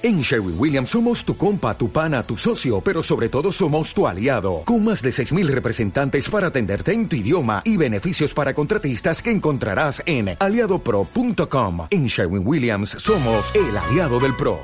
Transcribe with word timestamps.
En 0.00 0.20
Sherwin 0.20 0.54
Williams 0.56 0.90
somos 0.90 1.24
tu 1.24 1.36
compa, 1.36 1.76
tu 1.76 1.90
pana, 1.90 2.22
tu 2.22 2.36
socio, 2.36 2.80
pero 2.80 3.02
sobre 3.02 3.28
todo 3.28 3.50
somos 3.50 3.92
tu 3.92 4.06
aliado, 4.06 4.62
con 4.64 4.84
más 4.84 5.02
de 5.02 5.10
6.000 5.10 5.48
representantes 5.48 6.30
para 6.30 6.46
atenderte 6.46 6.92
en 6.92 7.08
tu 7.08 7.16
idioma 7.16 7.62
y 7.64 7.76
beneficios 7.76 8.32
para 8.32 8.54
contratistas 8.54 9.20
que 9.20 9.32
encontrarás 9.32 10.00
en 10.06 10.36
aliadopro.com. 10.38 11.88
En 11.90 12.06
Sherwin 12.06 12.46
Williams 12.46 12.90
somos 12.90 13.52
el 13.56 13.76
aliado 13.76 14.20
del 14.20 14.36
PRO. 14.36 14.60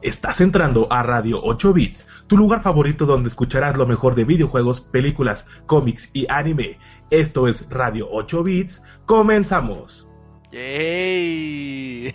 Estás 0.00 0.40
entrando 0.40 0.86
a 0.92 1.02
Radio 1.02 1.40
8 1.42 1.72
Bits, 1.72 2.06
tu 2.28 2.36
lugar 2.36 2.62
favorito 2.62 3.06
donde 3.06 3.28
escucharás 3.28 3.76
lo 3.76 3.88
mejor 3.88 4.14
de 4.14 4.22
videojuegos, 4.22 4.80
películas, 4.80 5.48
cómics 5.66 6.10
y 6.12 6.26
anime. 6.28 6.78
Esto 7.10 7.48
es 7.48 7.68
Radio 7.70 8.06
8 8.12 8.44
Bits, 8.44 8.82
comenzamos. 9.04 10.06
¡Yay! 10.54 12.14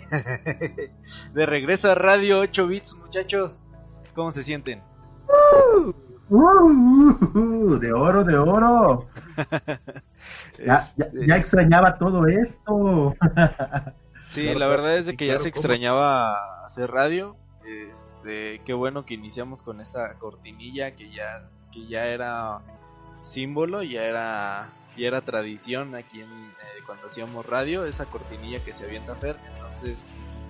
De 1.34 1.44
regreso 1.44 1.90
a 1.90 1.94
Radio 1.94 2.40
8 2.40 2.66
Bits, 2.66 2.96
muchachos. 2.96 3.60
¿Cómo 4.14 4.30
se 4.30 4.42
sienten? 4.42 4.82
Uh, 6.30 7.76
de 7.78 7.92
oro, 7.92 8.24
de 8.24 8.38
oro. 8.38 9.08
ya, 10.64 10.76
Este, 10.76 11.26
ya 11.26 11.36
extrañaba 11.36 11.98
todo 11.98 12.26
esto. 12.28 13.14
Sí, 14.28 14.54
la 14.54 14.68
verdad 14.68 14.96
es 14.96 15.04
de 15.04 15.18
que 15.18 15.26
ya 15.26 15.36
se 15.36 15.50
extrañaba 15.50 16.64
hacer 16.64 16.90
radio. 16.90 17.36
Este, 17.66 18.62
qué 18.64 18.72
bueno 18.72 19.04
que 19.04 19.12
iniciamos 19.12 19.62
con 19.62 19.82
esta 19.82 20.14
cortinilla 20.14 20.92
que 20.96 21.10
ya 21.10 21.50
que 21.72 21.86
ya 21.88 22.06
era 22.06 22.60
símbolo, 23.20 23.82
ya 23.82 24.04
era 24.04 24.70
ya 24.96 25.08
era 25.08 25.20
tradición 25.20 25.94
aquí 25.94 26.20
en, 26.20 26.30
eh, 26.30 26.82
cuando 26.86 27.06
hacíamos 27.06 27.46
radio, 27.46 27.84
esa 27.84 28.06
cortinilla 28.06 28.62
que 28.64 28.72
se 28.72 28.84
avienta 28.84 29.14
Fer. 29.14 29.36
Entonces, 29.54 30.04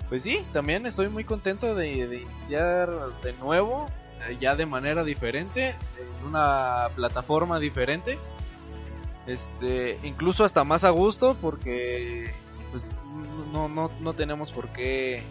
pues 0.09 0.23
sí, 0.23 0.45
también 0.53 0.87
estoy 0.87 1.09
muy 1.09 1.25
contento 1.25 1.75
de, 1.75 2.09
de 2.09 2.23
iniciar 2.23 2.91
de 3.23 3.33
nuevo, 3.35 3.87
eh, 4.29 4.37
ya 4.41 4.57
de 4.57 4.67
manera 4.67 5.05
diferente, 5.05 5.69
en 5.71 6.27
una 6.27 6.89
plataforma 6.95 7.59
diferente. 7.59 8.19
Este, 9.27 9.99
incluso 10.03 10.45
hasta 10.45 10.65
más 10.65 10.83
a 10.85 10.91
gusto 10.91 11.37
porque 11.41 12.33
pues 12.71 12.89
no, 13.53 13.69
no, 13.69 13.91
no 14.01 14.15
tenemos 14.15 14.51
por 14.51 14.69
qué 14.71 15.23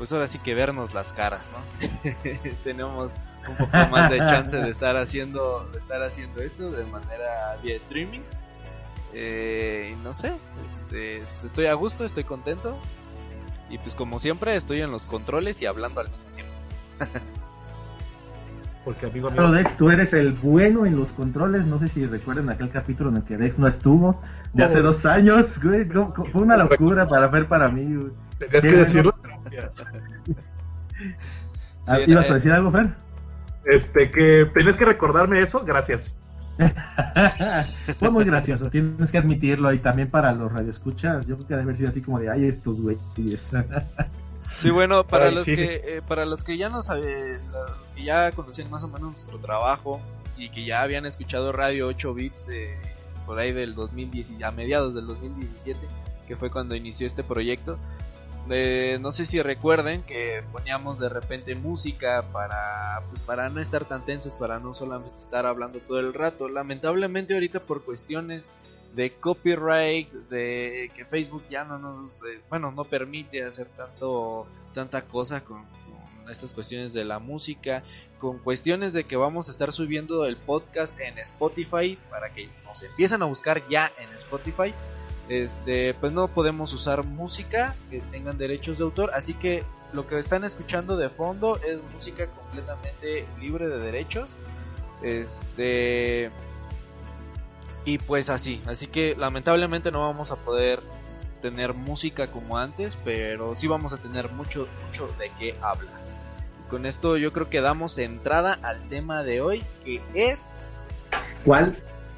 pues 0.00 0.12
ahora 0.12 0.26
sí 0.26 0.38
que 0.38 0.54
vernos 0.54 0.94
las 0.94 1.12
caras, 1.12 1.50
¿no? 1.52 2.10
tenemos 2.64 3.12
un 3.48 3.56
poco 3.56 3.76
más 3.90 4.10
de 4.10 4.18
chance 4.26 4.56
de 4.56 4.68
estar 4.70 4.96
haciendo 4.96 5.68
de 5.72 5.78
estar 5.78 6.02
haciendo 6.02 6.40
esto 6.42 6.70
de 6.70 6.84
manera 6.84 7.56
vía 7.62 7.76
streaming. 7.76 8.20
Eh, 9.12 9.92
y 9.92 10.04
no 10.04 10.14
sé, 10.14 10.32
este, 10.70 11.22
pues 11.24 11.44
estoy 11.44 11.66
a 11.66 11.74
gusto, 11.74 12.04
estoy 12.04 12.24
contento. 12.24 12.76
Y 13.68 13.78
pues 13.78 13.94
como 13.94 14.18
siempre 14.18 14.54
estoy 14.56 14.80
en 14.80 14.90
los 14.90 15.06
controles 15.06 15.60
y 15.62 15.66
hablando 15.66 16.00
al 16.00 16.08
mismo 16.08 16.24
tiempo. 16.34 16.52
Porque 18.84 19.06
amigo, 19.06 19.28
Pero 19.30 19.46
amigo, 19.48 19.62
Dex, 19.62 19.76
tú 19.76 19.90
eres 19.90 20.12
el 20.14 20.32
bueno 20.32 20.86
en 20.86 20.98
los 20.98 21.12
controles. 21.12 21.66
No 21.66 21.78
sé 21.78 21.88
si 21.88 22.06
recuerdan 22.06 22.48
aquel 22.50 22.70
capítulo 22.70 23.10
en 23.10 23.18
el 23.18 23.24
que 23.24 23.36
Dex 23.36 23.58
no 23.58 23.68
estuvo. 23.68 24.20
De 24.54 24.64
hace 24.64 24.80
dos 24.80 25.04
años, 25.06 25.60
güey. 25.62 25.86
¿cómo- 25.86 26.14
cómo- 26.14 26.30
Fue 26.30 26.42
una 26.42 26.56
locura 26.56 27.06
para 27.06 27.26
ver 27.28 27.46
para 27.46 27.68
mí, 27.68 27.94
güey. 27.94 28.10
tenías 28.38 28.62
que 28.62 28.76
decirlo. 28.76 29.14
Ah, 31.86 31.96
Sí, 32.04 32.10
¿Ibas 32.10 32.30
a 32.30 32.34
decir 32.34 32.52
algo, 32.52 32.70
Fer? 32.70 32.90
Este, 33.64 34.10
que 34.10 34.46
tenías 34.54 34.76
que 34.76 34.84
recordarme 34.84 35.40
eso, 35.40 35.64
gracias. 35.64 36.14
Fue 37.98 38.10
muy 38.10 38.24
gracioso, 38.24 38.68
tienes 38.70 39.10
que 39.10 39.18
admitirlo. 39.18 39.72
Y 39.72 39.78
también 39.78 40.10
para 40.10 40.32
los 40.32 40.52
radioescuchas, 40.52 41.26
yo 41.26 41.36
creo 41.36 41.46
que 41.46 41.54
debe 41.54 41.62
haber 41.64 41.76
sido 41.76 41.88
así 41.88 42.02
como 42.02 42.18
de, 42.18 42.30
ay, 42.30 42.46
estos 42.46 42.80
güeyes. 42.80 43.52
Sí, 44.52 44.68
bueno, 44.70 45.06
para 45.06 45.26
Ay, 45.26 45.34
los 45.36 45.44
sí. 45.44 45.54
que 45.54 45.74
eh, 45.84 46.02
para 46.02 46.26
los 46.26 46.42
que 46.42 46.56
ya 46.56 46.68
no 46.68 46.82
sabe- 46.82 47.38
los 47.52 47.92
que 47.92 48.02
ya 48.02 48.32
conocían 48.32 48.68
más 48.68 48.82
o 48.82 48.88
menos 48.88 49.02
nuestro 49.12 49.38
trabajo 49.38 50.00
y 50.36 50.48
que 50.48 50.64
ya 50.64 50.82
habían 50.82 51.06
escuchado 51.06 51.52
Radio 51.52 51.86
8 51.86 52.14
Bits 52.14 52.48
eh, 52.50 52.76
por 53.26 53.38
ahí 53.38 53.52
del 53.52 53.76
2010 53.76 54.42
a 54.42 54.50
mediados 54.50 54.96
del 54.96 55.06
2017, 55.06 55.78
que 56.26 56.34
fue 56.34 56.50
cuando 56.50 56.74
inició 56.74 57.06
este 57.06 57.22
proyecto. 57.22 57.78
Eh, 58.48 58.98
no 59.00 59.12
sé 59.12 59.24
si 59.24 59.40
recuerden 59.42 60.02
que 60.02 60.42
poníamos 60.50 60.98
de 60.98 61.08
repente 61.08 61.54
música 61.54 62.24
para 62.32 63.02
pues 63.08 63.22
para 63.22 63.48
no 63.48 63.60
estar 63.60 63.84
tan 63.84 64.04
tensos, 64.04 64.34
para 64.34 64.58
no 64.58 64.74
solamente 64.74 65.18
estar 65.18 65.46
hablando 65.46 65.78
todo 65.80 66.00
el 66.00 66.14
rato. 66.14 66.48
Lamentablemente 66.48 67.34
ahorita 67.34 67.60
por 67.60 67.84
cuestiones 67.84 68.48
de 68.94 69.12
copyright, 69.12 70.10
de 70.30 70.90
que 70.94 71.04
Facebook 71.04 71.44
ya 71.48 71.64
no 71.64 71.78
nos, 71.78 72.22
eh, 72.22 72.40
bueno, 72.48 72.72
no 72.72 72.84
permite 72.84 73.44
hacer 73.44 73.68
tanto, 73.68 74.46
tanta 74.74 75.02
cosa 75.02 75.42
con, 75.42 75.64
con 75.64 76.30
estas 76.30 76.52
cuestiones 76.52 76.92
de 76.92 77.04
la 77.04 77.18
música, 77.18 77.82
con 78.18 78.38
cuestiones 78.38 78.92
de 78.92 79.04
que 79.04 79.16
vamos 79.16 79.48
a 79.48 79.52
estar 79.52 79.72
subiendo 79.72 80.24
el 80.26 80.36
podcast 80.36 80.98
en 81.00 81.18
Spotify 81.18 81.98
para 82.10 82.32
que 82.32 82.48
nos 82.64 82.82
empiecen 82.82 83.22
a 83.22 83.26
buscar 83.26 83.62
ya 83.68 83.92
en 83.98 84.12
Spotify. 84.14 84.74
Este, 85.28 85.94
pues 85.94 86.12
no 86.12 86.26
podemos 86.28 86.72
usar 86.72 87.04
música 87.06 87.74
que 87.90 88.00
tengan 88.10 88.36
derechos 88.38 88.78
de 88.78 88.84
autor, 88.84 89.10
así 89.14 89.34
que 89.34 89.62
lo 89.92 90.06
que 90.06 90.18
están 90.18 90.44
escuchando 90.44 90.96
de 90.96 91.08
fondo 91.08 91.58
es 91.58 91.78
música 91.94 92.26
completamente 92.26 93.26
libre 93.40 93.68
de 93.68 93.78
derechos. 93.78 94.36
Este, 95.02 96.30
y 97.84 97.98
pues 97.98 98.28
así, 98.30 98.60
así 98.66 98.86
que 98.86 99.14
lamentablemente 99.16 99.90
no 99.90 100.00
vamos 100.00 100.30
a 100.30 100.36
poder 100.36 100.82
tener 101.40 101.72
música 101.74 102.30
como 102.30 102.58
antes, 102.58 102.98
pero 103.04 103.54
sí 103.56 103.66
vamos 103.66 103.92
a 103.92 103.96
tener 103.98 104.30
mucho, 104.32 104.68
mucho 104.86 105.08
de 105.18 105.30
qué 105.38 105.54
hablar. 105.62 106.00
Y 106.66 106.70
con 106.70 106.84
esto 106.86 107.16
yo 107.16 107.32
creo 107.32 107.48
que 107.48 107.60
damos 107.60 107.96
entrada 107.98 108.58
al 108.62 108.80
tema 108.88 109.22
de 109.22 109.40
hoy, 109.40 109.62
que 109.84 110.02
es... 110.14 110.68
¿Cuál, 111.44 111.74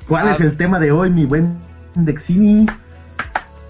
cuál 0.08 0.28
Ah. 0.28 0.32
es 0.32 0.40
el 0.40 0.56
tema 0.56 0.80
de 0.80 0.90
hoy, 0.90 1.10
mi 1.10 1.24
buen 1.24 1.56
Dexini? 1.94 2.66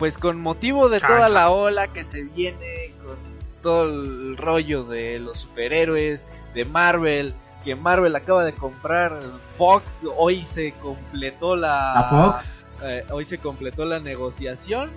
Pues 0.02 0.18
con 0.18 0.40
motivo 0.40 0.88
de 0.88 0.98
toda 0.98 1.28
la 1.28 1.50
ola 1.50 1.86
que 1.86 2.02
se 2.02 2.24
viene, 2.24 2.92
con 3.04 3.14
todo 3.62 3.84
el 3.84 4.36
rollo 4.36 4.82
de 4.82 5.20
los 5.20 5.38
superhéroes, 5.38 6.26
de 6.54 6.64
Marvel, 6.64 7.32
que 7.62 7.76
Marvel 7.76 8.16
acaba 8.16 8.42
de 8.42 8.52
comprar 8.52 9.16
Fox, 9.56 10.00
hoy 10.16 10.42
se 10.42 10.72
completó 10.72 11.54
la... 11.54 12.42
Eh, 12.82 13.04
hoy 13.12 13.24
se 13.24 13.38
completó 13.38 13.84
la 13.84 14.00
negociación. 14.00 14.90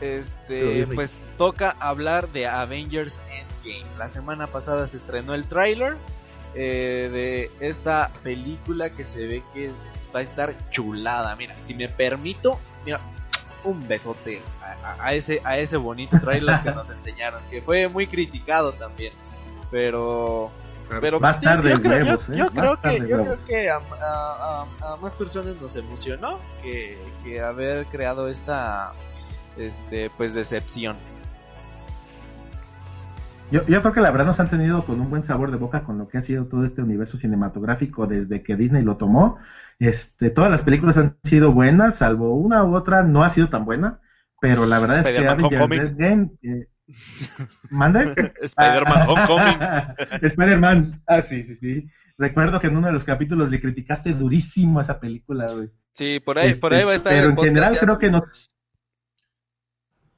Este, 0.00 0.86
pues 0.94 1.14
toca 1.36 1.74
hablar 1.80 2.28
de 2.28 2.46
Avengers 2.46 3.20
Endgame. 3.32 3.98
La 3.98 4.08
semana 4.08 4.46
pasada 4.46 4.86
se 4.86 4.98
estrenó 4.98 5.34
el 5.34 5.44
tráiler 5.44 5.96
eh, 6.54 7.50
de 7.60 7.66
esta 7.68 8.12
película 8.22 8.90
que 8.90 9.04
se 9.04 9.26
ve 9.26 9.42
que 9.52 9.72
va 10.14 10.20
a 10.20 10.22
estar 10.22 10.54
chulada. 10.70 11.34
Mira, 11.34 11.56
si 11.64 11.74
me 11.74 11.88
permito, 11.88 12.60
mira, 12.84 13.00
un 13.64 13.86
besote 13.88 14.40
a, 15.00 15.14
ese 15.14 15.40
a 15.44 15.58
ese 15.58 15.76
bonito 15.76 16.18
tráiler 16.20 16.60
que 16.62 16.70
nos 16.70 16.90
enseñaron, 16.90 17.40
que 17.50 17.60
fue 17.62 17.88
muy 17.88 18.06
criticado 18.06 18.72
también, 18.72 19.12
pero 19.70 20.50
pero 21.00 21.20
pues, 21.20 21.36
estar 21.36 21.62
yo, 21.62 21.80
creo, 21.82 22.14
¿eh? 22.14 22.50
creo 22.50 22.80
que, 22.80 22.98
yo 23.00 23.22
creo 23.22 23.44
que 23.46 23.68
a- 23.70 24.64
a 24.80 24.96
más 25.02 25.14
personas 25.16 25.56
nos 25.60 25.76
emocionó 25.76 26.38
que, 26.62 26.96
que 27.22 27.40
haber 27.42 27.84
creado 27.86 28.28
esta 28.28 28.92
este 29.58 30.08
pues 30.16 30.32
decepción. 30.34 30.96
Yo, 33.50 33.64
yo 33.66 33.80
creo 33.80 33.92
que 33.92 34.00
la 34.00 34.10
verdad 34.10 34.26
nos 34.26 34.40
han 34.40 34.50
tenido 34.50 34.84
con 34.84 35.00
un 35.00 35.08
buen 35.08 35.24
sabor 35.24 35.50
de 35.50 35.56
boca 35.56 35.84
con 35.84 35.96
lo 35.98 36.08
que 36.08 36.18
ha 36.18 36.22
sido 36.22 36.46
todo 36.46 36.64
este 36.64 36.82
universo 36.82 37.16
cinematográfico 37.16 38.06
desde 38.06 38.42
que 38.42 38.56
Disney 38.56 38.82
lo 38.82 38.96
tomó. 38.96 39.38
Este, 39.78 40.30
todas 40.30 40.50
las 40.50 40.62
películas 40.62 40.98
han 40.98 41.16
sido 41.24 41.52
buenas, 41.52 41.96
salvo 41.96 42.34
una 42.34 42.64
u 42.64 42.74
otra 42.74 43.04
no 43.04 43.24
ha 43.24 43.30
sido 43.30 43.48
tan 43.48 43.64
buena, 43.64 44.00
pero 44.40 44.66
la 44.66 44.78
verdad 44.78 45.00
es 45.00 45.06
que 45.06 45.12
Spider-Man 45.12 45.44
Avengers 45.44 45.62
Homecoming. 45.62 46.02
Endgame, 46.02 46.30
eh, 46.42 46.68
¿Mande? 47.70 48.32
Spider-Man 48.42 49.08
Homecoming. 49.08 49.58
Spider-Man. 50.22 51.02
Ah, 51.06 51.22
sí, 51.22 51.42
sí, 51.42 51.54
sí. 51.54 51.88
Recuerdo 52.16 52.58
que 52.60 52.66
en 52.66 52.76
uno 52.76 52.88
de 52.88 52.92
los 52.92 53.04
capítulos 53.04 53.50
le 53.50 53.60
criticaste 53.60 54.12
durísimo 54.12 54.78
a 54.78 54.82
esa 54.82 54.98
película, 54.98 55.46
güey. 55.52 55.70
Sí, 55.94 56.20
por 56.20 56.38
ahí, 56.38 56.54
por 56.54 56.72
ahí 56.72 56.80
Este, 56.80 56.84
va 56.86 56.92
a 56.92 56.96
estar 56.96 57.12
Pero 57.12 57.26
el 57.26 57.30
en 57.32 57.44
general 57.44 57.74
ya 57.74 57.80
creo 57.80 57.98
que 57.98 58.10
nos... 58.10 58.57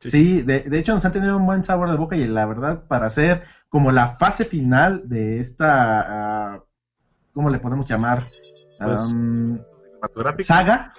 Sí, 0.01 0.43
de, 0.43 0.61
de 0.61 0.79
hecho 0.79 0.95
nos 0.95 1.05
han 1.05 1.13
tenido 1.13 1.37
un 1.37 1.45
buen 1.45 1.63
sabor 1.63 1.91
de 1.91 1.97
boca 1.97 2.17
y 2.17 2.27
la 2.27 2.47
verdad 2.47 2.85
para 2.89 3.07
hacer 3.07 3.43
como 3.69 3.93
la 3.93 4.17
fase 4.17 4.45
final 4.45 5.09
de 5.09 5.41
esta, 5.41 6.55
ah, 6.55 6.65
¿cómo 7.33 7.51
le 7.51 7.59
podemos 7.59 7.89
llamar? 7.89 8.27
Pues, 8.79 9.01
Am, 9.01 9.61
Cinematográfico. 9.85 10.43
saga, 10.43 10.95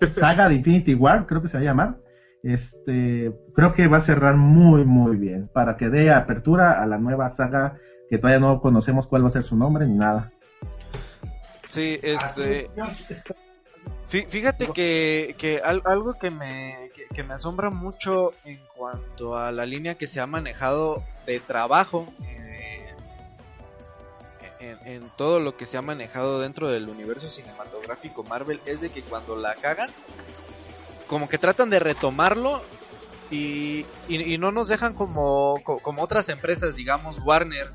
saga 0.10 0.48
de 0.48 0.56
Infinity 0.56 0.94
War, 0.94 1.26
creo 1.26 1.40
que 1.40 1.48
se 1.48 1.56
va 1.56 1.62
a 1.62 1.66
llamar. 1.66 1.96
Este, 2.42 3.32
creo 3.54 3.72
que 3.72 3.86
va 3.86 3.98
a 3.98 4.02
cerrar 4.02 4.36
muy, 4.36 4.84
muy 4.84 5.16
bien 5.16 5.48
para 5.52 5.76
que 5.76 5.88
dé 5.88 6.12
apertura 6.12 6.82
a 6.82 6.86
la 6.86 6.98
nueva 6.98 7.30
saga 7.30 7.78
que 8.10 8.18
todavía 8.18 8.40
no 8.40 8.60
conocemos 8.60 9.06
cuál 9.06 9.24
va 9.24 9.28
a 9.28 9.30
ser 9.30 9.44
su 9.44 9.56
nombre 9.56 9.86
ni 9.86 9.96
nada. 9.96 10.32
Sí, 11.68 11.98
este 12.02 12.68
Fíjate 14.12 14.68
que, 14.74 15.34
que 15.38 15.62
algo 15.62 16.18
que 16.18 16.30
me, 16.30 16.90
que, 17.14 17.22
me 17.22 17.32
asombra 17.32 17.70
mucho 17.70 18.34
en 18.44 18.60
cuanto 18.76 19.38
a 19.38 19.50
la 19.52 19.64
línea 19.64 19.94
que 19.94 20.06
se 20.06 20.20
ha 20.20 20.26
manejado 20.26 21.02
de 21.24 21.40
trabajo 21.40 22.12
eh, 22.22 22.94
en, 24.60 24.78
en, 24.86 25.10
todo 25.16 25.40
lo 25.40 25.56
que 25.56 25.64
se 25.64 25.78
ha 25.78 25.82
manejado 25.82 26.40
dentro 26.40 26.68
del 26.68 26.90
universo 26.90 27.28
cinematográfico 27.28 28.22
Marvel 28.22 28.60
es 28.66 28.82
de 28.82 28.90
que 28.90 29.00
cuando 29.00 29.34
la 29.34 29.54
cagan, 29.54 29.88
como 31.06 31.26
que 31.26 31.38
tratan 31.38 31.70
de 31.70 31.78
retomarlo 31.78 32.60
y, 33.30 33.86
y, 34.08 34.36
no 34.36 34.52
nos 34.52 34.68
dejan 34.68 34.92
como, 34.92 35.58
como 35.64 36.02
otras 36.02 36.28
empresas, 36.28 36.76
digamos 36.76 37.18
Warner 37.24 37.70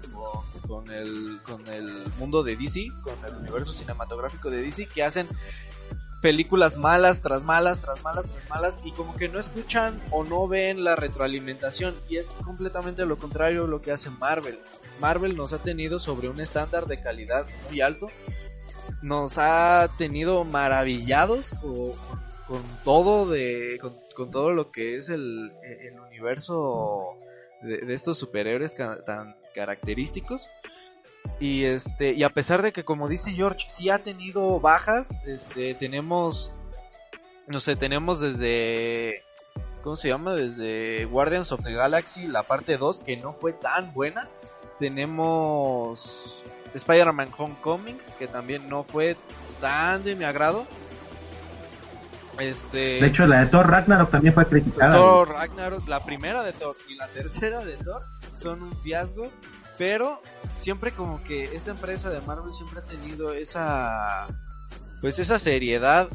con, 0.67 0.91
el, 0.91 1.39
con 1.43 1.67
el 1.67 1.89
mundo 2.19 2.43
de 2.43 2.55
DC, 2.55 2.89
con 3.01 3.15
el 3.25 3.35
universo 3.37 3.73
cinematográfico 3.73 4.51
de 4.51 4.61
DC, 4.61 4.85
que 4.85 5.03
hacen 5.03 5.27
películas 6.27 6.75
malas 6.75 7.21
tras 7.21 7.45
malas, 7.45 7.79
tras 7.79 8.03
malas, 8.03 8.27
tras 8.27 8.49
malas, 8.49 8.81
y 8.83 8.91
como 8.91 9.15
que 9.15 9.29
no 9.29 9.39
escuchan 9.39 9.97
o 10.11 10.25
no 10.25 10.45
ven 10.45 10.83
la 10.83 10.97
retroalimentación, 10.97 11.95
y 12.09 12.17
es 12.17 12.33
completamente 12.43 13.05
lo 13.05 13.17
contrario 13.17 13.65
lo 13.65 13.81
que 13.81 13.93
hace 13.93 14.09
Marvel. 14.09 14.59
Marvel 14.99 15.37
nos 15.37 15.53
ha 15.53 15.59
tenido 15.59 15.99
sobre 15.99 16.27
un 16.27 16.41
estándar 16.41 16.85
de 16.87 16.99
calidad 16.99 17.45
muy 17.69 17.79
alto, 17.79 18.07
nos 19.01 19.37
ha 19.37 19.87
tenido 19.97 20.43
maravillados 20.43 21.53
con, 22.45 22.61
todo 22.83 23.25
de 23.25 23.79
con, 23.79 24.29
todo 24.29 24.51
lo 24.51 24.69
que 24.73 24.97
es 24.97 25.07
el 25.07 25.53
universo 26.09 27.13
de, 27.61 27.93
estos 27.93 28.17
superhéroes 28.17 28.75
tan 28.75 29.37
característicos 29.55 30.49
y 31.39 31.65
este 31.65 32.13
y 32.13 32.23
a 32.23 32.29
pesar 32.29 32.61
de 32.61 32.71
que 32.71 32.83
como 32.83 33.07
dice 33.07 33.31
George 33.31 33.65
sí 33.69 33.89
ha 33.89 33.99
tenido 33.99 34.59
bajas 34.59 35.19
este 35.25 35.75
tenemos 35.75 36.51
no 37.47 37.59
sé 37.59 37.75
tenemos 37.75 38.19
desde 38.19 39.23
cómo 39.83 39.95
se 39.95 40.09
llama 40.09 40.33
desde 40.33 41.05
Guardians 41.05 41.51
of 41.51 41.63
the 41.63 41.73
Galaxy 41.73 42.27
la 42.27 42.43
parte 42.43 42.77
2 42.77 43.01
que 43.01 43.17
no 43.17 43.33
fue 43.33 43.53
tan 43.53 43.93
buena 43.93 44.27
tenemos 44.79 46.43
Spider-Man 46.73 47.29
Homecoming 47.37 47.99
que 48.17 48.27
también 48.27 48.67
no 48.67 48.83
fue 48.83 49.15
tan 49.61 50.03
de 50.03 50.15
mi 50.15 50.23
agrado 50.23 50.65
este, 52.39 52.77
de 52.77 53.07
hecho, 53.07 53.25
la 53.25 53.39
de 53.39 53.47
Thor 53.47 53.67
Ragnarok 53.69 54.11
también 54.11 54.33
fue 54.33 54.45
criticada. 54.45 54.95
Thor 54.95 55.29
Ragnarok, 55.29 55.87
la 55.87 56.03
primera 56.03 56.43
de 56.43 56.53
Thor 56.53 56.75
y 56.87 56.95
la 56.95 57.07
tercera 57.07 57.63
de 57.65 57.75
Thor 57.77 58.03
son 58.35 58.61
un 58.61 58.75
fiasco. 58.77 59.31
Pero 59.77 60.21
siempre 60.57 60.91
como 60.91 61.23
que 61.23 61.55
esta 61.55 61.71
empresa 61.71 62.09
de 62.09 62.21
Marvel 62.21 62.53
siempre 62.53 62.79
ha 62.79 62.85
tenido 62.85 63.33
esa 63.33 64.27
pues 65.01 65.19
esa 65.19 65.37
seriedad 65.37 66.09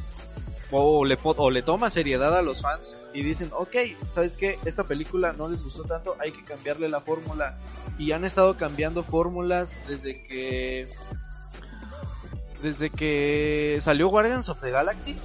o 0.73 1.05
le, 1.05 1.19
o 1.23 1.50
le 1.50 1.62
toma 1.62 1.91
seriedad 1.91 2.37
a 2.37 2.43
los 2.43 2.62
fans 2.62 2.97
y 3.12 3.23
dicen, 3.23 3.50
ok, 3.53 3.76
¿sabes 4.11 4.37
qué? 4.37 4.59
Esta 4.64 4.85
película 4.85 5.35
no 5.35 5.49
les 5.49 5.62
gustó 5.62 5.85
tanto, 5.85 6.17
hay 6.19 6.32
que 6.32 6.44
cambiarle 6.44 6.88
la 6.88 7.00
fórmula. 7.00 7.59
Y 7.99 8.12
han 8.12 8.25
estado 8.25 8.56
cambiando 8.56 9.03
fórmulas 9.03 9.76
desde 9.87 10.23
que... 10.23 10.88
Desde 12.62 12.91
que 12.91 13.79
salió 13.82 14.09
Guardians 14.09 14.49
of 14.49 14.61
the 14.61 14.70
Galaxy, 14.70 15.17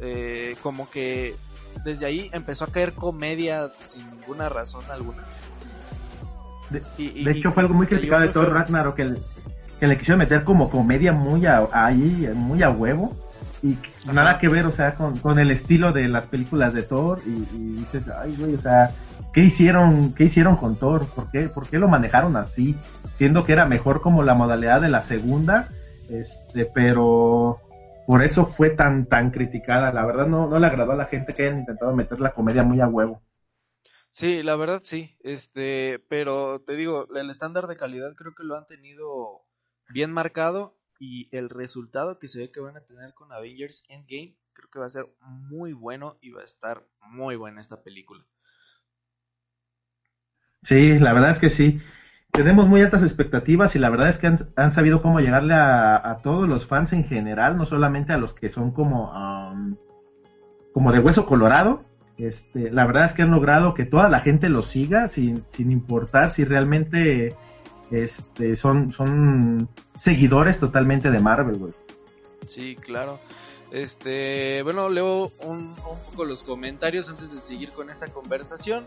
eh, 0.00 0.56
como 0.62 0.88
que 0.88 1.34
desde 1.84 2.06
ahí 2.06 2.30
empezó 2.32 2.64
a 2.64 2.68
caer 2.68 2.92
comedia 2.92 3.70
sin 3.84 4.08
ninguna 4.10 4.48
razón 4.48 4.84
alguna. 4.88 5.24
De, 6.70 7.30
hecho 7.30 7.52
fue 7.52 7.62
algo 7.62 7.74
muy 7.74 7.86
criticado 7.86 8.22
de 8.22 8.28
Thor 8.28 8.52
Ragnarok 8.52 8.96
que, 8.96 9.14
que 9.80 9.86
le 9.86 9.96
quisieron 9.96 10.18
meter 10.18 10.44
como 10.44 10.68
comedia 10.70 11.12
muy 11.12 11.46
a, 11.46 11.66
ahí, 11.72 12.30
muy 12.34 12.62
a 12.62 12.70
huevo. 12.70 13.16
Y 13.62 13.76
nada 14.12 14.38
que 14.38 14.48
ver, 14.48 14.66
o 14.66 14.72
sea, 14.72 14.94
con, 14.94 15.38
el 15.38 15.50
estilo 15.50 15.92
de 15.92 16.08
las 16.08 16.26
películas 16.26 16.74
de 16.74 16.82
Thor. 16.82 17.20
Y, 17.26 17.76
dices, 17.80 18.08
ay, 18.08 18.36
güey, 18.38 18.54
o 18.54 18.60
sea, 18.60 18.90
¿qué 19.32 19.40
hicieron, 19.42 20.14
qué 20.14 20.24
hicieron 20.24 20.56
con 20.56 20.76
Thor? 20.76 21.06
¿Por 21.06 21.30
qué, 21.30 21.48
¿Por 21.48 21.68
qué 21.68 21.78
lo 21.78 21.88
manejaron 21.88 22.36
así? 22.36 22.76
Siendo 23.12 23.44
que 23.44 23.52
era 23.52 23.66
mejor 23.66 24.00
como 24.00 24.22
la 24.22 24.34
modalidad 24.34 24.80
de 24.80 24.90
la 24.90 25.00
segunda. 25.00 25.68
Este, 26.08 26.64
pero 26.66 27.58
por 28.06 28.22
eso 28.22 28.46
fue 28.46 28.70
tan 28.70 29.06
tan 29.06 29.30
criticada. 29.30 29.92
La 29.92 30.06
verdad 30.06 30.26
no, 30.26 30.48
no 30.48 30.58
le 30.58 30.66
agradó 30.66 30.92
a 30.92 30.96
la 30.96 31.06
gente 31.06 31.34
que 31.34 31.42
hayan 31.42 31.58
intentado 31.58 31.94
meter 31.94 32.20
la 32.20 32.32
comedia 32.32 32.62
muy 32.62 32.80
a 32.80 32.88
huevo. 32.88 33.20
Sí, 34.10 34.42
la 34.42 34.56
verdad 34.56 34.80
sí, 34.82 35.16
este, 35.20 35.98
pero 36.08 36.60
te 36.60 36.74
digo, 36.74 37.06
el 37.14 37.30
estándar 37.30 37.66
de 37.66 37.76
calidad 37.76 38.14
creo 38.16 38.34
que 38.34 38.44
lo 38.44 38.56
han 38.56 38.66
tenido 38.66 39.42
bien 39.88 40.12
marcado 40.12 40.76
y 40.98 41.28
el 41.36 41.50
resultado 41.50 42.18
que 42.18 42.28
se 42.28 42.40
ve 42.40 42.50
que 42.50 42.60
van 42.60 42.76
a 42.76 42.84
tener 42.84 43.14
con 43.14 43.32
Avengers 43.32 43.84
Endgame 43.88 44.36
creo 44.52 44.70
que 44.70 44.78
va 44.80 44.86
a 44.86 44.90
ser 44.90 45.06
muy 45.20 45.72
bueno 45.72 46.18
y 46.20 46.30
va 46.30 46.42
a 46.42 46.44
estar 46.44 46.84
muy 47.00 47.36
buena 47.36 47.60
esta 47.60 47.82
película. 47.82 48.24
Sí, 50.62 50.98
la 50.98 51.12
verdad 51.12 51.30
es 51.30 51.38
que 51.38 51.50
sí 51.50 51.80
tenemos 52.32 52.68
muy 52.68 52.82
altas 52.82 53.02
expectativas 53.02 53.74
y 53.74 53.78
la 53.78 53.90
verdad 53.90 54.08
es 54.08 54.18
que 54.18 54.28
han, 54.54 54.72
sabido 54.72 55.02
cómo 55.02 55.20
llegarle 55.20 55.54
a, 55.54 56.20
todos 56.22 56.48
los 56.48 56.66
fans 56.66 56.92
en 56.92 57.04
general, 57.04 57.56
no 57.56 57.66
solamente 57.66 58.12
a 58.12 58.18
los 58.18 58.34
que 58.34 58.48
son 58.48 58.70
como, 58.70 59.12
como 60.72 60.92
de 60.92 61.00
hueso 61.00 61.26
colorado. 61.26 61.84
Este, 62.18 62.70
la 62.70 62.86
verdad 62.86 63.04
es 63.06 63.12
que 63.12 63.22
han 63.22 63.30
logrado 63.30 63.74
que 63.74 63.84
toda 63.84 64.08
la 64.08 64.20
gente 64.20 64.48
los 64.48 64.66
siga 64.66 65.08
sin, 65.08 65.44
sin 65.48 65.70
importar 65.70 66.30
si 66.30 66.44
realmente 66.44 67.36
este, 67.90 68.56
son, 68.56 68.92
son 68.92 69.68
seguidores 69.94 70.58
totalmente 70.58 71.10
de 71.10 71.20
Marvel, 71.20 71.58
güey. 71.58 71.72
Sí, 72.46 72.76
claro. 72.76 73.20
Este, 73.70 74.62
bueno, 74.62 74.88
leo 74.88 75.30
un, 75.40 75.58
un, 75.58 75.98
poco 76.10 76.24
los 76.24 76.42
comentarios 76.42 77.08
antes 77.10 77.32
de 77.32 77.40
seguir 77.40 77.70
con 77.70 77.90
esta 77.90 78.06
conversación. 78.08 78.84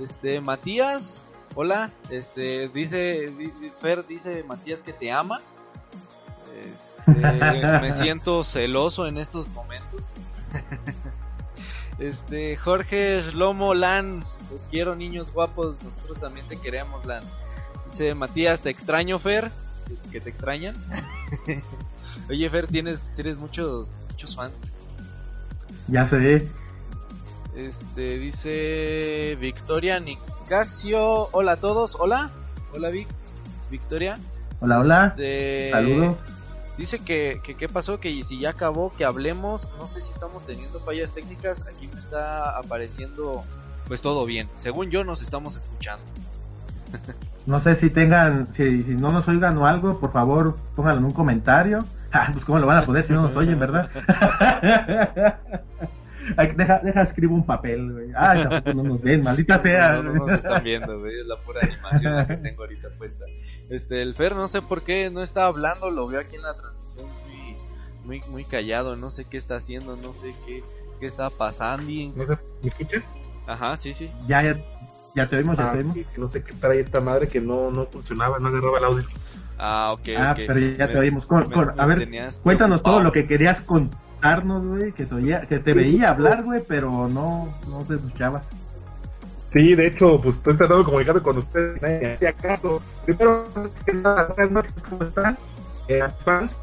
Este, 0.00 0.40
Matías 0.40 1.26
Hola, 1.56 1.90
este, 2.10 2.68
dice, 2.68 3.32
Fer 3.80 4.06
dice 4.06 4.44
Matías 4.44 4.82
que 4.82 4.92
te 4.92 5.10
ama. 5.10 5.40
Este, 6.60 7.10
me 7.80 7.92
siento 7.92 8.44
celoso 8.44 9.06
en 9.08 9.18
estos 9.18 9.48
momentos. 9.48 10.12
Este, 12.00 12.56
Jorge 12.56 13.20
Shlomo 13.20 13.74
Lan, 13.74 14.24
los 14.50 14.66
quiero 14.66 14.96
niños 14.96 15.32
guapos, 15.32 15.82
nosotros 15.82 16.18
también 16.18 16.48
te 16.48 16.56
queremos 16.56 17.04
Lan. 17.04 17.22
Dice 17.84 18.14
Matías, 18.14 18.62
te 18.62 18.70
extraño 18.70 19.18
Fer, 19.18 19.50
que 20.10 20.18
te 20.20 20.30
extrañan. 20.30 20.74
Oye 22.30 22.48
Fer, 22.48 22.66
tienes, 22.66 23.04
tienes 23.16 23.36
muchos, 23.38 24.00
muchos 24.08 24.34
fans. 24.34 24.54
Ya 25.88 26.06
sé. 26.06 26.48
Este, 27.54 28.18
dice 28.18 29.36
Victoria 29.38 30.00
Nicasio. 30.00 31.28
Hola 31.32 31.52
a 31.52 31.56
todos. 31.56 31.96
Hola. 31.98 32.30
Hola 32.72 32.88
Vic. 32.88 33.08
Victoria. 33.70 34.18
Hola, 34.60 34.80
hola. 34.80 35.06
Este, 35.08 35.70
Saludos. 35.70 36.16
Dice 36.80 36.98
que, 36.98 37.42
que 37.44 37.56
qué 37.56 37.68
pasó, 37.68 38.00
que 38.00 38.24
si 38.24 38.38
ya 38.38 38.50
acabó, 38.50 38.90
que 38.90 39.04
hablemos. 39.04 39.68
No 39.78 39.86
sé 39.86 40.00
si 40.00 40.12
estamos 40.12 40.46
teniendo 40.46 40.80
fallas 40.80 41.12
técnicas. 41.12 41.66
Aquí 41.66 41.86
me 41.92 42.00
está 42.00 42.56
apareciendo 42.56 43.44
pues 43.86 44.00
todo 44.00 44.24
bien. 44.24 44.48
Según 44.56 44.88
yo 44.88 45.04
nos 45.04 45.20
estamos 45.20 45.56
escuchando. 45.56 46.02
No 47.44 47.60
sé 47.60 47.74
si 47.74 47.90
tengan, 47.90 48.50
si, 48.54 48.64
no 48.98 49.12
nos 49.12 49.28
oigan 49.28 49.58
o 49.58 49.66
algo, 49.66 50.00
por 50.00 50.10
favor 50.10 50.56
pónganlo 50.74 51.00
en 51.00 51.04
un 51.04 51.12
comentario. 51.12 51.84
Ah, 52.12 52.28
pues 52.32 52.44
cómo 52.44 52.58
lo 52.58 52.66
van 52.66 52.78
a 52.78 52.82
poder 52.84 53.04
si 53.04 53.12
no 53.12 53.22
nos 53.22 53.36
oyen, 53.36 53.56
¿verdad? 53.60 53.88
deja, 56.56 56.80
deja, 56.82 57.02
escribo 57.02 57.34
un 57.34 57.44
papel, 57.44 57.92
güey. 57.92 58.10
Ay, 58.16 58.42
tampoco 58.42 58.74
no 58.74 58.82
nos 58.82 59.02
ven, 59.02 59.22
maldita 59.22 59.58
sea. 59.62 60.02
No, 60.02 60.12
nos 60.12 60.32
están 60.32 60.62
viendo, 60.62 60.98
güey. 61.00 61.20
Es 61.20 61.26
la 61.26 61.36
pura 61.40 61.60
animación 61.62 62.26
que 62.26 62.36
tengo 62.36 62.62
ahorita 62.62 62.88
puesta. 62.98 63.24
Este, 63.68 64.02
el 64.02 64.14
Fer, 64.14 64.34
no 64.34 64.48
sé 64.48 64.62
por 64.62 64.82
qué 64.82 65.10
no 65.10 65.22
está 65.22 65.46
hablando. 65.46 65.90
Lo 65.90 66.06
veo 66.06 66.20
aquí 66.20 66.36
en 66.36 66.42
la 66.42 66.54
transmisión 66.54 67.06
muy, 67.26 67.56
muy, 68.04 68.30
muy 68.30 68.44
callado. 68.44 68.96
No 68.96 69.10
sé 69.10 69.24
qué 69.24 69.36
está 69.36 69.56
haciendo, 69.56 69.96
no 69.96 70.14
sé 70.14 70.34
qué, 70.46 70.62
qué 71.00 71.06
está 71.06 71.30
pasando. 71.30 71.86
¿Me 71.86 72.68
escuchan? 72.68 73.02
Ajá, 73.46 73.76
sí, 73.76 73.94
sí. 73.94 74.10
Ya, 74.26 74.42
ya, 74.42 74.56
ya 75.14 75.26
te 75.26 75.36
oímos, 75.36 75.58
ya 75.58 75.70
ah, 75.70 75.72
te 75.72 75.78
oímos. 75.78 75.96
no 76.16 76.30
sé 76.30 76.42
qué 76.42 76.52
trae 76.52 76.80
esta 76.80 77.00
madre 77.00 77.28
que 77.28 77.40
no, 77.40 77.70
no 77.70 77.86
funcionaba, 77.86 78.38
no 78.38 78.48
agarraba 78.48 78.78
el 78.78 78.84
audio. 78.84 79.04
Ah, 79.58 79.92
ok. 79.92 80.08
Ah, 80.16 80.34
pero 80.36 80.58
ya 80.58 80.88
te 80.88 80.98
oímos. 80.98 81.26
a 81.76 81.86
ver, 81.86 82.08
cuéntanos 82.42 82.82
todo 82.82 83.00
lo 83.00 83.12
que 83.12 83.26
querías 83.26 83.60
contar 83.60 84.09
Arnold, 84.22 84.78
güey, 84.78 84.92
que, 84.92 85.06
que 85.48 85.58
te 85.58 85.74
veía 85.74 86.10
hablar, 86.10 86.42
güey, 86.44 86.62
pero 86.66 87.08
no, 87.08 87.48
no 87.68 87.78
te 87.84 87.94
escuchabas. 87.94 88.46
Sí, 89.52 89.74
de 89.74 89.88
hecho, 89.88 90.20
pues 90.20 90.36
estoy 90.36 90.56
tratando 90.56 90.78
de 90.78 90.84
comunicarme 90.84 91.22
con 91.22 91.38
ustedes, 91.38 91.82
nadie 91.82 92.00
me 92.00 92.12
hacía 92.12 92.32
caso. 92.32 92.80
Primero, 93.04 93.48
que 93.84 93.94
nada, 93.94 94.32
¿cómo 94.88 95.02
están? 95.02 95.36
Eh, 95.88 96.06
fans, 96.24 96.60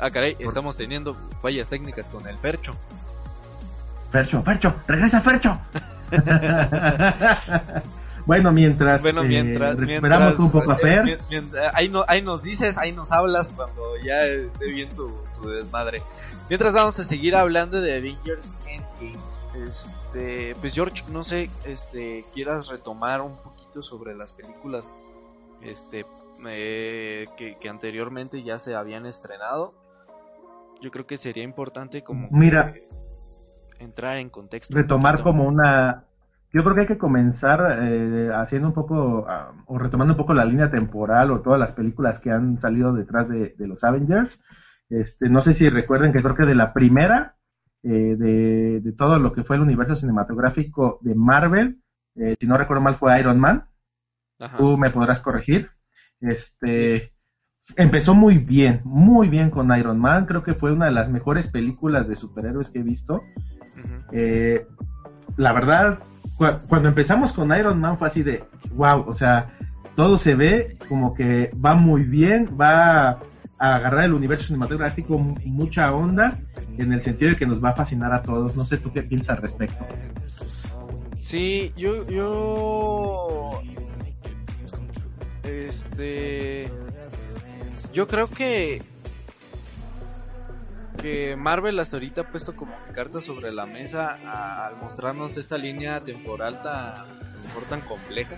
Ah, 0.00 0.10
caray, 0.10 0.36
estamos 0.38 0.76
teniendo 0.76 1.16
fallas 1.42 1.68
técnicas 1.68 2.08
con 2.08 2.26
el 2.26 2.38
Fercho. 2.38 2.72
Fercho, 4.10 4.42
Fercho, 4.42 4.74
regresa 4.86 5.20
Fercho. 5.20 5.58
Bueno, 8.28 8.52
mientras, 8.52 9.00
bueno, 9.00 9.24
mientras, 9.24 9.74
eh, 9.74 9.80
recuperamos 9.80 10.38
un 10.38 10.50
poco 10.50 10.70
a 10.72 10.76
Fer. 10.76 11.18
ahí, 11.72 11.88
no, 11.88 12.04
ahí 12.06 12.20
nos 12.20 12.42
dices, 12.42 12.76
ahí 12.76 12.92
nos 12.92 13.10
hablas 13.10 13.50
cuando 13.56 13.96
ya 14.04 14.22
esté 14.26 14.66
bien 14.66 14.90
tu, 14.90 15.10
tu 15.34 15.48
desmadre. 15.48 16.02
Mientras 16.50 16.74
vamos 16.74 16.98
a 17.00 17.04
seguir 17.04 17.34
hablando 17.34 17.80
de 17.80 17.96
Avengers 17.96 18.58
Endgame. 18.66 19.18
Este, 19.66 20.54
pues 20.60 20.74
George, 20.74 21.04
no 21.10 21.24
sé, 21.24 21.48
este, 21.64 22.26
quieras 22.34 22.68
retomar 22.68 23.22
un 23.22 23.34
poquito 23.38 23.80
sobre 23.80 24.14
las 24.14 24.32
películas, 24.32 25.02
este, 25.62 26.04
eh, 26.48 27.28
que, 27.38 27.56
que, 27.56 27.68
anteriormente 27.70 28.42
ya 28.42 28.58
se 28.58 28.74
habían 28.74 29.06
estrenado. 29.06 29.72
Yo 30.82 30.90
creo 30.90 31.06
que 31.06 31.16
sería 31.16 31.44
importante 31.44 32.02
como 32.02 32.28
Mira, 32.30 32.74
entrar 33.78 34.18
en 34.18 34.28
contexto. 34.28 34.74
Retomar 34.74 35.22
como 35.22 35.44
una, 35.44 36.04
yo 36.52 36.62
creo 36.62 36.74
que 36.74 36.80
hay 36.82 36.86
que 36.86 36.98
comenzar 36.98 37.78
eh, 37.82 38.30
haciendo 38.34 38.68
un 38.68 38.74
poco, 38.74 39.20
uh, 39.20 39.62
o 39.66 39.78
retomando 39.78 40.14
un 40.14 40.18
poco 40.18 40.34
la 40.34 40.44
línea 40.44 40.70
temporal 40.70 41.30
o 41.30 41.40
todas 41.40 41.60
las 41.60 41.74
películas 41.74 42.20
que 42.20 42.30
han 42.30 42.60
salido 42.60 42.92
detrás 42.92 43.28
de, 43.28 43.54
de 43.58 43.66
los 43.66 43.84
Avengers. 43.84 44.42
Este, 44.88 45.28
no 45.28 45.42
sé 45.42 45.52
si 45.52 45.68
recuerden 45.68 46.12
que 46.12 46.22
creo 46.22 46.34
que 46.34 46.46
de 46.46 46.54
la 46.54 46.72
primera, 46.72 47.36
eh, 47.82 48.16
de, 48.18 48.80
de, 48.80 48.92
todo 48.92 49.18
lo 49.18 49.32
que 49.32 49.44
fue 49.44 49.56
el 49.56 49.62
universo 49.62 49.94
cinematográfico 49.94 50.98
de 51.02 51.14
Marvel, 51.14 51.82
eh, 52.16 52.34
si 52.40 52.46
no 52.46 52.56
recuerdo 52.56 52.82
mal 52.82 52.94
fue 52.94 53.18
Iron 53.20 53.38
Man. 53.38 53.68
Ajá. 54.38 54.56
Tú 54.56 54.78
me 54.78 54.90
podrás 54.90 55.20
corregir. 55.20 55.70
Este, 56.20 57.12
empezó 57.76 58.14
muy 58.14 58.38
bien, 58.38 58.80
muy 58.84 59.28
bien 59.28 59.50
con 59.50 59.76
Iron 59.76 59.98
Man. 59.98 60.24
Creo 60.24 60.42
que 60.42 60.54
fue 60.54 60.72
una 60.72 60.86
de 60.86 60.92
las 60.92 61.10
mejores 61.10 61.48
películas 61.48 62.08
de 62.08 62.16
superhéroes 62.16 62.70
que 62.70 62.78
he 62.78 62.82
visto. 62.82 63.16
Uh 63.16 63.80
-huh. 63.80 64.04
eh, 64.12 64.66
la 65.36 65.52
verdad, 65.52 65.98
cuando 66.38 66.88
empezamos 66.88 67.32
con 67.32 67.56
Iron 67.56 67.80
Man 67.80 67.98
fue 67.98 68.08
así 68.08 68.22
de, 68.22 68.44
wow, 68.74 69.04
o 69.06 69.12
sea, 69.12 69.50
todo 69.96 70.16
se 70.16 70.36
ve 70.36 70.78
como 70.88 71.12
que 71.12 71.50
va 71.54 71.74
muy 71.74 72.04
bien, 72.04 72.56
va 72.58 73.18
a 73.58 73.74
agarrar 73.74 74.04
el 74.04 74.14
universo 74.14 74.44
cinematográfico 74.44 75.18
mucha 75.18 75.92
onda 75.92 76.38
en 76.78 76.92
el 76.92 77.02
sentido 77.02 77.32
de 77.32 77.36
que 77.36 77.46
nos 77.46 77.62
va 77.62 77.70
a 77.70 77.74
fascinar 77.74 78.12
a 78.12 78.22
todos. 78.22 78.54
No 78.54 78.64
sé 78.64 78.76
tú 78.76 78.92
qué 78.92 79.02
piensas 79.02 79.36
al 79.36 79.42
respecto. 79.42 79.84
Sí, 81.16 81.72
yo, 81.76 82.06
yo, 82.08 83.60
este, 85.42 86.70
yo 87.92 88.06
creo 88.06 88.28
que 88.28 88.82
que 91.00 91.36
Marvel 91.36 91.78
hasta 91.78 91.96
ahorita 91.96 92.22
ha 92.22 92.30
puesto 92.30 92.54
como 92.54 92.74
cartas 92.94 93.24
sobre 93.24 93.52
la 93.52 93.66
mesa 93.66 94.18
al 94.66 94.76
mostrarnos 94.76 95.36
esta 95.36 95.56
línea 95.56 96.00
temporal 96.00 96.62
tan, 96.62 97.06
tan 97.68 97.80
compleja. 97.82 98.36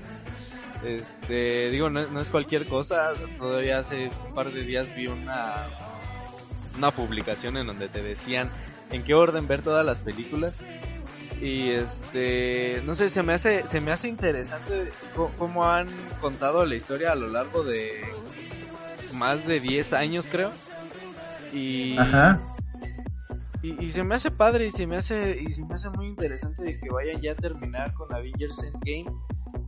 Este, 0.85 1.71
digo, 1.71 1.91
no, 1.91 2.07
no, 2.07 2.21
es 2.21 2.31
cualquier 2.31 2.67
cosa. 2.67 3.13
Todavía 3.39 3.79
hace 3.79 4.11
un 4.29 4.35
par 4.35 4.51
de 4.51 4.63
días 4.63 4.95
vi 4.97 5.09
una 5.09 5.67
una 6.77 6.91
publicación 6.91 7.57
en 7.57 7.67
donde 7.67 7.89
te 7.89 8.03
decían 8.03 8.51
en 8.91 9.03
qué 9.03 9.15
orden 9.15 9.47
ver 9.47 9.63
todas 9.63 9.85
las 9.85 10.03
películas. 10.03 10.63
Y 11.41 11.71
este, 11.71 12.83
no 12.85 12.95
sé, 12.95 13.09
se 13.09 13.23
me 13.23 13.33
hace 13.33 13.67
se 13.67 13.81
me 13.81 13.93
hace 13.93 14.09
interesante 14.09 14.91
cómo 15.39 15.65
han 15.65 15.89
contado 16.21 16.65
la 16.67 16.75
historia 16.75 17.13
a 17.13 17.15
lo 17.15 17.29
largo 17.29 17.65
de 17.65 18.03
más 19.15 19.47
de 19.47 19.61
10 19.61 19.93
años, 19.95 20.29
creo. 20.31 20.53
Y 21.53 21.97
Ajá. 21.99 22.41
Y, 23.63 23.85
y, 23.85 23.91
se 23.91 24.03
me 24.03 24.15
hace 24.15 24.31
padre 24.31 24.67
y 24.67 24.71
se 24.71 24.87
me 24.87 24.97
hace 24.97 25.39
y 25.39 25.53
se 25.53 25.63
me 25.67 25.75
hace 25.75 25.91
muy 25.91 26.07
interesante 26.07 26.63
de 26.63 26.81
que 26.81 26.89
vayan 26.89 27.21
ya 27.21 27.33
a 27.33 27.35
terminar 27.35 27.93
con 27.93 28.13
Avengers 28.15 28.63
Endgame. 28.63 29.15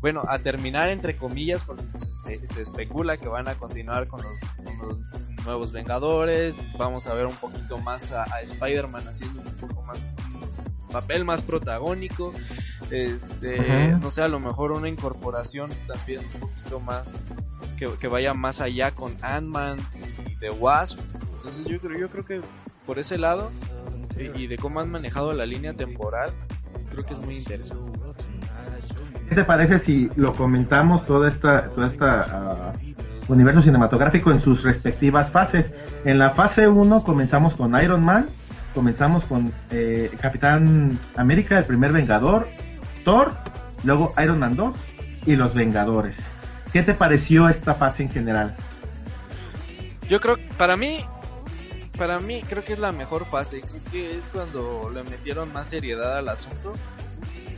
Bueno, 0.00 0.22
a 0.26 0.38
terminar 0.38 0.88
entre 0.88 1.16
comillas 1.16 1.62
porque 1.62 1.82
pues, 1.84 2.04
se, 2.22 2.46
se, 2.48 2.62
especula 2.62 3.18
que 3.18 3.28
van 3.28 3.48
a 3.48 3.54
continuar 3.54 4.06
con 4.06 4.22
los, 4.22 4.32
con 4.64 4.88
los, 4.88 4.98
nuevos 5.44 5.72
Vengadores. 5.72 6.56
Vamos 6.78 7.06
a 7.06 7.14
ver 7.14 7.26
un 7.26 7.34
poquito 7.34 7.76
más 7.78 8.12
a, 8.12 8.24
a 8.24 8.40
Spider-Man 8.40 9.06
haciendo 9.08 9.42
un 9.42 9.68
poco 9.68 9.82
más 9.82 10.02
papel 10.92 11.24
más 11.24 11.42
protagónico. 11.42 12.32
Este, 12.90 13.58
uh 13.58 13.64
-huh. 13.64 14.00
no 14.00 14.10
sé, 14.10 14.22
a 14.22 14.28
lo 14.28 14.38
mejor 14.38 14.72
una 14.72 14.88
incorporación 14.88 15.70
también 15.86 16.20
un 16.34 16.40
poquito 16.40 16.80
más 16.80 17.18
que, 17.78 17.88
que 17.98 18.08
vaya 18.08 18.34
más 18.34 18.60
allá 18.60 18.90
con 18.90 19.16
Ant-Man 19.22 19.78
y 20.28 20.36
The 20.36 20.50
Wasp. 20.50 21.00
Entonces 21.36 21.66
yo 21.66 21.80
creo, 21.80 21.98
yo 21.98 22.10
creo 22.10 22.24
que 22.24 22.40
por 22.86 22.98
ese 22.98 23.18
lado 23.18 23.50
y, 24.18 24.42
y, 24.42 24.46
de 24.46 24.58
cómo 24.58 24.80
han 24.80 24.90
manejado 24.90 25.32
la 25.32 25.46
línea 25.46 25.74
temporal, 25.74 26.32
creo 26.90 27.04
que 27.04 27.14
es 27.14 27.20
muy 27.20 27.36
interesante. 27.36 27.98
¿Qué 29.28 29.36
te 29.36 29.44
parece 29.44 29.78
si 29.78 30.10
lo 30.16 30.34
comentamos 30.34 31.06
toda 31.06 31.28
esta, 31.28 31.68
toda 31.70 31.88
esta 31.88 32.74
uh, 33.28 33.32
universo 33.32 33.62
cinematográfico 33.62 34.30
en 34.30 34.40
sus 34.40 34.62
respectivas 34.62 35.30
fases? 35.30 35.70
En 36.04 36.18
la 36.18 36.30
fase 36.30 36.68
1 36.68 37.02
comenzamos 37.02 37.54
con 37.54 37.74
Iron 37.82 38.04
Man, 38.04 38.28
comenzamos 38.74 39.24
con 39.24 39.52
eh, 39.70 40.10
Capitán 40.20 40.98
América, 41.16 41.58
el 41.58 41.64
primer 41.64 41.92
Vengador, 41.92 42.48
Thor, 43.04 43.32
luego 43.84 44.12
Iron 44.22 44.38
Man 44.38 44.56
2 44.56 44.74
y 45.26 45.36
los 45.36 45.54
Vengadores. 45.54 46.22
¿Qué 46.72 46.82
te 46.82 46.94
pareció 46.94 47.48
esta 47.48 47.74
fase 47.74 48.04
en 48.04 48.10
general? 48.10 48.56
Yo 50.08 50.20
creo, 50.20 50.36
para 50.56 50.76
mí, 50.76 51.04
para 51.98 52.18
mí 52.18 52.42
creo 52.48 52.64
que 52.64 52.72
es 52.72 52.78
la 52.78 52.92
mejor 52.92 53.26
fase. 53.26 53.60
Creo 53.60 53.80
que 53.90 54.18
es 54.18 54.28
cuando 54.28 54.90
le 54.92 55.02
metieron 55.04 55.52
más 55.52 55.68
seriedad 55.68 56.18
al 56.18 56.28
asunto. 56.28 56.72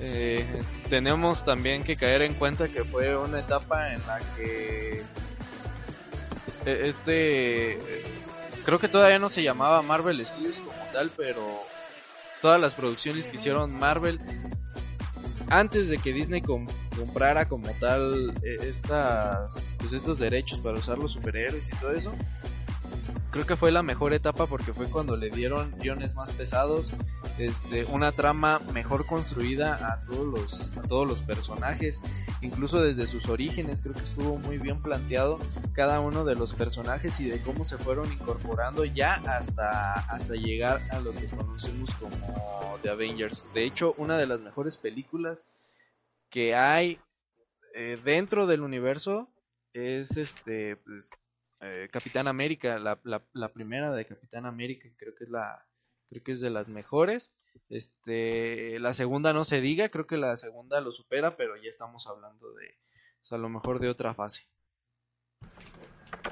Eh, 0.01 0.45
tenemos 0.91 1.45
también 1.45 1.85
que 1.85 1.97
caer 1.97 2.23
en 2.23 2.35
cuenta 2.35 2.69
que 2.69 2.85
fue 2.85 3.17
una 3.17 3.41
etapa 3.41 3.93
en 3.93 4.01
la 4.07 4.19
que 4.37 5.03
e, 6.67 6.89
este 6.89 7.79
creo 8.65 8.79
que 8.79 8.89
todavía 8.89 9.19
no 9.19 9.29
se 9.29 9.43
llamaba 9.43 9.83
Marvel 9.83 10.25
Studios 10.25 10.61
como 10.61 10.79
tal, 10.93 11.11
pero 11.17 11.43
todas 12.41 12.61
las 12.61 12.75
producciones 12.75 13.29
que 13.29 13.37
hicieron 13.37 13.79
Marvel 13.79 14.21
antes 15.49 15.89
de 15.89 15.99
que 15.99 16.13
Disney 16.13 16.41
com 16.41 16.67
comprara 16.97 17.47
como 17.49 17.71
tal 17.81 18.35
eh, 18.43 18.59
estas 18.63 19.75
pues 19.79 19.93
estos 19.93 20.19
derechos 20.19 20.59
para 20.61 20.79
usar 20.79 20.99
los 20.99 21.13
superhéroes 21.13 21.69
y 21.69 21.77
todo 21.77 21.93
eso 21.93 22.15
creo 23.31 23.47
que 23.47 23.57
fue 23.57 23.73
la 23.73 23.83
mejor 23.83 24.13
etapa 24.13 24.47
porque 24.47 24.73
fue 24.73 24.89
cuando 24.89 25.17
le 25.17 25.31
dieron 25.31 25.73
guiones 25.79 26.15
más 26.15 26.31
pesados, 26.31 26.91
este, 27.39 27.85
una 27.87 28.13
trama 28.13 28.61
mejor 28.73 29.07
construida 29.07 29.93
a 29.93 30.01
todos 30.03 30.27
los, 30.27 30.77
a 30.77 30.83
todos 30.83 31.09
los 31.09 31.21
personajes, 31.23 32.01
incluso 32.43 32.81
desde 32.81 33.07
sus 33.07 33.29
orígenes, 33.29 33.83
creo 33.83 33.95
que 33.95 34.05
estuvo 34.05 34.39
muy 34.39 34.59
bien 34.59 34.81
planteado 34.81 35.39
cada 35.73 36.01
uno 36.01 36.25
de 36.25 36.37
los 36.37 36.55
personajes 36.55 37.19
y 37.19 37.29
de 37.29 37.41
cómo 37.43 37.65
se 37.65 37.77
fueron 37.77 38.13
incorporando 38.13 38.85
ya 38.85 39.15
hasta, 39.27 39.93
hasta 39.93 40.35
llegar 40.35 40.81
a 40.93 41.01
lo 41.01 41.13
que 41.13 41.27
conocemos 41.27 41.91
como 41.95 42.79
The 42.83 42.91
Avengers. 42.91 43.45
De 43.53 43.65
hecho, 43.65 43.95
una 43.99 44.17
de 44.17 44.27
las 44.27 44.41
mejores 44.41 44.77
películas 44.77 45.45
que 46.31 46.55
hay 46.55 47.01
eh, 47.75 47.99
dentro 48.05 48.47
del 48.47 48.61
universo 48.61 49.29
es 49.73 50.17
este, 50.17 50.77
pues, 50.77 51.11
eh, 51.61 51.89
Capitán 51.91 52.29
América, 52.29 52.79
la, 52.79 53.01
la, 53.33 53.53
primera 53.53 53.93
de 53.93 54.07
Capitán 54.07 54.47
América, 54.47 54.89
creo 54.97 55.15
que 55.15 55.25
es 55.25 55.31
la, 55.31 55.67
creo 56.09 56.23
que 56.23 56.33
es 56.33 56.41
de 56.41 56.51
las 56.51 56.69
mejores. 56.69 57.35
Este, 57.69 58.79
la 58.81 58.93
segunda 58.93 59.33
no 59.33 59.45
se 59.45 59.61
diga, 59.61 59.89
creo 59.89 60.07
que 60.07 60.17
la 60.17 60.37
segunda 60.37 60.81
lo 60.81 60.93
supera, 60.93 61.37
pero 61.37 61.57
ya 61.57 61.69
estamos 61.69 62.07
hablando 62.07 62.53
de, 62.55 62.67
o 63.23 63.25
sea, 63.25 63.39
a 63.39 63.41
lo 63.41 63.49
mejor 63.49 63.81
de 63.81 63.89
otra 63.89 64.15
fase. 64.15 64.49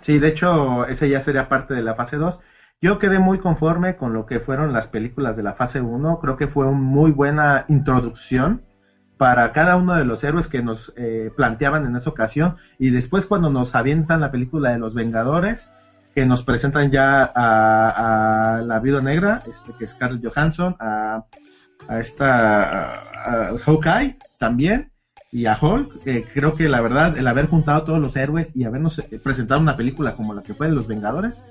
Sí, 0.01 0.19
de 0.19 0.29
hecho, 0.29 0.87
ese 0.87 1.09
ya 1.09 1.21
sería 1.21 1.49
parte 1.49 1.75
de 1.75 1.83
la 1.83 1.95
fase 1.95 2.17
2. 2.17 2.39
Yo 2.81 2.99
quedé 2.99 3.21
muy 3.21 3.39
conforme 3.39 3.97
con 3.97 4.13
lo 4.13 4.27
que 4.27 4.41
fueron 4.41 4.73
las 4.73 4.89
películas 4.89 5.37
de 5.37 5.45
la 5.45 5.55
fase 5.55 5.81
1. 5.81 6.19
Creo 6.21 6.37
que 6.37 6.49
fue 6.49 6.67
una 6.67 6.79
muy 6.79 7.13
buena 7.13 7.65
introducción 7.69 8.65
para 9.23 9.53
cada 9.53 9.77
uno 9.77 9.95
de 9.95 10.05
los 10.05 10.25
héroes 10.25 10.49
que 10.49 10.65
nos 10.65 10.93
eh, 10.97 11.31
planteaban 11.37 11.87
en 11.87 11.95
esa 11.95 12.11
ocasión 12.11 12.57
y 12.77 12.91
después 12.91 13.25
cuando 13.25 13.51
nos 13.51 13.77
avientan 13.77 14.21
la 14.21 14.33
película 14.33 14.71
de 14.71 14.81
los 14.81 14.97
Vengadores 14.97 15.73
que 16.13 16.27
nos 16.27 16.43
presentan 16.43 16.91
ya 16.91 17.31
a, 17.33 18.63
la 18.67 18.81
Viuda 18.81 19.01
Negra 19.01 19.45
este 19.49 19.75
que 19.79 19.85
es 19.85 19.93
Scarlett 19.93 20.27
Johansson 20.27 20.75
a, 20.81 21.25
esta 22.01 23.59
Hawkeye 23.65 24.19
también 24.41 24.91
y 25.31 25.47
a 25.47 25.57
Hulk 25.57 26.05
eh, 26.05 26.27
creo 26.35 26.55
que 26.55 26.69
la 26.69 26.81
verdad 26.81 27.17
el 27.17 27.29
haber 27.29 27.47
juntado 27.47 27.83
a 27.83 27.85
todos 27.85 28.01
los 28.01 28.17
héroes 28.17 28.57
y 28.57 28.65
habernos 28.65 28.99
eh, 28.99 29.21
presentado 29.23 29.61
una 29.61 29.77
película 29.77 30.17
como 30.17 30.35
la 30.35 30.43
que 30.43 30.55
fue 30.55 30.67
de 30.67 30.75
los 30.75 30.89
Vengadores 30.89 31.45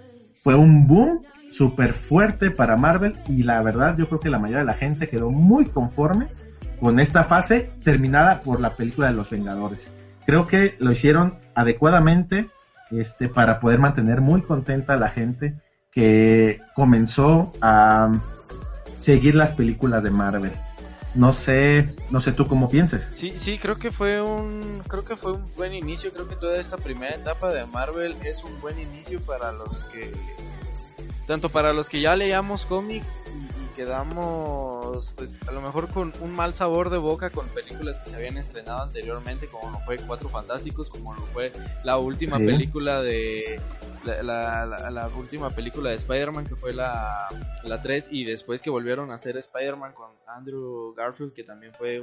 fue 0.43 0.55
un 0.55 0.89
boom 0.89 1.21
súper 1.53 1.93
fuerte 1.93 2.51
para 2.51 2.75
Marvel 2.75 3.15
y 3.29 3.43
la 3.43 3.61
verdad 3.61 3.95
yo 3.97 4.09
creo 4.09 4.19
que 4.19 4.29
la 4.29 4.39
mayoría 4.39 4.59
de 4.59 4.65
la 4.65 4.73
gente 4.73 5.07
quedó 5.07 5.31
muy 5.31 5.67
conforme 5.67 6.27
con 6.81 6.99
esta 6.99 7.23
fase 7.23 7.69
terminada 7.83 8.41
por 8.41 8.59
la 8.59 8.75
película 8.75 9.07
de 9.07 9.13
los 9.13 9.29
Vengadores. 9.29 9.91
Creo 10.25 10.47
que 10.47 10.75
lo 10.79 10.91
hicieron 10.91 11.37
adecuadamente 11.53 12.49
este, 12.89 13.29
para 13.29 13.59
poder 13.59 13.77
mantener 13.77 14.19
muy 14.19 14.41
contenta 14.41 14.93
a 14.93 14.97
la 14.97 15.09
gente 15.09 15.53
que 15.91 16.59
comenzó 16.75 17.53
a 17.61 18.11
seguir 18.97 19.35
las 19.35 19.51
películas 19.51 20.01
de 20.01 20.09
Marvel. 20.09 20.51
No 21.13 21.33
sé, 21.33 21.93
no 22.09 22.19
sé 22.19 22.31
tú 22.31 22.47
cómo 22.47 22.67
pienses. 22.67 23.03
Sí, 23.11 23.33
sí, 23.35 23.59
creo 23.59 23.75
que 23.75 23.91
fue 23.91 24.21
un, 24.21 24.81
creo 24.87 25.05
que 25.05 25.15
fue 25.15 25.33
un 25.33 25.45
buen 25.55 25.73
inicio. 25.73 26.11
Creo 26.11 26.27
que 26.27 26.35
toda 26.35 26.59
esta 26.59 26.77
primera 26.77 27.13
etapa 27.13 27.51
de 27.51 27.65
Marvel 27.67 28.15
es 28.25 28.43
un 28.43 28.59
buen 28.59 28.79
inicio 28.79 29.19
para 29.21 29.51
los 29.51 29.83
que, 29.85 30.11
tanto 31.27 31.49
para 31.49 31.73
los 31.73 31.89
que 31.89 32.01
ya 32.01 32.15
leíamos 32.15 32.65
cómics 32.65 33.19
quedamos, 33.71 35.13
pues, 35.15 35.39
a 35.47 35.51
lo 35.51 35.61
mejor 35.61 35.89
con 35.89 36.13
un 36.21 36.31
mal 36.31 36.53
sabor 36.53 36.89
de 36.89 36.97
boca 36.97 37.29
con 37.29 37.47
películas 37.49 37.99
que 37.99 38.09
se 38.09 38.15
habían 38.15 38.37
estrenado 38.37 38.83
anteriormente, 38.83 39.47
como 39.47 39.71
lo 39.71 39.79
fue 39.79 39.97
Cuatro 39.97 40.29
Fantásticos, 40.29 40.89
como 40.89 41.13
lo 41.13 41.21
fue 41.21 41.51
la 41.83 41.97
última 41.97 42.37
película 42.37 43.01
de 43.01 43.59
la, 44.03 45.09
última 45.15 45.49
película 45.51 45.89
de 45.89 45.95
Spider-Man 45.95 46.45
que 46.45 46.55
fue 46.55 46.73
la, 46.73 47.27
la 47.63 47.81
3 47.81 48.09
y 48.11 48.25
después 48.25 48.61
que 48.61 48.69
volvieron 48.69 49.11
a 49.11 49.15
hacer 49.15 49.37
Spider-Man 49.37 49.93
con 49.93 50.11
Andrew 50.27 50.93
Garfield 50.95 51.33
que 51.33 51.43
también 51.43 51.73
fue 51.73 52.01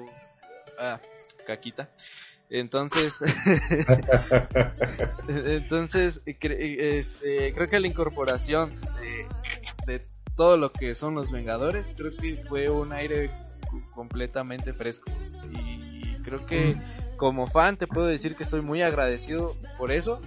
ah, 0.78 1.00
caquita. 1.46 1.90
Entonces, 2.50 3.20
entonces 5.28 6.22
este, 6.24 7.52
creo 7.52 7.68
que 7.68 7.78
la 7.78 7.86
incorporación 7.86 8.70
de, 9.00 9.26
todo 10.38 10.56
lo 10.56 10.70
que 10.70 10.94
son 10.94 11.16
los 11.16 11.32
Vengadores, 11.32 11.92
creo 11.96 12.16
que 12.16 12.36
fue 12.48 12.70
un 12.70 12.92
aire 12.92 13.28
completamente 13.92 14.72
fresco. 14.72 15.10
Y 15.50 16.14
creo 16.22 16.46
que 16.46 16.76
mm. 16.76 17.16
como 17.16 17.48
fan 17.48 17.76
te 17.76 17.88
puedo 17.88 18.06
decir 18.06 18.36
que 18.36 18.44
estoy 18.44 18.60
muy 18.60 18.80
agradecido 18.80 19.56
por 19.76 19.90
eso 19.90 20.22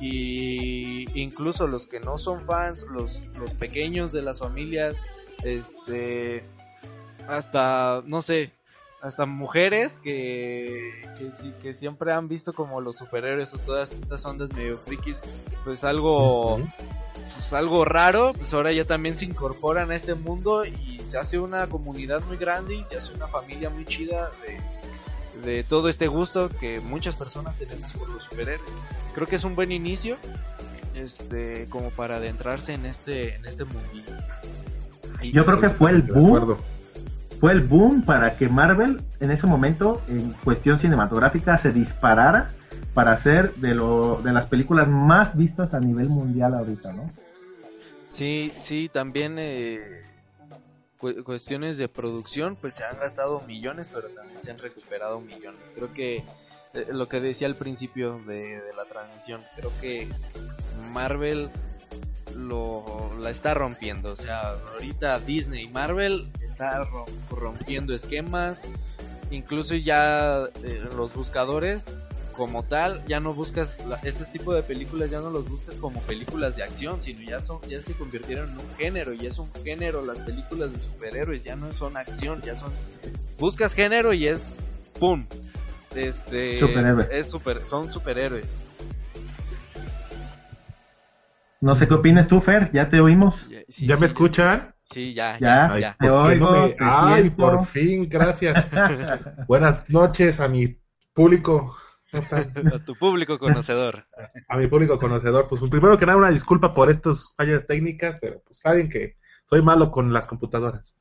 y 0.00 1.10
incluso 1.20 1.66
los 1.66 1.88
que 1.88 1.98
no 1.98 2.16
son 2.16 2.46
fans, 2.46 2.86
los, 2.92 3.20
los 3.38 3.54
pequeños 3.54 4.12
de 4.12 4.22
las 4.22 4.38
familias, 4.38 5.02
este, 5.42 6.44
hasta, 7.26 8.04
no 8.06 8.22
sé, 8.22 8.52
hasta 9.02 9.26
mujeres 9.26 9.98
que, 10.02 11.06
que, 11.62 11.74
siempre 11.74 12.12
han 12.12 12.28
visto 12.28 12.52
como 12.52 12.80
los 12.80 12.96
superhéroes 12.96 13.54
o 13.54 13.58
todas 13.58 13.92
estas 13.92 14.24
ondas 14.24 14.52
medio 14.54 14.76
frikis, 14.76 15.20
pues 15.64 15.84
algo, 15.84 16.58
pues 17.34 17.52
algo 17.52 17.84
raro, 17.84 18.32
pues 18.36 18.52
ahora 18.54 18.72
ya 18.72 18.84
también 18.84 19.16
se 19.16 19.26
incorporan 19.26 19.90
a 19.90 19.96
este 19.96 20.14
mundo 20.14 20.64
y 20.64 21.00
se 21.04 21.18
hace 21.18 21.38
una 21.38 21.68
comunidad 21.68 22.22
muy 22.26 22.36
grande 22.36 22.74
y 22.74 22.84
se 22.84 22.96
hace 22.96 23.12
una 23.12 23.28
familia 23.28 23.70
muy 23.70 23.84
chida 23.84 24.30
de 24.46 24.60
de 25.44 25.64
todo 25.64 25.88
este 25.88 26.06
gusto 26.06 26.48
que 26.48 26.80
muchas 26.80 27.14
personas 27.14 27.56
tenemos 27.56 27.92
por 27.92 28.08
los 28.08 28.24
superhéroes. 28.24 28.72
Creo 29.14 29.26
que 29.26 29.36
es 29.36 29.44
un 29.44 29.54
buen 29.54 29.72
inicio 29.72 30.16
este 30.94 31.66
como 31.68 31.90
para 31.90 32.16
adentrarse 32.16 32.72
en 32.72 32.86
este 32.86 33.36
en 33.36 33.44
este 33.44 33.64
mundillo. 33.64 34.12
Yo 35.22 35.44
creo 35.44 35.60
que 35.60 35.70
fue 35.70 35.90
el 35.90 36.02
boom. 36.02 36.58
Fue 37.40 37.52
el 37.52 37.60
boom 37.60 38.02
para 38.02 38.36
que 38.36 38.48
Marvel 38.48 39.02
en 39.20 39.30
ese 39.30 39.46
momento 39.46 40.02
en 40.08 40.32
cuestión 40.32 40.78
cinematográfica 40.78 41.58
se 41.58 41.72
disparara 41.72 42.50
para 42.94 43.16
ser 43.16 43.54
de 43.56 43.74
lo 43.74 44.22
de 44.22 44.32
las 44.32 44.46
películas 44.46 44.88
más 44.88 45.36
vistas 45.36 45.74
a 45.74 45.80
nivel 45.80 46.08
mundial 46.08 46.54
ahorita, 46.54 46.92
¿no? 46.92 47.10
Sí, 48.06 48.50
sí, 48.58 48.88
también 48.90 49.36
eh, 49.38 50.02
cuestiones 50.98 51.76
de 51.76 51.88
producción, 51.88 52.56
pues 52.56 52.74
se 52.74 52.84
han 52.84 52.98
gastado 52.98 53.40
millones, 53.42 53.90
pero 53.92 54.08
también 54.08 54.40
se 54.40 54.50
han 54.50 54.58
recuperado 54.58 55.20
millones. 55.20 55.72
Creo 55.74 55.92
que 55.92 56.24
eh, 56.72 56.86
lo 56.90 57.08
que 57.08 57.20
decía 57.20 57.46
al 57.46 57.56
principio 57.56 58.18
de, 58.26 58.62
la 58.76 58.84
transmisión, 58.84 59.42
creo 59.56 59.70
que 59.80 60.08
Marvel 60.92 61.50
lo 62.34 63.10
la 63.18 63.30
está 63.30 63.54
rompiendo. 63.54 64.12
O 64.12 64.16
sea, 64.16 64.42
ahorita 64.74 65.18
Disney 65.20 65.64
y 65.64 65.70
Marvel 65.70 66.26
está 66.56 66.88
rompiendo 67.30 67.94
esquemas. 67.94 68.62
Incluso 69.30 69.74
ya 69.74 70.44
eh, 70.64 70.88
los 70.96 71.12
buscadores 71.12 71.94
como 72.32 72.62
tal, 72.62 73.02
ya 73.06 73.20
no 73.20 73.32
buscas 73.32 73.82
este 74.04 74.24
tipo 74.26 74.54
de 74.54 74.62
películas, 74.62 75.10
ya 75.10 75.20
no 75.20 75.30
los 75.30 75.48
buscas 75.48 75.78
como 75.78 76.00
películas 76.02 76.56
de 76.56 76.62
acción, 76.62 77.00
sino 77.00 77.20
ya 77.22 77.40
son, 77.40 77.60
ya 77.62 77.80
se 77.80 77.94
convirtieron 77.94 78.50
en 78.50 78.58
un 78.58 78.74
género, 78.76 79.14
y 79.14 79.26
es 79.26 79.38
un 79.38 79.50
género 79.64 80.04
las 80.04 80.18
películas 80.20 80.70
de 80.70 80.78
superhéroes, 80.78 81.44
ya 81.44 81.56
no 81.56 81.72
son 81.72 81.96
acción, 81.96 82.42
ya 82.42 82.54
son, 82.54 82.72
buscas 83.38 83.72
género 83.72 84.12
y 84.12 84.26
es, 84.26 84.50
pum, 85.00 85.24
este, 85.94 86.58
es 87.18 87.30
super, 87.30 87.66
son 87.66 87.90
superhéroes. 87.90 88.52
No 91.62 91.74
sé 91.74 91.88
qué 91.88 91.94
opinas 91.94 92.28
tú, 92.28 92.42
Fer, 92.42 92.70
ya 92.72 92.90
te 92.90 93.00
oímos. 93.00 93.48
¿Ya 93.68 93.96
me 93.96 94.04
escuchan? 94.04 94.75
Sí, 94.86 95.14
ya, 95.14 95.36
ya, 95.40 95.78
ya. 95.78 95.96
Te 95.98 96.08
oigo, 96.08 96.70
Ay, 96.78 97.30
por 97.30 97.66
fin, 97.66 98.08
gracias. 98.08 98.70
Buenas 99.48 99.88
noches 99.90 100.38
a 100.38 100.48
mi 100.48 100.78
público. 101.12 101.76
A 102.12 102.84
tu 102.84 102.94
público 102.94 103.36
conocedor. 103.38 104.06
A 104.48 104.56
mi 104.56 104.68
público 104.68 104.98
conocedor, 104.98 105.48
pues 105.48 105.60
primero 105.68 105.98
que 105.98 106.06
nada 106.06 106.18
una 106.18 106.30
disculpa 106.30 106.72
por 106.72 106.88
estas 106.88 107.34
fallas 107.36 107.66
técnicas, 107.66 108.16
pero 108.20 108.40
pues 108.46 108.60
saben 108.60 108.88
que 108.88 109.16
soy 109.44 109.60
malo 109.60 109.90
con 109.90 110.12
las 110.12 110.28
computadoras. 110.28 110.96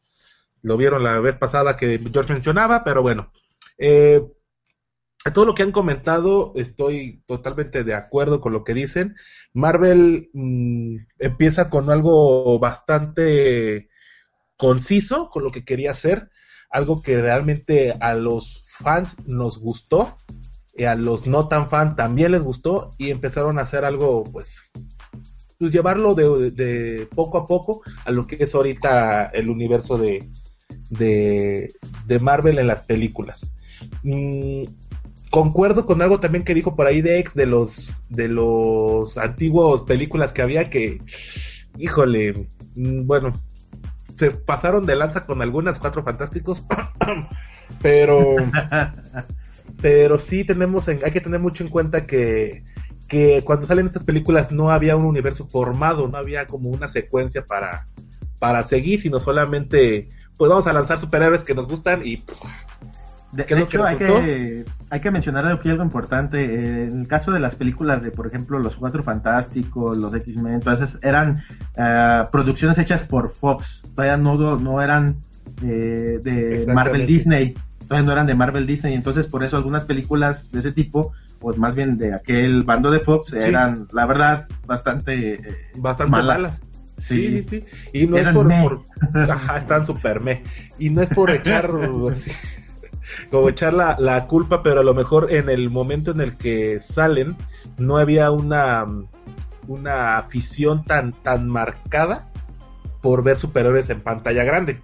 Lo 0.64 0.78
vieron 0.78 1.04
la 1.04 1.20
vez 1.20 1.38
pasada 1.38 1.78
que 1.78 2.00
George 2.12 2.34
mencionaba, 2.34 2.84
pero 2.84 3.04
bueno. 3.04 3.32
Eh, 3.78 4.22
todo 5.34 5.46
lo 5.46 5.56
que 5.56 5.64
han 5.64 5.72
comentado 5.72 6.54
estoy 6.56 7.24
totalmente 7.26 7.84
de 7.84 7.96
acuerdo 7.96 8.42
con 8.42 8.54
lo 8.54 8.64
que 8.64 8.74
dicen. 8.74 9.16
Marvel 9.54 10.30
mm, 10.34 10.98
empieza 11.20 11.70
con 11.70 11.90
algo 11.90 12.60
bastante 12.60 13.90
conciso 14.58 15.30
con 15.30 15.44
lo 15.44 15.52
que 15.52 15.66
quería 15.66 15.92
hacer, 15.92 16.30
algo 16.70 17.02
que 17.02 17.18
realmente 17.18 17.96
a 18.00 18.14
los 18.14 18.64
fans 18.80 19.18
nos 19.28 19.60
gustó 19.60 20.16
a 20.84 20.96
los 20.96 21.26
no 21.26 21.48
tan 21.48 21.70
fan 21.70 21.96
también 21.96 22.34
les 22.34 22.42
gustó 22.42 22.90
y 22.98 23.12
empezaron 23.12 23.58
a 23.58 23.62
hacer 23.62 23.86
algo, 23.86 24.26
pues, 24.26 24.64
pues 25.58 25.72
llevarlo 25.72 26.16
de, 26.16 27.08
poco 27.16 27.38
a 27.38 27.48
poco 27.48 27.82
a 28.04 28.12
lo 28.12 28.28
que 28.28 28.36
es 28.40 28.54
ahorita 28.54 29.28
el 29.28 29.50
universo 29.50 29.98
de, 29.98 30.20
de, 30.90 32.20
Marvel 32.20 32.60
en 32.60 32.68
las 32.68 32.82
películas. 32.82 33.54
Mm, 34.04 34.64
concuerdo 35.36 35.86
con 35.86 36.02
algo 36.02 36.22
también 36.22 36.46
que 36.46 36.54
dijo 36.54 36.78
por 36.78 36.88
ahí 36.88 37.02
de 37.02 37.20
ex 37.20 37.34
de 37.34 37.46
los 37.46 37.94
de 38.08 38.30
los 38.30 39.18
antiguos 39.18 39.84
películas 39.84 40.32
que 40.32 40.42
había 40.42 40.70
que 40.70 41.02
híjole 41.78 42.48
mm, 42.78 43.06
bueno 43.06 43.34
se 44.18 44.32
pasaron 44.32 44.86
de 44.86 44.96
lanza 44.96 45.26
con 45.26 45.42
algunas 45.42 45.78
cuatro 45.78 46.04
fantásticos 46.04 46.66
pero 47.82 48.38
pero 49.82 50.18
sí 50.18 50.46
tenemos, 50.46 50.88
hay 50.88 51.12
que 51.12 51.20
tener 51.20 51.42
mucho 51.42 51.66
en 51.66 51.70
cuenta 51.70 52.08
que, 52.08 52.64
que 53.10 53.42
cuando 53.44 53.66
salen 53.66 53.88
estas 53.88 54.06
películas 54.06 54.54
no 54.54 54.72
había 54.72 54.96
un 54.96 55.04
universo 55.06 55.48
formado, 55.48 56.08
no 56.08 56.18
había 56.18 56.48
como 56.48 56.70
una 56.70 56.88
secuencia 56.88 57.46
para, 57.46 57.90
para 58.40 58.64
seguir, 58.64 59.02
sino 59.02 59.20
solamente, 59.20 60.08
pues 60.38 60.50
vamos 60.50 60.66
a 60.68 60.72
lanzar 60.72 60.98
superhéroes 60.98 61.44
que 61.44 61.56
nos 61.56 61.68
gustan 61.68 62.06
y... 62.06 62.18
Pues, 62.18 62.40
de, 63.36 63.62
hecho, 63.62 63.84
hay 63.84 63.98
que, 63.98 64.66
hay 64.90 65.00
que 65.00 65.12
mencionar 65.12 65.52
aquí 65.52 65.70
algo 65.70 65.84
importante. 65.84 66.84
En 66.84 67.02
el 67.02 67.08
caso 67.08 67.32
de 67.32 67.40
las 67.40 67.56
películas 67.56 68.02
de, 68.02 68.12
por 68.12 68.28
ejemplo, 68.28 68.60
Los 68.60 68.76
Cuatro 68.76 69.04
Fantásticos, 69.04 69.98
los 69.98 70.16
X-Men, 70.16 70.62
todas 70.62 70.82
esas 70.82 71.04
eran 71.04 71.44
eh, 71.76 72.24
producciones 72.32 72.78
hechas 72.78 73.04
por 73.04 73.32
Fox. 73.32 73.82
Todavía 73.96 74.18
no, 74.18 74.58
no 74.58 74.82
eran 74.82 75.18
eh, 75.62 76.20
de 76.24 76.66
Marvel 76.74 77.06
Disney 77.06 77.56
entonces 77.86 78.06
no 78.08 78.14
eran 78.14 78.26
de 78.26 78.34
Marvel 78.34 78.66
Disney, 78.66 78.96
entonces 78.96 79.28
por 79.28 79.44
eso 79.44 79.58
algunas 79.58 79.86
películas 79.86 80.52
de 80.52 80.58
ese 80.58 80.72
tipo, 80.72 81.14
o 81.40 81.54
más 81.54 81.76
bien 81.76 82.00
de 82.00 82.16
aquel 82.16 82.64
bando 82.64 82.90
de 82.90 83.00
Fox, 83.00 83.32
eran, 83.34 83.88
la 83.92 84.08
verdad, 84.08 84.48
bastante, 84.66 85.36
eh, 85.36 85.58
bastante 85.76 86.12
malas. 86.12 86.64
Sí, 86.98 87.46
sí, 87.48 87.64
Y 87.94 88.08
no 88.08 88.18
es 88.18 88.28
por, 88.30 88.82
Ajá, 89.30 89.58
están 89.58 89.86
super 89.86 90.20
me. 90.20 90.42
Y 90.80 90.90
no 90.90 91.02
es 91.04 91.10
por 91.10 91.30
echar, 91.36 91.70
como 93.30 93.50
la, 93.50 93.96
la 94.00 94.28
culpa, 94.28 94.64
pero 94.64 94.82
a 94.82 94.84
lo 94.84 94.94
mejor 94.94 95.32
en 95.32 95.50
el 95.50 95.70
momento 95.70 96.12
en 96.12 96.22
el 96.22 96.38
que 96.38 96.80
salen, 96.82 97.36
no 97.78 97.98
había 97.98 98.32
una, 98.32 98.86
una 99.68 100.18
afición 100.18 100.84
tan, 100.84 101.14
tan 101.14 101.48
marcada 101.48 102.32
por 103.02 103.24
ver 103.24 103.38
superhéroes 103.38 103.90
en 103.90 104.02
pantalla 104.02 104.44
grande. 104.44 104.80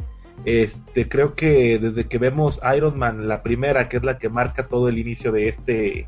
Este, 0.46 1.08
creo 1.08 1.36
que 1.36 1.78
desde 1.78 2.08
que 2.08 2.18
vemos 2.18 2.60
Iron 2.76 2.98
Man, 2.98 3.28
la 3.28 3.44
primera, 3.44 3.90
que 3.90 3.98
es 3.98 4.04
la 4.04 4.18
que 4.18 4.30
marca 4.30 4.68
todo 4.68 4.90
el 4.90 4.98
inicio 4.98 5.32
de 5.32 5.48
este, 5.48 6.08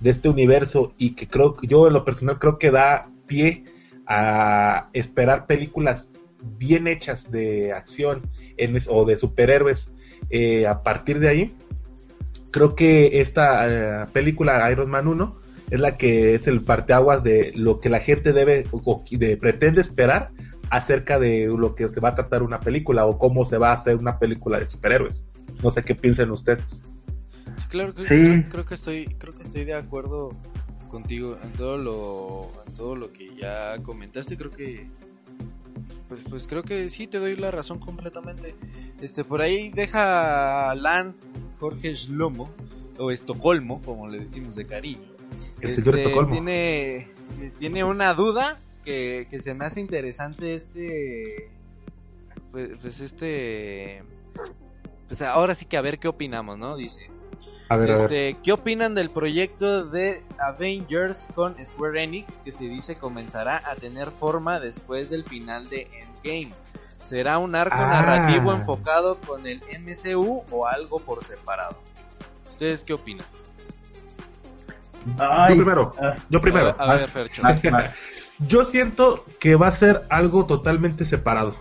de 0.00 0.10
este 0.10 0.28
universo, 0.28 0.92
y 0.98 1.14
que 1.14 1.28
creo 1.28 1.56
yo 1.62 1.86
en 1.86 1.92
lo 1.92 2.04
personal 2.04 2.38
creo 2.38 2.58
que 2.58 2.70
da 2.70 3.08
pie 3.26 3.64
a 4.06 4.88
esperar 4.92 5.46
películas 5.46 6.10
bien 6.42 6.88
hechas 6.88 7.30
de 7.30 7.72
acción 7.72 8.22
o 8.88 9.04
de 9.04 9.18
superhéroes 9.18 9.94
eh, 10.30 10.66
a 10.66 10.82
partir 10.82 11.20
de 11.20 11.28
ahí. 11.28 11.56
Creo 12.50 12.74
que 12.74 13.20
esta 13.20 14.04
eh, 14.04 14.06
película 14.12 14.70
Iron 14.70 14.90
Man 14.90 15.06
1 15.06 15.36
es 15.70 15.80
la 15.80 15.96
que 15.96 16.34
es 16.34 16.46
el 16.46 16.62
parteaguas 16.62 17.22
de 17.22 17.52
lo 17.54 17.80
que 17.80 17.88
la 17.88 18.00
gente 18.00 18.32
debe 18.32 18.64
o 18.70 19.04
de, 19.10 19.36
pretende 19.36 19.80
esperar 19.80 20.30
acerca 20.70 21.18
de 21.18 21.46
lo 21.46 21.74
que 21.74 21.88
se 21.88 22.00
va 22.00 22.10
a 22.10 22.14
tratar 22.14 22.42
una 22.42 22.60
película 22.60 23.06
o 23.06 23.18
cómo 23.18 23.44
se 23.46 23.58
va 23.58 23.70
a 23.70 23.74
hacer 23.74 23.96
una 23.96 24.18
película 24.18 24.58
de 24.58 24.68
superhéroes. 24.68 25.26
No 25.62 25.70
sé 25.70 25.82
qué 25.82 25.94
piensen 25.94 26.30
ustedes. 26.30 26.82
Sí, 27.56 27.66
claro, 27.68 27.94
creo, 27.94 28.06
creo, 28.06 28.44
creo 28.48 28.64
que 28.64 28.74
estoy, 28.74 29.06
creo 29.18 29.34
que 29.34 29.42
estoy 29.42 29.64
de 29.64 29.74
acuerdo 29.74 30.30
contigo 30.88 31.36
en 31.42 31.52
todo 31.52 31.76
lo, 31.76 32.50
en 32.66 32.74
todo 32.74 32.96
lo 32.96 33.12
que 33.12 33.34
ya 33.36 33.78
comentaste. 33.82 34.36
Creo 34.36 34.50
que 34.50 34.86
pues, 36.08 36.20
pues 36.28 36.46
creo 36.46 36.62
que 36.62 36.88
sí 36.88 37.06
te 37.06 37.18
doy 37.18 37.36
la 37.36 37.50
razón 37.50 37.78
completamente. 37.78 38.54
Este, 39.00 39.24
por 39.24 39.42
ahí 39.42 39.70
deja 39.70 40.74
Lan 40.74 41.14
Jorge 41.58 41.94
Shlomo, 41.94 42.50
o 42.98 43.10
Estocolmo, 43.10 43.80
como 43.82 44.08
le 44.08 44.20
decimos 44.20 44.54
de 44.56 44.66
cariño. 44.66 45.00
El 45.60 45.74
señor 45.74 45.94
Este, 45.96 46.02
Estocolmo. 46.08 46.32
Tiene, 46.32 47.08
tiene 47.58 47.84
una 47.84 48.14
duda 48.14 48.58
que, 48.84 49.26
que 49.30 49.40
se 49.40 49.54
me 49.54 49.66
hace 49.66 49.80
interesante 49.80 50.54
este, 50.54 51.50
pues, 52.50 52.70
pues 52.80 53.00
este, 53.00 54.02
pues 55.06 55.20
ahora 55.22 55.54
sí 55.54 55.64
que 55.66 55.76
a 55.76 55.80
ver 55.82 55.98
qué 55.98 56.08
opinamos, 56.08 56.58
¿no? 56.58 56.76
Dice, 56.76 57.10
A 57.68 57.76
ver, 57.76 57.90
a 57.92 57.94
ver. 57.94 58.02
este, 58.04 58.36
¿Qué 58.42 58.52
opinan 58.52 58.94
del 58.94 59.10
proyecto 59.10 59.84
de 59.86 60.22
Avengers 60.38 61.28
con 61.34 61.62
Square 61.64 62.02
Enix 62.04 62.38
que 62.40 62.50
se 62.52 62.64
dice 62.64 62.96
comenzará 62.96 63.62
a 63.70 63.74
tener 63.74 64.10
forma 64.10 64.58
después 64.60 65.10
del 65.10 65.24
final 65.24 65.68
de 65.68 65.88
Endgame? 65.92 66.54
¿Será 67.00 67.38
un 67.38 67.54
arco 67.54 67.76
Ah. 67.78 67.86
narrativo 68.02 68.52
enfocado 68.52 69.16
con 69.26 69.46
el 69.46 69.62
MCU 69.80 70.42
o 70.50 70.66
algo 70.66 70.98
por 70.98 71.22
separado? 71.24 71.76
¿Ustedes 72.48 72.84
qué 72.84 72.92
opinan? 72.92 73.26
Ay, 75.18 75.50
Yo 75.50 75.56
primero. 75.64 75.92
ah, 76.02 76.16
Yo 76.28 76.40
primero. 76.40 76.74
A 76.78 76.94
ver, 76.96 77.08
Fercho. 77.08 77.42
vas, 77.42 77.62
vas. 77.62 77.94
Yo 78.40 78.64
siento 78.64 79.24
que 79.40 79.56
va 79.56 79.68
a 79.68 79.72
ser 79.72 80.02
algo 80.10 80.46
totalmente 80.46 81.04
separado. 81.04 81.54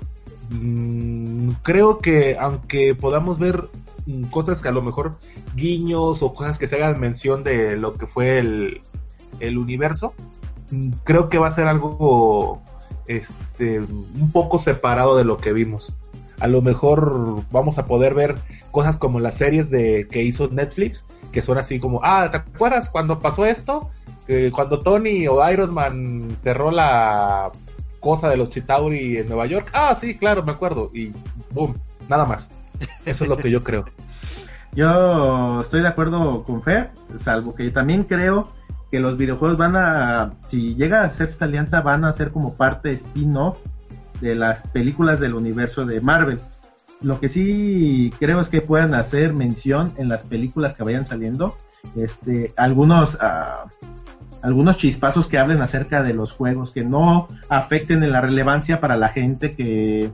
Mm, 0.49 1.51
creo 1.63 1.99
que 1.99 2.37
aunque 2.39 2.93
podamos 2.95 3.37
ver 3.39 3.69
mm, 4.05 4.25
cosas 4.25 4.61
que 4.61 4.69
a 4.69 4.71
lo 4.71 4.81
mejor 4.81 5.17
guiños 5.55 6.21
o 6.23 6.33
cosas 6.33 6.57
que 6.57 6.67
se 6.67 6.75
hagan 6.77 6.99
mención 6.99 7.43
de 7.43 7.75
lo 7.77 7.93
que 7.93 8.05
fue 8.07 8.39
el, 8.39 8.81
el 9.39 9.57
universo, 9.57 10.13
mm, 10.71 10.89
creo 11.03 11.29
que 11.29 11.37
va 11.37 11.47
a 11.47 11.51
ser 11.51 11.67
algo 11.67 12.61
este 13.07 13.79
un 13.79 14.31
poco 14.31 14.59
separado 14.59 15.17
de 15.17 15.23
lo 15.23 15.37
que 15.37 15.53
vimos. 15.53 15.93
A 16.39 16.47
lo 16.47 16.61
mejor 16.61 17.43
vamos 17.51 17.77
a 17.79 17.85
poder 17.85 18.13
ver 18.13 18.35
cosas 18.71 18.97
como 18.97 19.19
las 19.19 19.37
series 19.37 19.71
de 19.71 20.07
que 20.09 20.21
hizo 20.21 20.49
Netflix, 20.49 21.05
que 21.31 21.41
son 21.41 21.57
así 21.57 21.79
como, 21.79 21.99
ah, 22.03 22.29
¿te 22.29 22.37
acuerdas 22.37 22.89
cuando 22.89 23.19
pasó 23.19 23.45
esto? 23.45 23.89
Cuando 24.51 24.81
Tony 24.81 25.27
o 25.27 25.49
Iron 25.49 25.73
Man 25.73 26.35
cerró 26.37 26.69
la 26.69 27.51
cosa 27.99 28.29
de 28.29 28.37
los 28.37 28.49
Chitauri 28.49 29.17
en 29.17 29.27
Nueva 29.27 29.45
York. 29.45 29.69
Ah, 29.73 29.95
sí, 29.95 30.17
claro, 30.17 30.43
me 30.43 30.51
acuerdo. 30.51 30.91
Y 30.93 31.11
boom, 31.51 31.75
nada 32.07 32.25
más. 32.25 32.53
Eso 33.05 33.23
es 33.23 33.29
lo 33.29 33.37
que 33.37 33.49
yo 33.49 33.63
creo. 33.63 33.85
Yo 34.73 35.61
estoy 35.61 35.81
de 35.81 35.87
acuerdo 35.87 36.43
con 36.43 36.61
Fer, 36.61 36.91
salvo 37.23 37.55
que 37.55 37.71
también 37.71 38.03
creo 38.03 38.49
que 38.91 38.99
los 38.99 39.17
videojuegos 39.17 39.57
van 39.57 39.75
a, 39.75 40.33
si 40.47 40.75
llega 40.75 41.01
a 41.01 41.05
hacerse 41.05 41.33
esta 41.33 41.45
alianza, 41.45 41.81
van 41.81 42.05
a 42.05 42.13
ser 42.13 42.31
como 42.31 42.55
parte 42.55 42.93
spin-off 42.93 43.57
de 44.21 44.35
las 44.35 44.61
películas 44.67 45.19
del 45.19 45.35
universo 45.35 45.85
de 45.85 46.01
Marvel. 46.01 46.39
Lo 47.01 47.19
que 47.19 47.29
sí 47.29 48.11
creo 48.19 48.39
es 48.39 48.49
que 48.49 48.61
puedan 48.61 48.93
hacer 48.93 49.33
mención 49.33 49.93
en 49.97 50.09
las 50.09 50.23
películas 50.23 50.73
que 50.73 50.83
vayan 50.83 51.05
saliendo, 51.05 51.55
este, 51.95 52.53
algunos, 52.57 53.17
ah, 53.21 53.65
algunos 54.41 54.77
chispazos 54.77 55.27
que 55.27 55.37
hablen 55.37 55.61
acerca 55.61 56.01
de 56.01 56.13
los 56.13 56.31
juegos, 56.31 56.71
que 56.71 56.83
no 56.83 57.27
afecten 57.49 58.03
en 58.03 58.11
la 58.11 58.21
relevancia 58.21 58.79
para 58.79 58.95
la 58.95 59.09
gente 59.09 59.51
que, 59.51 60.11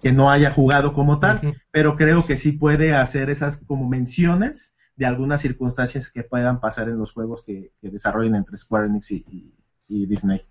que 0.00 0.12
no 0.12 0.30
haya 0.30 0.50
jugado 0.50 0.92
como 0.92 1.18
tal 1.18 1.54
pero 1.70 1.96
creo 1.96 2.26
que 2.26 2.36
sí 2.36 2.52
puede 2.52 2.94
hacer 2.94 3.30
esas 3.30 3.56
como 3.56 3.88
menciones 3.88 4.71
de 4.96 5.06
algunas 5.06 5.40
circunstancias 5.40 6.10
que 6.10 6.22
puedan 6.22 6.60
pasar 6.60 6.88
en 6.88 6.98
los 6.98 7.12
juegos 7.12 7.42
que, 7.44 7.72
que 7.80 7.90
desarrollen 7.90 8.34
entre 8.36 8.56
Square 8.56 8.86
Enix 8.86 9.10
y, 9.10 9.52
Disney. 9.88 10.42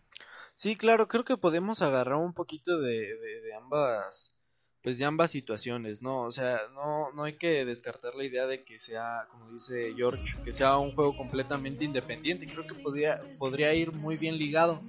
Sí, 0.54 0.76
claro, 0.76 1.08
creo 1.08 1.24
que 1.24 1.38
podemos 1.38 1.82
agarrar 1.82 2.18
un 2.18 2.34
poquito 2.34 2.80
de, 2.80 3.16
de- 3.16 3.42
de 3.42 3.54
ambas, 3.56 4.34
pues 4.84 5.00
de 5.00 5.06
ambas 5.06 5.32
situaciones, 5.32 6.02
¿no? 6.02 6.24
O 6.24 6.32
sea, 6.32 6.60
no, 6.74 7.12
no 7.14 7.24
hay 7.24 7.38
que 7.38 7.66
descartar 7.66 8.14
la 8.16 8.24
idea 8.24 8.46
de 8.46 8.64
que 8.64 8.78
sea, 8.80 9.28
como 9.32 9.50
dice 9.52 9.94
George, 9.96 10.36
que 10.44 10.52
sea 10.54 10.78
un 10.78 10.92
juego 10.94 11.16
completamente 11.18 11.86
independiente. 11.86 12.48
Creo 12.48 12.66
que 12.68 12.76
podría, 12.76 13.20
podría 13.40 13.74
ir 13.74 13.92
muy 13.92 14.18
bien 14.18 14.38
ligado, 14.38 14.82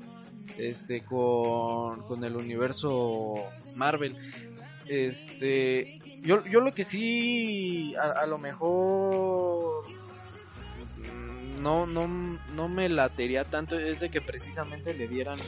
este, 0.59 1.05
con, 1.05 2.03
con 2.03 2.25
el 2.25 2.37
universo 2.37 3.35
Marvel. 3.75 4.17
Este, 4.93 5.99
yo, 6.23 6.45
yo 6.45 6.61
lo 6.61 6.75
que 6.75 6.85
sí, 6.85 7.95
a, 7.97 8.27
lo 8.27 8.37
mejor 8.37 9.85
mm, 10.99 11.63
no, 11.63 11.87
no, 11.87 12.07
no 12.55 12.69
me 12.69 12.91
latería 12.91 13.45
tanto 13.45 13.79
es 13.79 14.01
de 14.01 14.11
que 14.11 14.21
precisamente 14.21 14.93
le 14.93 15.09
dieran 15.09 15.39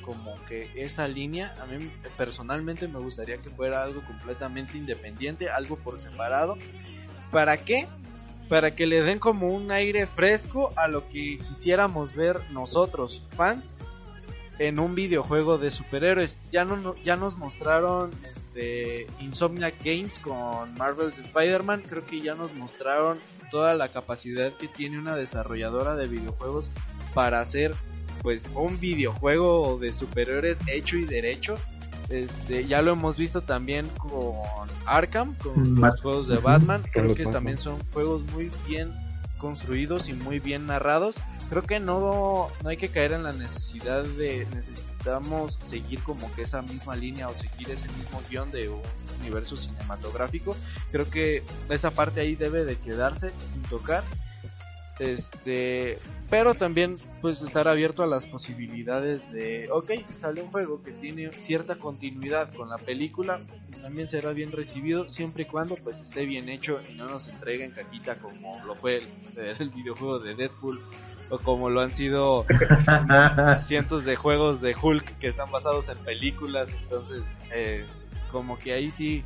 como 0.00 0.42
que 0.46 0.70
esa 0.76 1.06
línea. 1.08 1.54
A 1.60 1.66
mí 1.66 1.90
personalmente 2.16 2.88
me 2.88 2.98
gustaría 2.98 3.36
que 3.36 3.50
fuera 3.50 3.82
algo 3.82 4.02
completamente 4.02 4.78
independiente, 4.78 5.50
algo 5.50 5.76
por 5.76 5.98
separado. 5.98 6.56
¿Para 7.30 7.58
qué? 7.58 7.86
Para 8.48 8.74
que 8.74 8.86
le 8.86 9.02
den 9.02 9.18
como 9.18 9.48
un 9.48 9.72
aire 9.72 10.06
fresco 10.06 10.72
a 10.76 10.88
lo 10.88 11.06
que 11.10 11.36
quisiéramos 11.50 12.14
ver 12.14 12.40
nosotros, 12.50 13.22
fans, 13.36 13.74
en 14.58 14.78
un 14.78 14.94
videojuego 14.94 15.58
de 15.58 15.70
superhéroes. 15.70 16.38
Ya, 16.50 16.64
no- 16.64 16.94
ya 17.04 17.16
nos 17.16 17.36
mostraron 17.36 18.10
este, 18.24 18.45
Insomniac 19.20 19.74
Games 19.84 20.18
con 20.18 20.74
Marvel's 20.78 21.18
Spider-Man. 21.18 21.82
Creo 21.88 22.04
que 22.04 22.20
ya 22.20 22.34
nos 22.34 22.52
mostraron 22.54 23.18
toda 23.50 23.74
la 23.74 23.88
capacidad 23.88 24.52
que 24.52 24.68
tiene 24.68 24.98
una 24.98 25.14
desarrolladora 25.16 25.94
de 25.94 26.08
videojuegos 26.08 26.70
para 27.14 27.40
hacer 27.40 27.74
pues 28.22 28.50
un 28.54 28.78
videojuego 28.80 29.78
de 29.78 29.92
superhéroes 29.92 30.60
hecho 30.66 30.96
y 30.96 31.04
derecho. 31.04 31.54
Este, 32.08 32.66
ya 32.66 32.82
lo 32.82 32.92
hemos 32.92 33.16
visto 33.16 33.42
también 33.42 33.88
con 33.98 34.34
Arkham, 34.86 35.34
con 35.36 35.74
Mm, 35.74 35.84
los 35.84 36.00
juegos 36.00 36.28
de. 36.28 36.36
Batman. 36.38 36.82
Creo 36.92 37.14
que 37.14 37.26
también 37.26 37.58
son 37.58 37.78
juegos 37.92 38.22
muy 38.32 38.50
bien 38.66 38.92
construidos 39.46 40.08
y 40.08 40.12
muy 40.12 40.40
bien 40.40 40.66
narrados. 40.66 41.14
Creo 41.48 41.62
que 41.62 41.78
no, 41.78 42.48
no 42.64 42.68
hay 42.68 42.76
que 42.76 42.88
caer 42.88 43.12
en 43.12 43.22
la 43.22 43.30
necesidad 43.30 44.02
de 44.02 44.44
necesitamos 44.52 45.56
seguir 45.62 46.02
como 46.02 46.32
que 46.34 46.42
esa 46.42 46.62
misma 46.62 46.96
línea 46.96 47.28
o 47.28 47.36
seguir 47.36 47.70
ese 47.70 47.88
mismo 47.90 48.20
guion 48.28 48.50
de 48.50 48.68
un 48.68 48.82
universo 49.20 49.56
cinematográfico. 49.56 50.56
Creo 50.90 51.08
que 51.08 51.44
esa 51.68 51.92
parte 51.92 52.20
ahí 52.20 52.34
debe 52.34 52.64
de 52.64 52.76
quedarse 52.76 53.30
sin 53.40 53.62
tocar. 53.62 54.02
Este, 54.98 55.98
pero 56.30 56.54
también 56.54 56.98
pues 57.20 57.42
estar 57.42 57.68
abierto 57.68 58.02
a 58.02 58.06
las 58.06 58.26
posibilidades 58.26 59.30
de, 59.30 59.68
ok, 59.70 59.90
si 60.02 60.14
sale 60.14 60.40
un 60.40 60.48
juego 60.48 60.82
que 60.82 60.92
tiene 60.92 61.30
cierta 61.32 61.76
continuidad 61.76 62.52
con 62.54 62.70
la 62.70 62.78
película, 62.78 63.38
pues 63.68 63.82
también 63.82 64.06
será 64.06 64.32
bien 64.32 64.52
recibido 64.52 65.08
siempre 65.10 65.42
y 65.42 65.46
cuando 65.46 65.76
pues 65.76 66.00
esté 66.00 66.24
bien 66.24 66.48
hecho 66.48 66.80
y 66.90 66.94
no 66.94 67.06
nos 67.08 67.28
entreguen 67.28 67.72
caquita 67.72 68.16
como 68.16 68.64
lo 68.64 68.74
fue 68.74 68.98
el, 68.98 69.06
el 69.60 69.70
videojuego 69.70 70.18
de 70.18 70.34
Deadpool 70.34 70.80
o 71.28 71.38
como 71.38 71.68
lo 71.68 71.80
han 71.80 71.92
sido 71.92 72.46
cientos 73.66 74.04
de 74.04 74.16
juegos 74.16 74.60
de 74.62 74.74
Hulk 74.80 75.18
que 75.18 75.26
están 75.26 75.50
basados 75.50 75.88
en 75.90 75.98
películas, 75.98 76.74
entonces 76.82 77.22
eh, 77.52 77.84
como 78.30 78.58
que 78.58 78.72
ahí 78.72 78.90
sí 78.90 79.24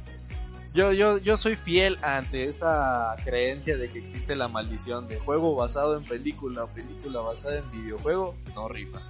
yo, 0.74 0.92
yo, 0.92 1.18
yo 1.18 1.36
soy 1.36 1.56
fiel 1.56 1.98
ante 2.02 2.44
esa 2.44 3.14
creencia 3.24 3.76
de 3.76 3.88
que 3.88 3.98
existe 3.98 4.36
la 4.36 4.48
maldición 4.48 5.08
de 5.08 5.18
juego 5.18 5.54
basado 5.56 5.96
en 5.96 6.04
película 6.04 6.64
o 6.64 6.68
película 6.68 7.20
basada 7.20 7.58
en 7.58 7.70
videojuego, 7.72 8.34
no 8.54 8.68
rifa. 8.68 9.00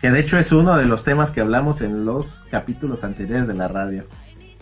que 0.00 0.10
de 0.10 0.20
hecho 0.20 0.38
es 0.38 0.52
uno 0.52 0.76
de 0.76 0.84
los 0.84 1.02
temas 1.04 1.30
que 1.30 1.40
hablamos 1.40 1.80
en 1.80 2.04
los 2.04 2.26
capítulos 2.50 3.04
anteriores 3.04 3.46
de 3.48 3.54
la 3.54 3.68
radio. 3.68 4.04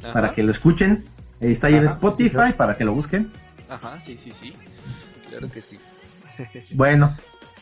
Ajá, 0.03 0.13
Para 0.13 0.33
que 0.33 0.43
lo 0.43 0.53
escuchen, 0.53 1.05
está 1.41 1.67
ahí 1.69 1.75
en 1.75 1.87
Spotify, 1.87 2.53
para 2.57 2.77
que 2.77 2.85
lo 2.85 2.93
busquen. 2.95 3.31
ajá, 3.69 4.01
sí, 4.01 4.17
sí, 4.17 4.31
sí, 4.33 4.53
claro 5.31 5.51
que 5.51 5.63
sí. 5.63 5.79
Bueno, 6.75 7.17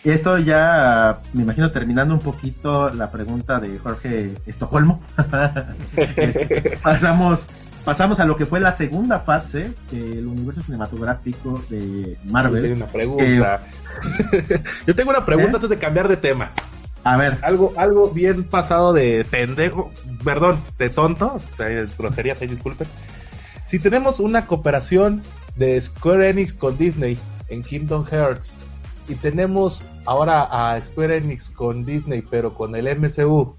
esto 0.05 0.37
ya, 0.39 1.21
me 1.33 1.43
imagino, 1.43 1.71
terminando 1.71 2.13
un 2.15 2.21
poquito 2.21 2.91
la 2.91 3.11
pregunta 3.11 3.59
de 3.59 3.79
Jorge 3.79 4.35
Estocolmo. 4.47 5.03
Este, 5.97 6.79
pasamos, 6.83 7.49
pasamos 7.87 8.19
a 8.19 8.25
lo 8.25 8.37
que 8.37 8.47
fue 8.47 8.59
la 8.59 8.73
segunda 8.73 9.21
fase 9.21 9.73
del 9.93 10.27
universo 10.27 10.61
cinematográfico 10.61 11.63
de 11.71 11.79
Yo 11.79 12.17
tengo 12.19 12.33
Marvel. 12.33 12.73
una 12.73 12.87
pregunta. 12.87 13.61
Yo 14.89 14.95
tengo 14.97 15.11
una 15.11 15.25
pregunta 15.25 15.53
¿Eh? 15.53 15.55
antes 15.55 15.71
de 15.71 15.79
cambiar 15.79 16.09
de 16.09 16.17
tema. 16.17 16.51
A 17.05 17.17
ver, 17.17 17.39
Algo, 17.43 17.73
algo 17.77 18.11
bien 18.11 18.43
pasado 18.43 18.93
de 18.93 19.25
pendejo, 19.31 19.93
perdón, 20.25 20.61
de 20.77 20.91
tonto, 20.91 21.37
es 21.61 21.97
grosería, 21.97 22.35
disculpen. 22.35 22.89
Si 23.67 23.79
tenemos 23.79 24.19
una 24.19 24.47
cooperación 24.47 25.23
de 25.55 25.81
Square 25.81 26.31
Enix 26.31 26.55
con 26.55 26.77
Disney 26.77 27.17
en 27.47 27.63
Kingdom 27.63 28.05
Hearts 28.05 28.57
y 29.09 29.15
tenemos 29.15 29.85
ahora 30.07 30.43
a 30.43 30.81
Square 30.81 31.19
Enix 31.19 31.51
con 31.51 31.85
Disney 31.85 32.25
pero 32.29 32.53
con 32.53 32.75
el 32.75 32.89
MCU, 32.99 33.55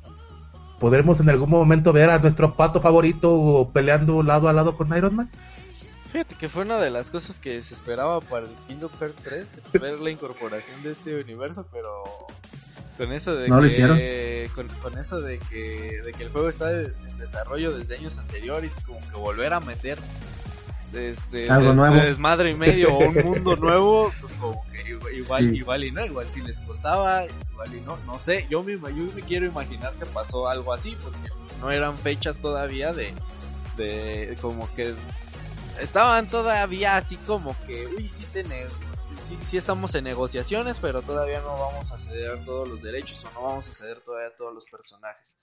¿podremos 0.79 1.19
en 1.19 1.29
algún 1.29 1.49
momento 1.49 1.93
ver 1.93 2.09
a 2.09 2.19
nuestro 2.19 2.55
pato 2.55 2.81
favorito 2.81 3.69
peleando 3.73 4.23
lado 4.23 4.47
a 4.47 4.53
lado 4.53 4.77
con 4.77 4.95
Iron 4.95 5.15
Man? 5.15 5.29
Fíjate 6.11 6.35
que 6.35 6.49
fue 6.49 6.63
una 6.63 6.79
de 6.79 6.89
las 6.89 7.11
cosas 7.11 7.39
que 7.39 7.61
se 7.61 7.73
esperaba 7.73 8.21
para 8.21 8.45
el 8.45 8.51
Kingdom 8.67 8.89
Hearts 8.99 9.23
3, 9.23 9.51
ver 9.81 9.99
la 9.99 10.09
incorporación 10.09 10.81
de 10.81 10.91
este 10.91 11.19
universo, 11.19 11.65
pero 11.71 12.03
con 12.97 13.11
eso 13.11 13.35
de 13.35 13.45
que 13.45 14.49
con, 14.55 14.97
eso 14.97 15.21
de 15.21 15.37
que 15.37 16.01
de 16.03 16.13
que 16.13 16.23
el 16.23 16.29
juego 16.29 16.49
está 16.49 16.71
en 16.71 17.17
desarrollo 17.19 17.77
desde 17.77 17.95
años 17.95 18.17
anteriores 18.17 18.75
y 18.79 18.83
como 18.83 18.99
que 18.99 19.17
volver 19.17 19.53
a 19.53 19.59
meter 19.59 19.99
desde, 20.91 21.49
Algo 21.49 21.73
nuevo. 21.73 21.95
desmadre 21.95 22.51
y 22.51 22.55
medio 22.55 22.93
o 22.93 22.99
un 22.99 23.13
mundo 23.25 23.55
nuevo, 23.55 24.11
pues 24.21 24.35
como 24.35 24.65
que 24.69 24.97
igual, 25.15 25.55
igual, 25.55 25.83
y 25.83 25.91
no, 25.91 26.05
igual 26.05 26.27
si 26.27 26.41
les 26.41 26.61
costaba, 26.61 27.25
igual 27.25 27.75
y 27.75 27.81
no, 27.81 27.97
no 28.05 28.19
sé, 28.19 28.45
yo 28.49 28.63
me, 28.63 28.73
yo 28.73 29.13
me 29.13 29.21
quiero 29.21 29.45
imaginar 29.45 29.93
que 29.93 30.05
pasó 30.05 30.47
algo 30.47 30.73
así, 30.73 30.95
porque 31.03 31.29
no 31.59 31.71
eran 31.71 31.97
fechas 31.97 32.39
todavía 32.39 32.93
de, 32.93 33.13
de 33.75 34.37
como 34.41 34.73
que 34.73 34.93
estaban 35.81 36.27
todavía 36.27 36.97
así 36.97 37.17
como 37.17 37.55
que, 37.65 37.87
uy, 37.87 38.07
sí 38.07 38.25
tenemos, 38.31 38.73
sí, 39.27 39.37
sí 39.49 39.57
estamos 39.57 39.93
en 39.95 40.05
negociaciones, 40.05 40.79
pero 40.79 41.01
todavía 41.01 41.41
no 41.41 41.59
vamos 41.59 41.91
a 41.91 41.97
ceder 41.97 42.43
todos 42.45 42.67
los 42.67 42.81
derechos 42.81 43.23
o 43.25 43.31
no 43.33 43.43
vamos 43.47 43.69
a 43.69 43.73
ceder 43.73 44.01
todavía 44.01 44.35
todos 44.35 44.53
los 44.53 44.65
personajes. 44.65 45.37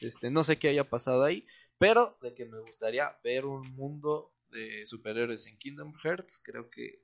Este, 0.00 0.30
no 0.30 0.42
sé 0.42 0.58
qué 0.58 0.68
haya 0.68 0.88
pasado 0.88 1.24
ahí, 1.24 1.46
pero 1.78 2.16
de 2.20 2.34
que 2.34 2.44
me 2.46 2.60
gustaría 2.60 3.16
ver 3.22 3.46
un 3.46 3.62
mundo 3.74 4.33
de 4.54 4.86
superhéroes 4.86 5.46
en 5.46 5.58
Kingdom 5.58 5.92
Hearts, 6.02 6.40
creo 6.42 6.70
que 6.70 7.00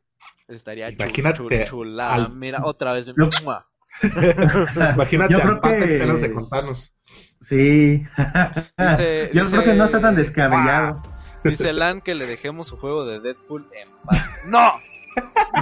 estaría 0.49 0.91
Imagínate 0.91 1.65
chula. 1.65 2.31
Mira, 2.33 2.61
otra 2.65 2.93
vez. 2.93 3.09
Imagínate 4.03 5.33
Yo 5.33 5.41
creo 5.41 5.61
que... 5.61 5.77
de 5.87 6.33
contarnos. 6.33 6.95
Sí. 7.41 8.03
Dice- 8.79 9.31
Yo 9.35 9.45
dice- 9.45 9.51
creo 9.51 9.65
que 9.65 9.75
no 9.75 9.85
está 9.85 10.01
tan 10.01 10.17
descabellado. 10.17 11.03
Dice 11.45 11.73
Lan 11.73 12.01
que 12.01 12.15
le 12.15 12.27
dejemos 12.27 12.69
su 12.69 12.77
juego 12.77 13.05
de 13.07 13.19
Deadpool 13.21 13.69
en 13.73 13.89
paz. 14.05 14.31
¡No! 14.47 14.73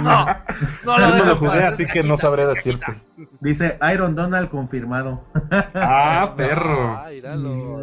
¡No! 0.01 0.25
¡No 0.83 0.97
lo 0.97 1.09
Yo 1.09 1.17
no 1.17 1.25
lo 1.25 1.35
jugué, 1.37 1.63
así 1.63 1.85
que 1.85 2.03
no 2.03 2.17
sabré 2.17 2.45
decirte. 2.45 3.01
Dice 3.39 3.79
Iron 3.93 4.13
Donald 4.13 4.49
confirmado. 4.49 5.25
Ah, 5.73 6.33
perro. 6.37 6.97
Ah, 6.97 7.09
míralo. 7.09 7.81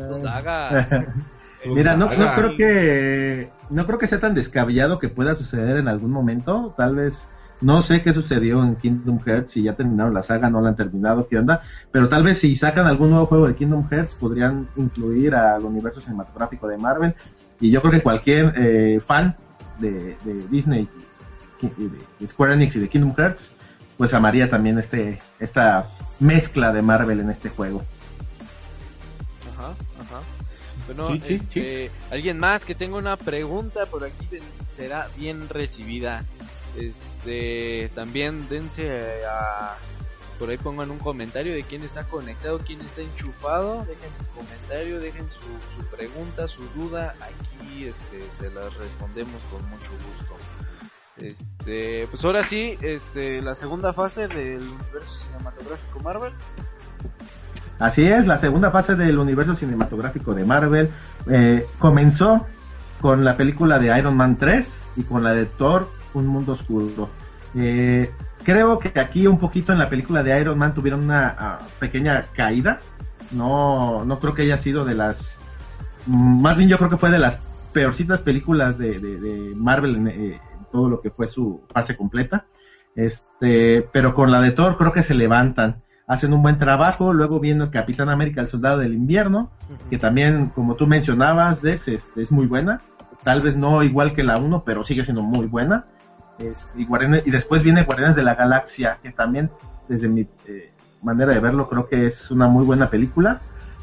Mira, 1.64 1.97
no, 1.97 2.07
no 2.14 2.35
creo 2.35 2.57
que 2.57 3.51
no 3.71 3.87
creo 3.87 3.99
que 3.99 4.07
sea 4.07 4.21
tan 4.21 4.35
descabellado 4.35 4.99
que 4.99 5.09
pueda 5.09 5.35
suceder 5.35 5.79
en 5.79 5.88
algún 5.88 6.11
momento. 6.11 6.75
Tal 6.77 6.95
vez 6.95 7.27
no 7.61 7.83
sé 7.83 8.03
qué 8.03 8.12
sucedió 8.12 8.62
en 8.62 8.77
Kingdom 8.77 9.19
Hearts, 9.25 9.53
si 9.53 9.62
ya 9.62 9.75
terminaron 9.75 10.12
la 10.12 10.23
saga, 10.23 10.51
no 10.51 10.61
la 10.61 10.71
han 10.71 10.77
terminado, 10.77 11.27
qué 11.27 11.38
onda. 11.38 11.62
Pero 11.90 12.09
tal 12.09 12.23
vez 12.23 12.38
si 12.38 12.55
sacan 12.55 12.87
algún 12.87 13.11
nuevo 13.11 13.27
juego 13.27 13.49
de 13.49 13.55
Kingdom 13.55 13.88
Hearts 13.88 14.14
podrían 14.14 14.69
incluir 14.77 15.35
al 15.35 15.64
universo 15.64 16.01
cinematográfico 16.01 16.69
de 16.69 16.77
Marvel. 16.77 17.14
Y 17.61 17.71
yo 17.71 17.81
creo 17.81 17.92
que 17.92 18.03
cualquier 18.03 18.53
eh, 18.57 19.01
fan 19.05 19.37
de, 19.79 20.16
de 20.25 20.49
Disney, 20.51 20.88
de 21.61 22.27
Square 22.27 22.55
Enix 22.55 22.77
y 22.77 22.81
de 22.81 22.88
Kingdom 22.88 23.14
Hearts, 23.16 23.55
pues 23.97 24.12
amaría 24.12 24.51
también 24.51 24.79
este 24.79 25.21
esta 25.40 25.87
mezcla 26.21 26.73
de 26.73 26.83
Marvel 26.83 27.21
en 27.21 27.31
este 27.31 27.49
juego. 27.49 27.83
Ajá, 29.55 29.69
ajá. 29.99 30.36
Bueno, 30.87 31.09
Sí, 31.09 31.22
sí, 31.27 31.35
este, 31.35 31.90
alguien 32.11 32.38
más 32.38 32.64
que 32.64 32.75
tenga 32.75 32.96
una 32.96 33.16
pregunta 33.16 33.87
por 33.87 34.05
aquí 34.05 34.29
será 34.70 35.09
bien 35.16 35.49
recibida. 35.49 36.25
Este, 36.77 37.90
también 37.94 38.49
dense 38.49 39.25
a 39.27 39.77
por 40.38 40.51
ahí 40.51 40.59
pongan 40.59 40.90
un 40.90 40.99
comentario 40.99 41.55
de 41.55 41.62
quién 41.62 41.83
está 41.83 42.05
conectado, 42.05 42.61
quién 42.64 42.81
está 42.83 43.01
enchufado, 43.01 43.87
dejen 43.87 44.11
su 44.18 44.27
comentario, 44.35 45.01
dejen 45.01 45.27
su, 45.31 45.40
su 45.75 45.87
pregunta, 45.88 46.46
su 46.46 46.62
duda, 46.75 47.14
aquí 47.20 47.87
este 47.87 48.31
se 48.37 48.51
las 48.51 48.75
respondemos 48.75 49.42
con 49.51 49.66
mucho 49.70 49.90
gusto. 49.92 50.37
Este, 51.16 52.07
pues 52.11 52.22
ahora 52.25 52.42
sí, 52.42 52.77
este 52.83 53.40
la 53.40 53.55
segunda 53.55 53.94
fase 53.94 54.29
del 54.29 54.61
universo 54.61 55.14
cinematográfico 55.14 56.01
Marvel. 56.01 56.35
Así 57.79 58.07
es, 58.07 58.27
la 58.27 58.39
segunda 58.39 58.71
fase 58.71 58.97
del 58.97 59.19
universo 59.19 59.55
cinematográfico 59.55 60.35
de 60.35 60.45
Marvel 60.45 60.91
eh, 61.29 61.67
comenzó 61.79 62.47
con 63.01 63.25
la 63.25 63.37
película 63.37 63.79
de 63.79 63.97
Iron 63.99 64.17
Man 64.17 64.37
3 64.37 64.67
y 64.97 65.03
con 65.03 65.23
la 65.23 65.35
de 65.35 65.45
Thor, 65.45 65.89
Un 66.15 66.27
Mundo 66.27 66.53
Oscuro. 66.53 67.11
Eh, 67.55 68.11
creo 68.45 68.79
que 68.79 68.99
aquí 68.99 69.27
un 69.27 69.39
poquito 69.39 69.73
en 69.73 69.79
la 69.79 69.91
película 69.91 70.23
de 70.23 70.41
Iron 70.41 70.59
Man 70.59 70.73
tuvieron 70.73 71.05
una 71.05 71.35
ah, 71.39 71.59
pequeña 71.79 72.27
caída. 72.35 72.81
No, 73.33 74.05
no 74.05 74.19
creo 74.19 74.35
que 74.35 74.43
haya 74.43 74.57
sido 74.57 74.85
de 74.85 74.95
las... 74.95 75.39
mm, 76.07 76.41
Más 76.41 76.57
bien 76.57 76.71
yo 76.71 76.79
creo 76.79 76.89
que 76.89 76.97
fue 76.97 77.11
de 77.11 77.19
las 77.19 77.41
peorcitas 77.73 78.23
películas 78.23 78.79
de, 78.79 79.53
Marvel 79.55 79.97
en 79.97 80.09
eh, 80.09 80.41
todo 80.73 80.89
lo 80.89 81.03
que 81.03 81.11
fue 81.11 81.29
su 81.29 81.62
fase 81.73 81.95
completa. 81.95 82.47
Este, 82.95 83.87
pero 83.93 84.15
con 84.15 84.31
la 84.31 84.41
de 84.41 84.53
Thor 84.53 84.79
creo 84.79 84.93
que 84.93 85.03
se 85.03 85.12
levantan 85.12 85.83
hacen 86.07 86.33
un 86.33 86.42
buen 86.42 86.59
trabajo. 86.59 87.12
Luego 87.12 87.40
viene 87.40 87.69
Capitán 87.71 88.09
América, 88.09 88.40
el 88.40 88.49
Soldado 88.49 88.79
del 88.79 88.95
Invierno, 88.95 89.51
que 89.90 89.99
también, 89.99 90.51
como 90.55 90.75
tú 90.77 90.87
mencionabas, 90.87 91.62
Dex, 91.62 91.88
es, 91.88 92.11
es 92.16 92.33
muy 92.33 92.47
buena. 92.47 92.81
Tal 93.25 93.42
vez 93.42 93.57
no 93.57 93.83
igual 93.83 94.12
que 94.12 94.23
la 94.23 94.38
1, 94.38 94.62
pero 94.64 94.83
sigue 94.85 95.03
siendo 95.05 95.23
muy 95.23 95.47
buena. 95.47 95.85
Es- 96.38 96.73
y, 96.77 96.87
Guardianes- 96.87 97.23
y 97.27 97.31
después 97.31 97.62
viene 97.62 97.83
Guardianes 97.85 98.14
de 98.16 98.23
la 98.23 98.35
Galaxia, 98.35 98.99
que 99.03 99.11
también, 99.11 99.51
desde 99.88 100.09
mi 100.09 100.29
eh, 100.47 100.71
manera 101.03 101.33
de 101.35 101.40
verlo, 101.40 101.69
creo 101.69 101.88
que 101.88 102.07
es 102.07 102.31
una 102.31 102.47
muy 102.47 102.64
buena 102.64 102.88
película. 102.90 103.40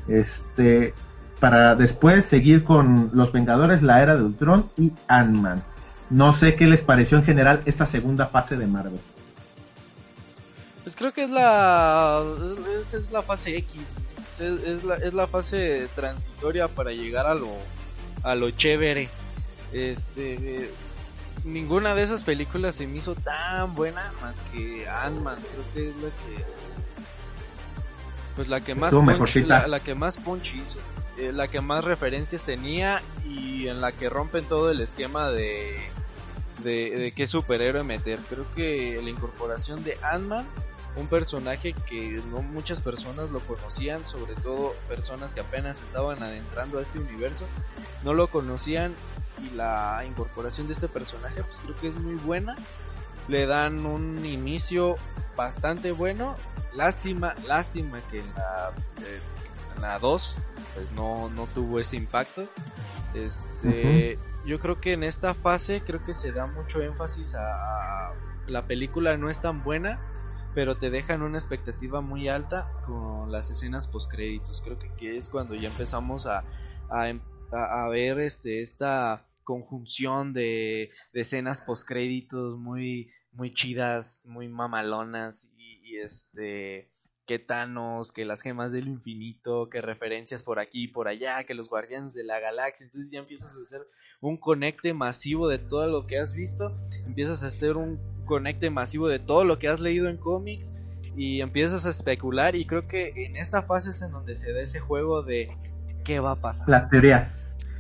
Este, 0.08 0.94
para 1.40 1.76
después 1.76 2.26
seguir 2.26 2.64
con 2.64 3.10
Los 3.14 3.32
Vengadores, 3.32 3.82
la 3.82 4.02
Era 4.02 4.16
de 4.16 4.24
Ultron 4.24 4.70
y 4.78 4.92
Ant-Man. 5.08 5.62
No 6.10 6.32
sé 6.32 6.56
qué 6.56 6.68
les 6.68 6.82
pareció 6.82 7.18
en 7.18 7.24
general 7.24 7.62
esta 7.66 7.86
segunda 7.86 8.28
fase 8.28 8.56
de 8.56 8.68
Marvel. 8.68 9.00
Pues 10.94 11.00
creo 11.00 11.12
que 11.12 11.24
es 11.24 11.32
la 11.32 12.24
es, 12.84 12.94
es 12.94 13.12
la 13.12 13.24
fase 13.24 13.58
X, 13.58 13.82
es, 14.40 14.62
es 14.64 14.84
la, 14.84 14.94
es 14.94 15.12
la 15.16 15.26
fase 15.26 15.88
transitoria 15.96 16.68
para 16.68 16.92
llegar 16.92 17.26
a 17.26 17.34
lo 17.34 17.50
a 18.22 18.36
lo 18.36 18.52
chévere. 18.52 19.10
Este 19.72 20.70
ninguna 21.44 21.96
de 21.96 22.04
esas 22.04 22.24
películas 22.24 22.76
se 22.76 22.86
me 22.86 23.00
hizo 23.00 23.16
tan 23.16 23.74
buena 23.74 24.14
más 24.22 24.36
que 24.52 24.88
Ant-Man, 24.88 25.40
creo 25.52 25.64
que 25.74 25.90
es 25.90 25.96
la 25.96 26.10
que 26.10 26.46
pues 28.36 28.48
la 28.48 28.62
que 28.62 28.76
más 28.76 28.94
punch, 28.94 29.36
la 29.48 29.80
que 29.80 29.96
más 29.96 30.18
punch 30.18 30.54
hizo, 30.54 30.78
eh, 31.18 31.32
la 31.34 31.48
que 31.48 31.60
más 31.60 31.86
referencias 31.86 32.44
tenía 32.44 33.02
y 33.26 33.68
en 33.68 33.82
la 33.82 33.94
que 33.94 34.10
rompen 34.10 34.46
todo 34.46 34.70
el 34.70 34.80
esquema 34.80 35.32
de 35.32 35.76
de, 36.64 36.92
de 36.92 37.12
qué 37.14 37.26
superhéroe 37.26 37.84
meter. 37.84 38.20
Creo 38.30 38.46
que 38.56 39.02
la 39.04 39.10
incorporación 39.10 39.84
de 39.84 39.98
Ant-Man, 40.04 40.46
un 40.96 41.08
personaje 41.08 41.74
que 41.90 42.22
no 42.30 42.42
muchas 42.42 42.80
personas 42.80 43.32
lo 43.32 43.40
conocían, 43.40 44.06
sobre 44.06 44.36
todo 44.36 44.74
personas 44.88 45.34
que 45.34 45.40
apenas 45.42 45.82
estaban 45.82 46.22
adentrando 46.22 46.78
a 46.80 46.82
este 46.82 47.00
universo, 47.00 47.46
no 48.04 48.14
lo 48.14 48.28
conocían 48.28 48.94
y 49.42 49.56
la 49.56 50.04
incorporación 50.08 50.68
de 50.68 50.74
este 50.74 50.88
personaje 50.88 51.42
pues 51.44 51.60
creo 51.64 51.76
que 51.80 51.88
es 51.88 51.96
muy 51.96 52.16
buena. 52.16 52.56
Le 53.28 53.46
dan 53.48 53.86
un 53.86 54.24
inicio 54.26 54.96
bastante 55.36 55.92
bueno. 55.92 56.36
Lástima, 56.76 57.34
lástima 57.48 58.00
que 58.12 58.20
en 58.20 58.34
la, 58.36 58.72
eh, 59.08 59.20
en 59.76 59.82
la 59.82 59.98
2 60.00 60.38
pues 60.76 60.92
no, 60.92 61.30
no 61.30 61.48
tuvo 61.48 61.80
ese 61.80 61.96
impacto. 61.98 62.46
Este, 63.14 64.18
yo 64.46 64.60
creo 64.60 64.80
que 64.80 64.94
en 64.94 65.04
esta 65.04 65.34
fase 65.34 65.82
creo 65.86 66.04
que 66.04 66.14
se 66.14 66.32
da 66.32 66.46
mucho 66.48 66.82
énfasis 66.82 67.36
a- 67.36 68.12
la 68.48 68.66
película 68.68 69.16
no 69.18 69.30
es 69.30 69.40
tan 69.40 69.64
buena, 69.64 70.00
pero 70.54 70.78
te 70.78 70.90
dejan 70.90 71.22
una 71.22 71.38
expectativa 71.38 72.02
muy 72.02 72.28
alta 72.28 72.72
con 72.82 73.32
las 73.32 73.50
escenas 73.50 73.88
post 73.88 74.10
créditos. 74.12 74.62
Creo 74.62 74.78
que, 74.80 75.18
es 75.18 75.30
cuando 75.30 75.56
ya 75.56 75.68
empezamos 75.70 76.28
a, 76.28 76.46
a, 76.90 77.10
em- 77.10 77.22
a- 77.52 77.86
a 77.86 77.90
ver 77.90 78.20
este 78.20 78.62
esta 78.62 79.28
conjunción 79.44 80.34
de, 80.34 80.92
de 81.12 81.22
escenas 81.22 81.62
post 81.62 81.88
créditos 81.88 82.58
muy 82.58 83.12
muy 83.32 83.54
chidas, 83.54 84.22
muy 84.24 84.48
mamalonas 84.48 85.50
y, 85.58 85.80
y 85.96 85.98
este 86.00 86.90
que 87.26 87.40
Thanos, 87.40 88.12
que 88.12 88.26
las 88.26 88.42
gemas 88.42 88.74
del 88.74 88.88
infinito, 88.88 89.70
que 89.70 89.82
referencias 89.82 90.44
por 90.44 90.60
aquí 90.60 90.84
y 90.84 90.88
por 90.90 91.08
allá, 91.08 91.46
que 91.46 91.54
los 91.54 91.70
guardianes 91.70 92.14
de 92.14 92.24
la 92.26 92.40
galaxia, 92.40 92.86
entonces 92.86 93.12
ya 93.12 93.20
empiezas 93.20 93.56
a 93.56 93.62
hacer 93.62 93.88
un 94.20 94.36
conecte 94.38 94.94
masivo 94.94 95.48
de 95.48 95.58
todo 95.60 95.88
lo 95.88 96.06
que 96.06 96.20
has 96.20 96.34
visto, 96.34 96.76
empiezas 97.06 97.44
a 97.44 97.48
hacer 97.48 97.78
un 97.78 97.98
conecte 98.26 98.70
masivo 98.70 99.08
de 99.08 99.20
todo 99.20 99.44
lo 99.44 99.60
que 99.60 99.68
has 99.68 99.80
leído 99.80 100.08
en 100.10 100.18
cómics 100.18 100.74
y 101.16 101.42
empiezas 101.42 101.86
a 101.86 101.90
especular 101.90 102.56
y 102.56 102.66
creo 102.66 102.88
que 102.88 103.26
en 103.26 103.36
esta 103.38 103.62
fase 103.64 103.92
es 103.92 104.02
en 104.02 104.12
donde 104.12 104.36
se 104.36 104.52
da 104.54 104.62
ese 104.62 104.80
juego 104.80 105.22
de 105.24 105.56
qué 106.04 106.20
va 106.20 106.32
a 106.32 106.36
pasar. 106.36 106.68
Las 106.70 106.90
teorías. 106.90 107.40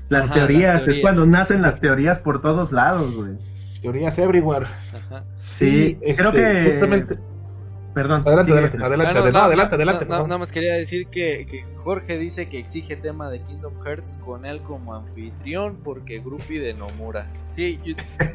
Las, 0.09 0.25
Ajá, 0.25 0.33
teorías, 0.35 0.73
las 0.73 0.83
teorías. 0.83 0.97
es 0.97 1.01
cuando 1.01 1.25
nacen 1.25 1.61
las 1.61 1.79
teorías 1.79 2.19
por 2.19 2.41
todos 2.41 2.71
lados, 2.71 3.15
güey. 3.15 3.37
Teorías 3.81 4.17
everywhere. 4.19 4.67
Ajá. 4.93 5.23
Sí, 5.51 5.97
este, 6.01 6.15
creo 6.15 6.31
que 6.31 6.63
justamente- 6.71 7.17
Perdón. 7.93 8.23
Adelante, 8.25 8.51
sigue. 8.51 8.57
adelante, 8.57 8.77
adelante, 8.83 9.03
no, 9.13 9.19
adelante, 9.19 9.31
no, 9.31 9.39
adelante, 9.45 9.75
adelante, 9.75 10.05
nada 10.07 10.37
más 10.39 10.51
quería 10.51 10.73
decir 10.73 11.07
que, 11.07 11.45
que 11.49 11.63
Jorge 11.83 12.17
dice 12.17 12.49
que 12.49 12.57
exige 12.57 12.95
tema 12.95 13.29
de 13.29 13.41
Kingdom 13.41 13.73
Hearts 13.85 14.15
con 14.25 14.45
él 14.45 14.61
como 14.61 14.95
anfitrión 14.95 15.77
porque 15.83 16.19
Grupi 16.19 16.57
de 16.57 16.73
Nomura. 16.73 17.27
Sí, 17.51 17.79
yo- 17.83 17.93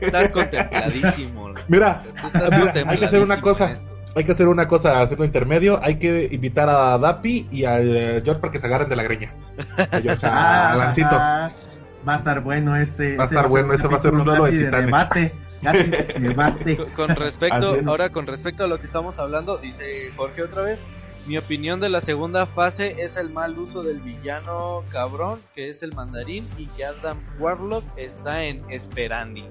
estás 0.00 0.30
contempladísimo. 0.30 1.54
Mira, 1.68 1.96
O 1.96 1.98
sea, 1.98 2.12
tú 2.12 2.26
estás 2.26 2.50
mira, 2.74 2.90
hay 2.90 2.98
que 2.98 3.04
hacer 3.06 3.22
una 3.22 3.40
cosa. 3.40 3.72
Hay 4.14 4.24
que 4.24 4.32
hacer 4.32 4.48
una 4.48 4.66
cosa, 4.66 5.00
hacerlo 5.02 5.24
intermedio. 5.26 5.78
Hay 5.82 5.96
que 5.96 6.28
invitar 6.32 6.68
a 6.70 6.96
Dapi 6.98 7.48
y 7.50 7.64
a 7.66 7.80
eh, 7.80 8.22
George 8.24 8.40
para 8.40 8.50
que 8.52 8.58
se 8.58 8.66
agarren 8.66 8.88
de 8.88 8.96
la 8.96 9.02
greña. 9.02 9.32
A 9.78 10.00
George, 10.00 10.26
a 10.26 10.72
Ah, 10.72 10.76
Lancito. 10.76 11.14
va 11.14 12.14
a 12.14 12.16
estar 12.16 12.40
bueno 12.40 12.76
ese. 12.76 13.16
Va 13.16 13.24
a 13.24 13.26
estar 13.26 13.48
bueno, 13.48 13.74
ese 13.74 13.86
va 13.88 13.96
a 13.96 14.00
ser 14.00 14.14
un 14.14 14.24
duelo 14.24 14.44
de 14.46 14.52
titanes. 14.52 14.86
debate. 14.86 15.32
Casi 15.62 15.84
de 15.84 16.02
debate. 16.20 16.76
Con, 16.76 16.90
con 16.90 17.16
respecto, 17.16 17.78
ahora 17.86 18.10
con 18.10 18.26
respecto 18.26 18.64
a 18.64 18.66
lo 18.66 18.78
que 18.78 18.86
estamos 18.86 19.18
hablando, 19.18 19.58
dice 19.58 20.10
Jorge 20.16 20.42
otra 20.42 20.62
vez, 20.62 20.84
mi 21.26 21.38
opinión 21.38 21.80
de 21.80 21.88
la 21.88 22.00
segunda 22.00 22.46
fase 22.46 22.96
es 23.02 23.16
el 23.16 23.30
mal 23.30 23.58
uso 23.58 23.82
del 23.82 24.00
villano 24.00 24.84
cabrón, 24.90 25.40
que 25.54 25.68
es 25.68 25.82
el 25.82 25.92
mandarín, 25.92 26.46
y 26.56 26.66
que 26.66 26.84
Adam 26.84 27.18
Warlock 27.38 27.84
está 27.96 28.44
en 28.44 28.62
Esperandi. 28.70 29.44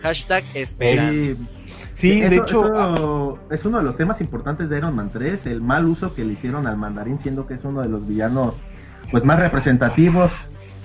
Hashtag 0.00 0.44
Esperandi. 0.54 1.34
Sí, 1.34 1.48
Sí, 1.94 2.20
de 2.20 2.36
hecho, 2.36 2.66
eso 2.66 3.38
es 3.50 3.64
uno 3.64 3.78
de 3.78 3.84
los 3.84 3.96
temas 3.96 4.20
importantes 4.20 4.68
de 4.68 4.78
Iron 4.78 4.94
Man 4.94 5.10
3, 5.12 5.46
el 5.46 5.60
mal 5.60 5.86
uso 5.86 6.14
que 6.14 6.24
le 6.24 6.34
hicieron 6.34 6.68
al 6.68 6.76
mandarín, 6.76 7.18
siendo 7.18 7.48
que 7.48 7.54
es 7.54 7.64
uno 7.64 7.82
de 7.82 7.88
los 7.88 8.06
villanos 8.06 8.54
pues 9.10 9.24
más 9.24 9.40
representativos 9.40 10.32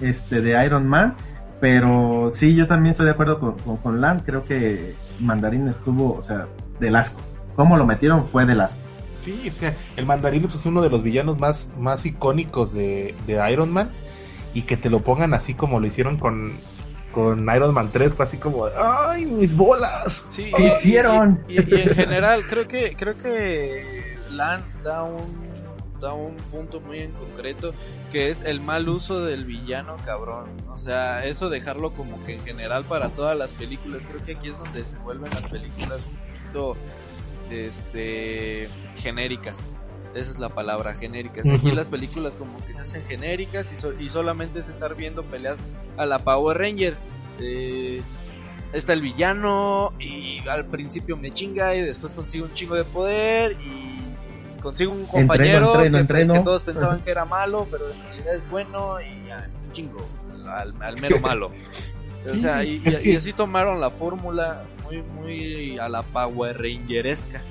este 0.01 0.41
de 0.41 0.65
Iron 0.65 0.87
Man. 0.87 1.15
Pero 1.63 2.29
sí, 2.33 2.55
yo 2.55 2.67
también 2.67 2.91
estoy 2.91 3.05
de 3.05 3.13
acuerdo 3.13 3.39
con, 3.39 3.53
con, 3.59 3.77
con 3.77 4.01
Lan, 4.01 4.19
creo 4.25 4.43
que 4.43 4.95
Mandarín 5.21 5.69
estuvo, 5.69 6.13
o 6.13 6.21
sea, 6.21 6.45
del 6.81 6.93
asco. 6.93 7.21
Cómo 7.55 7.77
lo 7.77 7.85
metieron 7.85 8.25
fue 8.25 8.45
del 8.45 8.59
asco. 8.59 8.81
Sí, 9.21 9.45
o 9.47 9.51
sea, 9.53 9.73
el 9.95 10.05
mandarín 10.05 10.43
es 10.43 10.65
uno 10.65 10.81
de 10.81 10.89
los 10.89 11.03
villanos 11.03 11.39
más, 11.39 11.69
más 11.79 12.05
icónicos 12.05 12.73
de, 12.73 13.15
de 13.25 13.49
Iron 13.49 13.71
Man. 13.71 13.89
Y 14.53 14.63
que 14.63 14.75
te 14.75 14.89
lo 14.89 14.99
pongan 14.99 15.33
así 15.33 15.53
como 15.53 15.79
lo 15.79 15.87
hicieron 15.87 16.17
con, 16.19 16.51
con 17.13 17.39
Iron 17.55 17.73
Man 17.73 17.91
3, 17.93 18.13
fue 18.13 18.25
así 18.25 18.35
como, 18.35 18.65
¡ay, 18.77 19.25
mis 19.25 19.55
bolas! 19.55 20.25
Sí, 20.27 20.51
¿Qué 20.57 20.63
y- 20.63 20.67
hicieron? 20.67 21.39
Y, 21.47 21.61
y- 21.61 21.65
y 21.77 21.81
en 21.83 21.89
general, 21.95 22.41
creo 22.49 22.67
que 22.67 22.93
creo 22.97 23.15
que 23.15 24.17
Lan 24.31 24.65
da 24.83 25.03
un 25.03 25.52
da 26.03 26.13
un 26.13 26.35
punto 26.35 26.79
muy 26.79 26.99
en 26.99 27.11
concreto 27.13 27.73
que 28.11 28.29
es 28.29 28.43
el 28.43 28.59
mal 28.59 28.87
uso 28.87 29.21
del 29.21 29.45
villano 29.45 29.95
cabrón. 30.05 30.49
O 30.71 30.77
sea, 30.77 31.25
eso 31.25 31.49
dejarlo 31.49 31.91
como 31.93 32.23
que 32.25 32.35
en 32.35 32.43
general 32.43 32.83
para 32.83 33.09
todas 33.09 33.37
las 33.37 33.51
películas. 33.51 34.05
Creo 34.05 34.23
que 34.23 34.33
aquí 34.33 34.49
es 34.49 34.59
donde 34.59 34.83
se 34.83 34.97
vuelven 34.99 35.31
las 35.31 35.47
películas 35.47 36.03
un 36.05 36.17
poquito 36.17 36.77
este 37.49 38.69
genéricas. 38.97 39.57
Esa 40.15 40.31
es 40.31 40.37
la 40.39 40.49
palabra, 40.49 40.93
genéricas. 40.93 41.49
Aquí 41.49 41.71
las 41.71 41.89
películas 41.89 42.35
como 42.35 42.63
que 42.67 42.73
se 42.73 42.81
hacen 42.81 43.03
genéricas 43.05 43.71
y, 43.71 43.75
so- 43.75 43.99
y 43.99 44.09
solamente 44.09 44.59
es 44.59 44.69
estar 44.69 44.93
viendo 44.95 45.23
peleas 45.23 45.59
a 45.97 46.05
la 46.05 46.19
Power 46.19 46.57
Ranger. 46.57 46.95
Eh, 47.39 48.01
está 48.73 48.93
el 48.93 49.01
villano 49.01 49.91
y 49.99 50.47
al 50.47 50.65
principio 50.65 51.17
me 51.17 51.31
chinga 51.33 51.73
y 51.75 51.81
después 51.81 52.13
consigue 52.13 52.43
un 52.43 52.53
chingo 52.53 52.75
de 52.75 52.83
poder 52.83 53.53
y 53.53 54.02
consigue 54.63 54.89
un 54.89 55.05
compañero 55.05 55.73
entreno, 55.75 55.97
que, 55.97 56.01
entreno. 56.01 56.33
que 56.33 56.39
todos 56.39 56.63
pensaban 56.63 57.01
que 57.01 57.11
era 57.11 57.25
malo, 57.25 57.67
pero 57.69 57.91
en 57.91 58.01
realidad 58.01 58.33
es 58.35 58.49
bueno 58.49 58.95
y 59.01 59.27
ya, 59.27 59.47
chingo 59.71 60.03
al, 60.47 60.73
al 60.81 60.99
mero 61.01 61.19
malo. 61.21 61.51
O 62.33 62.37
sea, 62.37 62.63
y, 62.63 62.81
es 62.85 62.95
y- 62.95 62.99
que- 62.99 63.09
y 63.11 63.15
así 63.17 63.33
tomaron 63.33 63.79
la 63.81 63.89
fórmula 63.91 64.63
muy, 64.85 65.01
muy 65.01 65.77
a 65.77 65.87
la 65.89 66.01
Power 66.03 66.57
Rangeresca. 66.59 67.41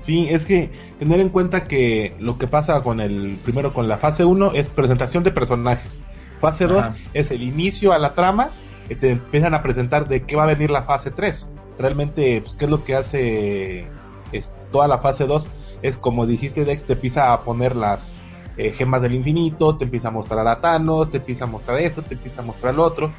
Sí, 0.00 0.28
es 0.30 0.44
que 0.46 0.70
tener 0.98 1.20
en 1.20 1.28
cuenta 1.28 1.64
que 1.68 2.16
lo 2.18 2.38
que 2.38 2.46
pasa 2.46 2.82
con 2.82 3.00
el 3.00 3.38
primero 3.44 3.72
con 3.74 3.86
la 3.86 3.98
fase 3.98 4.24
1 4.24 4.52
es 4.54 4.68
presentación 4.68 5.22
de 5.22 5.30
personajes. 5.30 6.00
Fase 6.40 6.66
2 6.66 6.78
Ajá. 6.86 6.96
es 7.12 7.30
el 7.30 7.42
inicio 7.42 7.92
a 7.92 7.98
la 7.98 8.14
trama, 8.14 8.50
que 8.88 8.96
te 8.96 9.10
empiezan 9.10 9.52
a 9.54 9.62
presentar 9.62 10.08
de 10.08 10.22
qué 10.22 10.36
va 10.36 10.44
a 10.44 10.46
venir 10.46 10.70
la 10.70 10.82
fase 10.84 11.10
3. 11.10 11.48
Realmente, 11.78 12.40
pues 12.40 12.54
qué 12.54 12.64
es 12.64 12.70
lo 12.70 12.82
que 12.82 12.96
hace 12.96 13.86
es, 14.32 14.54
toda 14.72 14.88
la 14.88 14.98
fase 14.98 15.26
2 15.26 15.48
es 15.82 15.96
como 15.96 16.26
dijiste 16.26 16.64
Dex, 16.64 16.84
te 16.84 16.94
empieza 16.94 17.32
a 17.32 17.42
poner 17.42 17.76
las 17.76 18.16
eh, 18.56 18.72
gemas 18.72 19.02
del 19.02 19.14
infinito, 19.14 19.76
te 19.76 19.84
empieza 19.84 20.08
a 20.08 20.10
mostrar 20.10 20.46
a 20.46 20.60
Thanos, 20.60 21.10
te 21.10 21.18
empieza 21.18 21.44
a 21.44 21.46
mostrar 21.46 21.78
esto, 21.78 22.02
te 22.02 22.14
empieza 22.14 22.42
a 22.42 22.44
mostrar 22.44 22.74
lo 22.74 22.84
otro. 22.84 23.12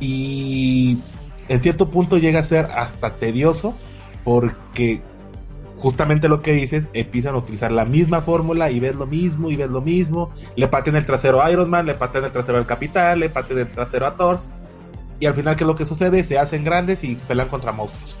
Y 0.00 1.02
en 1.48 1.60
cierto 1.60 1.88
punto 1.88 2.18
llega 2.18 2.40
a 2.40 2.44
ser 2.44 2.66
hasta 2.66 3.10
tedioso 3.10 3.74
porque 4.24 5.00
justamente 5.78 6.28
lo 6.28 6.42
que 6.42 6.52
dices, 6.52 6.90
empiezan 6.92 7.34
a 7.34 7.38
utilizar 7.38 7.72
la 7.72 7.84
misma 7.84 8.20
fórmula 8.20 8.70
y 8.70 8.80
ves 8.80 8.96
lo 8.96 9.06
mismo 9.06 9.50
y 9.50 9.56
ves 9.56 9.70
lo 9.70 9.80
mismo. 9.80 10.30
Le 10.56 10.68
patean 10.68 10.96
el 10.96 11.06
trasero 11.06 11.42
a 11.42 11.50
Iron 11.50 11.70
Man, 11.70 11.86
le 11.86 11.94
patean 11.94 12.24
el 12.24 12.32
trasero 12.32 12.58
al 12.58 12.66
Capitán, 12.66 13.20
le 13.20 13.30
patean 13.30 13.60
el 13.60 13.70
trasero 13.70 14.06
a 14.06 14.16
Thor. 14.16 14.40
Y 15.20 15.26
al 15.26 15.34
final, 15.34 15.56
¿qué 15.56 15.64
es 15.64 15.68
lo 15.68 15.76
que 15.76 15.86
sucede? 15.86 16.22
Se 16.24 16.38
hacen 16.38 16.64
grandes 16.64 17.02
y 17.04 17.14
pelean 17.14 17.48
contra 17.48 17.72
monstruos. 17.72 18.18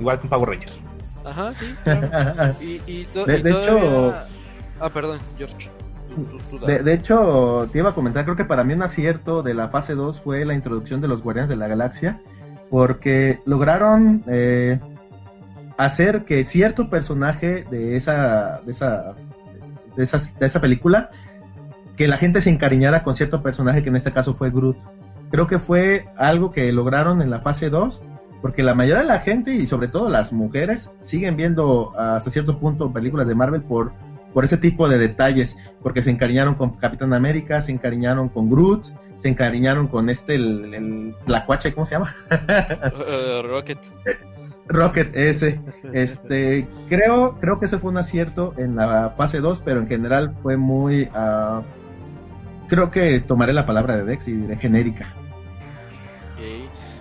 Igual 0.00 0.18
que 0.18 0.26
un 0.26 0.30
Power 0.30 0.48
Ranger. 0.48 0.93
Ajá, 1.24 1.54
sí, 1.54 1.74
claro. 1.84 2.54
Y, 2.60 2.80
y 2.86 3.04
to- 3.12 3.24
De- 3.24 3.38
y 3.38 3.42
de 3.42 3.50
todavía- 3.50 3.72
hecho- 3.76 4.14
Ah, 4.80 4.90
perdón, 4.90 5.18
George. 5.38 5.70
Tú- 6.14 6.24
tú- 6.24 6.58
tú 6.58 6.66
De, 6.66 6.92
hecho, 6.92 7.68
te 7.72 7.78
iba 7.78 7.90
a 7.90 7.94
comentar, 7.94 8.24
creo 8.24 8.36
que 8.36 8.44
para 8.44 8.62
mí 8.64 8.74
un 8.74 8.82
acierto 8.82 9.42
de 9.42 9.54
la 9.54 9.68
fase 9.68 9.94
2 9.94 10.20
fue 10.20 10.44
la 10.44 10.54
introducción 10.54 11.00
de 11.00 11.08
los 11.08 11.22
Guardianes 11.22 11.48
de 11.48 11.56
la 11.56 11.66
Galaxia, 11.68 12.20
porque 12.70 13.40
lograron 13.46 14.22
eh, 14.28 14.78
hacer 15.76 16.24
que 16.24 16.44
cierto 16.44 16.88
personaje 16.90 17.64
de 17.70 17.96
esa, 17.96 18.60
de 18.64 18.70
esa, 18.70 19.14
de 19.96 20.02
esas- 20.02 20.38
de 20.38 20.46
esa 20.46 20.60
película, 20.60 21.10
que 21.96 22.08
la 22.08 22.16
gente 22.16 22.40
se 22.40 22.50
encariñara 22.50 23.02
con 23.02 23.14
cierto 23.16 23.42
personaje, 23.42 23.82
que 23.82 23.88
en 23.88 23.96
este 23.96 24.12
caso 24.12 24.34
fue 24.34 24.50
Groot. 24.50 24.76
Creo 25.30 25.46
que 25.46 25.58
fue 25.58 26.06
algo 26.16 26.50
que 26.52 26.70
lograron 26.72 27.22
en 27.22 27.30
la 27.30 27.40
fase 27.40 27.70
2, 27.70 28.02
porque 28.44 28.62
la 28.62 28.74
mayoría 28.74 29.00
de 29.00 29.08
la 29.08 29.20
gente, 29.20 29.54
y 29.54 29.66
sobre 29.66 29.88
todo 29.88 30.10
las 30.10 30.30
mujeres, 30.30 30.92
siguen 31.00 31.34
viendo 31.34 31.98
hasta 31.98 32.28
cierto 32.28 32.58
punto 32.58 32.92
películas 32.92 33.26
de 33.26 33.34
Marvel 33.34 33.62
por 33.62 33.92
por 34.34 34.44
ese 34.44 34.58
tipo 34.58 34.86
de 34.86 34.98
detalles, 34.98 35.56
porque 35.82 36.02
se 36.02 36.10
encariñaron 36.10 36.54
con 36.54 36.76
Capitán 36.76 37.14
América, 37.14 37.62
se 37.62 37.72
encariñaron 37.72 38.28
con 38.28 38.50
Groot, 38.50 38.84
se 39.16 39.30
encariñaron 39.30 39.88
con 39.88 40.10
este, 40.10 40.34
el, 40.34 40.74
el 40.74 41.14
Tlacuache, 41.24 41.72
¿cómo 41.72 41.86
se 41.86 41.92
llama? 41.92 42.14
Eh, 42.30 43.40
Rocket. 43.42 43.78
Rocket 44.68 45.16
ese. 45.16 45.58
Este, 45.94 46.68
creo, 46.90 47.38
creo 47.40 47.58
que 47.58 47.64
ese 47.64 47.78
fue 47.78 47.92
un 47.92 47.96
acierto 47.96 48.52
en 48.58 48.76
la 48.76 49.14
fase 49.16 49.40
2, 49.40 49.62
pero 49.64 49.80
en 49.80 49.88
general 49.88 50.34
fue 50.42 50.58
muy, 50.58 51.08
ah, 51.14 51.62
creo 52.68 52.90
que 52.90 53.20
tomaré 53.20 53.54
la 53.54 53.64
palabra 53.64 53.96
de 53.96 54.04
Dex 54.04 54.28
y 54.28 54.32
diré 54.32 54.56
genérica. 54.58 55.14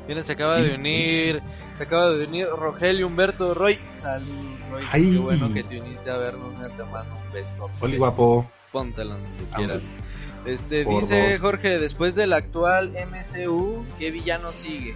Miren, 0.07 0.23
se 0.23 0.33
acaba 0.33 0.57
de 0.57 0.75
unir, 0.75 1.41
se 1.73 1.83
acaba 1.83 2.09
de 2.09 2.25
unir 2.25 2.47
Rogelio 2.47 3.07
Humberto 3.07 3.53
Roy. 3.53 3.79
Salud, 3.91 4.27
Roy. 4.71 4.83
Ay. 4.91 5.11
Qué 5.13 5.17
bueno 5.19 5.53
que 5.53 5.63
te 5.63 5.79
uniste 5.79 6.09
a 6.09 6.17
vernos. 6.17 6.53
Te 6.75 6.83
mando 6.83 7.15
un 7.15 7.31
beso. 7.33 7.69
Oli 7.79 7.97
guapo. 7.97 8.45
Póntelo 8.71 9.11
donde 9.13 9.29
tú 9.29 9.45
Ah, 9.51 9.55
quieras. 9.57 9.81
Este, 10.45 10.83
Por 10.83 11.01
dice 11.01 11.31
dos. 11.31 11.39
Jorge, 11.41 11.79
después 11.79 12.15
del 12.15 12.33
actual 12.33 12.91
MCU, 13.11 13.85
¿qué 13.99 14.11
villano 14.11 14.51
sigue? 14.51 14.95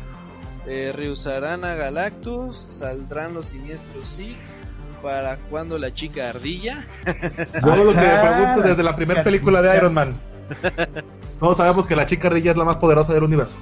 Eh, 0.66 0.92
¿Reusarán 0.94 1.64
a 1.64 1.76
Galactus? 1.76 2.66
¿Saldrán 2.70 3.34
los 3.34 3.46
siniestros 3.46 4.10
Six? 4.10 4.56
¿Para 5.02 5.38
cuándo 5.38 5.78
la 5.78 5.94
chica 5.94 6.30
ardilla? 6.30 6.86
Yo 7.64 7.76
lo 7.76 7.92
que 7.94 7.98
me 8.02 8.18
pregunto 8.20 8.62
desde 8.64 8.84
la 8.84 8.96
primera 8.96 9.24
película 9.24 9.62
de 9.62 9.78
Iron 9.78 9.94
Man. 9.94 10.20
Todos 11.40 11.58
sabemos 11.58 11.86
que 11.86 11.96
la 11.96 12.06
chica 12.08 12.28
ardilla 12.28 12.52
es 12.52 12.58
la 12.58 12.66
más 12.66 12.78
poderosa 12.78 13.14
del 13.14 13.24
universo. 13.24 13.58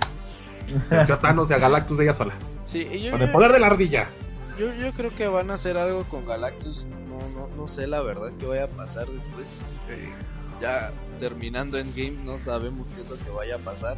A 0.89 1.05
Thanos 1.19 1.49
y 1.49 1.53
a 1.53 1.57
Galactus 1.57 1.97
de 1.97 2.03
ella 2.05 2.13
sola. 2.13 2.33
Sí, 2.63 2.87
y 2.91 3.03
yo, 3.03 3.11
Con 3.11 3.21
el 3.21 3.31
poder 3.31 3.51
de 3.51 3.59
la 3.59 3.67
ardilla. 3.67 4.07
yo, 4.59 4.73
yo 4.75 4.91
creo 4.93 5.13
que 5.15 5.27
van 5.27 5.51
a 5.51 5.55
hacer 5.55 5.77
algo 5.77 6.03
con 6.05 6.25
Galactus. 6.25 6.85
No, 7.09 7.19
no, 7.39 7.47
no 7.55 7.67
sé 7.67 7.87
la 7.87 8.01
verdad 8.01 8.31
que 8.39 8.45
vaya 8.45 8.65
a 8.65 8.67
pasar 8.67 9.07
después. 9.07 9.57
Eh, 9.89 10.09
ya 10.61 10.91
terminando 11.19 11.77
Endgame 11.77 12.17
no 12.23 12.37
sabemos 12.37 12.89
qué 12.89 13.01
es 13.01 13.09
lo 13.09 13.17
que 13.17 13.29
vaya 13.29 13.55
a 13.55 13.59
pasar. 13.59 13.97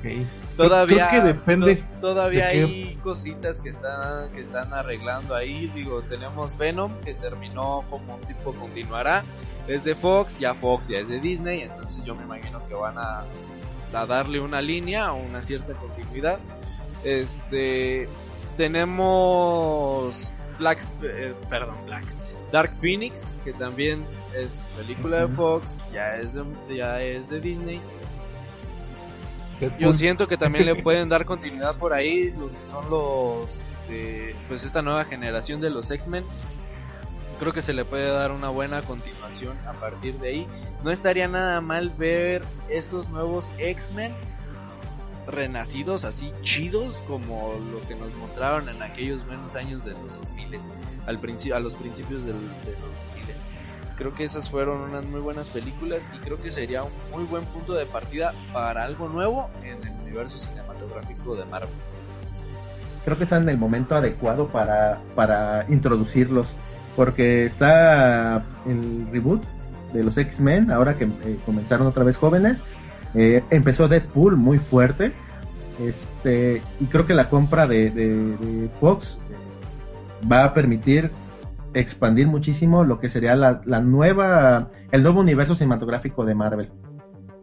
Todavía 0.56 1.08
Creo 1.10 1.22
que 1.22 1.28
depende 1.28 1.76
to- 1.78 1.84
todavía 2.02 2.48
de 2.48 2.52
qué- 2.52 2.64
hay 2.64 2.96
cositas 3.04 3.62
que 3.62 3.70
están 3.70 4.32
que 4.32 4.40
están 4.42 4.74
arreglando 4.74 5.36
ahí. 5.36 5.72
Digo, 5.74 6.02
tenemos 6.04 6.58
Venom 6.58 6.92
que 7.06 7.14
terminó 7.14 7.84
como 7.90 8.16
un 8.16 8.22
tipo 8.22 8.54
continuará. 8.54 9.24
Es 9.68 9.84
de 9.84 9.96
Fox, 9.96 10.38
ya 10.40 10.54
Fox 10.56 10.88
ya 10.88 11.00
es 11.00 11.08
de 11.08 11.20
Disney, 11.20 11.62
entonces 11.62 12.04
yo 12.04 12.16
me 12.16 12.24
imagino 12.24 12.66
que 12.68 12.74
van 12.74 12.98
a, 12.98 13.24
a 13.94 14.06
darle 14.06 14.40
una 14.40 14.62
línea 14.62 15.12
o 15.13 15.18
una 15.18 15.42
cierta 15.42 15.74
continuidad. 15.76 16.40
Este 17.04 18.08
tenemos 18.58 20.31
Black 20.58 20.79
eh, 21.04 21.33
perdón, 21.50 21.77
Black 21.85 22.06
Dark 22.52 22.73
Phoenix, 22.75 23.35
que 23.43 23.54
también 23.54 24.06
es 24.35 24.62
película 24.77 25.27
de. 25.27 25.35
Fox, 25.35 25.75
ya 25.91 26.15
es 26.15 26.33
de, 26.33 26.43
ya 26.69 27.02
es 27.02 27.29
de 27.29 27.39
Disney. 27.39 27.81
Yo 29.79 29.91
siento 29.91 30.27
que 30.27 30.37
también 30.37 30.65
le 30.65 30.75
pueden 30.83 31.10
dar 31.10 31.25
continuidad 31.25 31.75
por 31.75 31.93
ahí 31.93 32.31
lo 32.31 32.50
que 32.52 32.63
son 32.63 32.89
los, 32.89 33.60
este, 33.60 34.35
pues 34.48 34.63
esta 34.63 34.81
nueva 34.81 35.04
generación 35.04 35.60
de 35.62 35.71
los 35.71 35.89
X-Men. 35.89 36.23
creo 37.39 37.54
que 37.54 37.62
se 37.62 37.73
le 37.73 37.83
puede 37.83 38.08
dar 38.08 38.31
una 38.31 38.50
buena 38.50 38.81
continuación 38.83 39.58
a 39.67 39.73
partir 39.73 40.17
de 40.19 40.29
ahí. 40.29 40.48
No 40.83 40.91
estaría 40.91 41.27
nada 41.27 41.60
mal 41.60 41.89
ver 41.89 42.43
estos 42.69 43.10
nuevos 43.10 43.52
X-Men 43.58 44.13
renacidos 45.28 46.06
así 46.06 46.32
chidos 46.42 47.04
como 47.08 47.54
lo 47.71 47.86
que 47.88 47.96
nos 47.96 48.13
mostraron 48.15 48.69
en 48.69 48.82
aquellos 48.82 49.25
buenos 49.25 49.56
años 49.56 49.84
de 49.84 49.92
los 49.92 50.15
2000 50.15 50.60
al 51.06 51.19
principio 51.19 51.56
a 51.56 51.60
los 51.60 51.73
principios 51.75 52.25
del, 52.25 52.36
de 52.36 52.71
los 52.71 52.82
2000 53.15 53.17
creo 53.98 54.13
que 54.13 54.23
esas 54.23 54.50
fueron 54.50 54.80
unas 54.82 55.06
muy 55.06 55.19
buenas 55.19 55.50
películas 55.50 56.10
y 56.15 56.19
creo 56.19 56.40
que 56.42 56.52
sería 56.52 56.84
un 56.84 56.92
muy 57.12 57.23
buen 57.23 57.44
punto 57.46 57.73
de 57.73 57.86
partida 57.86 58.34
para 58.54 58.84
algo 58.84 59.10
nuevo 59.10 59.50
en 59.63 59.84
el 59.84 59.94
universo 60.04 60.38
cinematográfico 60.38 61.36
de 61.36 61.46
Marvel. 61.46 61.69
Creo 63.04 63.17
que 63.17 63.23
están 63.23 63.44
en 63.44 63.50
el 63.50 63.58
momento 63.58 63.96
adecuado 63.96 64.48
para, 64.48 65.00
para 65.15 65.65
introducirlos 65.69 66.48
porque 66.96 67.46
está 67.46 68.44
el 68.65 69.08
reboot 69.12 69.44
de 69.94 70.04
los 70.04 70.17
X-Men 70.17 70.71
ahora 70.71 70.96
que 70.96 71.06
eh, 71.06 71.38
comenzaron 71.46 71.88
otra 71.88 72.04
vez 72.04 72.17
jóvenes 72.17 72.62
eh, 73.14 73.44
empezó 73.50 73.88
Deadpool 73.88 74.38
muy 74.38 74.60
fuerte. 74.60 75.14
Este, 75.82 76.62
y 76.80 76.86
creo 76.86 77.06
que 77.06 77.14
la 77.14 77.30
compra 77.30 77.68
de, 77.68 78.70
Fox 78.80 79.20
va 80.30 80.44
a 80.44 80.54
permitir 80.54 81.12
expandir 81.74 82.26
muchísimo 82.28 82.84
lo 82.84 83.00
que 83.00 83.10
sería 83.10 83.36
la, 83.36 83.82
nueva, 83.82 84.72
el 84.92 85.04
nuevo 85.04 85.20
universo 85.20 85.56
cinematográfico 85.56 86.26
de 86.26 86.36
Marvel. 86.36 86.70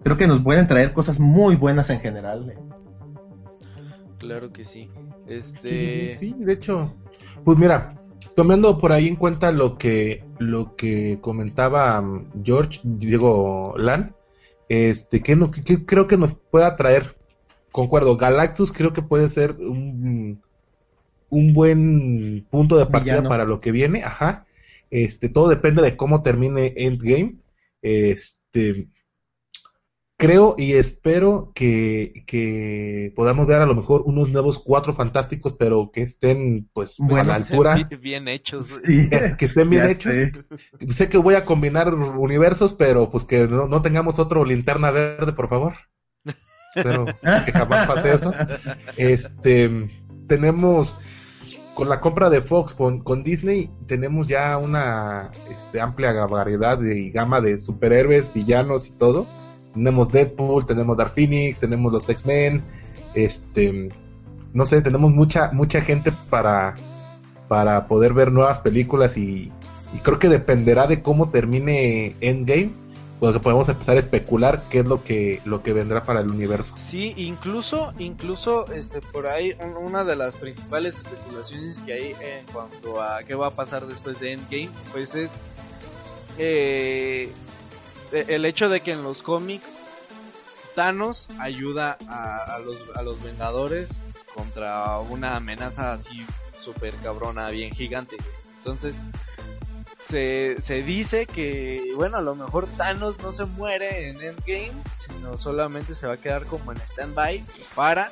Creo 0.03 0.17
que 0.17 0.27
nos 0.27 0.41
pueden 0.41 0.67
traer 0.67 0.93
cosas 0.93 1.21
muy 1.21 1.55
buenas 1.57 1.91
en 1.91 2.01
general. 2.01 2.51
Eh. 2.51 2.59
Claro 4.19 4.53
que 4.53 4.65
sí. 4.65 4.91
Este... 5.27 6.17
Sí, 6.17 6.35
de 6.39 6.53
hecho, 6.53 6.95
pues 7.45 7.57
mira, 7.57 7.95
tomando 8.35 8.79
por 8.79 8.93
ahí 8.93 9.09
en 9.09 9.17
cuenta 9.17 9.53
lo 9.53 9.79
que 9.79 10.25
lo 10.39 10.75
que 10.77 11.19
comentaba 11.21 12.01
um, 12.01 12.27
George 12.43 12.81
Diego 12.83 13.75
Lan, 13.77 14.15
este, 14.75 15.23
¿qué, 15.23 15.37
no, 15.37 15.51
creo 15.51 16.07
que 16.07 16.17
nos 16.17 16.35
pueda 16.35 16.77
traer? 16.77 17.17
Concuerdo, 17.73 18.17
Galactus 18.17 18.73
creo 18.73 18.93
que 18.93 19.03
puede 19.03 19.29
ser 19.29 19.53
un, 19.53 20.41
un 21.29 21.55
buen 21.55 22.47
punto 22.51 22.77
de 22.77 22.87
partida 22.87 23.23
para 23.29 23.45
lo 23.45 23.61
que 23.61 23.73
viene, 23.73 24.05
ajá. 24.05 24.47
Este, 24.91 25.29
todo 25.29 25.49
depende 25.49 25.83
de 25.83 25.97
cómo 25.97 26.23
termine 26.23 26.73
Endgame. 26.77 27.37
Este, 27.83 28.89
creo 30.17 30.55
y 30.57 30.75
espero 30.75 31.53
que, 31.55 33.13
podamos 33.17 33.47
ver 33.47 33.61
a 33.61 33.67
lo 33.67 33.75
mejor 33.75 34.03
unos 34.03 34.31
nuevos 34.31 34.59
cuatro 34.59 34.93
fantásticos, 34.93 35.55
pero 35.59 35.91
que 35.93 36.03
estén 36.03 36.69
pues 36.73 36.97
a 37.01 37.25
la 37.25 37.35
altura. 37.37 37.83
Bien 38.01 38.29
hechos. 38.29 38.79
Que, 38.81 39.45
estén 39.45 39.71
bien 39.71 39.87
hechos. 39.87 40.15
Sé. 40.91 41.09
que 41.09 41.19
voy 41.19 41.35
a 41.35 41.45
combinar 41.45 41.93
universos, 41.95 42.73
pero 42.73 43.11
pues 43.11 43.25
que 43.25 43.47
no, 43.47 43.83
tengamos 43.83 44.19
otro 44.19 44.45
linterna 44.45 44.91
verde, 44.91 45.33
por 45.33 45.49
favor. 45.49 45.75
Espero 46.75 47.07
que 47.45 47.53
jamás 47.53 47.87
pase 47.87 48.15
eso. 48.15 48.33
Este, 48.97 49.89
tenemos 50.27 50.97
con 51.75 51.89
la 51.89 52.01
compra 52.01 52.31
de 52.31 52.41
Fox 52.41 52.73
con, 52.73 53.01
con 53.01 53.25
Disney 53.25 53.69
tenemos 53.89 54.29
ya 54.29 54.57
una 54.59 55.33
este, 55.51 55.81
amplia 55.81 56.13
variedad 56.27 56.81
y 56.81 57.11
gama 57.11 57.41
de 57.41 57.59
superhéroes, 57.59 58.33
villanos 58.33 58.87
y 58.87 58.93
todo 58.93 59.27
tenemos 59.75 60.11
Deadpool, 60.11 60.67
tenemos 60.67 60.97
Dark 60.97 61.13
Phoenix, 61.15 61.61
tenemos 61.61 61.93
los 61.93 62.09
X-Men, 62.09 62.63
este, 63.15 63.89
no 64.53 64.65
sé, 64.65 64.81
tenemos 64.83 65.11
mucha, 65.11 65.51
mucha 65.53 65.81
gente 65.81 66.13
para, 66.31 66.75
para 67.49 67.87
poder 67.87 68.15
ver 68.15 68.33
nuevas 68.33 68.61
películas 68.61 69.17
y, 69.17 69.53
creo 70.03 70.19
que 70.19 70.29
dependerá 70.29 70.87
de 70.87 71.03
cómo 71.03 71.31
termine 71.31 72.17
Endgame, 72.21 72.71
porque 73.21 73.39
podemos 73.41 73.69
empezar 73.69 73.97
a 73.97 74.01
especular 74.01 74.63
qué 74.71 74.81
es 74.81 74.87
lo 74.87 75.03
que, 75.03 75.41
lo 75.45 75.63
que 75.63 75.73
vendrá 75.73 76.05
para 76.05 76.21
el 76.21 76.31
universo. 76.31 76.75
Sí, 76.77 77.15
incluso, 77.17 77.95
incluso, 77.99 78.67
este, 78.73 79.01
por 79.01 79.27
ahí, 79.27 79.55
una 79.81 80.05
de 80.05 80.17
las 80.17 80.37
principales 80.37 80.99
especulaciones 80.99 81.81
que 81.81 81.93
hay 81.93 82.11
en 82.21 82.45
cuanto 82.53 83.01
a 83.01 83.23
qué 83.23 83.35
va 83.35 83.49
a 83.49 83.51
pasar 83.51 83.87
después 83.87 84.21
de 84.21 84.33
Endgame, 84.33 84.71
pues 84.93 85.15
es 85.15 85.39
eh, 86.39 87.31
el 88.15 88.45
hecho 88.45 88.69
de 88.69 88.81
que 88.81 88.93
en 88.93 89.03
los 89.03 89.23
cómics 89.23 89.77
Thanos 90.75 91.29
ayuda 91.39 91.97
a, 92.09 92.59
los, 92.59 92.79
a 92.97 93.03
los 93.03 93.23
Vengadores 93.23 93.91
contra 94.35 94.99
una 94.99 95.37
amenaza 95.37 95.93
así 95.93 96.25
super 96.61 96.95
cabrona, 96.97 97.51
bien 97.51 97.73
gigante. 97.73 98.17
Entonces, 98.59 99.01
se, 100.09 100.57
se, 100.61 100.83
dice 100.83 101.27
que, 101.27 101.93
bueno, 101.97 102.17
a 102.17 102.23
lo 102.23 102.35
mejor 102.35 102.67
Thanos 102.77 103.21
no 103.21 103.33
se 103.33 103.45
muere 103.45 104.09
en 104.09 104.21
Endgame, 104.21 104.73
sino 104.97 105.37
solamente 105.39 105.95
se 105.95 106.07
va 106.07 106.15
a 106.15 106.17
quedar 106.17 106.47
como 106.47 106.73
en 106.73 106.79
stand-by 106.79 107.45
para 107.75 108.11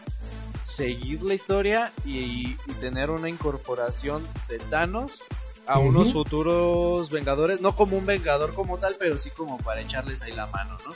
seguir 0.62 1.22
la 1.22 1.34
historia 1.34 1.92
y, 2.04 2.54
tener 2.80 3.10
una 3.10 3.28
incorporación 3.28 4.26
de 4.48 4.58
Thanos 4.58 5.20
a 5.66 5.78
unos 5.78 6.12
futuros 6.12 7.10
Vengadores, 7.10 7.60
no 7.60 7.74
como 7.74 7.96
un 7.96 8.06
Vengador 8.06 8.54
como 8.54 8.78
tal, 8.78 8.96
pero 8.98 9.16
sí 9.16 9.30
como 9.30 9.58
para 9.58 9.80
echarles 9.80 10.22
ahí 10.22 10.32
la 10.32 10.46
mano, 10.46 10.76
¿no? 10.86 10.92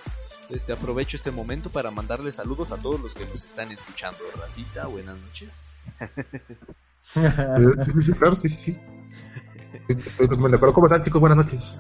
Este, 0.55 0.73
aprovecho 0.73 1.17
este 1.17 1.31
momento 1.31 1.71
para 1.71 1.91
mandarles 1.91 2.37
saludos 2.37 2.71
a 2.73 2.77
todos 2.77 3.01
los 3.01 3.15
que 3.15 3.27
nos 3.27 3.45
están 3.45 3.71
escuchando. 3.73 4.19
Racita, 4.39 4.87
buenas 4.87 5.19
noches. 5.19 5.77
claro, 8.19 8.37
sí, 8.37 8.49
sí, 8.49 8.57
sí. 8.57 8.79
¿Cómo 10.73 10.87
están, 10.87 11.05
chicos? 11.05 11.21
Buenas 11.21 11.39
noches. 11.39 11.79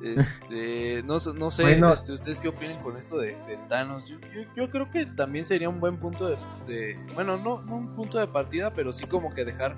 Este, 0.00 1.02
no, 1.02 1.16
no 1.34 1.50
sé, 1.50 1.80
este, 1.92 2.12
ustedes 2.12 2.38
qué 2.38 2.48
opinan 2.48 2.80
con 2.82 2.96
esto 2.96 3.18
de, 3.18 3.36
Thanos. 3.68 4.06
Yo, 4.06 4.18
yo, 4.56 4.70
creo 4.70 4.90
que 4.90 5.06
también 5.06 5.44
sería 5.44 5.68
un 5.68 5.80
buen 5.80 5.96
punto 5.96 6.28
de, 6.66 6.96
bueno, 7.14 7.36
no, 7.36 7.62
no 7.62 7.76
un 7.76 7.96
punto 7.96 8.18
de 8.18 8.28
partida, 8.28 8.72
pero 8.72 8.92
sí 8.92 9.06
como 9.06 9.34
que 9.34 9.44
dejar 9.44 9.76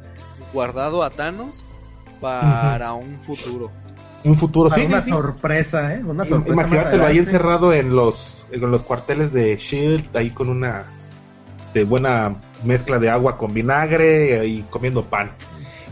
guardado 0.53 1.03
a 1.03 1.11
Thanos 1.11 1.64
para 2.20 2.92
un 2.92 3.18
futuro. 3.20 3.70
Un 4.22 4.36
futuro, 4.36 4.68
sí. 4.70 4.82
Una 4.82 5.00
sorpresa, 5.00 5.94
¿eh? 5.94 6.02
Una 6.04 6.24
sorpresa. 6.24 6.52
Imagínatelo 6.52 7.06
ahí 7.06 7.18
encerrado 7.18 7.72
en 7.72 7.94
los, 7.96 8.46
en 8.50 8.70
los 8.70 8.82
cuarteles 8.82 9.32
de 9.32 9.56
Shield, 9.56 10.14
ahí 10.14 10.30
con 10.30 10.50
una 10.50 10.84
este, 11.58 11.84
buena 11.84 12.36
mezcla 12.64 12.98
de 12.98 13.08
agua 13.08 13.38
con 13.38 13.54
vinagre 13.54 14.46
y 14.46 14.62
comiendo 14.68 15.04
pan. 15.04 15.30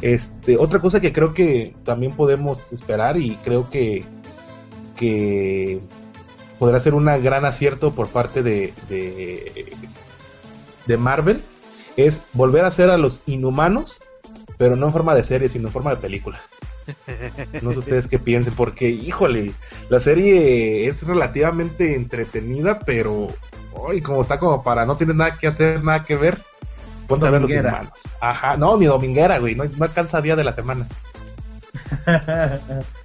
Este, 0.03 0.57
otra 0.59 0.81
cosa 0.81 1.01
que 1.01 1.13
creo 1.13 1.33
que 1.33 1.75
también 1.85 2.13
podemos 2.13 2.73
esperar 2.73 3.17
y 3.17 3.37
creo 3.37 3.71
que, 3.71 4.05
que 4.97 5.81
podrá 6.59 6.79
ser 6.81 6.95
un 6.95 7.07
gran 7.07 7.45
acierto 7.45 7.93
por 7.93 8.09
parte 8.09 8.43
de, 8.43 8.75
de, 8.89 9.73
de 10.87 10.97
Marvel 10.97 11.43
es 11.97 12.23
volver 12.33 12.65
a 12.65 12.69
hacer 12.69 12.91
a 12.91 12.99
los 12.99 13.23
inhumanos 13.27 13.99
pero 14.59 14.77
no 14.77 14.87
en 14.87 14.93
forma 14.93 15.15
de 15.15 15.25
serie, 15.25 15.49
sino 15.49 15.69
en 15.69 15.73
forma 15.73 15.91
de 15.91 15.97
película. 15.97 16.41
No 17.63 17.73
sé 17.73 17.81
ustedes 17.81 18.07
qué 18.07 18.19
piensen, 18.19 18.55
porque, 18.55 18.89
híjole, 18.89 19.53
la 19.91 20.01
serie 20.01 20.89
es 20.89 21.07
relativamente 21.07 21.95
entretenida, 21.95 22.79
pero, 22.79 23.29
hoy 23.75 24.01
como 24.01 24.23
está 24.23 24.39
como 24.39 24.63
para 24.63 24.87
no 24.87 24.97
tener 24.97 25.15
nada 25.15 25.35
que 25.35 25.49
hacer, 25.49 25.85
nada 25.85 26.03
que 26.03 26.17
ver, 26.17 26.41
ponte 27.07 27.27
a 27.27 27.31
ver 27.31 27.43
los 27.43 27.51
hermanos. 27.51 27.93
Ajá, 28.21 28.57
no, 28.57 28.79
ni 28.79 28.87
dominguera, 28.87 29.39
güey, 29.39 29.55
no, 29.55 29.65
no 29.65 29.85
alcanza 29.85 30.23
día 30.23 30.35
de 30.35 30.45
la 30.45 30.55
semana. 30.55 30.87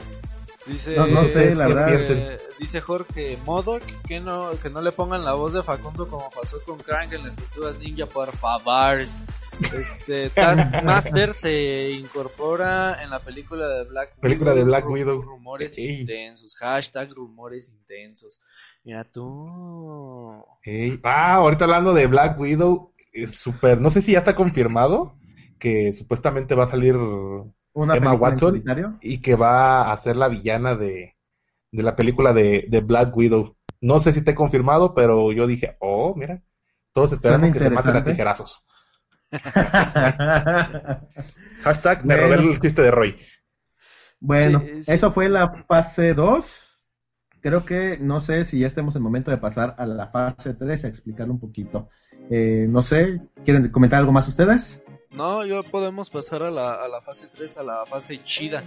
Dice, 0.65 0.95
no, 0.95 1.27
sé, 1.27 1.55
la 1.55 1.67
verdad. 1.67 2.39
dice 2.57 2.79
Jorge 2.79 3.37
Modoc 3.45 3.83
que 4.07 4.21
no, 4.21 4.51
que 4.61 4.69
no 4.69 4.81
le 4.81 4.93
pongan 4.93 5.25
la 5.25 5.33
voz 5.33 5.51
de 5.51 5.61
Facundo 5.61 6.07
como 6.07 6.29
pasó 6.29 6.57
con 6.65 6.77
Crank 6.77 7.11
en 7.11 7.23
las 7.23 7.35
tortugas 7.35 7.77
ninja, 7.79 8.05
por 8.05 8.31
favor. 8.35 9.01
Este, 9.01 10.29
Taskmaster 10.35 11.33
se 11.33 11.91
incorpora 11.91 13.03
en 13.03 13.09
la 13.09 13.19
película 13.19 13.67
de 13.67 13.83
Black 13.83 14.15
película 14.19 14.53
de 14.53 14.63
Black 14.63 14.89
Widow. 14.89 15.21
Rumores 15.21 15.77
intensos, 15.77 16.55
hashtag 16.55 17.11
rumores 17.13 17.67
intensos. 17.69 18.41
Mira 18.85 19.03
tú. 19.03 20.45
Ah, 21.03 21.35
ahorita 21.35 21.65
hablando 21.65 21.93
de 21.93 22.07
Black 22.07 22.39
Widow, 22.39 22.93
es 23.11 23.35
super, 23.35 23.81
no 23.81 23.89
sé 23.89 24.01
si 24.01 24.13
ya 24.13 24.19
está 24.19 24.35
confirmado 24.35 25.13
que 25.59 25.93
supuestamente 25.93 26.55
va 26.55 26.65
a 26.65 26.67
salir 26.67 26.95
Emma 27.75 28.13
Watson 28.13 28.63
y 29.01 29.19
que 29.19 29.35
va 29.35 29.91
a 29.91 29.97
ser 29.97 30.17
la 30.17 30.27
villana 30.27 30.75
de, 30.75 31.15
de 31.71 31.83
la 31.83 31.95
película 31.95 32.33
de, 32.33 32.65
de, 32.69 32.81
Black 32.81 33.15
Widow. 33.15 33.55
No 33.81 33.99
sé 33.99 34.11
si 34.11 34.19
está 34.19 34.35
confirmado, 34.35 34.93
pero 34.93 35.31
yo 35.31 35.47
dije, 35.47 35.75
oh, 35.79 36.13
mira, 36.15 36.41
todos 36.93 37.13
esperamos 37.13 37.51
que 37.51 37.59
se 37.59 37.69
maten 37.69 37.95
a 37.95 38.03
tijerazos. 38.03 38.65
Hashtag 41.63 42.05
me 42.05 42.15
robé 42.15 42.35
el 42.35 42.59
chiste 42.59 42.83
de 42.83 42.91
Roy. 42.91 43.17
Bueno, 44.19 44.63
eso 44.87 45.11
fue 45.11 45.27
la 45.27 45.51
fase 45.51 46.13
2. 46.13 46.59
Creo 47.41 47.65
que 47.65 47.97
no 47.99 48.21
sé 48.21 48.45
si 48.45 48.59
ya 48.59 48.67
estemos 48.67 48.95
en 48.95 49.01
momento 49.01 49.31
de 49.31 49.37
pasar 49.37 49.75
a 49.77 49.85
la 49.85 50.07
fase 50.07 50.53
3 50.53 50.85
a 50.85 50.87
explicar 50.87 51.29
un 51.29 51.39
poquito. 51.39 51.89
Eh, 52.29 52.67
no 52.69 52.81
sé, 52.81 53.21
¿quieren 53.43 53.67
comentar 53.69 53.99
algo 53.99 54.11
más 54.11 54.27
ustedes? 54.27 54.82
No, 55.13 55.45
yo 55.45 55.63
podemos 55.63 56.09
pasar 56.09 56.41
a 56.43 56.49
la, 56.51 56.73
a 56.73 56.87
la 56.87 57.01
fase 57.01 57.27
3, 57.35 57.57
a 57.57 57.63
la 57.63 57.85
fase 57.85 58.21
chida. 58.23 58.63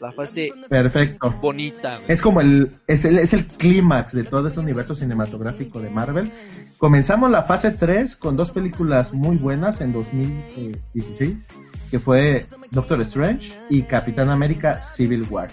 La 0.00 0.10
fase 0.12 0.52
Perfecto. 0.68 1.30
bonita. 1.40 2.00
Es 2.08 2.20
como 2.22 2.40
el, 2.40 2.78
es 2.86 3.04
el, 3.04 3.18
es 3.18 3.32
el 3.34 3.46
clímax 3.46 4.12
de 4.12 4.24
todo 4.24 4.48
este 4.48 4.60
universo 4.60 4.94
cinematográfico 4.94 5.80
de 5.80 5.90
Marvel. 5.90 6.30
Comenzamos 6.78 7.30
la 7.30 7.42
fase 7.44 7.70
3 7.72 8.16
con 8.16 8.36
dos 8.36 8.50
películas 8.50 9.12
muy 9.12 9.36
buenas 9.36 9.80
en 9.80 9.92
2016, 9.92 11.48
que 11.90 11.98
fue 11.98 12.46
Doctor 12.70 13.00
Strange 13.02 13.52
y 13.68 13.82
Capitán 13.82 14.30
América 14.30 14.78
Civil 14.78 15.26
War. 15.30 15.48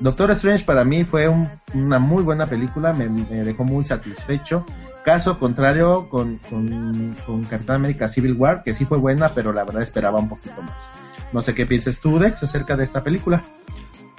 Doctor 0.00 0.30
Strange 0.32 0.64
para 0.64 0.84
mí 0.84 1.04
fue 1.04 1.28
un- 1.28 1.48
una 1.74 1.98
muy 1.98 2.22
buena 2.22 2.46
película, 2.46 2.92
me, 2.92 3.08
me 3.08 3.44
dejó 3.44 3.64
muy 3.64 3.84
satisfecho. 3.84 4.64
Caso 5.04 5.38
contrario 5.38 6.08
con, 6.10 6.38
con, 6.50 7.16
con 7.26 7.44
Capitán 7.44 7.76
América 7.76 8.08
Civil 8.08 8.34
War, 8.34 8.62
que 8.62 8.74
sí 8.74 8.84
fue 8.84 8.98
buena, 8.98 9.30
pero 9.30 9.52
la 9.52 9.64
verdad 9.64 9.82
esperaba 9.82 10.18
un 10.18 10.28
poquito 10.28 10.60
más. 10.62 10.90
No 11.32 11.40
sé 11.42 11.54
qué 11.54 11.64
pienses 11.64 12.00
tú, 12.00 12.18
Dex, 12.18 12.42
acerca 12.42 12.76
de 12.76 12.84
esta 12.84 13.02
película. 13.02 13.42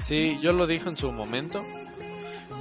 Sí, 0.01 0.39
yo 0.41 0.53
lo 0.53 0.65
dije 0.65 0.89
en 0.89 0.97
su 0.97 1.11
momento. 1.11 1.63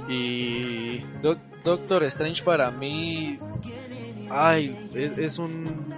Y 0.07 0.99
Doc- 1.21 1.39
Doctor 1.63 2.03
Strange 2.03 2.43
para 2.43 2.69
mí, 2.71 3.39
ay, 4.29 4.89
es, 4.93 5.17
es 5.17 5.37
un 5.39 5.93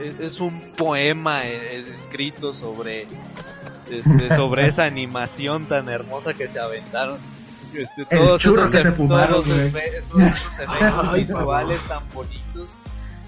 es, 0.00 0.20
es 0.20 0.40
un 0.40 0.52
poema 0.76 1.46
eh, 1.46 1.80
escrito 1.80 2.52
sobre 2.52 3.06
este, 3.90 4.34
sobre 4.36 4.66
esa 4.68 4.84
animación 4.84 5.66
tan 5.66 5.88
hermosa 5.88 6.34
que 6.34 6.46
se 6.48 6.60
aventaron. 6.60 7.18
Este, 7.74 8.04
todos 8.06 8.44
esos, 8.44 8.70
que 8.70 8.82
se 8.82 8.92
fumaron, 8.92 9.30
todos 9.42 9.46
güey. 9.48 9.68
efe- 9.70 10.02
todos 10.10 10.22
esos 10.22 10.58
efectos 10.58 11.14
visuales 11.14 11.80
tan 11.88 12.02
bonitos. 12.14 12.70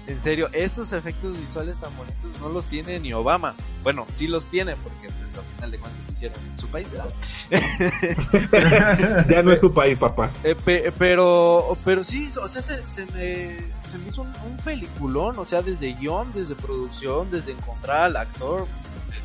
En 0.07 0.19
serio, 0.19 0.49
esos 0.51 0.91
efectos 0.93 1.37
visuales 1.39 1.77
tan 1.77 1.95
bonitos 1.95 2.31
no 2.41 2.49
los 2.49 2.65
tiene 2.65 2.99
ni 2.99 3.13
Obama. 3.13 3.53
Bueno, 3.83 4.05
sí 4.11 4.27
los 4.27 4.47
tiene 4.47 4.75
porque 4.77 5.09
pues, 5.21 5.35
al 5.37 5.43
final 5.55 5.71
de 5.71 5.77
cuentas 5.77 6.01
lo 6.07 6.11
hicieron 6.11 6.39
en 6.51 6.57
su 6.57 6.67
país, 6.67 6.87
¿verdad? 6.91 7.09
ya 9.29 9.43
no 9.43 9.51
es 9.53 9.59
tu 9.61 9.73
país, 9.73 9.97
papá. 9.97 10.31
Eh, 10.43 10.55
pe- 10.55 10.91
pero, 10.97 11.77
pero 11.85 12.03
sí, 12.03 12.29
o 12.41 12.47
sea, 12.47 12.61
se, 12.61 12.81
se 12.89 13.05
me, 13.13 13.57
se 13.87 13.97
me 13.99 14.09
hizo 14.09 14.21
un, 14.23 14.33
un 14.47 14.57
peliculón, 14.63 15.37
o 15.37 15.45
sea, 15.45 15.61
desde 15.61 15.93
guion, 15.93 16.31
desde 16.33 16.55
producción, 16.55 17.29
desde 17.31 17.51
encontrar 17.53 18.03
al 18.03 18.17
actor. 18.17 18.67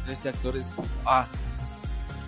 Este 0.08 0.28
actor 0.28 0.56
es, 0.56 0.66
ah, 1.04 1.26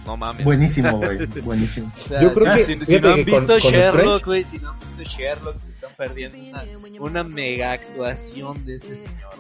no 0.08 0.16
mames. 0.16 0.44
Buenísimo, 0.44 0.96
güey, 0.96 1.26
buenísimo. 1.44 1.92
O 1.96 2.08
sea, 2.08 2.20
Yo 2.22 2.32
creo 2.34 2.56
si, 2.64 2.76
que- 2.76 2.86
si- 2.86 3.00
no 3.00 3.10
han 3.12 3.24
visto 3.24 3.46
con 3.46 3.72
Sherlock, 3.72 4.24
güey, 4.24 4.44
si 4.44 4.58
no 4.58 4.70
han 4.70 4.78
visto 4.80 5.02
Sherlock, 5.04 5.56
se 5.64 5.72
están 5.72 5.90
perdiendo 5.96 6.38
una, 6.38 6.62
una 7.00 7.24
mega 7.24 7.72
actuación 7.72 8.64
de 8.64 8.76
este 8.76 8.96
señor, 8.96 9.30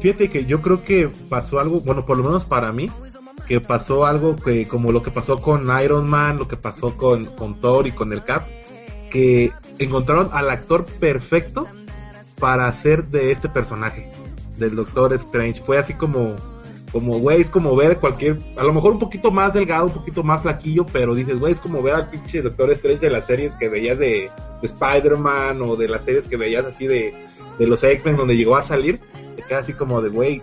Fíjate 0.00 0.28
que 0.28 0.44
yo 0.44 0.60
creo 0.60 0.84
que 0.84 1.08
pasó 1.28 1.58
algo, 1.60 1.80
bueno, 1.80 2.04
por 2.06 2.16
lo 2.18 2.24
menos 2.24 2.44
para 2.44 2.70
mí, 2.72 2.90
que 3.46 3.60
pasó 3.60 4.04
algo 4.06 4.36
que 4.36 4.68
como 4.68 4.92
lo 4.92 5.02
que 5.02 5.10
pasó 5.10 5.40
con 5.40 5.68
Iron 5.82 6.06
Man, 6.08 6.38
lo 6.38 6.46
que 6.46 6.56
pasó 6.56 6.96
con, 6.96 7.26
con 7.26 7.60
Thor 7.60 7.86
y 7.86 7.92
con 7.92 8.12
el 8.12 8.22
Cap, 8.22 8.44
que 9.10 9.52
encontraron 9.78 10.30
al 10.32 10.50
actor 10.50 10.84
perfecto 11.00 11.66
para 12.38 12.66
hacer 12.68 13.04
de 13.06 13.32
este 13.32 13.48
personaje, 13.48 14.08
del 14.58 14.76
Doctor 14.76 15.12
Strange. 15.14 15.62
Fue 15.62 15.78
así 15.78 15.94
como, 15.94 16.36
como, 16.92 17.18
güey, 17.18 17.40
es 17.40 17.50
como 17.50 17.74
ver 17.76 17.98
cualquier, 17.98 18.38
a 18.56 18.64
lo 18.64 18.72
mejor 18.72 18.92
un 18.92 18.98
poquito 18.98 19.30
más 19.30 19.52
delgado, 19.52 19.86
un 19.86 19.92
poquito 19.92 20.22
más 20.22 20.42
flaquillo, 20.42 20.84
pero 20.86 21.14
dices, 21.14 21.38
güey, 21.38 21.52
es 21.52 21.60
como 21.60 21.82
ver 21.82 21.94
al 21.94 22.10
pinche 22.10 22.42
Doctor 22.42 22.70
Strange 22.72 23.00
de 23.00 23.10
las 23.10 23.26
series 23.26 23.54
que 23.54 23.68
veías 23.68 23.98
de, 23.98 24.30
de 24.60 24.66
Spider-Man 24.66 25.62
o 25.62 25.76
de 25.76 25.88
las 25.88 26.04
series 26.04 26.26
que 26.26 26.36
veías 26.36 26.64
así 26.64 26.86
de, 26.86 27.14
de 27.58 27.66
los 27.66 27.82
X-Men 27.82 28.16
donde 28.16 28.36
llegó 28.36 28.56
a 28.56 28.62
salir, 28.62 29.00
te 29.36 29.42
queda 29.42 29.58
así 29.58 29.72
como 29.72 30.00
de, 30.02 30.08
güey, 30.08 30.42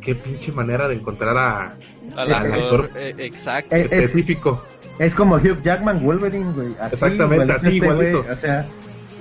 qué 0.00 0.14
pinche 0.14 0.52
manera 0.52 0.88
de 0.88 0.94
encontrar 0.94 1.36
a 1.36 1.76
Al 2.16 2.32
actor, 2.32 2.84
actor. 2.84 2.90
eh, 2.96 3.14
exacto. 3.18 3.74
Es, 3.74 3.86
es, 3.86 3.92
específico. 3.92 4.62
es 4.98 5.14
como 5.14 5.36
Hugh 5.36 5.62
Jackman 5.62 6.04
Wolverine, 6.04 6.52
güey. 6.52 6.68
Así, 6.80 6.94
Exactamente, 6.94 7.44
igualito 7.44 7.54
así, 7.54 7.66
este 7.66 7.76
igualito. 7.76 8.24
O 8.32 8.36
sea, 8.36 8.66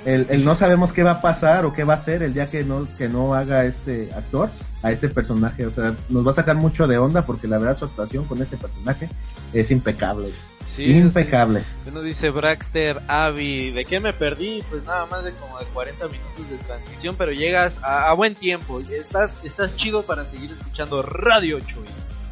el, 0.06 0.28
el 0.30 0.46
no 0.46 0.56
sabemos 0.56 0.94
qué 0.94 1.04
va 1.04 1.12
a 1.12 1.22
pasar 1.22 1.66
o 1.66 1.74
qué 1.74 1.84
va 1.84 1.94
a 1.94 1.98
hacer 1.98 2.24
el 2.24 2.34
día 2.34 2.50
que 2.50 2.64
no, 2.64 2.88
que 2.98 3.10
no 3.10 3.34
haga 3.34 3.66
este 3.66 4.10
actor 4.14 4.50
a 4.84 4.92
este 4.92 5.10
personaje. 5.10 5.66
O 5.66 5.72
sea, 5.72 5.96
nos 6.10 6.28
va 6.28 6.32
a 6.32 6.36
sacar 6.36 6.56
mucho 6.56 6.86
de 6.88 6.98
onda 6.98 7.26
porque 7.26 7.48
la 7.48 7.58
verdad 7.58 7.78
su 7.78 7.86
actuación 7.86 8.26
con 8.26 8.42
este 8.42 8.58
personaje 8.58 9.10
es 9.54 9.72
impecable. 9.72 10.32
Sí, 10.66 10.86
impecable. 10.86 11.62
sí. 11.62 11.90
Uno 11.90 12.02
dice 12.02 12.30
Braxter, 12.30 13.00
Avi, 13.08 13.72
¿de 13.72 13.86
qué 13.86 14.00
me 14.00 14.12
perdí? 14.14 14.64
Pues 14.70 14.84
nada 14.84 15.06
más 15.06 15.24
de 15.24 15.32
como 15.34 15.60
de 15.60 15.66
40 15.66 16.08
minutos 16.08 16.50
de 16.50 16.58
transmisión, 16.58 17.16
pero 17.18 17.32
llegas 17.32 17.80
a, 17.84 18.10
a 18.10 18.14
buen 18.14 18.36
tiempo. 18.36 18.82
y 18.82 18.94
Estás, 18.94 19.44
estás 19.44 19.76
chido 19.76 20.04
para 20.04 20.26
seguir 20.26 20.52
escuchando 20.52 21.02
Radio 21.02 21.58
8 21.58 21.82
Bits. 21.82 22.23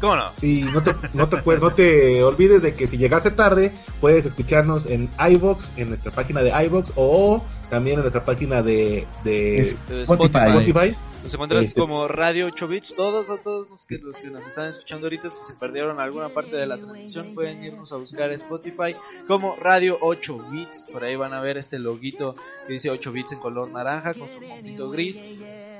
¿Cómo 0.00 0.16
no? 0.16 0.30
Sí, 0.40 0.62
no 0.72 0.82
te, 0.82 0.94
no, 1.12 1.28
te, 1.28 1.36
no 1.58 1.72
te 1.74 2.22
olvides 2.22 2.62
de 2.62 2.74
que 2.74 2.86
si 2.86 2.96
llegaste 2.96 3.30
tarde, 3.32 3.70
puedes 4.00 4.24
escucharnos 4.24 4.86
en 4.86 5.10
iBox, 5.32 5.72
en 5.76 5.90
nuestra 5.90 6.10
página 6.10 6.40
de 6.42 6.50
iBox 6.66 6.92
o 6.96 7.44
también 7.68 7.96
en 7.96 8.02
nuestra 8.02 8.24
página 8.24 8.62
de, 8.62 9.06
De 9.24 9.76
Spotify. 10.02 10.38
Spotify. 10.58 10.96
Nos 11.22 11.34
encuentras 11.34 11.64
Este- 11.64 11.78
como 11.78 12.08
Radio 12.08 12.46
8 12.46 12.66
Bits. 12.66 12.94
Todos, 12.96 13.28
a 13.28 13.36
todos 13.36 13.68
los 13.68 13.84
que, 13.84 13.98
los 13.98 14.16
que 14.16 14.28
nos 14.28 14.46
están 14.46 14.68
escuchando 14.68 15.04
ahorita, 15.06 15.28
si 15.28 15.44
se 15.44 15.52
perdieron 15.52 16.00
alguna 16.00 16.30
parte 16.30 16.56
de 16.56 16.66
la 16.66 16.78
transmisión, 16.78 17.34
pueden 17.34 17.62
irnos 17.62 17.92
a 17.92 17.96
buscar 17.96 18.32
Spotify 18.32 18.96
como 19.28 19.54
Radio 19.62 19.98
8 20.00 20.38
Bits. 20.50 20.86
Por 20.90 21.04
ahí 21.04 21.16
van 21.16 21.34
a 21.34 21.42
ver 21.42 21.58
este 21.58 21.78
loguito 21.78 22.34
que 22.66 22.72
dice 22.72 22.88
8 22.88 23.12
Bits 23.12 23.32
en 23.32 23.38
color 23.38 23.70
naranja 23.70 24.14
con 24.14 24.28
su 24.30 24.40
puntito 24.40 24.88
gris. 24.88 25.22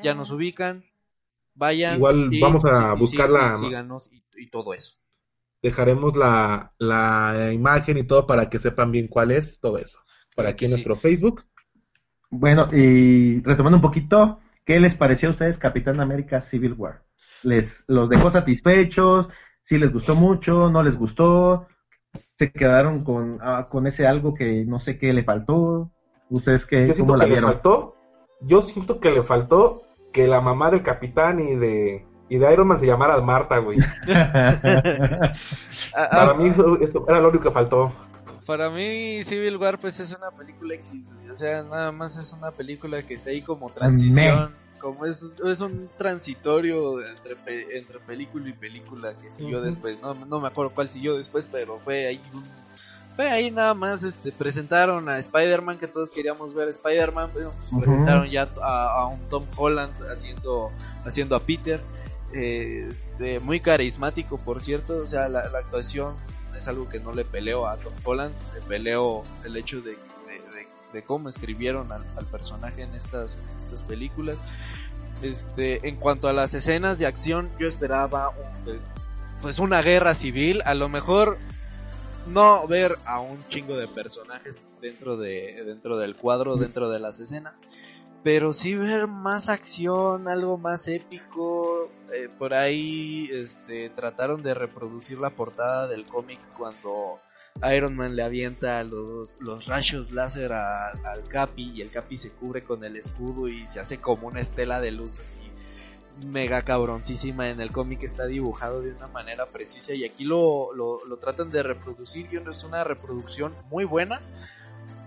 Ya 0.03 0.13
nos 0.15 0.31
ubican. 0.31 0.85
Vayan. 1.61 1.97
Igual 1.97 2.31
vamos 2.41 2.65
a 2.65 2.95
sí- 2.95 2.99
buscar 2.99 3.27
sí- 3.29 3.33
la- 3.35 3.51
Síganos 3.59 4.11
y, 4.13 4.25
y 4.37 4.49
todo 4.51 4.73
eso. 4.75 4.95
Dejaremos 5.63 6.17
la, 6.17 6.73
la 6.79 7.53
imagen 7.53 7.99
y 7.99 8.03
todo 8.05 8.27
para 8.27 8.49
que 8.49 8.59
sepan 8.59 8.91
bien 8.91 9.09
cuál 9.09 9.31
es 9.31 9.61
todo 9.61 9.77
eso. 9.77 9.99
Por 10.35 10.45
Claro 10.45 10.51
aquí 10.51 10.65
en 10.65 10.71
nuestro 10.73 10.97
Facebook. 10.97 11.45
Bueno, 12.31 12.67
y 12.73 13.41
retomando 13.43 13.77
un 13.77 13.83
poquito, 13.83 14.39
¿qué 14.65 14.81
les 14.81 14.95
pareció 14.95 15.29
a 15.29 15.33
ustedes 15.33 15.59
Capitán 15.59 16.01
América 16.01 16.41
Civil 16.41 16.73
War? 16.73 17.05
¿Les 17.43 17.85
los 17.89 18.09
dejó 18.09 18.31
satisfechos? 18.31 19.29
¿Sí 19.61 19.77
les 19.79 19.93
gustó 19.93 20.15
mucho? 20.15 20.71
¿No 20.71 20.83
les 20.83 20.97
gustó? 20.97 21.67
¿Se 22.15 22.51
quedaron 22.51 23.05
con, 23.05 23.39
ah, 23.43 23.69
con 23.71 23.87
ese 23.87 24.07
algo 24.07 24.33
que 24.35 24.65
no 24.65 24.79
sé 24.79 24.97
qué 24.99 25.13
le 25.13 25.25
faltó? 25.25 25.91
¿Ustedes 26.31 26.65
qué, 26.65 26.87
Yo 26.87 26.95
siento 26.95 27.13
cómo 27.13 27.23
la 27.23 27.29
que 27.29 27.35
le 27.35 27.43
faltó, 27.43 27.97
yo 28.41 28.63
siento 28.63 28.99
que 29.01 29.11
le 29.11 29.23
faltó 29.23 29.83
que 30.13 30.27
la 30.27 30.41
mamá 30.41 30.71
del 30.71 30.83
capitán 30.83 31.39
y 31.41 31.55
de, 31.57 32.05
y 32.29 32.39
de 32.39 32.53
Iron 32.53 32.69
Man 32.69 32.79
se 32.81 32.87
llamara 32.87 33.21
Marta, 33.21 33.59
güey. 33.59 33.79
Para 35.93 36.35
mí 36.35 36.49
eso, 36.49 36.79
eso 36.81 37.05
era 37.09 37.21
lo 37.21 37.29
único 37.29 37.45
que 37.45 37.51
faltó. 37.51 37.93
Para 38.47 38.71
mí 38.71 39.23
Civil 39.25 39.57
War 39.57 39.79
pues 39.79 40.01
es 40.01 40.11
una 40.17 40.31
película 40.31 40.75
X, 40.75 41.03
o 41.33 41.37
sea, 41.37 41.63
nada 41.63 41.93
más 41.93 42.17
es 42.19 42.33
una 42.33 42.51
película 42.51 43.03
que 43.03 43.15
está 43.15 43.31
ahí 43.31 43.43
como 43.43 43.71
transición, 43.71 44.53
como 44.81 45.07
es, 45.07 45.25
es 45.45 45.61
un 45.61 45.89
transitorio 45.97 47.01
entre, 47.07 47.79
entre 47.79 47.99
película 48.01 48.49
y 48.49 48.53
película 48.53 49.15
que 49.15 49.31
siguió 49.31 49.61
después, 49.61 50.01
no, 50.01 50.15
no 50.15 50.41
me 50.41 50.49
acuerdo 50.49 50.73
cuál 50.75 50.89
siguió 50.89 51.17
después, 51.17 51.47
pero 51.47 51.79
fue 51.79 52.07
ahí 52.09 52.21
un- 52.35 52.45
fue 53.17 53.29
ahí 53.31 53.51
nada 53.51 53.75
más 53.75 54.03
este 54.03 54.33
presentaron 54.33 55.09
a 55.09 55.19
Spider-Man 55.19 55.79
que 55.79 55.87
todos 55.89 56.11
queríamos 56.11 56.55
ver 56.55 56.69
a 56.69 56.71
Spider-Man, 56.71 57.31
pues, 57.33 57.47
presentaron 57.81 58.29
ya 58.29 58.49
a, 58.63 58.87
a 59.03 59.07
un 59.07 59.21
Tom 59.29 59.45
Holland 59.57 59.93
haciendo 60.11 60.71
haciendo 61.05 61.37
a 61.37 61.41
Peter 61.41 61.81
eh, 62.33 62.89
este, 62.91 63.41
muy 63.41 63.61
carismático 63.61 64.39
por 64.39 64.63
cierto, 64.63 64.99
o 64.99 65.07
sea, 65.07 65.29
la, 65.29 65.49
la 65.49 65.59
actuación 65.59 66.15
es 66.57 66.69
algo 66.69 66.89
que 66.89 67.01
no 67.01 67.13
le 67.13 67.25
peleo 67.25 67.67
a 67.67 67.77
Tom 67.77 67.93
Holland, 68.05 68.35
le 68.55 68.61
peleo 68.63 69.25
el 69.45 69.57
hecho 69.57 69.81
de, 69.81 69.93
de, 69.93 69.97
de- 70.55 70.69
de 70.93 71.03
cómo 71.05 71.29
escribieron 71.29 71.91
al, 71.93 72.03
al 72.17 72.27
personaje 72.27 72.83
en 72.83 72.93
estas, 72.95 73.37
en 73.37 73.59
estas 73.59 73.83
películas. 73.83 74.37
Este, 75.23 75.87
en 75.89 75.97
cuanto 75.97 76.29
a 76.29 76.33
las 76.33 76.53
escenas 76.55 76.99
de 76.99 77.07
acción, 77.07 77.49
yo 77.59 77.67
esperaba 77.69 78.31
un- 78.31 78.81
pues 79.43 79.59
una 79.59 79.83
guerra 79.83 80.15
civil, 80.15 80.63
a 80.65 80.75
lo 80.75 80.89
mejor 80.89 81.39
no 82.33 82.67
ver 82.67 82.97
a 83.05 83.21
un 83.21 83.39
chingo 83.49 83.77
de 83.77 83.87
personajes 83.89 84.67
dentro 84.81 85.17
de 85.17 85.63
dentro 85.65 85.99
del 85.99 86.17
cuadro, 86.17 86.57
dentro 86.57 86.91
de 86.91 87.01
las 87.01 87.21
escenas, 87.21 87.63
pero 88.23 88.53
sí 88.53 88.75
ver 88.75 89.07
más 89.07 89.49
acción, 89.49 90.29
algo 90.29 90.59
más 90.59 90.89
épico. 90.89 91.91
eh, 92.13 92.29
por 92.39 92.55
ahí 92.55 93.29
este, 93.33 93.91
trataron 93.91 94.43
de 94.43 94.55
reproducir 94.55 95.19
la 95.19 95.31
portada 95.31 95.87
del 95.87 96.05
cómic 96.07 96.41
cuando 96.57 97.19
Iron 97.73 97.95
Man 97.97 98.17
le 98.17 98.23
avienta 98.23 98.83
los, 98.85 99.41
los 99.41 99.67
rayos 99.67 100.13
láser 100.13 100.53
al 100.53 101.29
Capi 101.29 101.73
y 101.75 101.83
el 101.83 101.91
Capi 101.91 102.17
se 102.17 102.31
cubre 102.31 102.65
con 102.65 102.85
el 102.85 102.97
escudo 102.97 103.49
y 103.49 103.67
se 103.69 103.81
hace 103.81 103.99
como 103.99 104.29
una 104.29 104.41
estela 104.41 104.81
de 104.81 104.93
luz 104.93 105.21
así 105.21 105.39
mega 106.25 106.63
cabroncísima 106.63 107.49
en 107.51 107.61
el 107.61 107.71
cómic 107.71 108.03
está 108.03 108.27
dibujado 108.27 108.81
de 108.83 108.93
una 108.93 109.09
manera 109.09 109.47
precisa 109.47 109.93
y 109.95 110.05
aquí 110.05 110.25
lo, 110.25 110.73
lo, 110.75 111.05
lo 111.07 111.17
tratan 111.19 111.51
de 111.51 111.63
reproducir 111.63 112.29
y 112.33 112.37
no 112.37 112.51
es 112.51 112.65
una 112.65 112.85
reproducción 112.85 113.55
muy 113.71 113.85
buena 113.85 114.21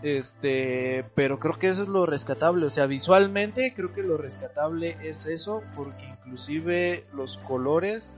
Este, 0.04 1.06
pero 1.16 1.40
creo 1.40 1.58
que 1.58 1.70
eso 1.70 1.84
es 1.84 1.88
lo 1.88 2.06
rescatable, 2.06 2.66
o 2.66 2.70
sea, 2.70 2.88
visualmente 2.88 3.74
creo 3.74 3.94
que 3.94 4.04
lo 4.04 4.18
rescatable 4.18 4.98
es 5.02 5.26
eso, 5.26 5.64
porque 5.78 6.04
inclusive 6.06 7.06
los 7.14 7.38
colores 7.38 8.16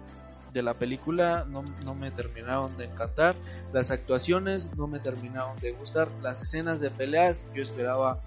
de 0.52 0.64
la 0.64 0.74
película 0.74 1.46
no, 1.48 1.64
no, 1.84 1.94
me 1.94 2.10
terminaron 2.10 2.76
de 2.78 2.86
encantar, 2.86 3.36
las 3.72 3.92
actuaciones 3.92 4.72
no 4.76 4.88
me 4.88 5.00
terminaron 5.00 5.60
de 5.60 5.74
gustar, 5.74 6.08
las 6.24 6.42
escenas 6.42 6.80
de 6.80 6.90
peleas 6.90 7.46
yo 7.54 7.62
esperaba 7.62 8.20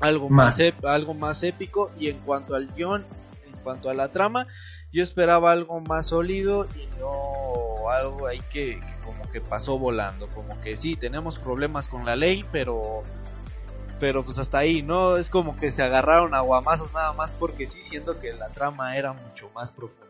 algo 0.00 0.28
más, 0.28 0.58
algo 0.82 1.14
más 1.14 1.42
épico 1.42 1.90
y 1.98 2.08
en 2.08 2.18
cuanto 2.18 2.54
al 2.54 2.66
guion, 2.74 3.06
cuanto 3.64 3.90
a 3.90 3.94
la 3.94 4.12
trama, 4.12 4.46
yo 4.92 5.02
esperaba 5.02 5.50
algo 5.50 5.80
más 5.80 6.06
sólido 6.06 6.68
y 6.76 6.86
no 7.00 7.90
algo 7.90 8.26
ahí 8.26 8.40
que, 8.50 8.80
como 9.04 9.28
que 9.30 9.40
pasó 9.40 9.78
volando, 9.78 10.28
como 10.28 10.60
que 10.60 10.76
sí, 10.76 10.96
tenemos 10.96 11.38
problemas 11.38 11.88
con 11.88 12.04
la 12.04 12.16
ley, 12.16 12.44
pero 12.52 13.02
pero 14.00 14.24
pues 14.24 14.38
hasta 14.38 14.58
ahí, 14.58 14.82
¿no? 14.82 15.16
Es 15.16 15.30
como 15.30 15.56
que 15.56 15.70
se 15.70 15.82
agarraron 15.82 16.34
a 16.34 16.40
guamazos 16.40 16.92
nada 16.92 17.12
más 17.12 17.32
porque 17.32 17.66
sí, 17.66 17.80
siendo 17.82 18.18
que 18.20 18.32
la 18.32 18.48
trama 18.48 18.96
era 18.96 19.12
mucho 19.12 19.48
más 19.54 19.72
profunda. 19.72 20.06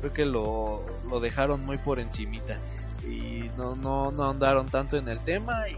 Creo 0.00 0.12
que 0.12 0.24
lo, 0.24 0.84
lo 1.08 1.20
dejaron 1.20 1.64
muy 1.64 1.78
por 1.78 1.98
encimita 1.98 2.56
y 3.04 3.50
no, 3.56 3.74
no, 3.74 4.12
no 4.12 4.30
andaron 4.30 4.68
tanto 4.68 4.96
en 4.96 5.08
el 5.08 5.18
tema 5.20 5.68
y 5.68 5.76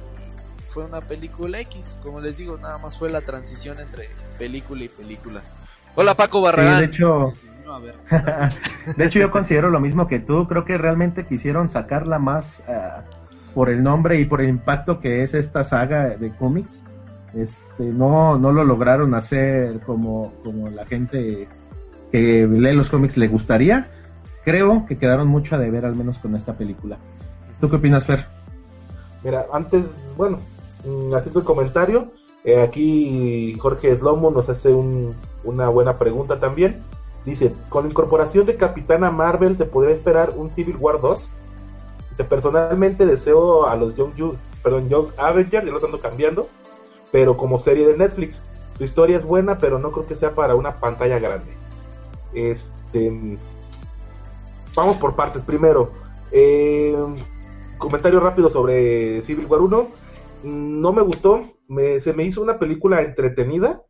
fue 0.68 0.84
una 0.84 1.00
película 1.00 1.60
X, 1.60 2.00
como 2.02 2.20
les 2.20 2.36
digo, 2.36 2.58
nada 2.58 2.78
más 2.78 2.98
fue 2.98 3.08
la 3.08 3.20
transición 3.20 3.78
entre 3.78 4.10
película 4.38 4.84
y 4.84 4.88
película. 4.88 5.40
Hola 5.96 6.14
Paco 6.14 6.40
Barragán. 6.40 6.80
de 6.80 6.86
hecho, 6.86 7.32
de 8.96 9.04
hecho 9.04 9.18
yo 9.18 9.30
considero 9.30 9.70
lo 9.70 9.80
mismo 9.80 10.06
que 10.06 10.18
tú, 10.18 10.46
creo 10.46 10.64
que 10.64 10.78
realmente 10.78 11.26
quisieron 11.26 11.70
sacarla 11.70 12.18
más 12.18 12.62
uh, 12.68 13.02
por 13.54 13.70
el 13.70 13.82
nombre 13.82 14.18
y 14.18 14.24
por 14.24 14.40
el 14.40 14.48
impacto 14.48 15.00
que 15.00 15.22
es 15.22 15.34
esta 15.34 15.64
saga 15.64 16.10
de 16.10 16.30
cómics. 16.30 16.82
Este, 17.34 17.84
no, 17.84 18.38
no 18.38 18.52
lo 18.52 18.64
lograron 18.64 19.14
hacer 19.14 19.80
como, 19.80 20.32
como 20.44 20.70
la 20.70 20.86
gente 20.86 21.48
que 22.12 22.46
lee 22.46 22.74
los 22.74 22.90
cómics 22.90 23.16
le 23.16 23.28
gustaría. 23.28 23.88
Creo 24.44 24.86
que 24.86 24.98
quedaron 24.98 25.28
mucho 25.28 25.56
a 25.56 25.58
deber 25.58 25.84
al 25.84 25.96
menos 25.96 26.18
con 26.18 26.36
esta 26.36 26.54
película. 26.54 26.98
¿Tú 27.60 27.70
qué 27.70 27.76
opinas, 27.76 28.06
Fer? 28.06 28.26
Mira, 29.22 29.46
antes, 29.52 30.14
bueno, 30.16 30.38
Mm, 30.84 31.14
haciendo 31.14 31.40
el 31.40 31.46
comentario, 31.46 32.12
eh, 32.44 32.60
aquí 32.60 33.56
Jorge 33.58 33.96
Slomo 33.96 34.30
nos 34.30 34.48
hace 34.48 34.72
una 35.44 35.68
buena 35.68 35.98
pregunta 35.98 36.40
también. 36.40 36.80
Dice, 37.24 37.54
con 37.70 37.84
la 37.84 37.90
incorporación 37.90 38.46
de 38.46 38.56
Capitana 38.56 39.10
Marvel 39.10 39.56
se 39.56 39.64
podría 39.64 39.94
esperar 39.94 40.34
un 40.36 40.50
Civil 40.50 40.76
War 40.78 41.00
2. 41.00 41.32
Dice, 42.10 42.24
personalmente 42.24 43.06
deseo 43.06 43.66
a 43.66 43.76
los 43.76 43.94
Young, 43.94 44.14
Young 44.14 45.06
Avengers, 45.16 45.50
ya 45.50 45.72
los 45.72 45.84
ando 45.84 46.00
cambiando, 46.00 46.48
pero 47.10 47.36
como 47.36 47.58
serie 47.58 47.86
de 47.86 47.96
Netflix. 47.96 48.42
Su 48.76 48.84
historia 48.84 49.16
es 49.16 49.24
buena, 49.24 49.58
pero 49.58 49.78
no 49.78 49.92
creo 49.92 50.06
que 50.06 50.16
sea 50.16 50.34
para 50.34 50.54
una 50.54 50.80
pantalla 50.80 51.18
grande. 51.18 51.52
Este, 52.34 53.38
vamos 54.74 54.96
por 54.98 55.14
partes. 55.14 55.42
Primero, 55.42 55.92
eh, 56.32 56.96
comentario 57.78 58.20
rápido 58.20 58.50
sobre 58.50 59.22
Civil 59.22 59.46
War 59.46 59.60
1 59.60 60.04
no 60.44 60.92
me 60.92 61.02
gustó, 61.02 61.42
se 61.98 62.12
me 62.12 62.24
hizo 62.24 62.42
una 62.42 62.58
película 62.58 63.02
entretenida, 63.02 63.82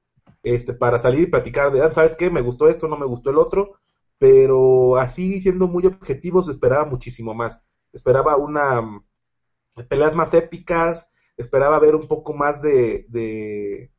este, 0.44 0.74
para 0.74 0.98
salir 0.98 1.22
y 1.22 1.30
platicar 1.30 1.72
de, 1.72 1.82
ah, 1.82 1.92
¿sabes 1.92 2.14
qué? 2.14 2.30
Me 2.30 2.42
gustó 2.42 2.68
esto, 2.68 2.86
no 2.86 2.96
me 2.96 3.06
gustó 3.06 3.30
el 3.30 3.38
otro, 3.38 3.78
pero 4.18 4.96
así 4.96 5.40
siendo 5.40 5.66
muy 5.66 5.86
objetivos 5.86 6.48
esperaba 6.48 6.84
muchísimo 6.84 7.34
más. 7.34 7.58
Esperaba 7.92 8.36
una 8.36 8.80
mm, 8.82 9.04
peleas 9.88 10.14
más 10.14 10.34
épicas, 10.34 11.08
esperaba 11.36 11.78
ver 11.80 11.96
un 11.96 12.06
poco 12.06 12.34
más 12.34 12.62
de, 12.62 13.06
de, 13.08 13.90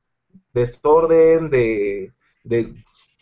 desorden, 0.53 1.49
de, 1.49 2.13
de 2.43 2.73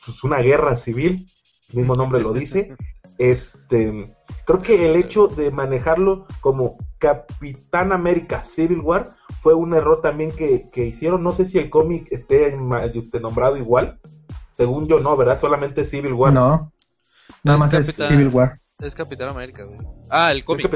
pues, 0.05 0.23
una 0.23 0.39
guerra 0.39 0.75
civil, 0.75 1.31
el 1.69 1.75
mismo 1.75 1.95
nombre 1.95 2.21
lo 2.21 2.33
dice. 2.33 2.75
Este, 3.17 4.15
creo 4.45 4.61
que 4.61 4.89
el 4.89 4.95
hecho 4.95 5.27
de 5.27 5.51
manejarlo 5.51 6.25
como 6.41 6.77
Capitán 6.97 7.91
América 7.91 8.43
Civil 8.43 8.79
War 8.79 9.15
fue 9.41 9.53
un 9.53 9.73
error 9.73 10.01
también 10.01 10.31
que, 10.31 10.69
hicieron. 10.75 11.23
No 11.23 11.31
sé 11.31 11.45
si 11.45 11.57
el 11.59 11.69
cómic 11.69 12.07
esté 12.11 12.57
nombrado 13.21 13.57
igual. 13.57 13.99
Según 14.55 14.87
yo, 14.87 14.99
no, 14.99 15.17
¿verdad? 15.17 15.39
Solamente 15.39 15.85
Civil 15.85 16.13
War. 16.13 16.33
No, 16.33 16.71
nada 17.43 17.57
más 17.57 17.73
es 17.73 17.95
Civil 17.95 18.29
War. 18.29 18.57
Es 18.79 18.95
Capitán 18.95 19.29
América, 19.29 19.63
güey. 19.63 19.79
Ah, 20.09 20.31
el 20.31 20.43
cómic. 20.43 20.71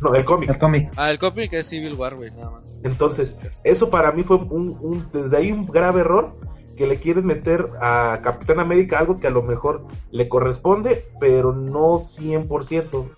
No, 0.00 0.14
el 0.14 0.24
cómic. 0.24 0.50
El 0.50 0.58
cómic. 0.58 0.92
Ah, 0.96 1.10
el 1.10 1.18
cómic 1.18 1.52
es 1.52 1.66
Civil 1.66 1.94
War, 1.94 2.16
güey, 2.16 2.30
nada 2.30 2.50
más. 2.50 2.80
Entonces, 2.84 3.36
eso 3.62 3.90
para 3.90 4.12
mí 4.12 4.24
fue 4.24 4.36
un, 4.36 4.76
un, 4.80 5.08
desde 5.12 5.36
ahí 5.36 5.52
un 5.52 5.66
grave 5.66 6.00
error 6.00 6.36
que 6.76 6.86
le 6.86 6.98
quieres 6.98 7.24
meter 7.24 7.70
a 7.80 8.20
Capitán 8.22 8.60
América 8.60 8.98
algo 8.98 9.18
que 9.18 9.26
a 9.26 9.30
lo 9.30 9.42
mejor 9.42 9.86
le 10.10 10.28
corresponde, 10.28 11.06
pero 11.18 11.52
no 11.52 11.98
100%. 11.98 13.08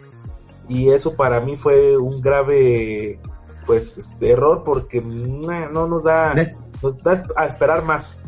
Y 0.69 0.91
eso 0.91 1.17
para 1.17 1.41
mí 1.41 1.57
fue 1.57 1.97
un 1.97 2.21
grave 2.21 3.19
pues 3.67 3.99
este, 3.99 4.31
error 4.31 4.63
porque 4.65 5.01
no 5.03 5.87
nos 5.87 6.05
da, 6.05 6.35
nos 6.83 7.03
da 7.03 7.25
a 7.37 7.47
esperar 7.47 7.85
más. 7.85 8.19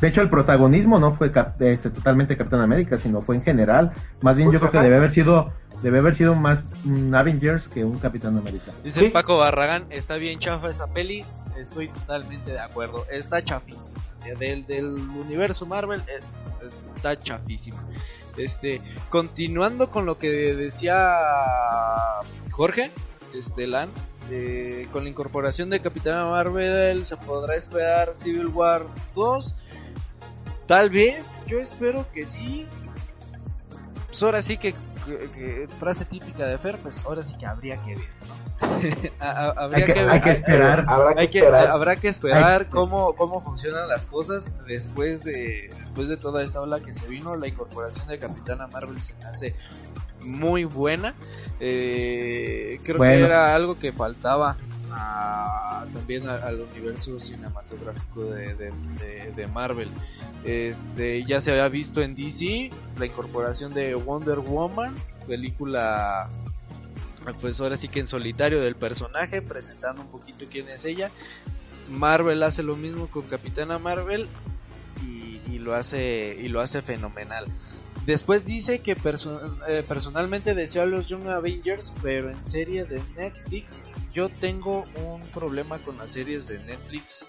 De 0.00 0.08
hecho, 0.08 0.22
el 0.22 0.30
protagonismo 0.30 0.98
no 0.98 1.14
fue 1.14 1.30
este, 1.60 1.90
totalmente 1.90 2.36
Capitán 2.36 2.60
América, 2.60 2.96
sino 2.96 3.20
fue 3.20 3.36
en 3.36 3.42
general. 3.42 3.92
Más 4.22 4.36
bien, 4.36 4.48
pues 4.48 4.54
yo 4.54 4.60
creo 4.60 4.72
que 4.72 4.86
debe 4.86 4.96
haber 4.96 5.10
sido 5.10 5.52
debe 5.82 5.98
haber 5.98 6.14
sido 6.14 6.34
más 6.34 6.64
un 6.84 7.14
Avengers 7.14 7.68
que 7.68 7.84
un 7.84 7.98
Capitán 7.98 8.36
América. 8.36 8.72
Dice 8.84 9.10
Paco 9.10 9.38
Barragán, 9.38 9.86
está 9.90 10.16
bien 10.16 10.38
chafa 10.38 10.70
esa 10.70 10.86
peli, 10.88 11.24
estoy 11.56 11.88
totalmente 11.88 12.52
de 12.52 12.60
acuerdo, 12.60 13.06
está 13.10 13.42
chafísima. 13.42 13.98
Del, 14.38 14.66
del 14.66 14.86
universo 14.86 15.64
Marvel 15.66 16.00
eh, 16.00 16.20
está 16.94 17.18
chafísima. 17.18 17.82
Este, 18.36 18.80
continuando 19.08 19.90
con 19.90 20.06
lo 20.06 20.18
que 20.18 20.30
decía 20.54 21.16
Jorge, 22.50 22.90
este 23.34 23.68
eh, 24.30 24.86
con 24.92 25.04
la 25.04 25.10
incorporación 25.10 25.70
de 25.70 25.80
Capitán 25.80 26.30
Marvel 26.30 27.04
se 27.04 27.16
podrá 27.16 27.56
esperar 27.56 28.14
Civil 28.14 28.48
War 28.48 28.86
2. 29.14 29.54
Tal 30.66 30.90
vez, 30.90 31.34
yo 31.46 31.58
espero 31.58 32.06
que 32.12 32.26
sí. 32.26 32.66
Pues 34.06 34.22
ahora 34.22 34.42
sí 34.42 34.56
que 34.56 34.74
frase 35.78 36.04
típica 36.04 36.46
de 36.46 36.58
Fer, 36.58 36.78
pues 36.78 37.00
ahora 37.04 37.22
sí 37.22 37.34
que 37.38 37.46
habría 37.46 37.76
que 37.82 37.96
ver, 37.96 38.08
hay, 40.10 40.20
que, 40.20 40.30
esperar. 40.30 40.84
Habrá 41.68 41.96
que 41.96 42.08
esperar 42.08 42.68
cómo, 42.68 43.14
cómo 43.14 43.40
funcionan 43.40 43.88
las 43.88 44.06
cosas 44.06 44.52
después 44.66 45.24
de, 45.24 45.70
después 45.80 46.08
de 46.08 46.16
toda 46.16 46.42
esta 46.42 46.60
ola 46.60 46.80
que 46.80 46.92
se 46.92 47.06
vino. 47.06 47.36
La 47.36 47.48
incorporación 47.48 48.06
de 48.08 48.18
Capitana 48.18 48.66
Marvel 48.66 49.00
se 49.00 49.14
hace 49.24 49.54
muy 50.20 50.64
buena. 50.64 51.14
Eh, 51.58 52.80
creo 52.82 53.00
que 53.00 53.20
era 53.20 53.54
algo 53.54 53.78
que 53.78 53.92
faltaba 53.92 54.56
también 55.92 56.28
al 56.28 56.60
universo 56.60 57.18
cinematográfico 57.18 58.24
de, 58.24 59.48
Marvel. 59.52 59.90
Este, 60.44 61.24
ya 61.24 61.40
se 61.40 61.50
había 61.50 61.68
visto 61.68 62.02
en 62.02 62.14
DC 62.14 62.70
la 62.98 63.06
incorporación 63.06 63.74
de 63.74 63.94
Wonder 63.94 64.38
Woman, 64.38 64.94
película 65.26 66.30
pues 67.40 67.60
ahora 67.60 67.76
sí 67.76 67.88
que 67.88 68.00
en 68.00 68.06
solitario 68.06 68.60
del 68.60 68.76
personaje, 68.76 69.42
presentando 69.42 70.02
un 70.02 70.08
poquito 70.08 70.46
quién 70.50 70.68
es 70.68 70.84
ella. 70.84 71.10
Marvel 71.90 72.42
hace 72.42 72.62
lo 72.62 72.76
mismo 72.76 73.08
con 73.08 73.22
Capitana 73.22 73.78
Marvel 73.78 74.28
y, 75.04 75.58
lo 75.58 75.74
hace 75.74 76.38
y 76.40 76.48
lo 76.48 76.60
hace 76.60 76.80
fenomenal. 76.80 77.44
Después 78.06 78.44
dice 78.44 78.80
que 78.80 78.92
eh, 79.68 79.84
personalmente 79.86 80.54
deseo 80.54 80.82
a 80.82 80.86
los 80.86 81.06
Young 81.06 81.28
Avengers, 81.28 81.92
pero 82.02 82.30
en 82.30 82.44
serie 82.44 82.84
de 82.84 83.00
Netflix 83.14 83.84
yo 84.12 84.28
tengo 84.28 84.84
un 85.04 85.20
problema 85.32 85.78
con 85.78 85.96
las 85.98 86.10
series 86.10 86.46
de 86.46 86.58
Netflix 86.60 87.26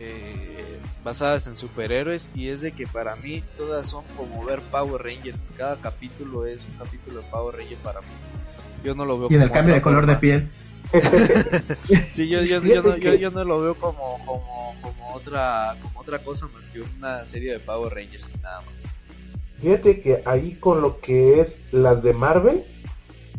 eh, 0.00 0.78
basadas 1.02 1.46
en 1.48 1.56
superhéroes 1.56 2.30
y 2.34 2.48
es 2.48 2.60
de 2.60 2.72
que 2.72 2.86
para 2.86 3.16
mí 3.16 3.42
todas 3.56 3.86
son 3.86 4.04
como 4.16 4.44
ver 4.44 4.60
Power 4.62 5.02
Rangers. 5.02 5.50
Cada 5.56 5.76
capítulo 5.76 6.46
es 6.46 6.66
un 6.66 6.76
capítulo 6.76 7.20
de 7.22 7.26
Power 7.30 7.56
Ranger 7.56 7.78
para 7.78 8.00
mí. 8.00 8.06
Yo 8.84 8.94
no 8.94 9.04
lo 9.04 9.18
veo. 9.18 9.28
Y 9.30 9.34
en 9.34 9.42
el 9.42 9.50
cambio 9.50 9.74
de 9.74 9.80
color 9.80 10.06
de 10.06 10.16
piel. 10.16 10.50
sí, 12.08 12.28
yo, 12.28 12.42
yo, 12.42 12.62
yo, 12.62 12.82
no, 12.82 12.96
yo, 12.96 13.30
no 13.30 13.44
lo 13.44 13.60
veo 13.60 13.74
como, 13.74 14.18
como, 14.24 14.74
como, 14.80 15.12
otra, 15.12 15.76
como 15.82 16.00
otra 16.00 16.18
cosa 16.20 16.46
más 16.46 16.68
que 16.68 16.80
una 16.80 17.24
serie 17.24 17.52
de 17.52 17.60
Power 17.60 17.92
Rangers, 17.92 18.32
nada 18.40 18.62
más. 18.62 18.84
Fíjate 19.60 20.00
que 20.00 20.22
ahí 20.24 20.54
con 20.54 20.80
lo 20.80 21.00
que 21.00 21.40
es 21.40 21.64
las 21.72 22.02
de 22.02 22.12
Marvel, 22.12 22.64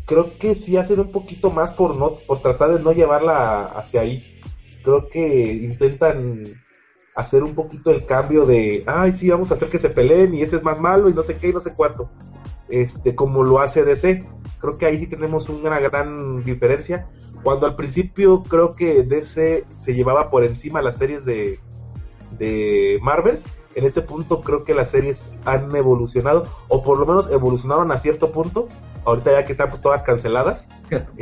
creo 0.06 0.38
que 0.38 0.56
sí 0.56 0.76
hacen 0.76 1.00
un 1.00 1.12
poquito 1.12 1.52
más 1.52 1.72
por 1.72 1.96
no, 1.96 2.18
por 2.28 2.42
tratar 2.42 2.72
de 2.74 2.80
no 2.84 2.92
llevarla 2.92 3.66
hacia 3.66 4.02
ahí. 4.02 4.42
Creo 4.84 5.08
que 5.08 5.54
intentan 5.54 6.44
hacer 7.16 7.44
un 7.44 7.54
poquito 7.54 7.92
el 7.92 8.06
cambio 8.06 8.46
de, 8.46 8.84
ay, 8.88 9.14
sí, 9.14 9.30
vamos 9.30 9.52
a 9.52 9.54
hacer 9.54 9.70
que 9.70 9.80
se 9.80 9.90
peleen 9.90 10.34
y 10.34 10.42
este 10.42 10.58
es 10.58 10.64
más 10.64 10.80
malo 10.80 11.10
y 11.10 11.14
no 11.14 11.22
sé 11.22 11.36
qué 11.38 11.50
y 11.50 11.54
no 11.54 11.60
sé 11.60 11.74
cuánto. 11.74 12.10
Este, 12.70 13.16
como 13.16 13.44
lo 13.44 13.60
hace 13.60 13.84
DC. 13.84 14.26
Creo 14.60 14.78
que 14.78 14.86
ahí 14.86 15.00
sí 15.00 15.08
tenemos 15.08 15.48
una 15.50 15.80
gran 15.80 16.44
diferencia. 16.44 17.10
Cuando 17.44 17.66
al 17.66 17.76
principio 17.76 18.44
creo 18.44 18.76
que 18.76 19.04
DC 19.04 19.66
se 19.76 19.94
llevaba 19.94 20.30
por 20.30 20.44
encima 20.44 20.82
las 20.82 20.98
series 20.98 21.24
de, 21.24 21.60
de 22.38 23.00
Marvel, 23.02 23.42
en 23.80 23.86
este 23.86 24.02
punto 24.02 24.42
creo 24.42 24.64
que 24.64 24.74
las 24.74 24.92
series 24.92 25.24
han 25.46 25.76
evolucionado, 25.76 26.46
o 26.68 26.84
por 26.84 27.00
lo 27.00 27.06
menos 27.06 27.32
evolucionaron 27.32 27.92
a 27.92 27.98
cierto 27.98 28.32
punto. 28.32 28.70
Ahorita 29.06 29.32
ya 29.32 29.46
que 29.46 29.54
están 29.54 29.72
todas 29.82 30.04
canceladas. 30.04 30.70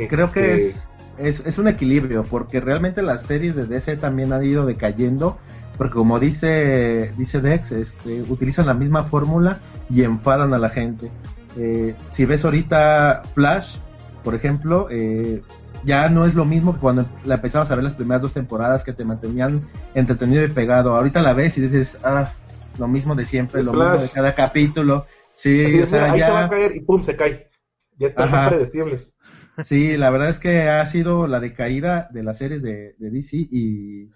Creo 0.08 0.32
que 0.32 0.68
este, 0.68 0.80
es, 1.18 1.40
es, 1.46 1.58
un 1.58 1.68
equilibrio, 1.68 2.24
porque 2.24 2.60
realmente 2.60 3.02
las 3.02 3.22
series 3.22 3.54
de 3.54 3.66
DC 3.66 3.96
también 3.96 4.32
han 4.32 4.44
ido 4.44 4.66
decayendo, 4.66 5.38
porque 5.78 5.94
como 5.94 6.18
dice, 6.18 7.12
dice 7.16 7.40
Dex, 7.40 7.72
este, 7.72 8.22
utilizan 8.22 8.66
la 8.66 8.74
misma 8.74 9.04
fórmula 9.04 9.60
y 9.88 10.02
enfadan 10.02 10.52
a 10.52 10.58
la 10.58 10.70
gente. 10.70 11.10
Eh, 11.56 11.94
si 12.08 12.24
ves 12.24 12.44
ahorita 12.44 13.22
Flash, 13.34 13.76
por 14.24 14.34
ejemplo, 14.34 14.88
eh, 14.90 15.42
ya 15.84 16.08
no 16.08 16.24
es 16.24 16.34
lo 16.34 16.44
mismo 16.44 16.74
que 16.74 16.80
cuando 16.80 17.06
la 17.24 17.36
empezabas 17.36 17.70
a 17.70 17.74
ver 17.74 17.84
las 17.84 17.94
primeras 17.94 18.22
dos 18.22 18.32
temporadas 18.32 18.84
que 18.84 18.92
te 18.92 19.04
mantenían 19.04 19.62
entretenido 19.94 20.44
y 20.44 20.48
pegado. 20.48 20.96
Ahorita 20.96 21.22
la 21.22 21.32
ves 21.32 21.56
y 21.58 21.62
dices, 21.62 21.98
ah, 22.04 22.32
lo 22.78 22.88
mismo 22.88 23.14
de 23.14 23.24
siempre, 23.24 23.62
lo 23.62 23.72
mismo 23.72 23.98
de 23.98 24.08
cada 24.08 24.34
capítulo. 24.34 25.06
Sí, 25.32 25.60
ahí 25.60 25.86
se 25.86 26.30
va 26.30 26.44
a 26.44 26.50
caer 26.50 26.74
y 26.74 26.80
pum, 26.80 27.02
se 27.02 27.16
cae. 27.16 27.50
Ya 27.96 28.08
están 28.08 28.50
predecibles. 28.50 29.16
Sí, 29.64 29.96
la 29.96 30.10
verdad 30.10 30.28
es 30.28 30.38
que 30.38 30.62
ha 30.62 30.86
sido 30.86 31.26
la 31.26 31.40
decaída 31.40 32.08
de 32.12 32.22
las 32.22 32.38
series 32.38 32.62
de, 32.62 32.94
DC 32.98 33.36
y, 33.50 34.10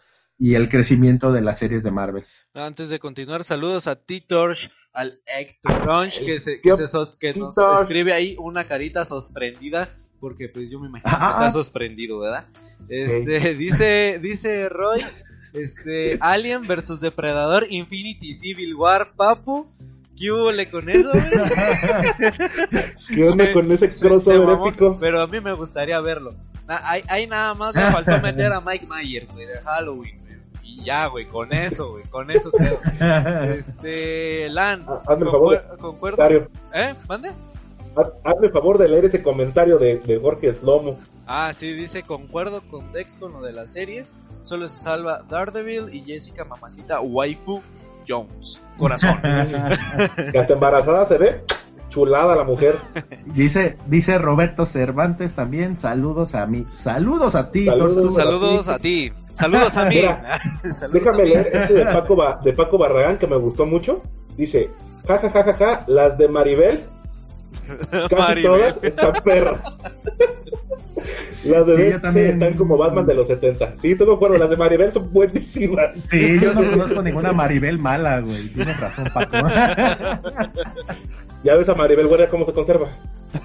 el 0.54 0.68
crecimiento 0.68 1.32
de 1.32 1.40
las 1.40 1.58
series 1.58 1.82
de 1.82 1.90
Marvel. 1.90 2.24
Antes 2.54 2.88
de 2.88 2.98
continuar, 2.98 3.44
saludos 3.44 3.86
a 3.86 3.96
T-Torch, 3.96 4.70
al 4.92 5.20
Hector 5.26 6.08
que, 6.24 6.38
se, 6.38 6.60
que, 6.60 6.70
que 7.18 7.34
nos 7.34 7.56
escribe 7.80 8.12
ahí 8.12 8.36
una 8.38 8.64
carita 8.64 9.04
sorprendida 9.04 9.88
porque 10.22 10.48
pues 10.48 10.70
yo 10.70 10.78
me 10.78 10.86
imagino 10.86 11.18
que 11.18 11.30
está 11.32 11.50
sorprendido, 11.50 12.20
¿verdad? 12.20 12.46
Este, 12.88 13.54
dice, 13.56 14.20
dice 14.22 14.68
Roy, 14.68 15.00
este, 15.52 16.18
Alien 16.20 16.66
versus 16.66 17.00
Depredador, 17.00 17.66
Infinity 17.70 18.32
Civil 18.32 18.74
War, 18.74 19.12
papu. 19.16 19.66
¿Qué 20.16 20.30
hubo 20.30 20.50
con 20.70 20.88
eso, 20.88 21.10
¿Qué 23.14 23.28
onda 23.28 23.52
con 23.52 23.72
ese 23.72 23.88
crossover 23.88 24.58
épico? 24.58 24.96
Pero 25.00 25.22
a 25.22 25.26
mí 25.26 25.40
me 25.40 25.52
gustaría 25.54 26.00
verlo. 26.00 26.34
Ahí, 26.68 27.26
nada 27.26 27.54
más 27.54 27.74
me 27.74 27.82
faltó 27.90 28.20
meter 28.20 28.52
a 28.52 28.60
Mike 28.60 28.86
Myers, 28.86 29.32
güey, 29.32 29.46
de 29.46 29.58
Halloween, 29.60 30.20
Y 30.62 30.84
ya, 30.84 31.06
güey, 31.06 31.26
con 31.26 31.52
eso, 31.52 31.92
güey, 31.92 32.04
con 32.04 32.30
eso 32.30 32.52
creo. 32.52 32.78
Este, 33.52 34.48
Lan, 34.50 34.84
ah, 34.86 35.02
Hazme 35.06 35.30
favor, 35.30 35.76
concuerdo. 35.80 36.48
¿Eh? 36.74 36.94
¿Mande? 37.08 37.30
Hazme 38.24 38.50
favor 38.50 38.78
de 38.78 38.88
leer 38.88 39.06
ese 39.06 39.22
comentario 39.22 39.78
de, 39.78 39.96
de 39.98 40.18
Jorge 40.18 40.54
Slomo. 40.54 40.98
Ah, 41.26 41.52
sí, 41.54 41.72
dice, 41.72 42.02
concuerdo 42.02 42.62
con 42.68 42.92
Dex 42.92 43.16
con 43.16 43.32
lo 43.32 43.42
de 43.42 43.52
las 43.52 43.72
series. 43.72 44.14
Solo 44.42 44.68
se 44.68 44.82
salva 44.82 45.22
Daredevil 45.28 45.94
y 45.94 46.00
Jessica 46.02 46.44
Mamacita 46.44 47.00
Waifu 47.00 47.62
Jones. 48.08 48.60
Corazón. 48.76 49.20
que 49.22 50.38
hasta 50.38 50.54
embarazada 50.54 51.06
se 51.06 51.18
ve 51.18 51.44
chulada 51.92 52.34
la 52.34 52.44
mujer. 52.44 52.78
Dice, 53.26 53.76
dice 53.86 54.18
Roberto 54.18 54.66
Cervantes 54.66 55.34
también, 55.34 55.76
saludos 55.76 56.34
a 56.34 56.46
mí. 56.46 56.66
Saludos 56.74 57.34
a 57.34 57.50
ti. 57.50 57.66
Saludos, 57.66 58.68
a, 58.68 58.78
ti. 58.78 59.12
Saludos 59.34 59.76
a 59.76 59.84
mí. 59.84 60.00
déjame 60.92 61.24
leer 61.24 61.50
este 61.52 61.74
de 61.74 61.84
Paco, 61.84 62.16
de 62.42 62.52
Paco 62.54 62.78
Barragán 62.78 63.18
que 63.18 63.26
me 63.26 63.36
gustó 63.36 63.66
mucho. 63.66 64.02
Dice, 64.36 64.70
ja, 65.06 65.18
ja, 65.18 65.30
ja, 65.30 65.44
ja, 65.44 65.54
ja, 65.54 65.84
las 65.86 66.16
de 66.16 66.28
Maribel. 66.28 66.82
Casi 68.08 68.42
todas 68.42 68.82
están 68.82 69.12
perras. 69.22 69.76
Las 71.44 71.66
de 71.66 71.92
sí, 71.92 72.00
también... 72.00 72.30
están 72.30 72.54
como 72.54 72.76
Batman 72.76 73.06
de 73.06 73.14
los 73.14 73.26
70. 73.26 73.76
Sí, 73.76 73.94
todo 73.96 74.14
acuerdo, 74.14 74.36
las 74.38 74.50
de 74.50 74.56
Maribel 74.56 74.90
son 74.90 75.12
buenísimas. 75.12 76.08
Sí, 76.10 76.38
yo 76.40 76.54
no 76.54 76.62
conozco 76.70 77.02
ninguna 77.02 77.32
Maribel 77.32 77.78
mala, 77.78 78.20
güey. 78.20 78.48
Tienes 78.48 78.78
razón, 78.78 79.10
Paco. 79.12 79.36
ya 81.42 81.56
ves 81.56 81.68
a 81.68 81.74
Maribel 81.74 82.06
Guardia 82.06 82.28
cómo 82.28 82.44
se 82.44 82.52
conserva. 82.52 82.88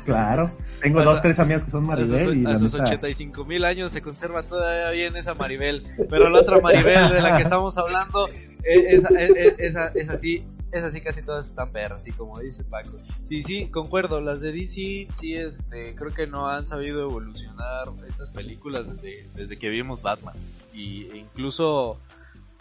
Claro. 0.05 0.51
Tengo 0.81 1.01
dos, 1.03 1.21
tres 1.21 1.39
amigas 1.39 1.63
que 1.63 1.71
son 1.71 1.85
Maribel. 1.85 2.21
A 2.21 2.25
sus, 2.25 2.35
y 2.35 2.45
a 2.45 2.55
sus 2.55 2.73
85 2.75 3.45
mil 3.45 3.65
años 3.65 3.91
se 3.91 4.01
conserva 4.01 4.43
todavía 4.43 4.91
bien 4.91 5.15
esa 5.15 5.33
Maribel. 5.33 5.83
Pero 6.09 6.29
la 6.29 6.41
otra 6.41 6.59
Maribel 6.59 7.09
de 7.09 7.21
la 7.21 7.37
que 7.37 7.43
estamos 7.43 7.77
hablando, 7.77 8.27
esa, 8.63 9.09
esa, 9.09 9.87
esa, 9.87 10.13
así 10.13 10.45
es 10.71 10.83
así 10.83 11.01
casi 11.01 11.21
todas 11.21 11.47
están 11.47 11.71
perras, 11.71 12.01
así 12.01 12.11
como 12.11 12.39
dice 12.39 12.63
Paco. 12.63 12.97
Sí, 13.27 13.43
sí, 13.43 13.67
concuerdo, 13.67 14.19
las 14.21 14.41
de 14.41 14.51
DC 14.51 15.07
sí 15.13 15.35
este, 15.35 15.95
creo 15.95 16.13
que 16.13 16.27
no 16.27 16.49
han 16.49 16.67
sabido 16.67 17.01
evolucionar 17.01 17.87
estas 18.07 18.31
películas 18.31 18.89
desde, 18.89 19.29
desde 19.33 19.57
que 19.57 19.69
vimos 19.69 20.01
Batman. 20.01 20.35
Y 20.73 21.09
e 21.11 21.17
incluso 21.17 21.99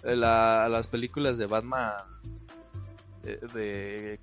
eh, 0.04 0.16
las 0.16 0.86
películas 0.86 1.36
de 1.38 1.46
Batman 1.46 1.94
eh, 3.24 3.40
de, 3.52 4.20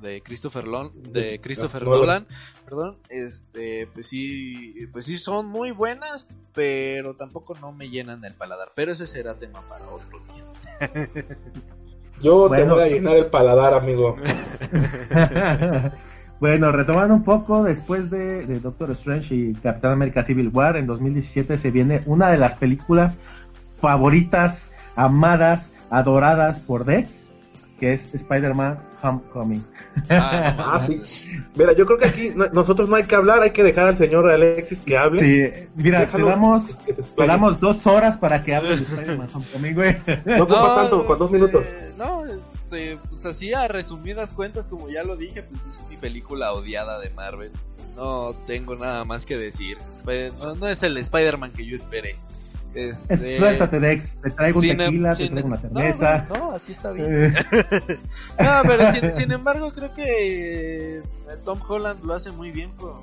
de 0.00 0.22
Christopher 0.22 0.64
de 1.12 1.40
Christopher 1.40 1.84
Nolan, 1.84 2.26
perdón, 2.64 2.96
este 3.10 3.86
pues 3.92 4.06
sí, 4.06 4.86
pues 4.90 5.04
sí 5.04 5.18
son 5.18 5.46
muy 5.46 5.70
buenas, 5.70 6.26
pero 6.54 7.14
tampoco 7.14 7.54
no 7.60 7.72
me 7.72 7.90
llenan 7.90 8.24
el 8.24 8.34
paladar, 8.34 8.72
pero 8.74 8.92
ese 8.92 9.06
será 9.06 9.34
tema 9.34 9.60
para 9.68 9.86
otro 9.86 10.18
día. 10.18 11.08
Yo 12.22 12.48
te 12.48 12.64
voy 12.64 12.82
a 12.82 12.86
llenar 12.86 13.16
el 13.16 13.26
paladar, 13.26 13.74
amigo. 13.74 14.16
bueno, 16.40 16.70
retomando 16.70 17.14
un 17.14 17.24
poco, 17.24 17.64
después 17.64 18.10
de, 18.10 18.60
Doctor 18.60 18.92
Strange 18.92 19.34
y 19.34 19.52
Capitán 19.54 19.92
América 19.92 20.22
Civil 20.22 20.50
War, 20.52 20.76
en 20.76 20.86
2017 20.86 21.58
se 21.58 21.70
viene 21.70 22.02
una 22.06 22.30
de 22.30 22.38
las 22.38 22.54
películas 22.54 23.18
favoritas, 23.76 24.70
amadas, 24.94 25.70
adoradas 25.90 26.60
por 26.60 26.84
Dex, 26.84 27.32
que 27.80 27.94
es 27.94 28.14
Spider-Man 28.14 28.78
Homecoming. 29.02 29.64
Ah, 30.08 30.54
ah, 30.74 30.80
sí. 30.80 31.00
Mira, 31.54 31.72
yo 31.72 31.84
creo 31.86 31.98
que 31.98 32.06
aquí 32.06 32.32
nosotros 32.52 32.88
no 32.88 32.96
hay 32.96 33.04
que 33.04 33.14
hablar, 33.14 33.42
hay 33.42 33.50
que 33.50 33.62
dejar 33.62 33.88
al 33.88 33.98
señor 33.98 34.30
Alexis 34.30 34.80
que 34.80 34.96
hable. 34.96 35.20
Sí, 35.20 35.68
mira, 35.74 36.06
te 36.06 36.22
damos, 36.22 36.78
te 36.84 37.26
damos, 37.26 37.60
dos 37.60 37.86
horas 37.86 38.16
para 38.16 38.42
que 38.42 38.54
hables 38.54 38.78
de 38.78 38.94
Spider-Man 38.94 39.28
Homecoming, 39.32 39.74
güey. 39.74 39.96
No 40.24 40.44
ocupa 40.44 40.76
tanto, 40.76 41.04
con 41.04 41.18
dos 41.18 41.30
minutos. 41.30 41.66
Eh, 41.66 41.92
no, 41.98 42.24
este, 42.24 42.98
pues 43.08 43.26
así 43.26 43.52
a 43.52 43.68
resumidas 43.68 44.30
cuentas, 44.30 44.68
como 44.68 44.88
ya 44.88 45.02
lo 45.04 45.16
dije, 45.16 45.42
pues 45.42 45.66
es 45.66 45.80
mi 45.90 45.96
película 45.96 46.52
odiada 46.52 46.98
de 47.00 47.10
Marvel. 47.10 47.52
No 47.96 48.34
tengo 48.46 48.74
nada 48.76 49.04
más 49.04 49.26
que 49.26 49.36
decir. 49.36 49.76
no 50.58 50.68
es 50.68 50.82
el 50.82 50.96
Spider-Man 50.96 51.52
que 51.52 51.66
yo 51.66 51.76
esperé. 51.76 52.16
Este... 52.74 53.16
Suéltate, 53.38 53.80
Dex. 53.80 54.16
Te 54.16 54.30
traigo 54.30 54.60
un 54.60 54.66
tequila, 54.66 55.10
te 55.10 55.28
traigo 55.28 55.48
una 55.48 55.60
cerveza. 55.60 56.26
No, 56.28 56.52
así 56.52 56.72
está 56.72 56.92
bien. 56.92 57.34
no, 58.38 58.62
pero 58.66 59.10
sin, 59.12 59.32
embargo, 59.32 59.72
creo 59.72 59.92
que 59.94 60.98
eh, 60.98 61.02
Tom 61.44 61.60
Holland 61.66 62.04
lo 62.04 62.14
hace 62.14 62.30
muy 62.30 62.50
bien 62.50 62.70
con, 62.72 63.00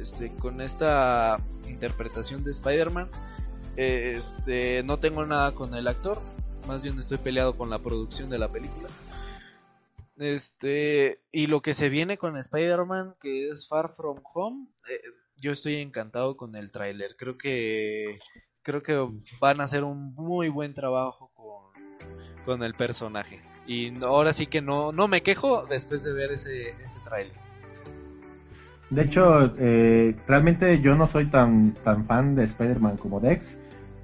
este, 0.00 0.30
con 0.36 0.60
esta 0.60 1.40
interpretación 1.68 2.44
de 2.44 2.50
Spider-Man. 2.50 3.08
Este, 3.76 4.82
no 4.84 4.98
tengo 4.98 5.24
nada 5.26 5.52
con 5.52 5.74
el 5.74 5.86
actor. 5.86 6.18
Más 6.66 6.82
bien 6.82 6.98
estoy 6.98 7.18
peleado 7.18 7.56
con 7.56 7.70
la 7.70 7.78
producción 7.78 8.28
de 8.30 8.38
la 8.38 8.48
película. 8.48 8.88
Este, 10.18 11.20
y 11.30 11.46
lo 11.46 11.60
que 11.60 11.74
se 11.74 11.90
viene 11.90 12.16
con 12.16 12.36
Spider-Man, 12.36 13.16
que 13.20 13.50
es 13.50 13.68
Far 13.68 13.94
From 13.94 14.20
Home, 14.34 14.66
eh, 14.90 15.00
yo 15.36 15.52
estoy 15.52 15.76
encantado 15.76 16.36
con 16.36 16.56
el 16.56 16.72
tráiler. 16.72 17.16
Creo 17.16 17.36
que 17.36 18.18
creo 18.66 18.82
que 18.82 19.08
van 19.40 19.60
a 19.60 19.64
hacer 19.64 19.84
un 19.84 20.12
muy 20.16 20.48
buen 20.48 20.74
trabajo 20.74 21.30
con, 22.44 22.62
el 22.62 22.74
personaje. 22.74 23.40
Y 23.66 23.92
ahora 24.02 24.32
sí 24.32 24.46
que 24.46 24.60
no, 24.60 24.92
no 24.92 25.08
me 25.08 25.22
quejo 25.22 25.66
después 25.66 26.02
de 26.02 26.12
ver 26.12 26.32
ese, 26.32 26.70
ese 26.84 26.98
trailer. 27.04 27.34
De 28.90 29.02
hecho, 29.02 29.52
eh, 29.58 30.16
realmente 30.28 30.80
yo 30.80 30.94
no 30.94 31.06
soy 31.06 31.26
tan, 31.26 31.74
tan 31.74 32.06
fan 32.06 32.36
de 32.36 32.44
Spider-Man 32.44 32.98
como 32.98 33.18
Dex, 33.18 33.58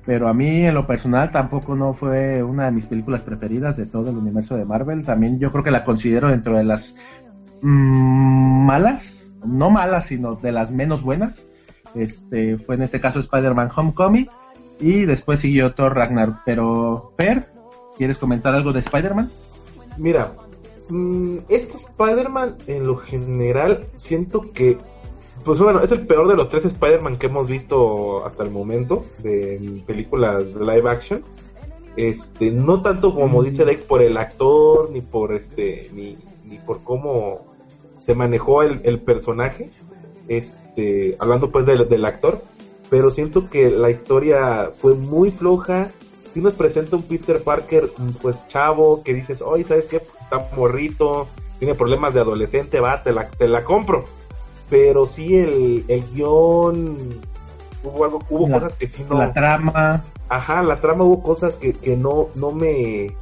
pero 0.04 0.28
a 0.28 0.34
mí 0.34 0.66
en 0.66 0.74
lo 0.74 0.86
personal 0.86 1.30
tampoco 1.30 1.76
no 1.76 1.92
fue 1.92 2.42
una 2.42 2.66
de 2.66 2.72
mis 2.72 2.86
películas 2.86 3.22
preferidas 3.22 3.76
de 3.76 3.86
todo 3.86 4.10
el 4.10 4.16
universo 4.16 4.56
de 4.56 4.64
Marvel. 4.64 5.04
También 5.04 5.38
yo 5.38 5.52
creo 5.52 5.62
que 5.62 5.70
la 5.70 5.84
considero 5.84 6.28
dentro 6.28 6.56
de 6.56 6.64
las 6.64 6.96
mm, 7.62 8.66
malas, 8.66 9.32
no 9.44 9.70
malas, 9.70 10.06
sino 10.06 10.34
de 10.36 10.52
las 10.52 10.72
menos 10.72 11.02
buenas. 11.02 11.46
Este 11.94 12.56
fue 12.56 12.74
en 12.76 12.82
este 12.82 13.00
caso 13.00 13.20
Spider-Man 13.20 13.68
Homecoming 13.74 14.28
y 14.80 15.04
después 15.04 15.40
siguió 15.40 15.74
Thor 15.74 15.94
Ragnar. 15.94 16.40
Pero, 16.44 17.12
Per, 17.16 17.48
¿quieres 17.96 18.18
comentar 18.18 18.54
algo 18.54 18.72
de 18.72 18.80
Spider-Man? 18.80 19.30
Mira, 19.98 20.34
mm, 20.88 21.38
este 21.48 21.76
Spider-Man 21.76 22.56
en 22.66 22.86
lo 22.86 22.96
general 22.96 23.86
siento 23.96 24.52
que, 24.52 24.78
pues 25.44 25.60
bueno, 25.60 25.80
es 25.82 25.92
el 25.92 26.06
peor 26.06 26.28
de 26.28 26.36
los 26.36 26.48
tres 26.48 26.64
Spider-Man 26.64 27.18
que 27.18 27.26
hemos 27.26 27.48
visto 27.48 28.24
hasta 28.24 28.42
el 28.42 28.50
momento 28.50 29.04
de 29.22 29.82
películas 29.86 30.54
de 30.54 30.60
live 30.60 30.90
action. 30.90 31.22
Este, 31.96 32.50
no 32.50 32.80
tanto 32.80 33.14
como 33.14 33.42
dice 33.42 33.66
Lex 33.66 33.82
por 33.82 34.02
el 34.02 34.16
actor, 34.16 34.90
ni 34.90 35.02
por 35.02 35.34
este, 35.34 35.90
ni, 35.92 36.16
ni 36.44 36.56
por 36.58 36.82
cómo 36.82 37.52
se 38.04 38.14
manejó 38.14 38.62
el, 38.62 38.80
el 38.84 39.00
personaje, 39.00 39.70
este, 40.28 41.16
hablando 41.18 41.50
pues 41.50 41.66
del, 41.66 41.88
del 41.88 42.04
actor, 42.04 42.42
pero 42.92 43.10
siento 43.10 43.48
que 43.48 43.70
la 43.70 43.88
historia 43.88 44.70
fue 44.78 44.94
muy 44.94 45.30
floja. 45.30 45.90
Si 46.34 46.42
nos 46.42 46.52
presenta 46.52 46.94
un 46.96 47.02
Peter 47.02 47.42
Parker, 47.42 47.90
pues 48.20 48.46
chavo, 48.48 49.02
que 49.02 49.14
dices, 49.14 49.40
oye, 49.40 49.64
¿sabes 49.64 49.86
qué? 49.86 49.96
Está 49.96 50.46
morrito, 50.54 51.26
tiene 51.58 51.74
problemas 51.74 52.12
de 52.12 52.20
adolescente, 52.20 52.80
va, 52.80 53.02
te 53.02 53.14
la, 53.14 53.30
te 53.30 53.48
la 53.48 53.64
compro. 53.64 54.04
Pero 54.68 55.06
sí, 55.06 55.36
el, 55.38 55.86
el 55.88 56.04
guion, 56.12 56.98
hubo 57.82 58.04
algo, 58.04 58.18
hubo 58.28 58.46
La- 58.50 58.60
cosas 58.60 58.74
que 58.74 58.86
sí 58.86 59.02
no. 59.08 59.16
La 59.18 59.32
trama, 59.32 60.04
Ajá, 60.28 60.62
la 60.62 60.76
trama 60.76 61.04
hubo 61.04 61.22
cosas 61.22 61.56
que, 61.56 61.72
que 61.72 61.96
no, 61.96 62.28
no 62.34 62.52
me, 62.52 63.16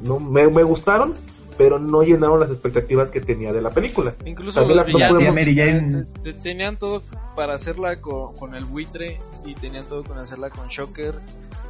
no 0.00 0.20
me, 0.20 0.46
me 0.48 0.62
gustaron, 0.62 1.14
pero 1.58 1.78
no 1.78 2.02
llenaron 2.02 2.40
las 2.40 2.50
expectativas 2.50 3.10
que 3.10 3.20
tenía 3.20 3.52
de 3.52 3.62
la 3.62 3.70
película. 3.70 4.14
Incluso 4.24 4.60
También 4.60 4.76
los 4.78 4.86
la- 4.86 4.92
no 4.92 4.96
villanos 4.98 5.16
podemos- 5.18 5.34
Mary 5.34 5.56
Jane. 5.56 6.04
te- 6.22 6.32
tenían 6.34 6.76
todo 6.76 7.02
para 7.34 7.54
hacerla 7.54 8.00
con, 8.00 8.34
con 8.36 8.54
el 8.54 8.64
buitre 8.64 9.18
y 9.44 9.54
tenían 9.54 9.84
todo 9.86 10.04
con 10.04 10.18
hacerla 10.18 10.50
con 10.50 10.68
Shocker. 10.68 11.14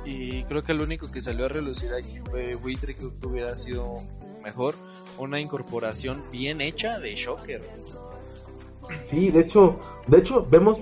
Y 0.04 0.44
creo 0.44 0.62
que 0.62 0.72
el 0.72 0.80
único 0.80 1.10
que 1.10 1.20
salió 1.20 1.46
a 1.46 1.48
relucir 1.48 1.92
aquí 1.92 2.18
fue 2.30 2.54
buitre, 2.54 2.94
creo 2.94 3.12
que 3.18 3.26
hubiera 3.26 3.56
sido 3.56 3.96
mejor. 4.44 4.74
Una 5.18 5.40
incorporación 5.40 6.22
bien 6.30 6.60
hecha 6.60 6.98
de 7.00 7.14
Shocker. 7.16 7.62
Sí, 9.04 9.30
de 9.30 9.40
hecho, 9.40 9.78
de 10.06 10.18
hecho, 10.18 10.46
vemos 10.48 10.80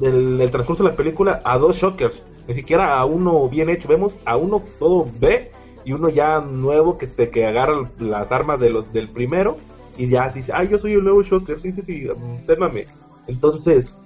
en 0.00 0.40
el 0.40 0.50
transcurso 0.50 0.82
de 0.84 0.90
la 0.90 0.96
película 0.96 1.42
a 1.44 1.58
dos 1.58 1.76
shockers, 1.76 2.24
ni 2.48 2.54
siquiera 2.54 2.98
a 2.98 3.04
uno 3.04 3.46
bien 3.48 3.68
hecho, 3.68 3.88
vemos 3.88 4.16
a 4.24 4.36
uno 4.38 4.62
todo 4.78 5.06
B 5.20 5.50
y 5.84 5.92
uno 5.92 6.08
ya 6.08 6.40
nuevo 6.40 6.98
que 6.98 7.04
este 7.06 7.30
que 7.30 7.46
agarra 7.46 7.88
las 7.98 8.30
armas 8.32 8.60
de 8.60 8.70
los 8.70 8.92
del 8.92 9.08
primero 9.08 9.56
y 9.98 10.08
ya 10.08 10.24
así, 10.24 10.40
ay, 10.52 10.68
yo 10.68 10.78
soy 10.78 10.94
el 10.94 11.04
nuevo 11.04 11.22
shocker, 11.22 11.58
sí, 11.58 11.72
sí, 11.72 11.82
sí, 11.82 12.06
mm, 12.08 12.46
térmame. 12.46 12.86
Entonces, 13.26 13.96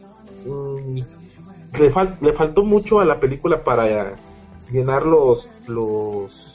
mm, 0.46 0.98
le, 1.78 1.92
fal- 1.92 2.16
le 2.20 2.32
faltó 2.32 2.64
mucho 2.64 3.00
a 3.00 3.04
la 3.04 3.20
película 3.20 3.62
para 3.64 4.14
llenar 4.70 5.06
los 5.06 5.48
los 5.68 6.52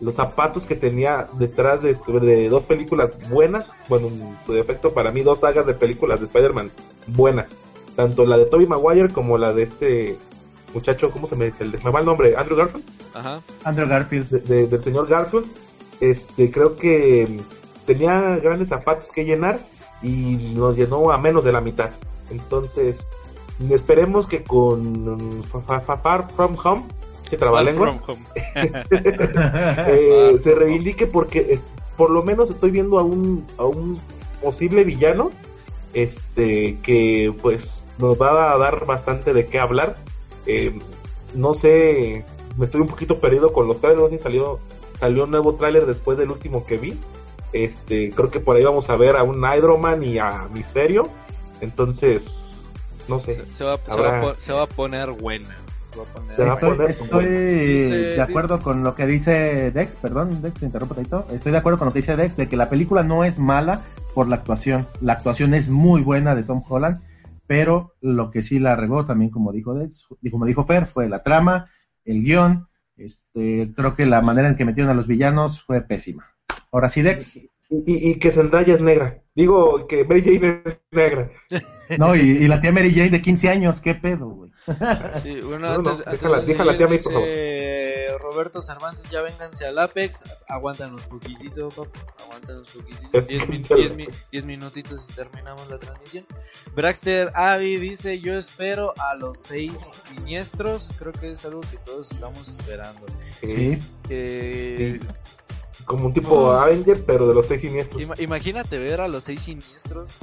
los 0.00 0.16
zapatos 0.16 0.66
que 0.66 0.74
tenía 0.74 1.28
detrás 1.38 1.80
de, 1.80 1.94
de 2.20 2.48
dos 2.48 2.64
películas 2.64 3.12
buenas, 3.30 3.72
bueno, 3.88 4.08
en 4.08 4.36
su 4.44 4.52
defecto 4.52 4.92
para 4.92 5.12
mí 5.12 5.22
dos 5.22 5.40
sagas 5.40 5.66
de 5.66 5.72
películas 5.74 6.18
de 6.20 6.26
Spider-Man 6.26 6.70
buenas, 7.06 7.54
tanto 7.94 8.26
la 8.26 8.36
de 8.36 8.46
Tobey 8.46 8.66
Maguire 8.66 9.10
como 9.10 9.38
la 9.38 9.52
de 9.52 9.62
este 9.62 10.16
muchacho, 10.74 11.10
¿cómo 11.10 11.26
se 11.26 11.36
me 11.36 11.46
dice? 11.46 11.64
Me 11.64 11.90
va 11.90 12.00
el 12.00 12.06
nombre, 12.06 12.34
Andrew 12.36 12.56
Garfield, 12.58 12.84
Ajá. 13.14 13.40
Andrew 13.64 13.88
Garfield. 13.88 14.28
de- 14.28 14.40
de- 14.40 14.66
del 14.66 14.82
señor 14.84 15.06
Garfield, 15.08 15.46
este, 16.00 16.50
creo 16.50 16.76
que 16.76 17.26
mm, 17.28 17.86
tenía 17.86 18.36
grandes 18.42 18.68
zapatos 18.68 19.10
que 19.10 19.24
llenar 19.24 19.58
y 20.02 20.52
nos 20.54 20.76
llenó 20.76 21.10
a 21.10 21.18
menos 21.18 21.44
de 21.44 21.52
la 21.52 21.60
mitad, 21.60 21.90
entonces 22.30 23.06
esperemos 23.70 24.26
que 24.26 24.42
con 24.42 25.38
mm, 25.38 25.42
Fa- 25.44 25.60
Fa- 25.62 25.80
Fa- 25.80 25.96
Far 25.98 26.28
From 26.34 26.56
Home, 26.62 26.82
que 27.30 27.36
trabalenguas, 27.38 27.98
From 28.04 28.18
Home. 28.18 28.26
eh, 29.88 30.38
se 30.42 30.54
reivindique 30.54 31.06
porque 31.06 31.46
es- 31.50 31.62
por 31.96 32.10
lo 32.10 32.22
menos 32.22 32.50
estoy 32.50 32.70
viendo 32.70 32.98
a 32.98 33.02
un, 33.04 33.46
a 33.56 33.64
un 33.64 33.98
posible 34.42 34.84
villano 34.84 35.30
este 35.94 36.76
que 36.82 37.32
pues 37.40 37.84
nos 37.98 38.20
va 38.20 38.52
a 38.52 38.58
dar 38.58 38.84
bastante 38.84 39.32
de 39.32 39.46
qué 39.46 39.60
hablar 39.60 39.96
Eh, 40.46 40.78
no 41.34 41.54
sé 41.54 42.24
me 42.56 42.66
estoy 42.66 42.80
un 42.82 42.86
poquito 42.88 43.18
perdido 43.20 43.52
con 43.52 43.66
los 43.66 43.80
trailers 43.80 44.02
no 44.02 44.08
sé 44.08 44.18
si 44.18 44.22
salió 44.22 44.60
salió 45.00 45.24
un 45.24 45.30
nuevo 45.30 45.54
tráiler 45.54 45.86
después 45.86 46.16
del 46.18 46.30
último 46.30 46.64
que 46.64 46.76
vi 46.76 46.98
este 47.52 48.10
creo 48.10 48.30
que 48.30 48.40
por 48.40 48.56
ahí 48.56 48.64
vamos 48.64 48.90
a 48.90 48.96
ver 48.96 49.16
a 49.16 49.22
un 49.22 49.42
Hydroman 49.44 50.02
y 50.04 50.18
a 50.18 50.46
Misterio 50.52 51.08
entonces 51.60 52.62
no 53.08 53.18
sé 53.18 53.34
Se, 53.46 53.52
se 53.52 53.64
va, 53.64 53.78
se 53.88 54.00
va 54.00 54.18
a 54.18 54.20
po- 54.20 54.34
se 54.34 54.52
va 54.52 54.62
a 54.62 54.66
poner 54.66 55.10
buena. 55.10 55.56
Se 55.84 55.96
va 55.96 56.04
a 56.04 56.06
poner 56.06 56.34
Se 56.36 56.42
va 56.42 56.50
a 56.52 56.54
Estoy, 56.54 56.70
poner 56.70 56.90
estoy 56.90 57.08
como- 57.08 57.20
Dice- 57.20 57.94
de 58.16 58.22
acuerdo 58.22 58.60
con 58.60 58.82
lo 58.82 58.94
que 58.94 59.06
dice 59.06 59.70
Dex, 59.70 59.90
perdón, 60.00 60.40
Dex, 60.42 60.58
te 60.58 60.66
interrumpo 60.66 60.94
tantito. 60.94 61.26
Estoy 61.32 61.52
de 61.52 61.58
acuerdo 61.58 61.78
con 61.78 61.86
lo 61.86 61.92
que 61.92 62.00
dice 62.00 62.16
Dex 62.16 62.36
de 62.36 62.48
que 62.48 62.56
la 62.56 62.68
película 62.70 63.02
no 63.02 63.24
es 63.24 63.38
mala 63.38 63.82
por 64.14 64.26
la 64.28 64.36
actuación. 64.36 64.86
La 65.02 65.12
actuación 65.14 65.52
es 65.54 65.68
muy 65.68 66.00
buena 66.02 66.34
de 66.34 66.42
Tom 66.42 66.62
Holland, 66.68 67.00
pero 67.46 67.94
lo 68.00 68.30
que 68.30 68.42
sí 68.42 68.58
la 68.58 68.76
regó 68.76 69.04
también, 69.04 69.30
como 69.30 69.52
dijo 69.52 69.74
Dex, 69.74 70.06
como 70.30 70.46
dijo 70.46 70.64
Fer, 70.64 70.86
fue 70.86 71.08
la 71.08 71.22
trama, 71.22 71.68
el 72.04 72.22
guion. 72.22 72.68
Este, 72.96 73.72
creo 73.74 73.94
que 73.94 74.06
la 74.06 74.20
manera 74.20 74.48
en 74.48 74.56
que 74.56 74.64
metieron 74.64 74.90
a 74.90 74.94
los 74.94 75.06
villanos 75.06 75.60
fue 75.60 75.82
pésima. 75.82 76.34
Ahora 76.70 76.88
sí, 76.88 77.02
Dex. 77.02 77.48
Y, 77.70 78.10
y- 78.10 78.18
que 78.18 78.30
Zendaya 78.30 78.74
es 78.74 78.80
negra 78.80 79.20
digo 79.34 79.86
que 79.86 80.04
Mary 80.04 80.22
Jane 80.22 80.62
es 80.64 80.78
negra 80.92 81.30
No, 81.98 82.16
y, 82.16 82.20
y 82.20 82.48
la 82.48 82.60
tía 82.62 82.72
Mary 82.72 82.90
Jane 82.94 83.10
de 83.10 83.20
15 83.20 83.50
años, 83.50 83.78
¿qué 83.82 83.94
pedo, 83.94 84.26
güey? 84.26 84.50
Sí, 85.22 85.40
bueno, 85.42 85.68
No, 85.76 85.82
no, 85.82 85.90
antes, 85.90 86.06
antes 86.06 86.22
déjala- 86.22 86.40
de 86.40 86.46
déjala, 86.46 86.72
seguir, 86.72 86.78
tía 86.78 86.86
May, 86.86 86.98
por 86.98 87.12
dice 87.22 88.16
Roberto 88.20 88.62
Cervantes, 88.62 89.10
ya 89.10 89.20
vénganse 89.20 89.66
al 89.66 89.78
Apex, 89.78 90.22
aguántanos 90.48 91.02
poquitito, 91.02 91.68
papá, 91.68 91.90
aguántanos 92.24 92.70
poquitito, 92.70 93.20
10 93.20 93.48
min- 93.50 93.62
10 93.62 93.96
mi- 93.96 94.08
10 94.32 94.44
minutitos 94.46 95.06
y 95.10 95.12
terminamos 95.12 95.68
la 95.68 95.78
transmisión. 95.78 96.24
Braxter 96.74 97.30
Avi 97.34 97.76
dice, 97.76 98.18
yo 98.18 98.38
espero 98.38 98.94
a 98.98 99.14
los 99.16 99.38
seis 99.42 99.86
siniestros, 99.94 100.90
creo 100.98 101.12
que 101.12 101.32
es 101.32 101.44
algo 101.44 101.60
que 101.60 101.76
todos 101.84 102.10
estamos 102.12 102.48
esperando. 102.48 103.04
Sí. 103.42 103.76
Eh, 104.08 104.98
como 105.84 106.06
un 106.06 106.12
tipo 106.14 106.52
Avenger, 106.52 107.04
pero 107.04 107.26
de 107.28 107.34
los 107.34 107.46
seis 107.46 107.60
siniestros. 107.60 108.02
Ima- 108.02 108.20
imagínate 108.20 108.78
ver 108.78 109.00
a 109.00 109.08
los 109.08 109.24
seis 109.24 109.42
siniestros 109.42 110.14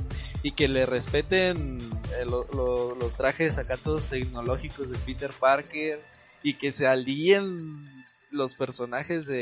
y 0.43 0.51
que 0.53 0.67
le 0.67 0.85
respeten 0.85 1.77
eh, 2.19 2.25
lo- 2.25 2.47
lo- 2.53 2.95
los 2.95 3.15
trajes 3.15 3.57
acá 3.57 3.77
todos 3.77 4.07
tecnológicos 4.07 4.89
de 4.89 4.97
Peter 4.99 5.31
Parker 5.39 6.01
y 6.43 6.55
que 6.55 6.71
se 6.71 6.87
alíen 6.87 7.85
los 8.31 8.55
personajes 8.55 9.25
de, 9.27 9.35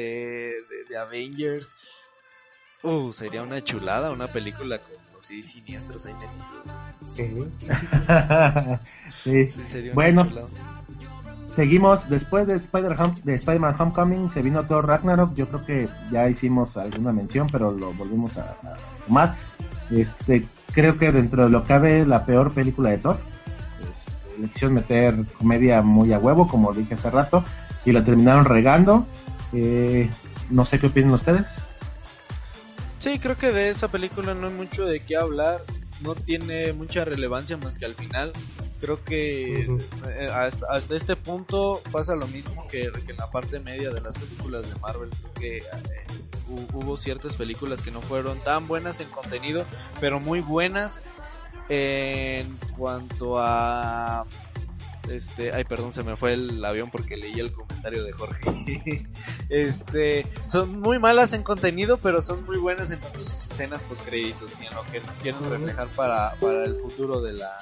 de- 0.69 0.83
de 0.89 0.97
Avengers. 0.97 1.75
Uh, 2.83 3.11
sería 3.11 3.41
una 3.43 3.63
chulada 3.63 4.11
una 4.11 4.31
película 4.31 4.79
con 4.79 4.93
los 5.13 5.25
seis 5.25 5.51
siniestros 5.51 6.05
ahí 6.05 6.13
metidos. 6.13 6.65
Sí. 7.15 7.67
Sí, 9.23 9.49
sería 9.67 9.91
una 9.91 9.95
Bueno. 9.95 10.27
chulada. 10.29 10.47
Seguimos, 11.55 12.07
después 12.09 12.47
de 12.47 12.55
Spider 12.55 12.95
de 13.23 13.33
Spider-Man 13.33 13.75
Homecoming 13.77 14.31
se 14.31 14.41
vino 14.41 14.65
Thor 14.65 14.87
Ragnarok, 14.87 15.33
yo 15.35 15.47
creo 15.47 15.65
que 15.65 15.89
ya 16.11 16.29
hicimos 16.29 16.77
alguna 16.77 17.11
mención, 17.11 17.47
pero 17.51 17.71
lo 17.71 17.91
volvimos 17.93 18.37
a, 18.37 18.51
a 18.51 18.77
tomar. 19.05 19.35
Este, 19.89 20.45
creo 20.71 20.97
que 20.97 21.11
dentro 21.11 21.43
de 21.43 21.49
lo 21.49 21.63
que 21.63 21.67
cabe 21.67 22.05
la 22.05 22.25
peor 22.25 22.53
película 22.53 22.91
de 22.91 22.99
Thor. 22.99 23.17
Este, 23.91 24.41
le 24.41 24.47
quisieron 24.47 24.75
meter 24.75 25.25
comedia 25.37 25.81
muy 25.81 26.13
a 26.13 26.19
huevo, 26.19 26.47
como 26.47 26.73
dije 26.73 26.93
hace 26.93 27.09
rato, 27.09 27.43
y 27.85 27.91
la 27.91 28.03
terminaron 28.03 28.45
regando. 28.45 29.05
Eh, 29.51 30.09
no 30.49 30.65
sé 30.65 30.79
qué 30.79 30.87
opinan 30.87 31.11
ustedes. 31.11 31.65
Sí, 32.99 33.17
creo 33.19 33.37
que 33.37 33.51
de 33.51 33.69
esa 33.69 33.87
película 33.87 34.33
no 34.33 34.47
hay 34.47 34.53
mucho 34.53 34.85
de 34.85 34.99
qué 34.99 35.17
hablar. 35.17 35.61
No 36.03 36.15
tiene 36.15 36.73
mucha 36.73 37.03
relevancia 37.03 37.57
más 37.57 37.77
que 37.77 37.85
al 37.85 37.93
final. 37.93 38.31
Creo 38.79 39.03
que 39.03 39.63
eh, 39.63 40.29
hasta, 40.33 40.65
hasta 40.69 40.95
este 40.95 41.15
punto 41.15 41.81
pasa 41.91 42.15
lo 42.15 42.27
mismo 42.27 42.67
que, 42.67 42.89
que 43.05 43.11
en 43.11 43.17
la 43.17 43.29
parte 43.29 43.59
media 43.59 43.89
de 43.89 43.99
las 44.01 44.17
películas 44.17 44.67
de 44.73 44.79
Marvel. 44.79 45.09
Creo 45.09 45.33
que 45.33 45.57
eh, 45.57 45.63
hu- 46.49 46.67
hubo 46.73 46.95
ciertas 46.97 47.35
películas 47.35 47.81
que 47.81 47.91
no 47.91 48.01
fueron 48.01 48.39
tan 48.39 48.67
buenas 48.67 48.99
en 49.01 49.09
contenido, 49.09 49.65
pero 49.99 50.19
muy 50.19 50.39
buenas 50.39 51.01
en 51.67 52.57
cuanto 52.77 53.35
a 53.37 54.25
este, 55.09 55.51
ay, 55.53 55.63
perdón, 55.63 55.91
se 55.91 56.03
me 56.03 56.15
fue 56.15 56.33
el 56.33 56.63
avión 56.63 56.91
porque 56.91 57.17
leí 57.17 57.39
el 57.39 57.51
comentario 57.51 58.03
de 58.03 58.11
Jorge. 58.13 59.07
este, 59.49 60.25
son 60.45 60.79
muy 60.79 60.99
malas 60.99 61.33
en 61.33 61.41
contenido, 61.43 61.97
pero 61.97 62.21
son 62.21 62.45
muy 62.45 62.57
buenas 62.57 62.91
en 62.91 62.99
cuanto 62.99 63.21
a 63.21 63.25
sus 63.25 63.33
escenas 63.51 63.83
post 63.83 64.05
créditos 64.07 64.53
y 64.61 64.67
en 64.67 64.73
lo 64.75 64.83
que 64.83 64.99
nos 65.01 65.19
quieren 65.19 65.49
reflejar 65.49 65.87
para, 65.89 66.33
para 66.35 66.63
el 66.63 66.75
futuro 66.75 67.21
de 67.21 67.33
la 67.33 67.57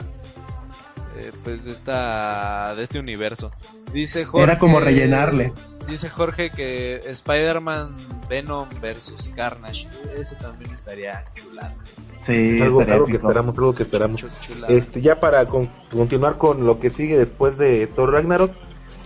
eh, 1.18 1.32
pues 1.44 1.66
de 1.66 1.72
esta 1.72 2.74
de 2.76 2.84
este 2.84 3.00
universo. 3.00 3.52
Dice 3.94 4.26
Jorge 4.26 4.44
Era 4.44 4.58
como 4.58 4.80
rellenarle. 4.80 5.54
Dice 5.88 6.10
Jorge 6.10 6.50
que 6.50 6.98
Spider-Man 6.98 7.96
Venom 8.30 8.68
versus 8.82 9.30
Carnage, 9.30 9.88
eso 10.18 10.36
también 10.36 10.72
estaría 10.74 11.24
chulado. 11.34 11.74
Sí, 12.22 12.60
algo, 12.62 12.82
estaría 12.82 12.96
algo 12.96 13.06
que 13.08 13.14
esperamos, 13.14 13.58
algo 13.58 13.74
que 13.76 13.84
esperamos. 13.84 14.26
Chulada. 14.42 14.74
Este, 14.74 15.02
ya 15.02 15.20
para 15.22 15.46
con- 15.46 15.70
continuar 15.90 16.38
con 16.38 16.66
lo 16.66 16.78
que 16.80 16.90
sigue 16.90 17.18
después 17.18 17.58
de 17.58 17.88
Thor 17.88 18.12
Ragnarok, 18.12 18.52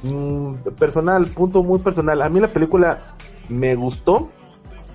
mm, 0.02 0.54
personal, 0.80 1.28
punto 1.28 1.62
muy 1.64 1.78
personal. 1.80 2.22
A 2.24 2.30
mí 2.30 2.40
la 2.40 2.48
película 2.48 3.16
me 3.48 3.76
gustó. 3.76 4.32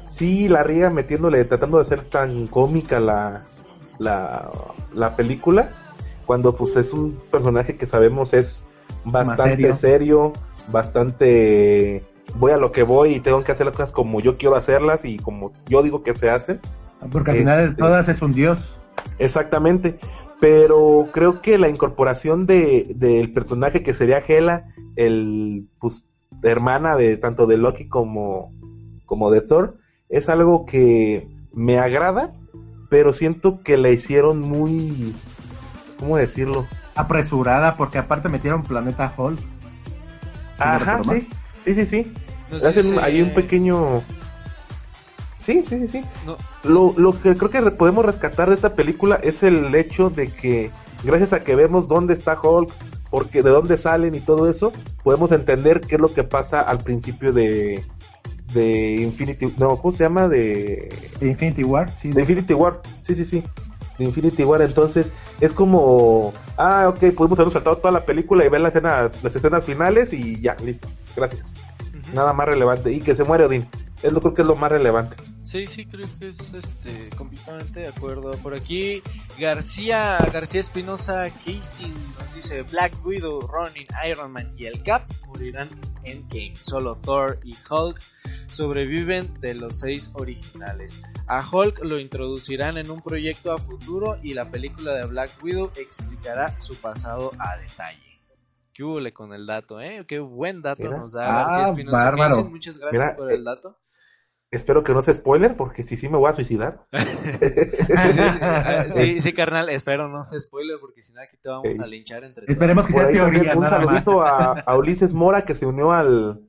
Sí, 0.09 0.49
la 0.49 0.65
riega 0.65 0.91
metiéndole, 0.91 1.45
tratando 1.45 1.79
de 1.79 1.85
ser 1.85 2.01
tan 2.03 2.49
cómica 2.49 2.99
la, 2.99 3.45
la, 3.99 4.51
la 4.93 5.15
película. 5.15 5.71
Cuando 6.27 6.57
pues 6.57 6.77
es 6.77 6.93
un 6.93 7.19
personaje 7.31 7.77
que 7.77 7.87
sabemos 7.87 8.35
es 8.35 8.65
bastante 9.05 9.73
serio. 9.73 9.75
serio, 9.75 10.33
bastante 10.73 12.05
voy 12.37 12.51
a 12.53 12.57
lo 12.57 12.73
que 12.73 12.83
voy 12.83 13.15
y 13.15 13.21
tengo 13.21 13.45
que 13.45 13.53
hacer 13.53 13.67
las 13.67 13.77
cosas 13.77 13.93
como 13.93 14.21
yo 14.21 14.37
quiero 14.37 14.57
hacerlas 14.57 15.05
y 15.05 15.17
como 15.19 15.53
yo 15.69 15.83
digo 15.83 16.03
que 16.03 16.15
se 16.15 16.29
hacen. 16.29 16.61
Porque 17.13 17.31
al 17.31 17.37
final 17.39 17.59
de 17.59 17.65
Este- 17.71 17.77
todas 17.83 18.09
es 18.09 18.21
un 18.23 18.33
dios. 18.33 18.79
Exactamente. 19.19 19.99
pero 20.39 21.09
creo 21.13 21.41
que 21.41 21.57
la 21.57 21.71
incorporación 21.71 22.45
de 22.45 22.93
del 22.95 23.33
personaje 23.33 23.83
que 23.83 23.95
sería 23.95 24.19
Hela, 24.19 24.67
el 24.95 25.67
pues, 25.81 26.07
hermana 26.43 26.95
de 26.95 27.17
tanto 27.17 27.47
de 27.47 27.57
Loki 27.57 27.89
como, 27.89 28.53
como 29.07 29.31
de 29.31 29.41
Thor, 29.41 29.79
es 30.11 30.29
algo 30.29 30.67
que 30.67 31.27
me 31.55 31.79
agrada, 31.79 32.35
pero 32.91 33.15
siento 33.15 33.63
que 33.63 33.79
la 33.79 33.89
hicieron 33.89 34.41
muy, 34.41 35.15
¿cómo 35.99 36.17
decirlo? 36.17 36.67
Apresurada, 36.95 37.77
porque 37.77 37.99
aparte 37.99 38.29
metieron 38.29 38.63
Planeta 38.63 39.13
Hulk. 39.17 39.39
Ajá, 40.59 41.03
sí, 41.03 41.29
sí, 41.65 41.75
sí, 41.75 41.87
sí. 41.87 42.13
Hacen 42.53 42.99
ahí 42.99 43.21
un 43.21 43.35
pequeño... 43.35 44.03
Sí, 45.39 45.65
sí, 45.69 45.79
sí, 45.81 45.89
sí. 45.89 46.05
Lo, 46.65 46.95
lo 46.97 47.21
que 47.21 47.37
creo 47.37 47.51
que 47.51 47.63
podemos 47.71 48.05
rescatar 48.05 48.49
de 48.49 48.55
esta 48.55 48.75
película 48.75 49.21
es 49.23 49.43
el 49.43 49.75
hecho 49.75 50.11
de 50.11 50.29
que 50.29 50.71
gracias 51.05 51.33
a 51.33 51.45
que 51.45 51.55
vemos 51.55 51.89
dónde 51.89 52.15
está 52.15 52.39
Hulk, 52.41 52.73
porque 53.11 53.43
de 53.43 53.51
dónde 53.51 53.79
salen 53.79 54.15
y 54.15 54.21
todo 54.21 54.51
eso, 54.51 54.73
podemos 55.05 55.33
entender 55.33 55.81
qué 55.81 55.97
es 55.97 56.01
lo 56.01 56.13
que 56.13 56.25
pasa 56.25 56.61
al 56.61 56.79
principio 56.79 57.33
de, 57.33 57.85
de 58.53 58.97
Infinity, 59.01 59.55
no, 59.59 59.77
¿cómo 59.79 59.93
se 59.93 60.05
llama? 60.05 60.29
De, 60.29 60.89
Infinity 61.21 61.65
War, 61.65 61.91
sí. 62.01 62.11
De 62.11 62.23
Infinity 62.23 62.55
War, 62.55 62.81
sí, 63.03 63.15
sí, 63.15 63.25
sí. 63.25 63.45
De 63.99 64.05
Infinity 64.05 64.45
War, 64.45 64.63
entonces 64.63 65.13
es 65.41 65.53
como, 65.53 66.35
ah, 66.57 66.89
ok, 66.89 67.15
podemos 67.15 67.39
haber 67.39 67.53
saltado 67.53 67.79
toda 67.79 67.93
la 67.93 68.05
película 68.05 68.45
y 68.45 68.49
ver 68.49 68.61
la 68.61 68.69
escena, 68.69 69.11
las 69.23 69.37
escenas 69.37 69.65
finales 69.65 70.13
y 70.13 70.41
ya, 70.41 70.57
listo, 70.65 70.89
gracias. 71.15 71.55
Nada 72.15 72.33
más 72.33 72.47
relevante. 72.47 72.93
Y 72.93 73.01
que 73.01 73.15
se 73.15 73.25
muere 73.25 73.45
Odín, 73.45 73.69
es 74.03 74.13
lo 74.13 74.21
creo 74.21 74.35
que 74.35 74.43
es 74.43 74.49
lo 74.49 74.57
más 74.57 74.71
relevante. 74.71 75.17
Sí, 75.47 75.69
sí, 75.69 75.87
creo 75.87 76.09
que 76.19 76.27
es 76.27 76.53
este 76.55 77.09
completamente 77.17 77.79
de 77.79 77.87
acuerdo. 77.87 78.33
Por 78.33 78.53
aquí 78.53 79.01
García 79.39 80.19
García 80.33 80.59
Espinosa 80.59 81.31
Casey 81.31 81.87
nos 82.19 82.35
dice 82.35 82.63
Black 82.63 82.95
Widow, 83.07 83.41
Ronin, 83.43 83.87
Iron 84.11 84.33
Man 84.33 84.53
y 84.59 84.67
el 84.67 84.83
Cap 84.83 85.05
morirán 85.29 85.69
en 86.03 86.27
Game. 86.29 86.57
Solo 86.61 86.97
Thor 86.97 87.39
y 87.45 87.55
Hulk 87.71 88.01
sobreviven 88.49 89.41
de 89.41 89.55
los 89.55 89.79
seis 89.79 90.11
originales. 90.15 91.01
A 91.29 91.45
Hulk 91.45 91.81
lo 91.83 91.99
introducirán 91.99 92.79
en 92.79 92.89
un 92.89 93.01
proyecto 93.01 93.53
a 93.53 93.59
futuro 93.59 94.17
y 94.23 94.35
la 94.35 94.49
película 94.49 94.95
de 94.95 95.07
Black 95.07 95.31
Widow 95.43 95.73
explicará 95.77 96.61
su 96.61 96.77
pasado 96.77 97.33
a 97.39 97.57
detalle. 97.57 98.21
¿Qué 98.73 98.85
hubo 98.85 99.01
con 99.13 99.33
el 99.33 99.47
dato, 99.47 99.81
eh? 99.81 100.05
Qué 100.07 100.21
buen 100.21 100.63
dato 100.63 100.89
nos 100.89 101.15
da 101.15 101.27
García 101.27 101.65
ah, 101.65 101.71
Espinosa. 101.71 102.45
Muchas 102.45 102.79
gracias 102.79 103.15
por 103.15 103.33
el 103.33 103.41
eh, 103.41 103.45
dato. 103.45 103.77
Espero 104.53 104.85
que 104.85 104.93
no 104.93 105.03
sea 105.03 105.15
spoiler, 105.15 105.57
porque 105.57 105.83
si 105.83 105.97
sí 105.97 106.09
me 106.09 106.17
voy 106.17 106.31
a 106.31 106.33
suicidar. 106.33 106.87
sí, 108.95 109.21
sí, 109.21 109.33
carnal, 109.33 109.69
espero 109.71 110.09
no 110.09 110.23
sea 110.25 110.41
spoiler, 110.41 110.79
porque 110.81 111.03
si 111.03 111.13
no 111.13 111.21
aquí 111.21 111.37
te 111.39 111.49
vamos 111.49 111.81
a 111.81 111.87
linchar 111.87 112.23
entre 112.23 112.47
Esperemos 112.47 112.87
que 112.87 112.93
sea 112.93 113.09
teoría. 113.09 113.57
Un 113.57 113.67
saludito 113.67 114.23
a, 114.23 114.77
Ulises 114.77 115.13
Mora 115.13 115.45
que 115.45 115.57
se 115.57 115.67
unió 115.67 115.91
al 115.91 116.46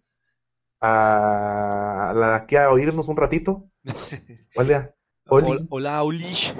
a 0.82 2.13
la 2.15 2.36
aquí 2.36 2.55
a 2.55 2.69
oírnos 2.69 3.07
un 3.07 3.17
ratito. 3.17 3.69
Hola. 4.55 4.93
Hola, 5.30 6.03
Olish. 6.03 6.53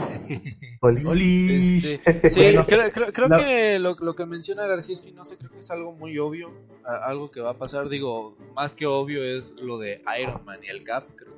Este, 2.05 2.30
sí, 2.30 2.41
creo, 2.65 2.91
creo, 2.91 3.30
que 3.30 3.80
lo, 3.80 3.95
lo, 3.95 4.15
que 4.15 4.26
menciona 4.26 4.68
García 4.68 4.93
Espinosa 4.93 5.38
creo 5.38 5.51
que 5.51 5.59
es 5.59 5.72
algo 5.72 5.93
muy 5.93 6.18
obvio, 6.18 6.51
algo 6.84 7.32
que 7.32 7.39
va 7.39 7.51
a 7.51 7.57
pasar, 7.57 7.88
digo, 7.88 8.36
más 8.53 8.76
que 8.76 8.86
obvio 8.86 9.24
es 9.24 9.55
lo 9.61 9.78
de 9.78 10.01
Iron 10.22 10.43
Man 10.43 10.59
y 10.63 10.68
el 10.68 10.84
Cap, 10.84 11.05
creo 11.15 11.37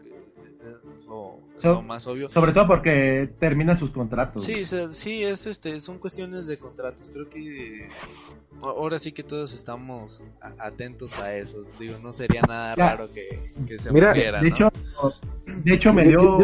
lo, 1.09 1.81
más 1.81 2.05
obvio. 2.07 2.29
Sobre 2.29 2.53
todo 2.53 2.67
porque 2.67 3.29
terminan 3.39 3.77
sus 3.77 3.89
contratos. 3.89 4.43
Sí, 4.43 4.63
sí, 4.63 5.23
es 5.23 5.45
este, 5.45 5.79
son 5.81 5.97
cuestiones 5.97 6.47
de 6.47 6.57
contratos. 6.57 7.09
Creo 7.11 7.27
que 7.29 7.89
ahora 8.61 8.99
sí 8.99 9.11
que 9.11 9.23
todos 9.23 9.53
estamos 9.53 10.23
atentos 10.59 11.19
a 11.19 11.35
eso. 11.35 11.65
Digo, 11.79 11.95
no 12.03 12.13
sería 12.13 12.41
nada 12.41 12.75
raro 12.75 13.09
que, 13.11 13.79
se 13.79 13.91
Mira, 13.91 14.13
de 14.13 14.47
hecho, 14.47 14.71
de 15.63 15.73
hecho 15.73 15.93
me 15.93 16.05
dio 16.05 16.37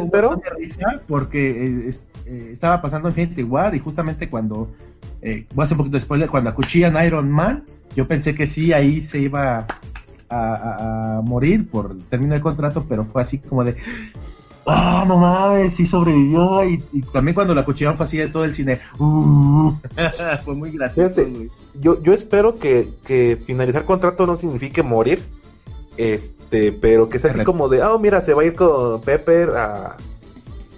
risa 0.58 1.02
porque 1.08 1.50
eh, 1.50 1.90
eh, 2.26 2.50
estaba 2.52 2.82
pasando 2.82 3.08
Infinity 3.10 3.44
War 3.44 3.76
y 3.76 3.80
justamente 3.80 4.30
cuando 4.30 4.72
eh, 5.22 5.46
voy 5.54 5.64
a 5.64 5.66
hacer 5.66 5.76
un 5.76 5.80
poquito 5.80 5.98
de 5.98 6.02
spoiler, 6.02 6.30
cuando 6.30 6.50
acuchillan 6.50 7.04
Iron 7.06 7.32
Man, 7.32 7.64
yo 7.96 8.08
pensé 8.08 8.34
que 8.34 8.48
sí, 8.48 8.74
ahí 8.74 9.02
se 9.02 9.20
iba 9.20 9.68
a, 10.30 11.22
morir 11.24 11.70
por 11.70 11.96
término 12.10 12.34
de 12.34 12.42
contrato, 12.42 12.86
pero 12.88 13.06
fue 13.06 13.22
así 13.22 13.40
como 13.40 13.64
de, 13.64 13.76
ah, 14.66 15.06
no 15.08 15.18
mames, 15.18 15.76
sí 15.76 15.86
sobrevivió. 15.86 16.64
Y, 16.66 16.78
también 17.14 17.36
cuando 17.36 17.54
la 17.54 17.66
cuchillaron 17.66 17.98
fue 17.98 18.06
así 18.06 18.18
de 18.18 18.28
todo 18.28 18.46
el 18.46 18.56
cine, 18.56 18.80
uh, 19.00 19.74
fue 20.44 20.56
muy 20.56 20.72
gracioso. 20.72 21.22
yo, 21.74 22.02
yo 22.02 22.14
espero 22.14 22.60
que, 22.60 22.90
que 23.06 23.42
finalizar 23.46 23.86
contrato 23.86 24.26
no 24.26 24.38
signifique 24.38 24.84
morir, 24.84 25.24
este, 25.98 26.72
pero 26.72 27.10
que 27.10 27.20
sea 27.20 27.32
así 27.32 27.44
como 27.44 27.70
de, 27.70 27.84
oh, 27.84 28.00
mira, 28.00 28.22
se 28.22 28.34
va 28.34 28.42
a 28.42 28.46
ir 28.46 28.56
con 28.56 29.02
Pepper 29.02 29.50
a, 29.52 29.98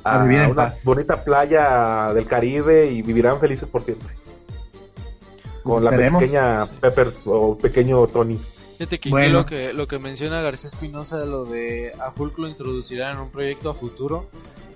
a, 0.03 0.23
una 0.23 0.73
bonita 0.83 1.23
playa 1.23 2.11
del 2.13 2.25
Caribe 2.25 2.91
y 2.91 3.01
vivirán 3.01 3.39
felices 3.39 3.67
por 3.67 3.83
siempre. 3.83 4.09
Con 5.63 5.83
la 5.83 5.91
pequeña 5.91 6.65
Pepper 6.79 7.11
o 7.25 7.57
pequeño 7.57 8.07
Tony. 8.07 8.39
Fíjate 8.77 8.99
que 8.99 9.09
lo 9.29 9.45
que 9.47 9.73
lo 9.73 9.87
que 9.87 9.97
menciona 9.97 10.41
García 10.41 10.67
Espinosa, 10.67 11.25
lo 11.25 11.45
de 11.45 11.93
a 11.99 12.13
Hulk 12.15 12.37
lo 12.37 12.47
introducirá 12.47 13.11
en 13.11 13.17
un 13.17 13.31
proyecto 13.31 13.71
a 13.71 13.73
futuro. 13.73 14.29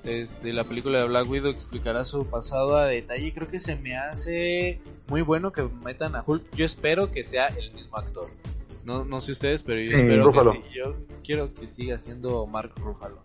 Desde 0.03 0.53
la 0.53 0.63
película 0.63 0.97
de 0.97 1.07
Black 1.07 1.29
Widow 1.29 1.51
explicará 1.51 2.03
su 2.03 2.25
pasado 2.25 2.77
a 2.77 2.85
detalle. 2.85 3.31
Creo 3.31 3.47
que 3.47 3.59
se 3.59 3.75
me 3.75 3.95
hace 3.95 4.79
muy 5.07 5.21
bueno 5.21 5.51
que 5.51 5.67
metan 5.85 6.15
a 6.15 6.23
Hulk. 6.25 6.55
Yo 6.55 6.65
espero 6.65 7.11
que 7.11 7.23
sea 7.23 7.47
el 7.47 7.71
mismo 7.73 7.97
actor. 7.97 8.31
No, 8.83 9.05
no 9.05 9.19
sé 9.21 9.33
ustedes, 9.33 9.61
pero 9.61 9.79
yo 9.79 9.95
espero 9.95 10.31
que 10.31 10.41
sí. 10.41 10.63
Yo 10.73 10.95
quiero 11.23 11.53
que 11.53 11.67
siga 11.67 11.99
siendo 11.99 12.47
Mark 12.47 12.71
Ruffalo. 12.77 13.19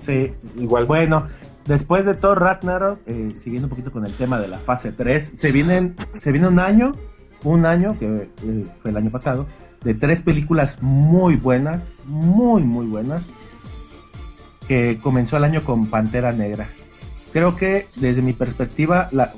Sí, 0.00 0.32
igual. 0.56 0.86
Bueno, 0.86 1.28
después 1.64 2.04
de 2.04 2.14
Thor 2.14 2.40
Ragnarok, 2.40 2.98
eh, 3.06 3.30
siguiendo 3.38 3.66
un 3.66 3.70
poquito 3.70 3.92
con 3.92 4.04
el 4.04 4.14
tema 4.14 4.40
de 4.40 4.48
la 4.48 4.58
fase 4.58 4.90
3, 4.90 5.34
se 5.36 5.52
vienen 5.52 5.94
se 6.18 6.32
viene 6.32 6.48
un 6.48 6.58
año 6.58 6.92
un 7.44 7.66
año, 7.66 7.98
que 7.98 8.06
eh, 8.42 8.66
fue 8.82 8.90
el 8.90 8.96
año 8.96 9.10
pasado, 9.10 9.46
de 9.84 9.94
tres 9.94 10.20
películas 10.20 10.82
muy 10.82 11.36
buenas, 11.36 11.92
muy, 12.06 12.62
muy 12.62 12.86
buenas, 12.86 13.22
que 14.66 14.98
comenzó 15.02 15.36
el 15.36 15.44
año 15.44 15.62
con 15.62 15.86
Pantera 15.86 16.32
Negra. 16.32 16.68
Creo 17.32 17.56
que 17.56 17.88
desde 17.96 18.22
mi 18.22 18.32
perspectiva, 18.32 19.08
la, 19.12 19.34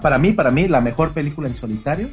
para 0.00 0.18
mí, 0.18 0.32
para 0.32 0.50
mí, 0.50 0.68
la 0.68 0.80
mejor 0.80 1.12
película 1.12 1.48
en 1.48 1.54
solitario 1.54 2.10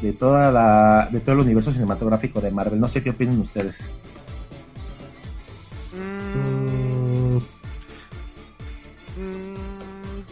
de 0.00 0.12
toda 0.12 0.50
la, 0.50 1.08
de 1.10 1.20
todo 1.20 1.36
el 1.36 1.40
universo 1.40 1.72
cinematográfico 1.72 2.40
de 2.40 2.50
Marvel. 2.50 2.80
No 2.80 2.88
sé 2.88 3.02
qué 3.02 3.10
opinan 3.10 3.40
ustedes. 3.40 3.90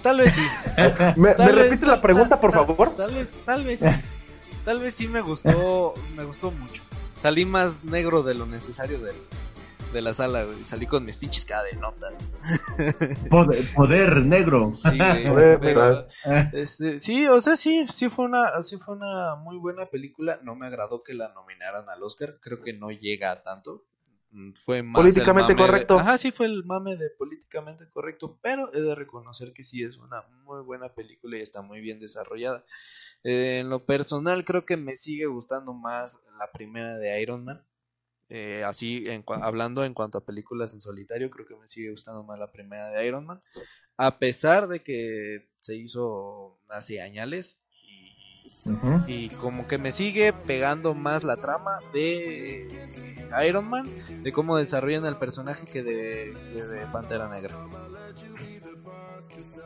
Tal 0.03 0.19
vez 0.19 0.35
sí. 0.35 0.47
¿Me, 1.17 1.35
repites 1.35 1.89
la 1.89 2.01
pregunta, 2.01 2.41
por 2.41 2.53
favor? 2.53 2.97
Tal 2.97 3.15
vez, 3.15 3.31
tal 3.45 3.65
vez 3.65 3.81
sí. 3.81 3.87
Tal 4.65 4.81
vez 4.81 4.95
sí 4.95 5.09
me 5.09 5.21
gustó, 5.21 5.95
me 6.15 6.25
gustó 6.25 6.51
mucho. 6.51 6.83
Salí 7.15 7.45
más 7.45 7.85
negro 7.85 8.23
de 8.23 8.35
lo 8.35 8.47
necesario 8.47 9.01
de, 9.01 9.13
de 9.93 10.03
la 10.03 10.13
sala, 10.13 10.45
güey. 10.45 10.65
Salí 10.65 10.87
con 10.87 11.05
mis 11.05 11.17
pinches 11.17 11.45
cadenotas. 11.45 12.15
Poder, 13.31 13.65
poder 13.75 14.27
negro. 14.27 14.73
Sí, 14.75 14.99
güey, 14.99 15.59
este, 16.53 16.99
sí, 16.99 17.27
o 17.29 17.41
sea, 17.41 17.57
sí, 17.57 17.87
sí 17.89 18.09
fue 18.09 18.25
una, 18.25 18.63
sí 18.63 18.77
fue 18.79 18.95
una 18.95 19.37
muy 19.37 19.59
buena 19.59 19.87
película. 19.87 20.41
No 20.43 20.55
me 20.55 20.67
agradó 20.67 21.03
que 21.03 21.15
la 21.15 21.33
nominaran 21.33 21.89
al 21.89 22.03
Oscar. 22.03 22.37
Creo 22.41 22.63
que 22.63 22.73
no 22.73 22.91
llega 22.91 23.33
a 23.33 23.43
tanto. 23.43 23.85
Mm, 24.33 24.53
fue 24.55 24.83
más 24.83 25.03
políticamente 25.03 25.55
correcto. 25.55 25.99
ajá, 25.99 26.17
sí 26.17 26.33
fue 26.33 26.47
el 26.47 26.65
mame 26.65 26.97
de 26.97 27.11
políticamente 27.11 27.89
correcto, 27.91 28.39
pero 28.41 28.73
he 28.73 28.81
de 28.81 28.95
reconocer 28.95 29.53
que 29.53 29.63
sí 29.63 29.83
es 29.83 29.99
una 29.99 30.23
muy 30.45 30.63
buena 30.63 30.89
película 30.89 31.37
y 31.37 31.43
está 31.43 31.61
muy 31.61 31.81
bien 31.81 32.01
desarrollada. 32.01 32.65
Eh, 33.25 33.59
en 33.61 33.69
lo 33.69 33.85
personal 33.85 34.45
creo 34.45 34.65
que 34.65 34.79
me 34.79 34.97
sigue 34.97 35.27
gustando 35.27 35.75
más 35.75 36.19
la 36.39 36.51
primera 36.51 36.97
de 36.97 37.21
Iron 37.21 37.45
Man. 37.45 37.63
Eh, 38.31 38.65
así, 38.65 39.05
en, 39.09 39.23
hablando 39.27 39.85
en 39.85 39.93
cuanto 39.93 40.17
a 40.17 40.25
películas 40.25 40.73
en 40.73 40.81
solitario, 40.81 41.31
creo 41.31 41.47
que 41.47 41.57
me 41.57 41.69
sigue 41.69 41.91
gustando 41.91 42.23
más 42.23 42.39
la 42.39 42.51
primera 42.51 42.89
de 42.89 43.07
Iron 43.07 43.27
Man. 43.27 43.43
A 43.99 44.19
pesar 44.19 44.67
de 44.69 44.83
que 44.83 45.51
se 45.61 45.77
hizo 45.77 46.59
hace 46.71 47.03
y 49.07 49.29
como 49.31 49.67
que 49.67 49.79
me 49.79 49.93
sigue 49.93 50.33
pegando 50.33 50.95
más 50.95 51.25
la 51.25 51.37
trama 51.37 51.79
de 51.93 52.69
Iron 53.47 53.69
Man, 53.69 53.87
de 54.23 54.33
cómo 54.33 54.57
desarrollan 54.57 55.05
el 55.05 55.17
personaje 55.17 55.67
que 55.67 55.83
de, 55.83 56.35
Pantera 56.93 57.29
Negra. 57.29 57.55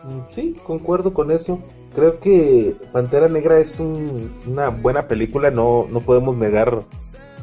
Mm, 0.05 0.21
sí, 0.31 0.57
concuerdo 0.65 1.13
con 1.13 1.31
eso. 1.31 1.61
Creo 1.95 2.21
que 2.21 2.77
Pantera 2.93 3.29
Negra 3.29 3.59
es 3.59 3.81
una 3.81 4.69
buena 4.69 5.09
película, 5.09 5.51
no, 5.51 5.87
no 5.91 6.01
podemos 6.01 6.37
negar 6.37 6.85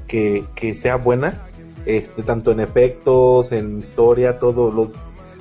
que, 0.08 0.76
sea 0.76 0.96
buena, 0.96 1.42
este, 1.86 2.22
tanto 2.22 2.52
en 2.52 2.60
efectos, 2.60 3.52
en 3.52 3.80
historia, 3.80 4.40
todo 4.40 4.72
los... 4.72 4.92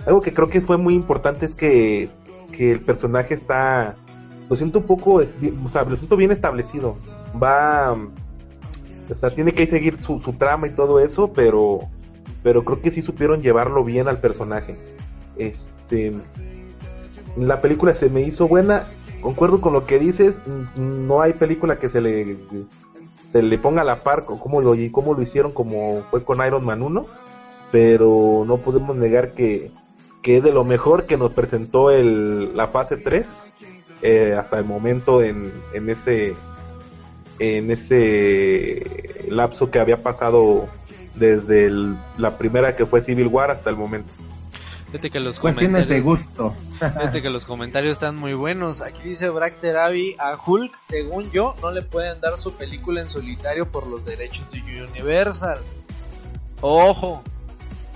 Algo 0.06 0.20
que 0.20 0.32
creo 0.32 0.48
que 0.48 0.60
fue 0.60 0.78
muy 0.78 0.94
importante 0.94 1.46
es 1.46 1.54
que 1.54 2.10
que 2.52 2.72
el 2.72 2.80
personaje 2.80 3.34
está, 3.34 3.96
lo 4.48 4.56
siento 4.56 4.80
un 4.80 4.86
poco, 4.86 5.14
o 5.14 5.68
sea, 5.68 5.84
lo 5.84 5.96
siento 5.96 6.16
bien 6.16 6.30
establecido. 6.30 6.96
Va, 7.42 7.96
o 9.10 9.14
sea, 9.14 9.30
tiene 9.30 9.52
que 9.52 9.66
seguir 9.66 10.00
su, 10.00 10.18
su 10.18 10.34
trama 10.34 10.66
y 10.66 10.70
todo 10.70 11.00
eso, 11.00 11.32
pero, 11.32 11.80
pero 12.42 12.64
creo 12.64 12.80
que 12.80 12.90
sí 12.90 13.02
supieron 13.02 13.42
llevarlo 13.42 13.84
bien 13.84 14.08
al 14.08 14.18
personaje. 14.18 14.76
Este, 15.36 16.12
la 17.36 17.60
película 17.60 17.94
se 17.94 18.10
me 18.10 18.22
hizo 18.22 18.48
buena. 18.48 18.86
Concuerdo 19.20 19.60
con 19.60 19.72
lo 19.72 19.86
que 19.86 19.98
dices. 19.98 20.40
No 20.76 21.20
hay 21.20 21.32
película 21.32 21.78
que 21.78 21.88
se 21.88 22.00
le 22.00 22.36
se 23.30 23.42
le 23.42 23.56
ponga 23.58 23.80
a 23.80 23.84
la 23.84 24.02
par 24.02 24.26
con 24.26 24.38
cómo 24.38 24.60
lo, 24.60 24.74
cómo 24.90 25.14
lo 25.14 25.22
hicieron 25.22 25.52
como 25.52 26.02
fue 26.10 26.22
con 26.22 26.44
Iron 26.46 26.64
Man 26.64 26.82
1. 26.82 27.06
Pero 27.70 28.44
no 28.46 28.58
podemos 28.58 28.94
negar 28.96 29.32
que, 29.32 29.70
que 30.22 30.38
es 30.38 30.44
de 30.44 30.52
lo 30.52 30.64
mejor 30.64 31.06
que 31.06 31.16
nos 31.16 31.32
presentó 31.32 31.90
el, 31.90 32.54
la 32.54 32.68
fase 32.68 32.98
3 32.98 33.52
eh, 34.02 34.36
hasta 34.38 34.58
el 34.58 34.64
momento 34.64 35.22
en, 35.22 35.52
en 35.72 35.88
ese 35.90 36.34
en 37.38 37.70
ese 37.70 38.84
lapso 39.28 39.70
que 39.70 39.80
había 39.80 39.96
pasado 39.96 40.68
desde 41.14 41.70
la 42.18 42.38
primera 42.38 42.76
que 42.76 42.86
fue 42.86 43.00
Civil 43.00 43.26
War 43.26 43.50
hasta 43.50 43.70
el 43.70 43.76
momento. 43.76 44.12
Fíjate 44.92 45.10
que 45.10 45.20
los 45.20 45.40
comentarios. 45.40 45.88
de 45.88 46.00
gusto. 46.02 46.54
Fíjate 46.78 47.22
que 47.22 47.30
los 47.30 47.46
comentarios 47.46 47.92
están 47.92 48.16
muy 48.16 48.34
buenos. 48.34 48.82
Aquí 48.82 49.08
dice 49.08 49.30
Braxter 49.30 49.76
Abbey 49.76 50.16
a 50.18 50.36
Hulk, 50.36 50.78
según 50.82 51.30
yo, 51.30 51.56
no 51.62 51.70
le 51.70 51.80
pueden 51.80 52.20
dar 52.20 52.38
su 52.38 52.52
película 52.52 53.00
en 53.00 53.08
solitario 53.08 53.66
por 53.66 53.86
los 53.86 54.04
derechos 54.04 54.50
de 54.50 54.60
Universal. 54.60 55.60
Ojo, 56.60 57.22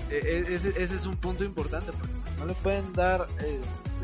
e, 0.09 0.15
e, 0.15 0.55
ese, 0.55 0.69
es 0.81 1.05
un 1.05 1.15
punto 1.17 1.43
importante 1.43 1.91
porque 1.91 2.19
si 2.19 2.31
no 2.39 2.45
le 2.45 2.53
pueden 2.53 2.91
dar 2.93 3.27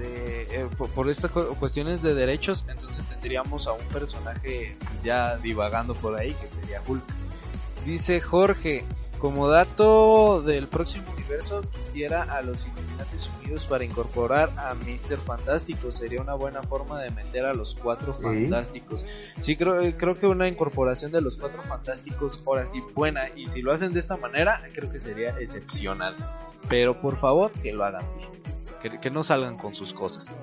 eh, 0.01 0.67
por, 0.95 1.09
estas 1.09 1.31
cuestiones 1.31 2.01
de 2.01 2.13
derechos, 2.13 2.65
entonces 2.67 3.05
tendríamos 3.05 3.67
a 3.67 3.73
un 3.73 3.85
personaje 3.85 4.75
pues, 4.79 5.03
ya 5.03 5.37
divagando 5.37 5.95
por 5.95 6.19
ahí 6.19 6.33
que 6.33 6.47
sería 6.47 6.81
Hulk. 6.85 7.03
Dice 7.85 8.21
Jorge, 8.21 8.85
como 9.23 9.47
dato 9.47 10.41
del 10.41 10.67
próximo 10.67 11.05
universo, 11.13 11.61
quisiera 11.71 12.23
a 12.23 12.41
los 12.41 12.65
Illuminates 12.65 13.29
Unidos 13.39 13.65
para 13.65 13.85
incorporar 13.85 14.51
a 14.57 14.73
Mr. 14.73 15.17
Fantástico. 15.17 15.93
Sería 15.93 16.21
una 16.21 16.33
buena 16.33 16.61
forma 16.61 17.01
de 17.01 17.09
meter 17.09 17.45
a 17.45 17.53
los 17.53 17.73
cuatro 17.73 18.13
fantásticos. 18.13 19.05
Sí, 19.39 19.55
creo, 19.55 19.97
creo 19.97 20.19
que 20.19 20.27
una 20.27 20.49
incorporación 20.49 21.13
de 21.13 21.21
los 21.21 21.37
cuatro 21.37 21.61
fantásticos, 21.61 22.41
ahora 22.45 22.65
sí, 22.65 22.83
buena. 22.93 23.29
Y 23.33 23.47
si 23.47 23.61
lo 23.61 23.71
hacen 23.71 23.93
de 23.93 24.01
esta 24.01 24.17
manera, 24.17 24.61
creo 24.73 24.91
que 24.91 24.99
sería 24.99 25.29
excepcional. 25.39 26.17
Pero 26.67 26.99
por 26.99 27.15
favor, 27.15 27.49
que 27.51 27.71
lo 27.71 27.85
hagan 27.85 28.05
bien. 28.17 28.29
Que 28.89 29.09
no 29.09 29.23
salgan 29.23 29.57
con 29.57 29.75
sus 29.75 29.93
cosas. 29.93 30.35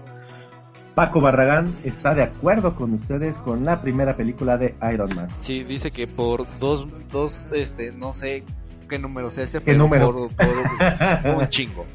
Paco 0.95 1.21
Barragán 1.21 1.75
está 1.85 2.15
de 2.15 2.23
acuerdo 2.23 2.75
con 2.75 2.95
ustedes 2.95 3.37
con 3.37 3.65
la 3.65 3.81
primera 3.81 4.17
película 4.17 4.59
de 4.59 4.75
Iron 4.93 5.15
Man. 5.15 5.29
Sí, 5.41 5.63
dice 5.65 5.91
que 5.91 6.07
por 6.07 6.47
dos, 6.59 6.87
dos 7.11 7.47
este, 7.53 7.93
no 7.93 8.13
sé, 8.13 8.45
qué 8.89 8.99
número 8.99 9.31
sea 9.31 9.45
ese, 9.45 9.63
¿Qué 9.63 9.75
número? 9.75 10.29
Por, 10.29 11.37
un 11.37 11.49
chingo. 11.49 11.87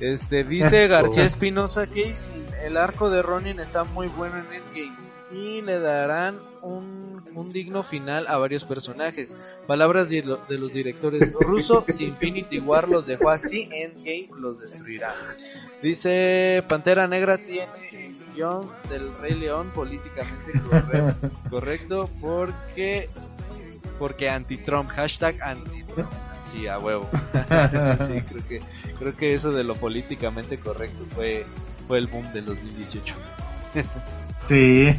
Este, 0.00 0.44
dice 0.44 0.86
García 0.88 1.24
Espinosa 1.24 1.86
que 1.86 2.12
el 2.64 2.76
arco 2.76 3.10
de 3.10 3.22
Ronin 3.22 3.58
está 3.58 3.84
muy 3.84 4.06
bueno 4.08 4.36
en 4.36 4.62
Endgame 4.62 5.03
y 5.34 5.62
le 5.62 5.78
darán 5.80 6.38
un, 6.62 7.22
un 7.34 7.52
digno 7.52 7.82
final 7.82 8.26
a 8.28 8.36
varios 8.36 8.64
personajes. 8.64 9.34
Palabras 9.66 10.08
de, 10.10 10.22
los 10.22 10.72
directores 10.72 11.32
ruso, 11.32 11.84
si 11.88 12.04
Infinity 12.04 12.60
War 12.60 12.88
los 12.88 13.06
dejó 13.06 13.30
así, 13.30 13.68
Endgame 13.72 14.28
los 14.38 14.60
destruirá. 14.60 15.14
Dice 15.82 16.62
Pantera 16.68 17.06
Negra 17.08 17.38
tiene 17.38 17.68
el 17.92 18.14
guion 18.34 18.70
del 18.88 19.14
Rey 19.18 19.34
León 19.34 19.70
políticamente 19.74 20.52
correcto, 20.68 21.30
correcto 21.50 22.10
porque 22.20 23.08
porque 23.98 24.28
anti-Trump, 24.28 24.90
hashtag 24.90 25.40
anti-Trump 25.42 26.10
sí, 26.50 26.66
a 26.66 26.78
huevo. 26.78 27.08
sí, 27.32 28.20
creo 28.22 28.48
que, 28.48 28.62
creo 28.98 29.16
que 29.16 29.34
eso 29.34 29.52
de 29.52 29.64
lo 29.64 29.74
políticamente 29.74 30.58
correcto 30.58 31.04
fue, 31.14 31.44
fue 31.86 31.98
el 31.98 32.06
boom 32.06 32.32
del 32.32 32.44
2018. 32.46 33.14
Sí. 34.48 34.96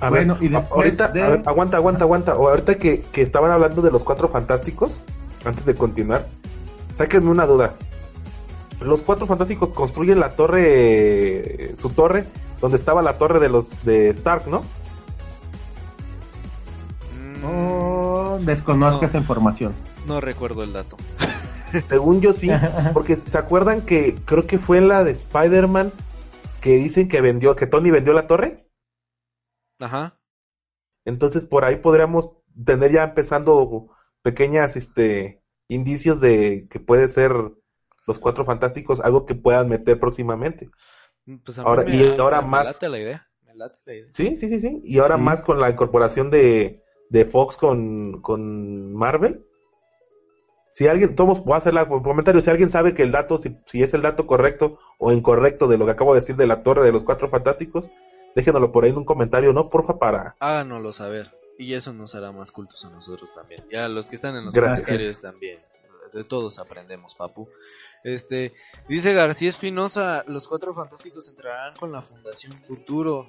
A 0.00 0.10
bueno, 0.10 0.36
y 0.40 0.54
ahorita, 0.54 1.12
aguanta, 1.46 1.78
aguanta, 1.78 2.04
aguanta. 2.04 2.34
O 2.34 2.48
ahorita 2.48 2.76
que, 2.76 3.00
que 3.00 3.22
estaban 3.22 3.50
hablando 3.50 3.80
de 3.80 3.90
los 3.90 4.04
cuatro 4.04 4.28
fantásticos, 4.28 5.00
antes 5.44 5.64
de 5.64 5.74
continuar, 5.74 6.26
sáquenme 6.96 7.30
una 7.30 7.46
duda. 7.46 7.74
Los 8.80 9.02
cuatro 9.02 9.26
fantásticos 9.26 9.72
construyen 9.72 10.20
la 10.20 10.30
torre, 10.30 11.74
su 11.78 11.90
torre, 11.90 12.24
donde 12.60 12.76
estaba 12.76 13.02
la 13.02 13.14
torre 13.14 13.40
de 13.40 13.48
los 13.48 13.84
de 13.84 14.10
Stark, 14.10 14.46
¿no? 14.48 14.62
Oh, 17.44 18.38
desconozco 18.42 19.04
esa 19.04 19.18
información. 19.18 19.72
No 20.06 20.20
recuerdo 20.20 20.62
el 20.62 20.72
dato. 20.72 20.96
Según 21.88 22.20
yo 22.20 22.32
sí, 22.32 22.50
porque 22.92 23.16
se 23.16 23.36
acuerdan 23.36 23.80
que 23.80 24.14
creo 24.24 24.46
que 24.46 24.58
fue 24.58 24.78
en 24.78 24.88
la 24.88 25.04
de 25.04 25.12
Spider-Man 25.12 25.90
que 26.60 26.76
dicen 26.76 27.08
que 27.08 27.20
vendió, 27.20 27.56
que 27.56 27.66
Tony 27.66 27.90
vendió 27.90 28.12
la 28.12 28.26
torre. 28.26 28.65
Ajá. 29.78 30.18
Entonces 31.04 31.44
por 31.44 31.64
ahí 31.64 31.76
podríamos 31.76 32.32
tener 32.64 32.92
ya 32.92 33.04
empezando 33.04 33.88
pequeñas 34.22 34.76
este 34.76 35.42
indicios 35.68 36.20
de 36.20 36.66
que 36.70 36.80
puede 36.80 37.08
ser 37.08 37.32
los 38.06 38.18
cuatro 38.18 38.44
fantásticos 38.44 39.00
algo 39.00 39.26
que 39.26 39.34
puedan 39.34 39.68
meter 39.68 39.98
próximamente. 39.98 40.70
Pues 41.44 41.58
ahora, 41.58 41.88
y 41.88 42.18
ahora 42.18 42.40
más. 42.40 42.66
Me 42.66 42.72
late 42.72 42.88
la 42.88 42.98
idea. 42.98 43.28
Me 43.42 43.54
late 43.54 43.78
la 43.84 43.94
idea. 43.94 44.10
Sí, 44.12 44.36
sí, 44.38 44.48
sí, 44.48 44.60
sí. 44.60 44.80
Y 44.84 44.98
ahora 44.98 45.16
más 45.16 45.42
con 45.42 45.60
la 45.60 45.70
incorporación 45.70 46.30
de, 46.30 46.82
de 47.10 47.24
Fox 47.24 47.56
con, 47.56 48.22
con 48.22 48.92
Marvel 48.94 49.44
si 50.76 50.86
alguien, 50.86 51.16
todos 51.16 51.42
voy 51.42 51.54
a 51.54 51.56
hacer 51.56 51.72
la 51.72 51.88
comentario, 51.88 52.42
si 52.42 52.50
alguien 52.50 52.68
sabe 52.68 52.92
que 52.92 53.02
el 53.02 53.10
dato, 53.10 53.38
si, 53.38 53.56
si, 53.64 53.82
es 53.82 53.94
el 53.94 54.02
dato 54.02 54.26
correcto 54.26 54.78
o 54.98 55.10
incorrecto 55.10 55.68
de 55.68 55.78
lo 55.78 55.86
que 55.86 55.92
acabo 55.92 56.12
de 56.12 56.20
decir 56.20 56.36
de 56.36 56.46
la 56.46 56.62
torre 56.62 56.84
de 56.84 56.92
los 56.92 57.02
cuatro 57.02 57.30
fantásticos, 57.30 57.90
déjenoslo 58.36 58.70
por 58.70 58.84
ahí 58.84 58.90
en 58.90 58.98
un 58.98 59.04
comentario, 59.04 59.54
¿no? 59.54 59.70
Porfa, 59.70 59.98
para... 59.98 60.36
Háganoslo 60.38 60.92
saber. 60.92 61.34
Y 61.58 61.72
eso 61.72 61.94
nos 61.94 62.14
hará 62.14 62.32
más 62.32 62.52
cultos 62.52 62.84
a 62.84 62.90
nosotros 62.90 63.32
también. 63.32 63.64
Y 63.70 63.76
a 63.76 63.88
los 63.88 64.10
que 64.10 64.16
están 64.16 64.36
en 64.36 64.44
los 64.44 64.54
comentarios 64.54 65.20
también. 65.20 65.58
De 66.12 66.22
todos 66.22 66.58
aprendemos, 66.58 67.14
papu. 67.14 67.48
Este, 68.04 68.52
dice 68.88 69.14
García 69.14 69.48
Espinosa, 69.48 70.22
los 70.28 70.46
cuatro 70.48 70.74
fantásticos 70.74 71.28
entrarán 71.28 71.74
con 71.76 71.90
la 71.90 72.02
Fundación 72.02 72.62
Futuro 72.62 73.26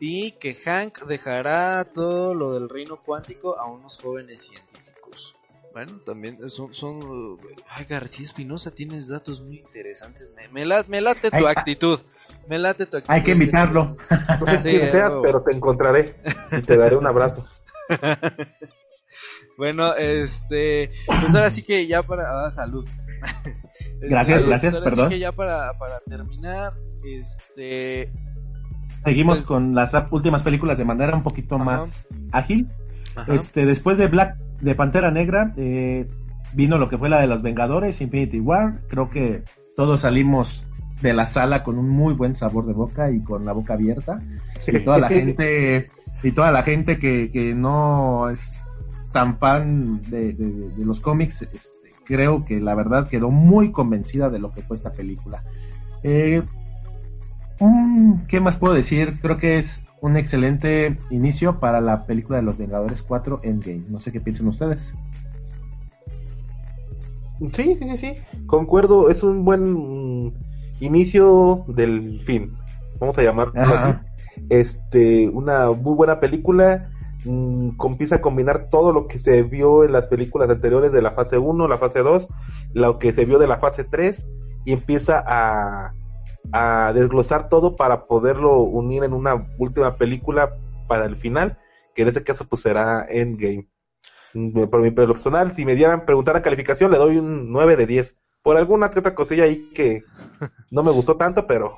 y 0.00 0.32
que 0.32 0.54
Hank 0.54 1.04
dejará 1.04 1.84
todo 1.84 2.34
lo 2.34 2.54
del 2.54 2.68
reino 2.70 2.96
cuántico 3.02 3.58
a 3.58 3.66
unos 3.66 3.98
jóvenes 3.98 4.40
científicos. 4.40 5.36
Bueno, 5.72 6.00
también 6.00 6.48
son, 6.48 6.74
son... 6.74 7.38
Ay, 7.68 7.84
García 7.84 8.24
Espinosa, 8.24 8.70
tienes 8.70 9.08
datos 9.08 9.42
muy 9.42 9.58
interesantes. 9.58 10.32
Me, 10.34 10.48
me, 10.48 11.00
late 11.02 11.30
tu 11.30 11.46
actitud. 11.46 12.00
Me 12.48 12.58
late 12.58 12.86
tu 12.86 12.96
actitud. 12.96 13.12
Hay 13.12 13.22
que 13.22 13.32
invitarlo. 13.32 13.96
No 14.40 14.58
sé 14.58 14.70
quién 14.70 14.88
seas, 14.88 15.12
pero 15.22 15.42
te 15.42 15.54
encontraré 15.54 16.16
y 16.52 16.62
te 16.62 16.76
daré 16.76 16.96
un 16.96 17.06
abrazo. 17.06 17.46
bueno, 19.58 19.94
este... 19.94 20.90
Pues 21.06 21.34
ahora 21.34 21.50
sí 21.50 21.62
que 21.62 21.86
ya 21.86 22.02
para... 22.02 22.46
Ah, 22.46 22.50
salud. 22.50 22.88
Gracias, 24.00 24.44
gracias, 24.44 24.74
ahora 24.74 24.84
perdón. 24.84 25.08
Sí 25.08 25.14
que 25.14 25.20
ya 25.20 25.32
para, 25.32 25.72
para 25.78 26.00
terminar, 26.00 26.74
este... 27.04 28.12
Seguimos 29.04 29.38
pues 29.38 29.48
con 29.48 29.74
las 29.74 29.92
últimas 30.10 30.42
películas 30.42 30.76
de 30.78 30.84
manera 30.84 31.14
un 31.14 31.22
poquito 31.22 31.58
más 31.58 32.06
ágil. 32.32 32.68
Este, 33.28 33.64
después 33.64 33.96
de 33.98 34.08
Black, 34.08 34.36
de 34.60 34.74
Pantera 34.74 35.10
Negra, 35.10 35.54
eh, 35.56 36.06
vino 36.52 36.76
lo 36.78 36.88
que 36.88 36.98
fue 36.98 37.08
la 37.08 37.20
de 37.20 37.26
los 37.26 37.42
Vengadores, 37.42 38.00
Infinity 38.00 38.40
War. 38.40 38.82
Creo 38.88 39.08
que 39.08 39.44
todos 39.76 40.00
salimos 40.00 40.65
de 41.00 41.12
la 41.12 41.26
sala 41.26 41.62
con 41.62 41.78
un 41.78 41.88
muy 41.88 42.14
buen 42.14 42.34
sabor 42.34 42.66
de 42.66 42.72
boca 42.72 43.10
y 43.10 43.20
con 43.20 43.44
la 43.44 43.52
boca 43.52 43.74
abierta. 43.74 44.20
Y 44.66 44.80
toda 44.80 44.98
la 44.98 45.08
gente, 45.10 45.90
y 46.22 46.32
toda 46.32 46.50
la 46.50 46.62
gente 46.62 46.98
que, 46.98 47.30
que 47.30 47.54
no 47.54 48.30
es 48.30 48.62
tan 49.12 49.38
fan 49.38 50.02
de, 50.10 50.32
de, 50.32 50.84
los 50.84 51.00
cómics, 51.00 51.42
este, 51.42 51.92
creo 52.04 52.44
que 52.44 52.60
la 52.60 52.74
verdad 52.74 53.08
quedó 53.08 53.30
muy 53.30 53.72
convencida 53.72 54.30
de 54.30 54.38
lo 54.38 54.52
que 54.52 54.62
fue 54.62 54.76
esta 54.76 54.92
película. 54.92 55.42
Eh, 56.02 56.42
¿Qué 58.28 58.40
más 58.40 58.56
puedo 58.56 58.74
decir? 58.74 59.18
Creo 59.20 59.38
que 59.38 59.58
es 59.58 59.82
un 60.00 60.16
excelente 60.16 60.98
inicio 61.10 61.58
para 61.58 61.80
la 61.80 62.04
película 62.04 62.38
de 62.38 62.44
los 62.44 62.58
Vengadores 62.58 63.02
4 63.02 63.40
Endgame. 63.42 63.84
No 63.88 63.98
sé 63.98 64.12
qué 64.12 64.20
piensan 64.20 64.48
ustedes. 64.48 64.94
Sí, 67.54 67.76
sí, 67.78 67.78
sí, 67.80 67.96
sí. 67.96 68.12
Concuerdo, 68.46 69.10
es 69.10 69.22
un 69.22 69.44
buen 69.44 70.34
inicio 70.80 71.64
del 71.68 72.22
fin. 72.24 72.56
Vamos 72.98 73.18
a 73.18 73.22
llamarlo 73.22 73.52
así. 73.56 73.98
Este, 74.50 75.28
una 75.28 75.70
muy 75.70 75.94
buena 75.94 76.20
película. 76.20 76.90
Mmm, 77.24 77.70
empieza 77.84 78.16
a 78.16 78.20
combinar 78.20 78.68
todo 78.70 78.92
lo 78.92 79.06
que 79.08 79.18
se 79.18 79.42
vio 79.42 79.84
en 79.84 79.92
las 79.92 80.06
películas 80.06 80.50
anteriores 80.50 80.92
de 80.92 81.02
la 81.02 81.12
fase 81.12 81.38
1, 81.38 81.66
la 81.66 81.78
fase 81.78 82.00
2, 82.00 82.28
lo 82.74 82.98
que 82.98 83.12
se 83.12 83.24
vio 83.24 83.38
de 83.38 83.46
la 83.48 83.58
fase 83.58 83.84
3 83.84 84.28
y 84.64 84.72
empieza 84.72 85.22
a, 85.26 85.92
a 86.52 86.92
desglosar 86.92 87.48
todo 87.48 87.76
para 87.76 88.06
poderlo 88.06 88.60
unir 88.60 89.04
en 89.04 89.12
una 89.12 89.46
última 89.58 89.96
película 89.96 90.52
para 90.86 91.06
el 91.06 91.16
final, 91.16 91.58
que 91.94 92.02
en 92.02 92.08
este 92.08 92.22
caso 92.22 92.46
pues 92.48 92.62
será 92.62 93.06
Endgame. 93.08 93.68
Mm, 94.34 94.64
por 94.68 94.82
mi 94.82 94.90
personal, 94.90 95.52
si 95.52 95.64
me 95.64 95.74
dieran 95.74 96.04
preguntar 96.04 96.36
a 96.36 96.42
calificación, 96.42 96.90
le 96.90 96.98
doy 96.98 97.16
un 97.16 97.50
9 97.50 97.76
de 97.76 97.86
10. 97.86 98.22
Por 98.46 98.56
alguna 98.56 98.86
otra 98.86 99.12
cosilla 99.12 99.42
ahí 99.42 99.72
que 99.74 100.04
no 100.70 100.84
me 100.84 100.92
gustó 100.92 101.16
tanto, 101.16 101.48
pero 101.48 101.76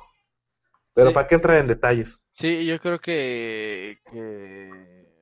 pero 0.93 1.11
¿para 1.13 1.27
qué 1.27 1.33
entrar 1.33 1.57
en 1.57 1.65
detalles? 1.65 2.21
Sí, 2.29 2.63
yo 2.63 2.79
creo 2.79 2.99
que, 2.99 3.97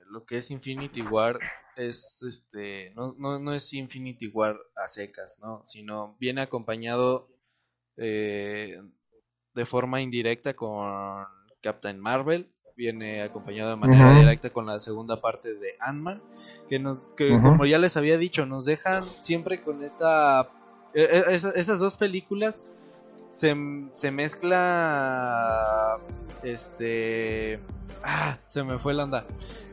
lo 0.10 0.26
que 0.26 0.40
es 0.40 0.52
Infinity 0.52 1.04
War 1.04 1.40
es 1.78 2.22
este 2.22 2.92
no, 2.96 3.16
no, 3.18 3.40
no 3.40 3.54
es 3.54 3.74
Infinity 3.74 4.28
War 4.28 4.58
a 4.76 4.90
secas, 4.90 5.40
¿no? 5.40 5.62
Sino 5.64 6.18
viene 6.20 6.42
acompañado 6.42 7.30
eh, 7.96 8.82
de 9.54 9.66
forma 9.66 10.02
indirecta 10.02 10.54
con 10.54 11.24
Captain 11.62 11.98
Marvel, 11.98 12.50
viene 12.76 13.22
acompañado 13.22 13.70
de 13.70 13.78
manera 13.78 14.20
directa 14.20 14.50
con 14.50 14.66
la 14.66 14.82
segunda 14.82 15.22
parte 15.22 15.54
de 15.54 15.76
Ant-Man, 15.80 16.22
que 16.68 16.78
nos 16.78 17.06
que 17.16 17.30
como 17.30 17.66
ya 17.66 17.78
les 17.78 17.96
había 17.96 18.18
dicho, 18.18 18.46
nos 18.46 18.66
dejan 18.66 19.06
siempre 19.22 19.62
con 19.62 19.82
esta 19.82 20.52
e, 20.94 21.02
e, 21.04 21.34
esas 21.34 21.80
dos 21.80 21.96
películas 21.96 22.62
se, 23.32 23.56
se 23.94 24.12
mezcla 24.12 25.98
este 26.44 27.60
ah, 28.04 28.38
se 28.46 28.64
me 28.64 28.80
fue 28.80 28.94
la 28.94 29.04
onda. 29.04 29.26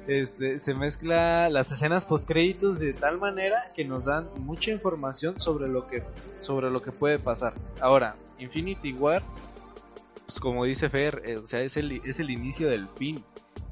Este, 0.06 0.60
se 0.60 0.74
mezcla 0.74 1.48
las 1.48 1.72
escenas 1.72 2.04
post 2.04 2.28
créditos 2.28 2.78
de 2.78 2.92
tal 2.92 3.18
manera 3.18 3.62
que 3.74 3.86
nos 3.86 4.04
dan 4.04 4.28
mucha 4.36 4.70
información 4.70 5.40
sobre 5.40 5.66
lo 5.66 5.86
que 5.86 6.02
sobre 6.38 6.70
lo 6.70 6.82
que 6.82 6.92
puede 6.92 7.18
pasar. 7.18 7.54
Ahora, 7.80 8.16
Infinity 8.38 8.92
War 8.92 9.22
pues 10.26 10.40
como 10.40 10.64
dice 10.64 10.88
Fer, 10.88 11.22
eh, 11.24 11.36
o 11.36 11.46
sea, 11.46 11.60
es 11.60 11.76
el, 11.76 12.00
es 12.04 12.18
el 12.18 12.30
inicio 12.30 12.68
del 12.68 12.88
fin. 12.96 13.22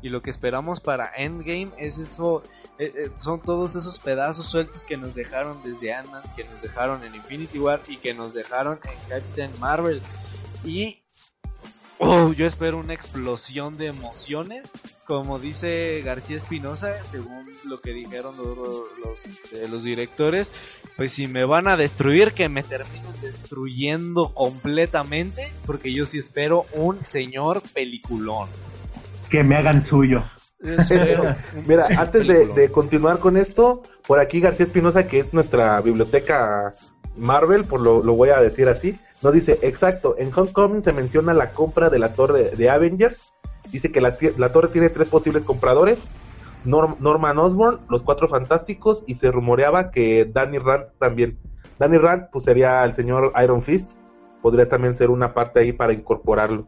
Y 0.03 0.09
lo 0.09 0.21
que 0.21 0.31
esperamos 0.31 0.81
para 0.81 1.13
Endgame 1.17 1.71
es 1.79 1.99
eso, 1.99 2.43
eh, 2.79 2.93
eh, 2.97 3.11
son 3.15 3.41
todos 3.41 3.77
esos 3.77 4.01
pedazos 4.01 4.47
sueltos 4.47 4.85
que 4.85 4.97
nos 4.97 5.15
dejaron 5.15 5.63
desde 5.63 5.95
Ant-Man, 5.95 6.23
que 6.35 6.45
nos 6.45 6.61
dejaron 6.61 7.05
en 7.05 7.15
Infinity 7.15 7.59
War 7.59 7.81
y 7.87 7.97
que 7.99 8.13
nos 8.13 8.35
dejaron 8.35 8.81
en 8.85 9.09
Captain 9.09 9.51
Marvel. 9.61 10.03
Y 10.65 11.03
oh, 11.99 12.33
yo 12.33 12.47
espero 12.47 12.79
una 12.79 12.95
explosión 12.95 13.77
de 13.77 13.87
emociones, 13.87 14.69
como 15.07 15.39
dice 15.39 16.03
García 16.05 16.37
Espinosa, 16.37 17.05
según 17.05 17.45
lo 17.65 17.81
que 17.81 17.93
dijeron 17.93 18.37
los, 18.37 19.27
este, 19.27 19.69
los, 19.69 19.85
directores, 19.85 20.51
pues 20.97 21.13
si 21.13 21.29
me 21.29 21.45
van 21.45 21.69
a 21.69 21.77
destruir, 21.77 22.33
que 22.33 22.49
me 22.49 22.65
terminen 22.65 23.21
destruyendo 23.21 24.35
completamente, 24.35 25.53
porque 25.65 25.93
yo 25.93 26.07
sí 26.07 26.19
espero 26.19 26.67
un 26.73 27.05
señor 27.07 27.63
peliculón 27.73 28.49
que 29.33 29.43
me 29.43 29.57
hagan 29.57 29.81
suyo. 29.81 30.23
Mira, 31.67 31.87
antes 31.97 32.29
de, 32.29 32.71
continuar 32.71 33.19
con 33.19 33.39
esto, 33.39 33.83
por 34.07 34.21
aquí 34.21 34.41
García 34.41 34.67
Espinosa, 34.67 35.09
que 35.09 35.21
es 35.21 35.33
nuestra 35.33 35.81
biblioteca 35.81 36.75
Marvel, 37.17 37.65
por 37.65 37.81
lo, 37.81 38.03
lo 38.03 38.13
voy 38.13 38.29
a 38.29 38.41
decir 38.41 38.69
así, 38.69 38.99
nos 39.23 39.33
dice, 39.33 39.59
exacto, 39.63 40.17
en 40.19 40.31
Homecoming 40.37 40.83
se 40.83 40.93
menciona 40.93 41.33
la 41.33 41.53
compra 41.53 41.89
de 41.89 41.99
la 41.99 42.13
torre 42.13 42.51
de 42.51 42.69
Avengers, 42.69 43.33
dice 43.71 43.91
que 43.91 44.03
la, 44.03 44.19
torre 44.53 44.69
tiene 44.69 44.91
tres 44.91 45.09
posibles 45.09 45.45
compradores, 45.45 46.07
Norman 46.65 47.39
Osborn, 47.39 47.81
los 47.89 48.03
Cuatro 48.03 48.29
Fantásticos, 48.29 49.03
y 49.07 49.15
se 49.15 49.31
rumoreaba 49.31 49.91
que 49.91 50.31
Danny 50.31 50.59
Rand 50.59 50.89
también. 50.99 51.39
Danny 51.79 51.97
Rand, 51.97 52.29
pues 52.31 52.45
sería 52.45 52.85
el 52.85 52.93
señor 52.93 53.33
Iron 53.43 53.63
Fist, 53.63 53.93
podría 54.43 54.69
también 54.69 54.95
ser 54.95 55.09
una 55.09 55.33
parte 55.33 55.61
ahí 55.61 55.73
para 55.73 55.95
incorporarlo. 55.95 56.67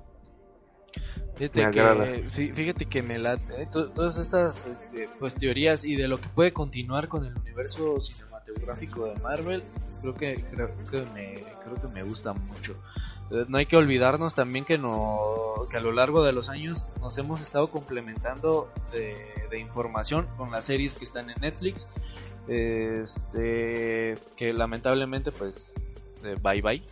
Fíjate, 1.37 1.71
que, 1.73 2.53
fíjate 2.55 2.87
que 2.87 3.03
me 3.03 3.19
late 3.19 3.63
¿eh? 3.63 3.69
todas 3.71 4.19
estas 4.19 4.67
este, 4.67 5.09
pues, 5.19 5.35
teorías 5.35 5.85
y 5.85 5.97
de 5.97 6.07
lo 6.07 6.21
que 6.21 6.29
puede 6.29 6.53
continuar 6.53 7.09
con 7.09 7.27
el 7.27 7.37
universo 7.37 7.99
cinematográfico 7.99 9.07
de 9.07 9.17
Marvel, 9.17 9.65
pues, 9.87 9.99
creo 9.99 10.15
que 10.15 10.45
creo, 10.45 10.71
que 10.91 11.03
me 11.13 11.43
creo 11.65 11.81
que 11.81 11.89
me 11.89 12.05
gusta 12.05 12.35
mucho. 12.35 12.77
Eh, 13.33 13.47
no 13.49 13.59
hay 13.59 13.67
que 13.67 13.77
olvidarnos 13.77 14.37
también 14.37 14.65
que 14.65 14.79
no 14.79 15.67
que 15.71 15.77
a 15.77 15.81
lo 15.81 15.91
largo 15.91 16.23
de 16.23 16.33
los 16.33 16.49
años 16.49 16.87
nos 17.01 17.19
hemos 17.19 17.41
estado 17.41 17.69
complementando 17.69 18.71
de, 18.93 19.17
de 19.51 19.59
información 19.59 20.29
con 20.37 20.53
las 20.53 20.67
series 20.67 20.97
que 20.97 21.05
están 21.05 21.31
en 21.31 21.41
Netflix, 21.41 21.89
este 22.47 24.17
que 24.37 24.53
lamentablemente 24.53 25.33
pues 25.33 25.75
bye 26.37 26.63
bye. 26.63 26.83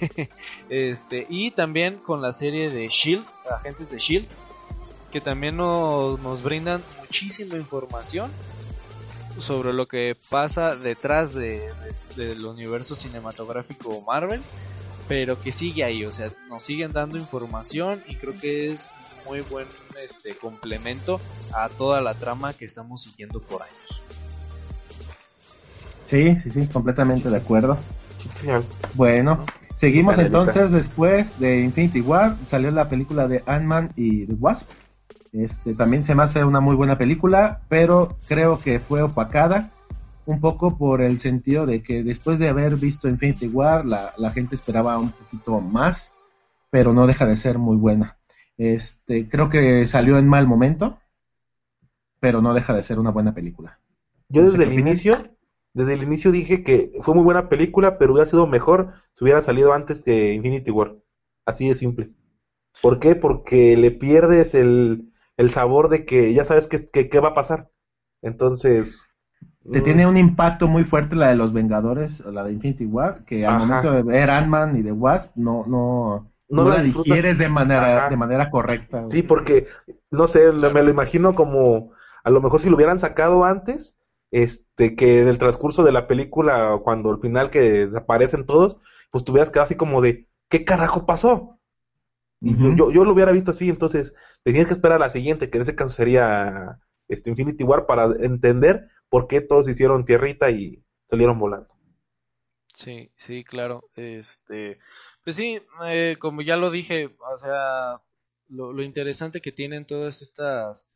este, 0.68 1.26
y 1.28 1.50
también 1.50 1.98
con 1.98 2.22
la 2.22 2.32
serie 2.32 2.70
de 2.70 2.88
Shield, 2.88 3.26
agentes 3.50 3.90
de 3.90 3.98
Shield, 3.98 4.26
que 5.10 5.20
también 5.20 5.56
nos, 5.56 6.20
nos 6.20 6.42
brindan 6.42 6.82
muchísima 7.00 7.56
información 7.56 8.30
sobre 9.38 9.72
lo 9.72 9.86
que 9.88 10.16
pasa 10.28 10.76
detrás 10.76 11.34
de, 11.34 11.72
del 12.16 12.44
universo 12.44 12.94
cinematográfico 12.94 14.02
Marvel, 14.06 14.42
pero 15.06 15.40
que 15.40 15.52
sigue 15.52 15.84
ahí, 15.84 16.04
o 16.04 16.12
sea, 16.12 16.30
nos 16.50 16.62
siguen 16.62 16.92
dando 16.92 17.16
información 17.16 18.02
y 18.06 18.16
creo 18.16 18.38
que 18.38 18.72
es 18.72 18.88
muy 19.26 19.40
buen 19.40 19.66
este 20.02 20.34
complemento 20.34 21.20
a 21.52 21.68
toda 21.68 22.00
la 22.00 22.14
trama 22.14 22.52
que 22.52 22.64
estamos 22.64 23.02
siguiendo 23.02 23.40
por 23.40 23.62
años. 23.62 24.02
Sí, 26.06 26.36
sí, 26.42 26.50
sí, 26.50 26.66
completamente 26.68 27.28
de 27.28 27.36
acuerdo. 27.36 27.78
Bueno, 28.94 29.44
seguimos 29.74 30.18
entonces 30.18 30.70
después 30.70 31.38
de 31.38 31.60
Infinity 31.60 32.00
War, 32.00 32.36
salió 32.48 32.70
la 32.70 32.88
película 32.88 33.28
de 33.28 33.42
Ant-Man 33.46 33.92
y 33.96 34.26
The 34.26 34.34
Wasp. 34.34 34.68
Este, 35.32 35.74
también 35.74 36.04
se 36.04 36.14
me 36.14 36.22
hace 36.22 36.42
una 36.44 36.60
muy 36.60 36.74
buena 36.74 36.96
película, 36.96 37.60
pero 37.68 38.16
creo 38.26 38.58
que 38.58 38.80
fue 38.80 39.02
opacada 39.02 39.70
un 40.28 40.40
poco 40.40 40.76
por 40.76 41.00
el 41.00 41.18
sentido 41.18 41.64
de 41.64 41.80
que 41.80 42.02
después 42.02 42.38
de 42.38 42.48
haber 42.48 42.76
visto 42.76 43.08
Infinity 43.08 43.48
War, 43.48 43.86
la, 43.86 44.30
gente 44.30 44.54
esperaba 44.54 44.98
un 44.98 45.10
poquito 45.10 45.60
más, 45.60 46.12
pero 46.70 46.92
no 46.92 47.06
deja 47.06 47.24
de 47.24 47.36
ser 47.36 47.58
muy 47.58 47.76
buena. 47.76 48.18
Este, 48.58 49.26
creo 49.26 49.48
que 49.48 49.86
salió 49.86 50.18
en 50.18 50.28
mal 50.28 50.46
momento, 50.46 50.98
pero 52.20 52.42
no 52.42 52.52
deja 52.52 52.74
de 52.74 52.82
ser 52.82 52.98
una 52.98 53.10
buena 53.10 53.32
película. 53.32 53.78
Yo 54.28 54.42
desde 54.42 54.64
el 54.64 54.78
inicio 54.78 55.16
desde 55.74 55.94
el 55.94 56.02
inicio 56.02 56.32
dije 56.32 56.64
que 56.64 56.92
fue 57.00 57.14
muy 57.14 57.24
buena 57.24 57.48
película, 57.48 57.98
pero 57.98 58.12
hubiera 58.12 58.28
sido 58.28 58.46
mejor 58.46 58.92
si 59.14 59.24
hubiera 59.24 59.40
salido 59.40 59.72
antes 59.72 60.02
que 60.02 60.32
Infinity 60.32 60.70
War. 60.70 60.96
Así 61.46 61.68
de 61.68 61.74
simple. 61.74 62.10
¿Por 62.82 62.98
qué? 62.98 63.14
Porque 63.14 63.76
le 63.76 63.90
pierdes 63.90 64.54
el, 64.54 65.12
sabor 65.50 65.88
de 65.88 66.04
que 66.04 66.32
ya 66.34 66.44
sabes 66.44 66.68
qué 66.68 67.20
va 67.20 67.30
a 67.30 67.34
pasar. 67.34 67.70
Entonces... 68.22 69.08
Te 69.70 69.82
tiene 69.82 70.06
un 70.06 70.16
impacto 70.16 70.66
muy 70.66 70.84
fuerte 70.84 71.14
la 71.14 71.28
de 71.28 71.36
los 71.36 71.52
Vengadores, 71.52 72.24
la 72.24 72.42
de 72.42 72.52
Infinity 72.52 72.86
War, 72.86 73.24
que 73.26 73.44
al 73.44 73.58
momento 73.58 73.92
de 73.92 74.02
ver 74.02 74.30
Ant-Man 74.30 74.78
y 74.78 74.82
The 74.82 74.92
Wasp 74.92 75.36
no, 75.36 75.64
no, 75.66 76.30
no, 76.48 76.68
la 76.70 76.82
digieres 76.82 77.36
de 77.36 77.48
manera, 77.48 78.08
de 78.08 78.16
manera 78.16 78.50
correcta. 78.50 79.06
Sí, 79.08 79.22
porque, 79.22 79.66
no 80.10 80.26
sé, 80.26 80.52
me 80.52 80.82
lo 80.82 80.90
imagino 80.90 81.34
como, 81.34 81.92
a 82.24 82.30
lo 82.30 82.40
mejor 82.40 82.60
si 82.60 82.70
lo 82.70 82.76
hubieran 82.76 82.98
sacado 82.98 83.44
antes, 83.44 83.98
este, 84.30 84.94
que 84.94 85.24
del 85.24 85.38
transcurso 85.38 85.84
de 85.84 85.92
la 85.92 86.06
película, 86.06 86.80
cuando 86.82 87.10
al 87.10 87.20
final 87.20 87.50
que 87.50 87.86
desaparecen 87.86 88.46
todos, 88.46 88.78
pues 89.10 89.24
tuvieras 89.24 89.50
quedado 89.50 89.64
así 89.64 89.76
como 89.76 90.00
de, 90.00 90.28
¿qué 90.48 90.64
carajo 90.64 91.06
pasó? 91.06 91.58
Y 92.40 92.56
yo, 92.76 92.92
yo, 92.92 93.04
lo 93.04 93.12
hubiera 93.12 93.32
visto 93.32 93.50
así, 93.50 93.68
entonces 93.68 94.14
tenías 94.44 94.68
que 94.68 94.72
esperar 94.72 95.02
a 95.02 95.06
la 95.06 95.10
siguiente, 95.10 95.50
que 95.50 95.58
en 95.58 95.62
ese 95.62 95.74
caso 95.74 95.90
sería 95.90 96.78
este 97.08 97.30
Infinity 97.30 97.64
War, 97.64 97.86
para 97.86 98.04
entender 98.20 98.88
por 99.08 99.26
qué 99.26 99.40
todos 99.40 99.68
hicieron 99.68 100.04
tierrita 100.04 100.50
y 100.50 100.84
salieron 101.08 101.38
volando. 101.38 101.68
Sí, 102.74 103.10
sí, 103.16 103.42
claro. 103.42 103.90
Este, 103.96 104.78
pues 105.24 105.34
sí, 105.34 105.60
eh, 105.86 106.16
como 106.20 106.42
ya 106.42 106.56
lo 106.56 106.70
dije, 106.70 107.16
o 107.34 107.38
sea, 107.38 108.00
lo, 108.48 108.72
lo 108.72 108.82
interesante 108.84 109.40
que 109.40 109.50
tienen 109.50 109.84
todas 109.84 110.22
estas 110.22 110.88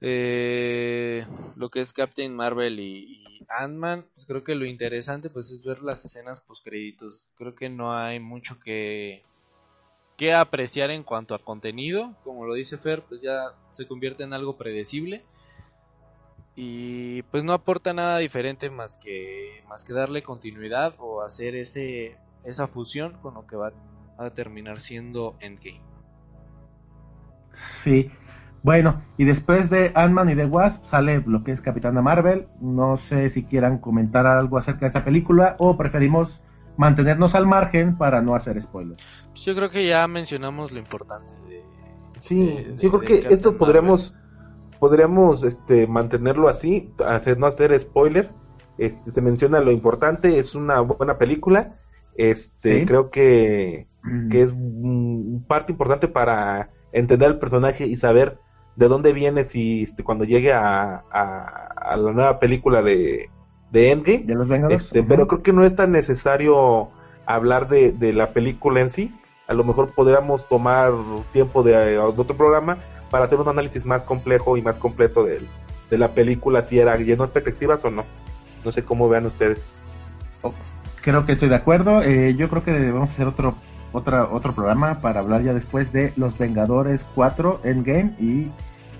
eh, 0.00 1.26
lo 1.56 1.70
que 1.70 1.80
es 1.80 1.92
Captain 1.92 2.34
Marvel 2.34 2.80
y, 2.80 3.24
Ant-Man, 3.48 4.06
pues 4.14 4.26
creo 4.26 4.42
que 4.42 4.54
lo 4.56 4.64
interesante 4.64 5.30
pues 5.30 5.50
es 5.50 5.64
ver 5.64 5.82
las 5.82 6.04
escenas 6.04 6.40
post 6.40 6.64
créditos. 6.64 7.28
Creo 7.36 7.54
que 7.54 7.68
no 7.68 7.96
hay 7.96 8.18
mucho 8.18 8.58
que 8.58 9.22
apreciar 10.34 10.90
en 10.90 11.04
cuanto 11.04 11.34
a 11.34 11.38
contenido, 11.38 12.16
como 12.24 12.46
lo 12.46 12.54
dice 12.54 12.78
Fer, 12.78 13.02
pues 13.02 13.22
ya 13.22 13.54
se 13.70 13.86
convierte 13.86 14.24
en 14.24 14.32
algo 14.32 14.56
predecible 14.56 15.24
y 16.56 17.20
pues 17.24 17.44
no 17.44 17.52
aporta 17.52 17.92
nada 17.92 18.16
diferente 18.18 18.70
más 18.70 18.96
que 18.96 19.62
más 19.68 19.84
que 19.84 19.92
darle 19.92 20.22
continuidad 20.22 20.94
o 20.98 21.20
hacer 21.20 21.54
ese 21.54 22.16
esa 22.44 22.66
fusión 22.66 23.12
con 23.20 23.34
lo 23.34 23.46
que 23.46 23.56
va 23.56 23.72
a 24.16 24.30
terminar 24.30 24.80
siendo 24.80 25.36
Endgame. 25.40 25.82
Sí, 27.52 28.10
bueno, 28.66 29.00
y 29.16 29.24
después 29.24 29.70
de 29.70 29.92
Ant-Man 29.94 30.28
y 30.30 30.34
The 30.34 30.46
Wasp 30.46 30.82
sale 30.84 31.22
lo 31.24 31.44
que 31.44 31.52
es 31.52 31.60
Capitana 31.60 32.02
Marvel. 32.02 32.48
No 32.60 32.96
sé 32.96 33.28
si 33.28 33.44
quieran 33.44 33.78
comentar 33.78 34.26
algo 34.26 34.58
acerca 34.58 34.80
de 34.80 34.88
esa 34.88 35.04
película 35.04 35.54
o 35.60 35.76
preferimos 35.76 36.42
mantenernos 36.76 37.36
al 37.36 37.46
margen 37.46 37.96
para 37.96 38.20
no 38.22 38.34
hacer 38.34 38.60
spoilers. 38.60 39.00
Yo 39.36 39.54
creo 39.54 39.70
que 39.70 39.86
ya 39.86 40.06
mencionamos 40.08 40.72
lo 40.72 40.80
importante 40.80 41.32
de... 41.48 41.62
Sí, 42.18 42.44
de- 42.56 42.64
de- 42.72 42.76
yo 42.78 42.88
creo 42.90 43.00
de 43.02 43.06
que 43.06 43.14
Captain 43.18 43.32
esto 43.34 43.56
podríamos 43.56 44.14
podríamos 44.80 45.44
este 45.44 45.86
mantenerlo 45.86 46.48
así, 46.48 46.92
hacer 47.06 47.38
no 47.38 47.46
hacer 47.46 47.78
spoiler. 47.78 48.30
Este 48.78 49.12
se 49.12 49.22
menciona 49.22 49.60
lo 49.60 49.70
importante, 49.70 50.40
es 50.40 50.56
una 50.56 50.80
buena 50.80 51.18
película. 51.18 51.76
Este, 52.16 52.80
Sí. 52.80 52.84
creo 52.84 53.10
que 53.12 53.86
que 54.30 54.42
es 54.42 54.50
un 54.50 55.44
parte 55.46 55.70
importante 55.70 56.08
para 56.08 56.70
entender 56.92 57.28
el 57.30 57.38
personaje 57.38 57.86
y 57.86 57.96
saber 57.96 58.38
de 58.76 58.88
dónde 58.88 59.12
viene 59.12 59.44
si 59.44 59.82
este, 59.82 60.04
cuando 60.04 60.24
llegue 60.24 60.52
a, 60.52 61.02
a- 61.10 61.68
a 61.76 61.96
la 61.96 62.12
nueva 62.12 62.38
película 62.38 62.82
de, 62.82 63.30
de 63.70 63.90
Endgame. 63.92 64.24
de 64.24 64.34
los 64.34 64.48
Vengadores. 64.48 64.82
Este, 64.84 65.02
pero 65.02 65.26
creo 65.26 65.42
que 65.42 65.52
no 65.52 65.64
es 65.64 65.74
tan 65.74 65.92
necesario 65.92 66.90
hablar 67.26 67.68
de, 67.68 67.92
de 67.92 68.12
la 68.12 68.32
película 68.32 68.80
en 68.80 68.90
sí. 68.90 69.14
A 69.48 69.54
lo 69.54 69.64
mejor 69.64 69.90
podríamos 69.94 70.46
tomar 70.48 70.92
tiempo 71.32 71.62
de, 71.62 71.72
de 71.76 71.98
otro 71.98 72.36
programa 72.36 72.76
para 73.10 73.24
hacer 73.26 73.38
un 73.38 73.48
análisis 73.48 73.86
más 73.86 74.02
complejo 74.04 74.56
y 74.56 74.62
más 74.62 74.76
completo 74.78 75.22
de, 75.24 75.40
de 75.90 75.98
la 75.98 76.08
película, 76.08 76.62
si 76.64 76.78
era 76.80 76.96
lleno 76.96 77.22
de 77.22 77.26
expectativas 77.30 77.84
o 77.84 77.90
no. 77.90 78.04
No 78.64 78.72
sé 78.72 78.82
cómo 78.84 79.08
vean 79.08 79.26
ustedes. 79.26 79.72
Creo 81.02 81.24
que 81.24 81.32
estoy 81.32 81.48
de 81.48 81.54
acuerdo. 81.54 82.02
Eh, 82.02 82.34
yo 82.36 82.48
creo 82.48 82.64
que 82.64 82.72
debemos 82.72 83.10
hacer 83.10 83.28
otro 83.28 83.54
otra, 83.92 84.24
otro 84.24 84.52
programa 84.52 85.00
para 85.00 85.20
hablar 85.20 85.42
ya 85.44 85.54
después 85.54 85.92
de 85.92 86.12
Los 86.16 86.36
Vengadores 86.36 87.06
4 87.14 87.60
Endgame 87.64 88.14
y 88.18 88.48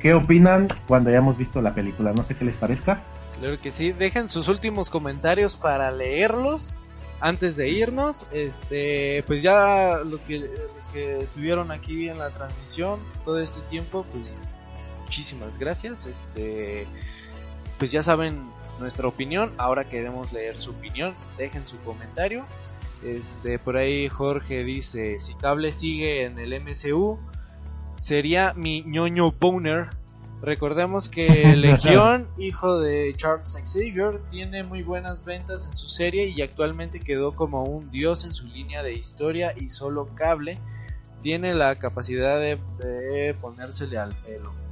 qué 0.00 0.14
opinan 0.14 0.68
cuando 0.86 1.10
hayamos 1.10 1.36
visto 1.36 1.60
la 1.62 1.74
película. 1.74 2.12
No 2.12 2.24
sé 2.24 2.34
qué 2.34 2.44
les 2.44 2.56
parezca. 2.56 3.02
Claro 3.38 3.60
que 3.60 3.70
sí, 3.70 3.92
dejen 3.92 4.28
sus 4.28 4.48
últimos 4.48 4.90
comentarios 4.90 5.56
para 5.56 5.90
leerlos 5.90 6.74
antes 7.20 7.56
de 7.56 7.68
irnos. 7.68 8.24
Este, 8.32 9.22
pues 9.26 9.42
ya 9.42 9.98
los 10.04 10.22
que 10.22 10.38
los 10.38 10.86
que 10.92 11.18
estuvieron 11.18 11.70
aquí 11.70 12.08
en 12.08 12.18
la 12.18 12.30
transmisión 12.30 12.98
todo 13.24 13.38
este 13.40 13.60
tiempo, 13.62 14.06
pues 14.12 14.34
muchísimas 15.02 15.58
gracias. 15.58 16.06
Este, 16.06 16.86
pues 17.78 17.92
ya 17.92 18.02
saben 18.02 18.50
nuestra 18.78 19.06
opinión, 19.06 19.52
ahora 19.58 19.84
queremos 19.84 20.32
leer 20.32 20.58
su 20.58 20.70
opinión, 20.70 21.14
dejen 21.38 21.66
su 21.66 21.78
comentario. 21.78 22.44
Este, 23.04 23.58
por 23.58 23.76
ahí 23.76 24.08
Jorge 24.08 24.64
dice, 24.64 25.18
si 25.18 25.34
Cable 25.34 25.72
sigue 25.72 26.24
en 26.24 26.38
el 26.38 26.58
MCU, 26.60 27.18
sería 28.00 28.52
mi 28.54 28.82
ñoño 28.82 29.32
boner. 29.32 29.88
Recordemos 30.42 31.08
que 31.08 31.28
Legión, 31.56 32.28
hijo 32.38 32.78
de 32.78 33.12
Charles 33.16 33.56
Xavier, 33.64 34.20
tiene 34.30 34.62
muy 34.62 34.82
buenas 34.82 35.24
ventas 35.24 35.66
en 35.66 35.74
su 35.74 35.88
serie 35.88 36.28
y 36.28 36.42
actualmente 36.42 37.00
quedó 37.00 37.34
como 37.34 37.64
un 37.64 37.90
dios 37.90 38.24
en 38.24 38.34
su 38.34 38.46
línea 38.46 38.82
de 38.82 38.92
historia 38.92 39.54
y 39.58 39.70
solo 39.70 40.08
Cable 40.14 40.58
tiene 41.22 41.54
la 41.54 41.76
capacidad 41.76 42.38
de, 42.38 42.58
de 42.78 43.34
ponérsele 43.40 43.98
al 43.98 44.14
pelo. 44.14 44.65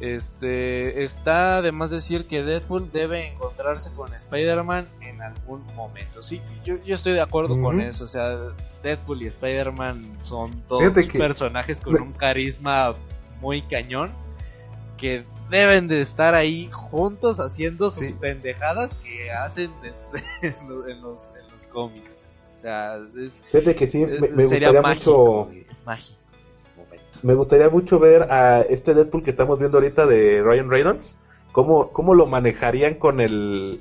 Este 0.00 1.02
está 1.04 1.62
de 1.62 1.72
más 1.72 1.90
decir 1.90 2.26
que 2.26 2.42
Deadpool 2.42 2.90
debe 2.92 3.28
encontrarse 3.32 3.90
con 3.92 4.12
Spider-Man 4.12 4.88
en 5.00 5.22
algún 5.22 5.64
momento. 5.74 6.22
Sí, 6.22 6.40
yo, 6.64 6.76
yo 6.84 6.94
estoy 6.94 7.14
de 7.14 7.22
acuerdo 7.22 7.60
con 7.60 7.80
eso. 7.80 8.04
O 8.04 8.08
sea, 8.08 8.36
Deadpool 8.82 9.22
y 9.22 9.26
Spider-Man 9.26 10.18
son 10.20 10.50
dos 10.68 10.94
que- 10.94 11.18
personajes 11.18 11.80
con 11.80 12.00
un 12.00 12.12
carisma 12.12 12.94
muy 13.40 13.62
cañón 13.62 14.10
que 14.96 15.24
deben 15.50 15.88
de 15.88 16.00
estar 16.02 16.34
ahí 16.34 16.68
juntos 16.72 17.38
haciendo 17.40 17.90
sus 17.90 18.06
Sí. 18.08 18.14
pendejadas 18.14 18.92
que 19.04 19.30
hacen 19.30 19.70
en, 19.82 19.94
en 20.42 21.02
los, 21.02 21.30
en 21.30 21.50
los- 21.52 21.66
cómics. 21.68 22.20
O 22.56 22.58
sea, 22.60 22.98
es, 23.22 23.42
Fíjate 23.52 23.74
que 23.74 23.86
sí, 23.86 24.04
me, 24.06 24.20
me 24.28 24.48
sería 24.48 24.70
gustaría 24.70 24.82
mágico, 24.82 25.46
mucho. 25.50 25.66
es 25.70 25.84
mágico. 25.84 26.18
Me 27.26 27.34
gustaría 27.34 27.68
mucho 27.68 27.98
ver 27.98 28.22
a 28.30 28.60
este 28.62 28.94
Deadpool 28.94 29.24
que 29.24 29.30
estamos 29.30 29.58
viendo 29.58 29.78
ahorita 29.78 30.06
de 30.06 30.42
Ryan 30.44 30.70
Reynolds. 30.70 31.16
¿Cómo, 31.50 31.90
cómo 31.92 32.14
lo 32.14 32.26
manejarían 32.26 32.94
con 32.94 33.20
el 33.20 33.80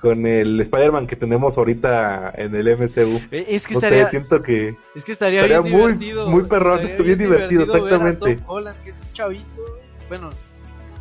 con 0.00 0.26
el 0.26 0.60
Spider-Man 0.60 1.06
que 1.08 1.16
tenemos 1.16 1.58
ahorita 1.58 2.32
en 2.36 2.54
el 2.54 2.68
MCU? 2.76 3.20
Eh, 3.32 3.46
Es 3.48 3.66
que 3.66 3.74
No 3.74 3.80
sé, 3.80 3.86
estaría, 3.86 4.10
siento 4.10 4.40
que 4.42 4.76
es 4.94 5.02
que 5.04 5.12
estaría, 5.12 5.40
estaría 5.40 5.62
bien 5.62 5.72
muy- 5.76 5.92
divertido. 5.94 6.28
muy 6.30 6.44
perrón, 6.44 6.80
bien 7.02 7.18
divertido, 7.18 7.66
ver 7.66 7.70
a 7.70 7.78
exactamente. 7.78 8.36
Tom 8.36 8.44
Holland, 8.46 8.80
que 8.84 8.90
es 8.90 9.00
un 9.00 9.12
chavito. 9.12 9.64
Bueno, 10.08 10.30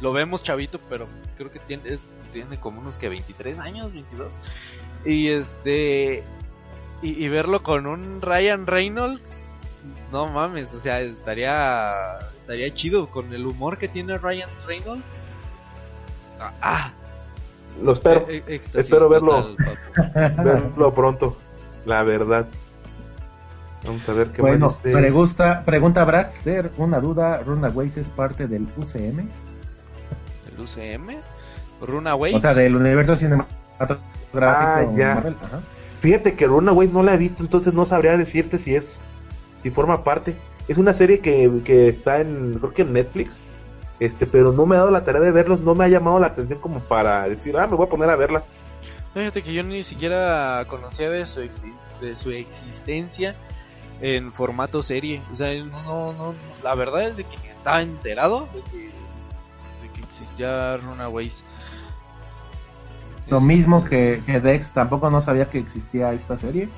lo 0.02 0.12
vemos 0.14 0.42
chavito, 0.42 0.80
pero 0.90 1.06
creo 1.38 1.52
que 1.52 1.60
tiene, 1.60 1.84
es- 1.88 2.00
tiene 2.32 2.60
como 2.60 2.82
unos 2.82 2.98
que 2.98 3.10
23 3.10 3.60
años, 3.60 3.94
22. 3.94 4.40
Y 5.06 5.28
este. 5.28 6.24
Y, 7.04 7.24
y 7.24 7.28
verlo 7.28 7.62
con 7.62 7.86
un 7.86 8.22
Ryan 8.24 8.66
Reynolds. 8.66 9.38
No 10.12 10.28
mames, 10.28 10.74
o 10.74 10.80
sea, 10.80 11.02
estaría. 11.02 11.94
Estaría 12.42 12.74
chido 12.74 13.10
con 13.10 13.34
el 13.34 13.46
humor 13.46 13.78
que 13.78 13.88
tiene 13.88 14.18
Ryan 14.18 14.50
Reynolds. 14.68 15.24
Ah, 16.40 16.52
ah, 16.62 16.92
lo 17.82 17.94
espero. 17.94 18.26
eh, 18.30 18.44
éxtasis 18.48 18.76
espero 18.86 19.10
verlo. 19.10 19.56
total, 19.56 20.36
verlo 20.44 20.94
pronto, 20.94 21.38
la 21.86 22.04
verdad. 22.04 22.46
Vamos 23.86 24.08
a 24.10 24.14
ver 24.14 24.30
qué 24.32 24.42
Bueno, 24.42 24.68
más 24.68 24.78
pregunta, 24.78 25.64
pregunta 25.64 26.04
Braxter, 26.04 26.72
una 26.78 27.00
duda, 27.00 27.38
Runaways 27.44 27.98
es 27.98 28.08
parte 28.10 28.48
del 28.48 28.64
UCM, 28.78 29.28
¿El 30.50 30.60
UCM? 30.60 31.18
¿Runaways? 31.82 32.36
o 32.36 32.40
sea, 32.40 32.54
del 32.56 32.76
universo 32.76 33.16
cinematográfico 33.16 34.06
Ah, 34.34 34.86
ya. 34.96 35.16
Marvel, 35.16 35.36
ajá. 35.44 35.60
Fíjate 36.00 36.34
que 36.36 36.48
Runaway 36.48 36.88
no 36.90 37.04
la 37.04 37.14
he 37.14 37.18
visto, 37.18 37.44
entonces 37.44 37.74
no 37.74 37.86
sabría 37.86 38.18
decirte 38.18 38.58
si 38.58 38.76
es, 38.76 39.00
si 39.66 39.72
forma 39.72 40.04
parte. 40.04 40.36
Es 40.68 40.78
una 40.78 40.94
serie 40.94 41.22
que, 41.22 41.50
que 41.66 41.88
está 41.88 42.22
en, 42.22 42.54
creo 42.60 42.72
que 42.72 42.84
en 42.84 42.94
Netflix, 42.94 43.40
este, 44.00 44.28
pero 44.28 44.52
no 44.52 44.68
me 44.68 44.76
ha 44.76 44.80
dado 44.80 44.92
la 44.92 45.04
tarea 45.04 45.22
de 45.22 45.32
verlos, 45.32 45.62
no 45.62 45.74
me 45.74 45.86
ha 45.86 45.88
llamado 45.88 46.20
la 46.20 46.28
atención 46.28 46.60
como 46.60 46.82
para 46.82 47.28
decir, 47.28 47.58
ah, 47.58 47.66
me 47.66 47.76
voy 47.76 47.88
a 47.88 47.90
poner 47.90 48.12
a 48.12 48.16
verla. 48.16 48.44
Fíjate 49.16 49.42
que 49.42 49.54
yo 49.54 49.64
ni 49.64 49.82
siquiera 49.82 50.64
conocía 50.68 51.10
de 51.10 51.26
su, 51.26 51.42
exi- 51.42 51.74
de 52.00 52.16
su 52.16 52.30
existencia 52.30 53.34
en 54.02 54.32
formato 54.34 54.84
serie. 54.84 55.24
O 55.32 55.36
sea, 55.36 55.52
no, 55.64 55.82
no, 55.82 56.14
no, 56.14 56.36
la 56.64 56.76
verdad 56.76 57.08
es 57.08 57.18
de 57.18 57.24
que 57.24 57.38
estaba 57.50 57.82
enterado 57.82 58.48
de 58.54 58.62
que, 58.62 58.78
de 58.78 59.90
que 59.96 60.02
existía 60.02 60.78
Runaways. 60.78 61.44
Lo 63.30 63.38
Este, 63.38 63.48
mismo 63.48 63.84
que, 63.84 64.22
que 64.28 64.40
Dex, 64.40 64.70
tampoco 64.74 65.10
no 65.10 65.22
sabía 65.22 65.50
que 65.50 65.58
existía 65.58 66.14
esta 66.14 66.38
serie, 66.38 66.70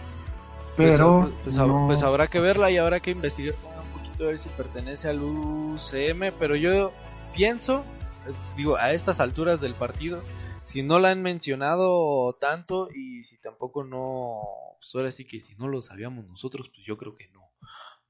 pero 0.78 1.20
pues, 1.22 1.34
pues, 1.44 1.56
no- 1.58 1.88
pues 1.88 2.04
habrá 2.04 2.28
que 2.28 2.40
verla 2.40 2.72
y 2.72 2.78
habrá 2.78 3.00
que 3.00 3.12
investigar 3.12 3.56
un 3.84 4.00
poquito 4.00 4.24
a 4.24 4.28
ver 4.28 4.38
si 4.40 4.50
pertenece 4.50 5.08
al 5.10 5.22
UCM. 5.22 6.32
Pero 6.40 6.56
yo 6.56 6.92
pienso, 7.34 7.84
eh, 8.28 8.32
digo, 8.56 8.78
a 8.78 8.92
estas 8.94 9.20
alturas 9.20 9.60
del 9.62 9.74
partido, 9.74 10.22
si 10.64 10.84
no 10.84 11.00
la 11.00 11.12
han 11.12 11.22
mencionado 11.22 12.34
tanto 12.40 12.90
y 12.94 13.24
si 13.24 13.38
tampoco 13.42 13.84
no, 13.84 14.42
pues 14.80 14.94
ahora 14.96 15.12
sí 15.12 15.26
que 15.26 15.40
si 15.40 15.56
no 15.56 15.68
lo 15.68 15.82
sabíamos 15.82 16.26
nosotros, 16.28 16.70
pues 16.70 16.86
yo 16.86 16.98
creo 16.98 17.16
que 17.16 17.28
no. 17.30 17.47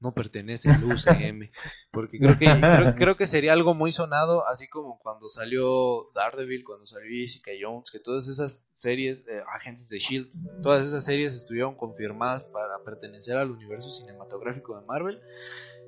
No 0.00 0.12
pertenece 0.12 0.70
al 0.70 0.84
UCM, 0.84 1.50
porque 1.90 2.18
creo 2.20 2.38
que 2.38 2.46
creo, 2.46 2.94
creo 2.94 3.16
que 3.16 3.26
sería 3.26 3.52
algo 3.52 3.74
muy 3.74 3.90
sonado, 3.90 4.46
así 4.46 4.68
como 4.68 4.98
cuando 5.00 5.28
salió 5.28 6.10
Daredevil, 6.14 6.62
cuando 6.62 6.86
salió 6.86 7.08
Jessica 7.10 7.50
Jones, 7.60 7.90
que 7.90 7.98
todas 7.98 8.28
esas 8.28 8.62
series, 8.76 9.24
agentes 9.52 9.88
de 9.88 9.98
Shield, 9.98 10.30
todas 10.62 10.84
esas 10.84 11.04
series 11.04 11.34
estuvieron 11.34 11.74
confirmadas 11.74 12.44
para 12.44 12.78
pertenecer 12.84 13.36
al 13.36 13.50
universo 13.50 13.90
cinematográfico 13.90 14.78
de 14.78 14.86
Marvel. 14.86 15.20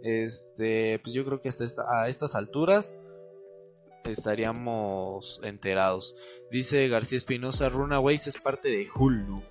Este, 0.02 0.98
pues 1.04 1.14
yo 1.14 1.24
creo 1.24 1.40
que 1.40 1.48
hasta 1.48 1.62
esta- 1.62 1.84
a 2.02 2.08
estas 2.08 2.34
alturas 2.34 2.94
estaríamos 4.04 5.40
enterados. 5.42 6.14
Dice 6.50 6.88
García 6.88 7.18
Espinosa, 7.18 7.68
Runaways 7.68 8.26
es 8.26 8.38
parte 8.38 8.68
de 8.68 8.88
Hulu. 8.94 9.42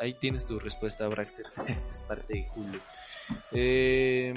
Ahí 0.00 0.14
tienes 0.14 0.46
tu 0.46 0.58
respuesta, 0.58 1.06
Braxter. 1.08 1.46
es 1.90 2.00
parte 2.02 2.34
de 2.34 2.46
Hulu. 2.56 2.78
Eh, 3.52 4.34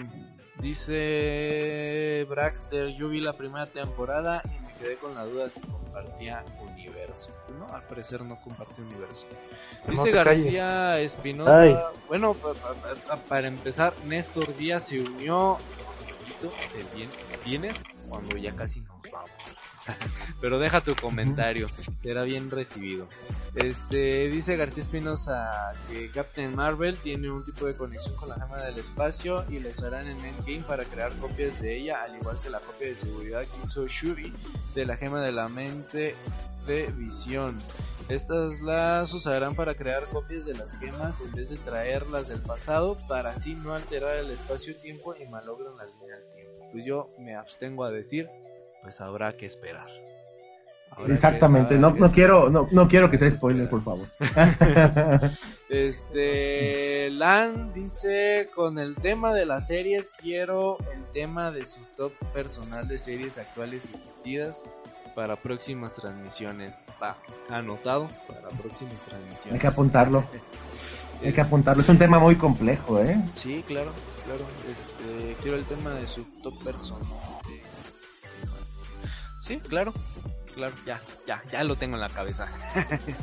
dice 0.62 2.26
Braxter, 2.30 2.90
yo 2.98 3.10
vi 3.10 3.22
la 3.22 3.34
primera 3.38 3.72
temporada 3.72 4.42
y 4.46 4.60
me 4.64 4.74
quedé 4.76 4.98
con 4.98 5.14
la 5.16 5.26
duda 5.26 5.50
si 5.50 5.62
compartía 5.62 6.44
universo. 6.62 7.32
No, 7.58 7.74
al 7.74 7.84
parecer 7.88 8.22
no 8.24 8.40
comparte 8.42 8.82
universo. 8.82 9.28
No 9.88 9.92
Dice. 9.92 10.12
García 10.12 11.00
Espinosa, 11.00 11.92
bueno, 12.08 12.34
pa- 12.34 12.54
pa- 12.54 12.76
pa- 13.08 13.28
para 13.28 13.48
empezar, 13.48 13.96
Néstor 14.04 14.56
Díaz 14.56 14.88
se 14.88 15.00
unió 15.00 15.60
poquito 15.98 16.52
de 16.74 16.84
bien, 16.94 17.12
vienes 17.44 17.82
cuando 18.10 18.38
ya 18.38 18.56
casi 18.56 18.82
vamos. 18.82 18.95
Pero 20.42 20.60
deja 20.60 20.82
tu 20.82 20.96
comentario, 20.96 21.68
será 21.96 22.24
bien 22.24 22.50
recibido. 22.50 23.08
Este 23.56 24.28
dice 24.30 24.58
García 24.58 24.84
Espinosa 24.84 25.74
que 25.90 26.10
Captain 26.10 26.56
Marvel 26.56 26.98
tiene 26.98 27.32
un 27.32 27.44
tipo 27.44 27.66
de 27.66 27.76
conexión 27.76 28.16
con 28.16 28.30
la 28.30 28.36
gema 28.36 28.58
del 28.58 28.78
espacio 28.78 29.46
y 29.50 29.60
la 29.60 29.70
usarán 29.70 30.08
en 30.08 30.18
Endgame 30.24 30.62
para 30.62 30.84
crear 30.86 31.14
copias 31.18 31.62
de 31.62 31.78
ella, 31.78 32.04
al 32.04 32.16
igual 32.16 32.38
que 32.42 32.50
la 32.50 32.60
copia 32.60 32.88
de 32.88 32.96
seguridad 32.96 33.42
que 33.42 33.64
hizo 33.64 33.88
Shuri 33.88 34.34
de 34.74 34.86
la 34.86 34.98
gema 34.98 35.22
de 35.22 35.32
la 35.32 35.48
mente 35.48 36.16
de 36.68 36.88
Visión. 36.98 37.62
Estas 38.10 38.62
las 38.62 39.12
usarán 39.14 39.56
para 39.56 39.74
crear 39.74 40.04
copias 40.06 40.46
de 40.46 40.54
las 40.54 40.78
gemas 40.78 41.22
en 41.22 41.32
vez 41.32 41.50
de 41.50 41.58
traerlas 41.58 42.28
del 42.28 42.40
pasado 42.40 43.00
para 43.08 43.32
así 43.32 43.56
no 43.56 43.74
alterar 43.74 44.18
el 44.18 44.30
espacio-tiempo 44.30 45.16
y 45.16 45.26
malogran 45.26 45.76
la 45.76 45.86
línea 45.86 46.16
del 46.18 46.30
tiempo. 46.30 46.70
Pues 46.72 46.86
yo 46.86 47.10
me 47.18 47.36
abstengo 47.36 47.84
a 47.84 47.90
decir, 47.90 48.30
pues 48.86 49.02
habrá 49.02 49.36
que 49.36 49.48
esperar. 49.48 49.88
Habrá 50.92 51.16
Exactamente, 51.16 51.74
que, 51.74 51.82
no, 51.82 51.90
no 51.90 52.12
quiero 52.12 52.52
no, 52.52 52.68
no 52.72 52.88
quiero 52.88 53.10
que 53.10 53.18
sea 53.18 53.32
spoiler, 53.32 53.68
por 53.68 53.84
favor. 53.84 54.06
este 55.70 57.10
Lan 57.10 57.74
dice 57.74 58.48
con 58.54 58.78
el 58.78 58.96
tema 58.98 59.34
de 59.34 59.48
las 59.48 59.66
series 59.66 60.12
quiero 60.12 60.78
el 60.94 61.04
tema 61.14 61.52
de 61.52 61.66
su 61.66 61.80
top 61.98 62.14
personal 62.32 62.88
de 62.88 63.00
series 63.00 63.40
actuales 63.40 63.90
y 63.90 63.98
curtidas 63.98 64.64
para 65.16 65.36
próximas 65.36 65.96
transmisiones. 65.96 66.78
Va, 67.02 67.18
anotado 67.50 68.08
para 68.28 68.50
próximas 68.50 69.02
transmisiones. 69.04 69.54
Hay 69.54 69.60
que 69.60 69.68
apuntarlo. 69.68 70.24
Hay 71.24 71.34
que 71.34 71.42
apuntarlo. 71.42 71.82
Es 71.82 71.90
un 71.90 71.98
tema 71.98 72.20
muy 72.20 72.36
complejo, 72.36 73.02
¿eh? 73.02 73.18
Sí, 73.34 73.64
claro, 73.66 73.92
claro. 74.26 74.46
Este, 74.72 75.36
quiero 75.42 75.58
el 75.58 75.66
tema 75.66 75.92
de 75.96 76.06
su 76.06 76.24
top 76.44 76.64
personal. 76.64 77.35
Sí, 79.46 79.60
claro, 79.60 79.94
claro. 80.56 80.74
Ya, 80.88 81.00
ya, 81.28 81.40
ya 81.52 81.64
lo 81.64 81.76
tengo 81.76 81.94
en 81.94 82.02
la 82.02 82.10
cabeza. 82.10 82.48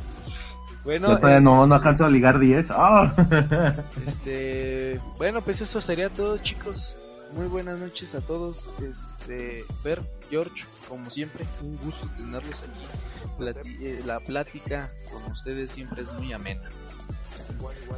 bueno, 0.85 1.19
eh, 1.19 1.41
no, 1.41 1.67
no 1.67 1.75
alcanzo 1.75 2.05
a 2.05 2.11
ligar 2.11 2.39
10. 2.39 2.67
¡Ah! 2.71 3.13
este, 4.07 5.01
bueno, 5.19 5.41
pues 5.41 5.61
eso 5.63 5.81
sería 5.81 6.11
todo, 6.11 6.39
chicos. 6.39 6.95
Muy 7.35 7.47
buenas 7.47 7.81
noches 7.81 8.15
a 8.15 8.21
todos. 8.21 8.69
Este, 8.81 9.65
Fer, 9.83 10.01
George, 10.31 10.65
como 10.89 11.11
siempre, 11.11 11.45
un 11.61 11.77
gusto 11.79 12.07
tenerlos 12.17 12.63
aquí. 12.63 13.59
Eh, 13.83 14.03
la 14.07 14.21
plática 14.21 14.91
con 15.11 15.33
ustedes 15.33 15.73
siempre 15.73 16.03
es 16.03 16.13
muy 16.13 16.33
amena. 16.33 16.71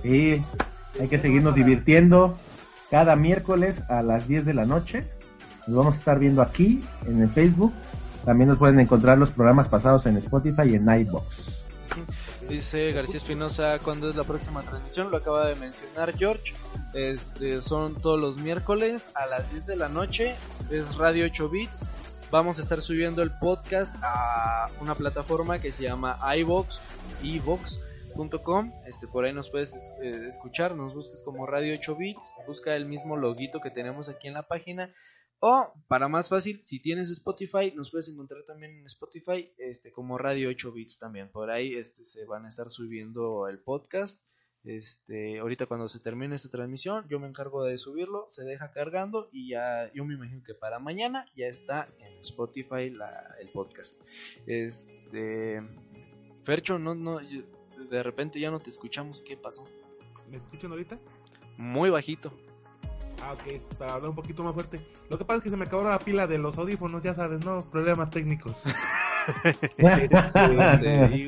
Y 0.02 0.40
hay 0.98 1.08
que 1.10 1.18
seguirnos 1.18 1.54
divirtiendo 1.54 2.38
cada 2.90 3.16
miércoles 3.16 3.82
a 3.90 4.00
las 4.00 4.26
10 4.26 4.46
de 4.46 4.54
la 4.54 4.64
noche. 4.64 5.04
Nos 5.66 5.76
vamos 5.76 5.96
a 5.96 5.98
estar 5.98 6.18
viendo 6.18 6.40
aquí 6.40 6.82
en 7.06 7.20
el 7.20 7.28
Facebook. 7.28 7.74
También 8.24 8.48
nos 8.48 8.58
pueden 8.58 8.80
encontrar 8.80 9.18
los 9.18 9.30
programas 9.30 9.68
pasados 9.68 10.06
en 10.06 10.16
Spotify 10.16 10.62
y 10.66 10.74
en 10.76 10.88
iBox. 10.88 11.66
Dice 12.48 12.92
García 12.92 13.16
Espinosa, 13.16 13.78
¿cuándo 13.78 14.10
es 14.10 14.16
la 14.16 14.24
próxima 14.24 14.62
transmisión? 14.62 15.10
Lo 15.10 15.16
acaba 15.16 15.46
de 15.46 15.54
mencionar 15.56 16.16
George. 16.16 16.54
Este, 16.92 17.62
son 17.62 18.00
todos 18.00 18.18
los 18.18 18.36
miércoles 18.36 19.10
a 19.14 19.26
las 19.26 19.50
10 19.50 19.66
de 19.66 19.76
la 19.76 19.88
noche. 19.88 20.34
Es 20.70 20.96
Radio 20.96 21.26
8 21.26 21.48
Bits. 21.48 21.84
Vamos 22.30 22.58
a 22.58 22.62
estar 22.62 22.82
subiendo 22.82 23.22
el 23.22 23.30
podcast 23.38 23.94
a 24.02 24.68
una 24.80 24.94
plataforma 24.94 25.58
que 25.58 25.70
se 25.70 25.84
llama 25.84 26.18
iVox, 26.36 26.80
iVox.com. 27.22 28.72
Este, 28.86 29.06
por 29.06 29.24
ahí 29.24 29.32
nos 29.32 29.50
puedes 29.50 29.92
eh, 30.02 30.26
escuchar, 30.28 30.74
nos 30.74 30.94
busques 30.94 31.22
como 31.22 31.46
Radio 31.46 31.74
8 31.74 31.96
Bits, 31.96 32.34
busca 32.46 32.74
el 32.74 32.86
mismo 32.86 33.16
loguito 33.16 33.60
que 33.60 33.70
tenemos 33.70 34.08
aquí 34.08 34.28
en 34.28 34.34
la 34.34 34.48
página 34.48 34.92
o 35.46 35.74
para 35.88 36.08
más 36.08 36.30
fácil, 36.30 36.62
si 36.62 36.80
tienes 36.80 37.10
Spotify, 37.10 37.70
nos 37.76 37.90
puedes 37.90 38.08
encontrar 38.08 38.44
también 38.44 38.78
en 38.78 38.86
Spotify 38.86 39.52
este, 39.58 39.92
como 39.92 40.16
Radio 40.16 40.48
8 40.48 40.72
Bits 40.72 40.98
también. 40.98 41.28
Por 41.30 41.50
ahí 41.50 41.74
este, 41.74 42.06
se 42.06 42.24
van 42.24 42.46
a 42.46 42.48
estar 42.48 42.70
subiendo 42.70 43.46
el 43.46 43.58
podcast. 43.58 44.22
Este, 44.64 45.40
ahorita 45.40 45.66
cuando 45.66 45.90
se 45.90 46.00
termine 46.00 46.34
esta 46.34 46.48
transmisión, 46.48 47.06
yo 47.10 47.20
me 47.20 47.28
encargo 47.28 47.62
de 47.62 47.76
subirlo, 47.76 48.26
se 48.30 48.44
deja 48.44 48.70
cargando 48.70 49.28
y 49.32 49.50
ya, 49.50 49.92
yo 49.92 50.06
me 50.06 50.14
imagino 50.14 50.42
que 50.42 50.54
para 50.54 50.78
mañana 50.78 51.26
ya 51.36 51.48
está 51.48 51.90
en 51.98 52.14
Spotify 52.20 52.88
la, 52.88 53.34
el 53.38 53.50
podcast. 53.50 54.00
Este, 54.46 55.60
Fercho, 56.44 56.78
no, 56.78 56.94
no, 56.94 57.18
de 57.18 58.02
repente 58.02 58.40
ya 58.40 58.50
no 58.50 58.60
te 58.60 58.70
escuchamos, 58.70 59.20
¿qué 59.20 59.36
pasó? 59.36 59.66
¿Me 60.30 60.38
escuchan 60.38 60.70
ahorita? 60.70 60.98
Muy 61.58 61.90
bajito. 61.90 62.32
Ah, 63.26 63.32
ok, 63.32 63.78
para 63.78 63.94
hablar 63.94 64.10
un 64.10 64.16
poquito 64.16 64.42
más 64.42 64.52
fuerte. 64.52 64.80
Lo 65.08 65.16
que 65.16 65.24
pasa 65.24 65.38
es 65.38 65.44
que 65.44 65.50
se 65.50 65.56
me 65.56 65.64
acabó 65.64 65.88
la 65.88 65.98
pila 65.98 66.26
de 66.26 66.36
los 66.36 66.58
audífonos, 66.58 67.02
ya 67.02 67.14
sabes, 67.14 67.42
¿no? 67.42 67.64
Problemas 67.70 68.10
técnicos. 68.10 68.64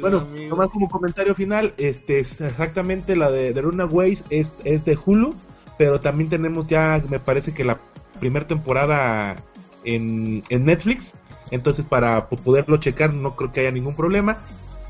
bueno, 0.00 0.26
nomás 0.50 0.68
como 0.68 0.90
comentario 0.90 1.34
final, 1.34 1.72
este 1.78 2.18
es 2.20 2.38
exactamente 2.42 3.16
la 3.16 3.30
de, 3.30 3.54
de 3.54 3.62
Runa 3.62 3.86
Ways 3.86 4.24
es, 4.28 4.52
es 4.64 4.84
de 4.84 4.98
Hulu, 5.02 5.34
pero 5.78 5.98
también 5.98 6.28
tenemos 6.28 6.66
ya, 6.66 7.02
me 7.08 7.18
parece 7.18 7.54
que 7.54 7.64
la 7.64 7.78
primera 8.20 8.46
temporada 8.46 9.36
en, 9.84 10.42
en 10.50 10.66
Netflix, 10.66 11.14
entonces 11.50 11.86
para 11.86 12.28
poderlo 12.28 12.76
checar 12.76 13.14
no 13.14 13.36
creo 13.36 13.52
que 13.52 13.60
haya 13.60 13.70
ningún 13.70 13.96
problema. 13.96 14.36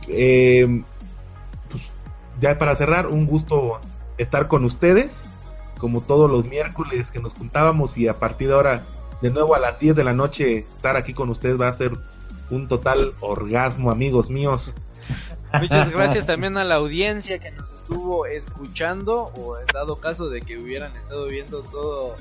Eh, 0.09 0.83
pues 1.71 1.89
ya 2.41 2.59
para 2.59 2.75
cerrar, 2.75 3.07
un 3.07 3.27
gusto 3.27 3.81
estar 4.19 4.49
con 4.49 4.65
ustedes 4.65 5.25
como 5.79 6.01
todos 6.01 6.31
los 6.31 6.45
miércoles 6.45 7.11
que 7.11 7.19
nos 7.19 7.35
juntábamos 7.35 7.97
y 7.97 8.09
a 8.09 8.15
partir 8.15 8.49
de 8.49 8.55
ahora 8.55 8.83
de 9.21 9.31
nuevo 9.31 9.55
a 9.55 9.59
las 9.59 9.79
10 9.79 9.97
de 9.97 10.05
la 10.05 10.13
noche 10.13 10.59
estar 10.59 10.97
aquí 10.97 11.15
con 11.15 11.31
ustedes 11.31 11.61
va 11.61 11.69
a 11.69 11.75
ser 11.75 11.93
un 12.51 12.69
total 12.69 13.13
orgasmo, 13.21 13.91
amigos 13.91 14.31
míos. 14.31 14.73
Muchas 15.53 15.93
gracias 15.93 16.27
también 16.27 16.57
a 16.57 16.65
la 16.65 16.77
audiencia 16.77 17.39
que 17.39 17.51
nos 17.51 17.73
estuvo 17.73 18.27
escuchando 18.27 19.33
o 19.37 19.59
en 19.59 19.67
dado 19.67 19.97
caso 19.97 20.29
de 20.29 20.43
que 20.43 20.59
hubieran 20.59 20.95
estado 20.97 21.27
viendo 21.27 21.63
todo 21.63 22.15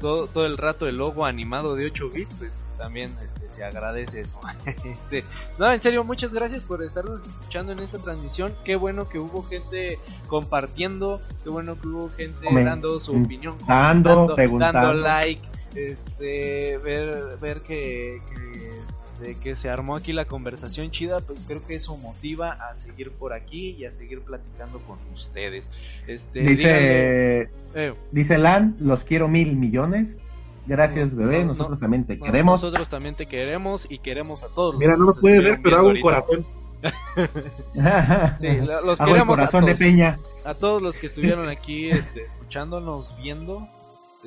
todo, 0.00 0.26
todo 0.26 0.46
el 0.46 0.58
rato 0.58 0.86
el 0.86 0.96
logo 0.96 1.24
animado 1.24 1.74
de 1.74 1.86
8 1.86 2.10
bits, 2.10 2.34
pues 2.36 2.68
también 2.78 3.14
este, 3.24 3.50
se 3.50 3.64
agradece 3.64 4.20
eso. 4.20 4.40
este, 4.84 5.24
no, 5.58 5.70
en 5.72 5.80
serio, 5.80 6.04
muchas 6.04 6.32
gracias 6.32 6.64
por 6.64 6.82
estarnos 6.82 7.26
escuchando 7.26 7.72
en 7.72 7.80
esta 7.80 7.98
transmisión. 7.98 8.52
Qué 8.64 8.76
bueno 8.76 9.08
que 9.08 9.18
hubo 9.18 9.42
gente 9.42 9.98
compartiendo, 10.26 11.20
qué 11.42 11.50
bueno 11.50 11.80
que 11.80 11.88
hubo 11.88 12.10
gente 12.10 12.46
dando 12.64 12.98
su 13.00 13.12
opinión, 13.12 13.56
dando, 13.66 14.36
dando 14.58 14.92
like, 14.92 15.46
este, 15.74 16.78
ver, 16.78 17.38
ver 17.40 17.62
que, 17.62 18.22
que 18.28 18.80
de 19.20 19.38
que 19.38 19.54
se 19.54 19.68
armó 19.68 19.96
aquí 19.96 20.12
la 20.12 20.24
conversación 20.24 20.90
chida, 20.90 21.20
pues 21.20 21.44
creo 21.46 21.64
que 21.66 21.74
eso 21.74 21.96
motiva 21.96 22.52
a 22.52 22.76
seguir 22.76 23.10
por 23.12 23.32
aquí 23.32 23.70
y 23.78 23.84
a 23.84 23.90
seguir 23.90 24.20
platicando 24.20 24.80
con 24.80 24.98
ustedes. 25.12 25.70
Este, 26.06 26.40
dice, 26.40 27.50
eh, 27.74 27.94
dice 28.12 28.38
Lan, 28.38 28.76
los 28.80 29.04
quiero 29.04 29.28
mil 29.28 29.56
millones. 29.56 30.16
Gracias, 30.66 31.14
bebé. 31.14 31.44
nosotros 31.44 31.78
también 31.78 32.04
te 32.04 32.18
queremos. 32.18 32.62
Nosotros 32.62 32.88
también 32.88 33.14
te 33.14 33.26
queremos 33.26 33.86
y 33.88 33.98
queremos 33.98 34.42
a 34.42 34.48
todos. 34.48 34.76
Mira, 34.76 34.96
no 34.96 35.06
nos 35.06 35.18
puede 35.20 35.40
ver, 35.40 35.60
pero 35.62 35.76
hago 35.76 35.88
un 35.88 36.00
corazón. 36.00 36.46
sí, 38.40 38.48
los 38.84 38.98
queremos 38.98 39.36
corazón 39.36 39.64
a 39.64 39.66
todos, 39.66 39.78
de 39.78 39.84
peña. 39.84 40.18
A 40.44 40.54
todos 40.54 40.82
los 40.82 40.98
que 40.98 41.06
estuvieron 41.06 41.48
aquí 41.48 41.88
este, 41.90 42.22
escuchándonos, 42.22 43.14
viendo. 43.22 43.68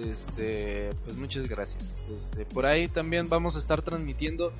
Este, 0.06 0.92
pues 1.06 1.18
muchas 1.18 1.48
gracias. 1.48 1.96
Este, 2.16 2.46
por 2.46 2.66
ahí 2.66 2.88
también 2.88 3.30
vamos 3.30 3.56
a 3.56 3.60
estar 3.60 3.82
transmitiendo. 3.82 4.54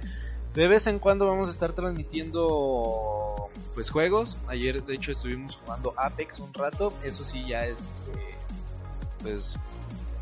De 0.54 0.68
vez 0.68 0.88
en 0.88 1.00
cuando 1.00 1.28
vamos 1.28 1.48
a 1.48 1.52
estar 1.52 1.74
transmitiendo 1.74 3.50
pues 3.74 3.90
juegos. 3.90 4.38
Ayer 4.48 4.84
de 4.84 4.96
hecho 4.96 5.12
estuvimos 5.12 5.58
jugando 5.58 5.94
Apex 5.98 6.40
un 6.40 6.54
rato. 6.54 6.94
Eso 7.04 7.24
sí 7.24 7.46
ya 7.48 7.66
es 7.66 7.80
este, 7.80 8.38
pues 9.22 9.56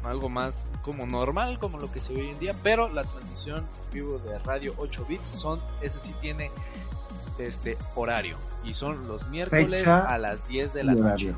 algo 0.03 0.30
más 0.30 0.64
como 0.84 1.06
normal, 1.06 1.60
como 1.60 1.80
lo 1.80 1.91
que 1.91 1.99
se 1.99 2.14
ve 2.14 2.22
hoy 2.22 2.30
en 2.30 2.39
día. 2.39 2.56
Pero 2.64 2.88
la 2.89 3.03
transmisión 3.03 3.65
vivo 3.91 4.19
de 4.19 4.38
Radio 4.39 4.73
8 4.77 5.06
bits 5.07 5.27
son, 5.27 5.61
ese 5.81 5.99
sí 5.99 6.14
tiene 6.22 6.52
este 7.39 7.77
horario. 7.95 8.38
Y 8.64 8.73
son 8.73 9.07
los 9.07 9.27
miércoles 9.30 9.88
a 9.88 10.18
las 10.18 10.48
10 10.48 10.73
de 10.73 10.84
la 10.84 10.94
noche 10.94 11.34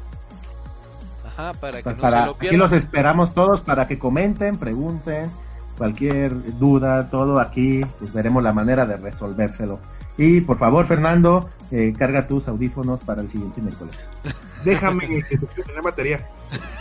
para 1.59 1.81
que 1.81 1.93
no 1.93 2.09
se 2.09 2.15
lo 2.25 2.31
Aquí 2.31 2.57
los 2.57 2.71
esperamos 2.71 3.33
todos 3.33 3.61
para 3.61 3.87
que 3.87 3.97
comenten, 3.97 4.57
pregunten, 4.57 5.29
cualquier 5.77 6.57
duda, 6.59 7.09
todo 7.09 7.39
aquí, 7.39 7.81
pues 7.97 8.13
veremos 8.13 8.43
la 8.43 8.51
manera 8.51 8.85
de 8.85 8.97
resolvérselo. 8.97 9.79
Y 10.17 10.41
por 10.41 10.57
favor, 10.57 10.85
Fernando, 10.85 11.49
eh, 11.71 11.93
carga 11.97 12.27
tus 12.27 12.47
audífonos 12.49 12.99
para 13.05 13.21
el 13.21 13.29
siguiente 13.29 13.61
miércoles. 13.61 14.07
Déjame 14.65 15.07
que 15.07 15.37
te 15.37 15.81
batería. 15.81 16.27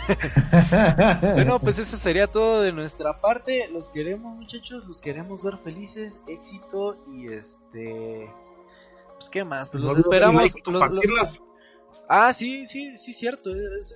bueno, 1.21 1.59
pues 1.59 1.79
eso 1.79 1.95
sería 1.95 2.27
todo 2.27 2.61
de 2.61 2.73
nuestra 2.73 3.21
parte. 3.21 3.69
Los 3.71 3.89
queremos, 3.89 4.35
muchachos, 4.35 4.85
los 4.85 4.99
queremos 4.99 5.43
ver 5.43 5.57
felices, 5.63 6.19
éxito 6.27 6.97
y 7.07 7.31
este. 7.31 8.29
Pues 9.15 9.29
qué 9.29 9.45
más, 9.45 9.69
pues 9.69 9.83
los 9.83 9.97
esperamos. 9.97 10.53
Ah, 12.07 12.33
sí, 12.33 12.65
sí, 12.65 12.97
sí, 12.97 13.13
cierto. 13.13 13.51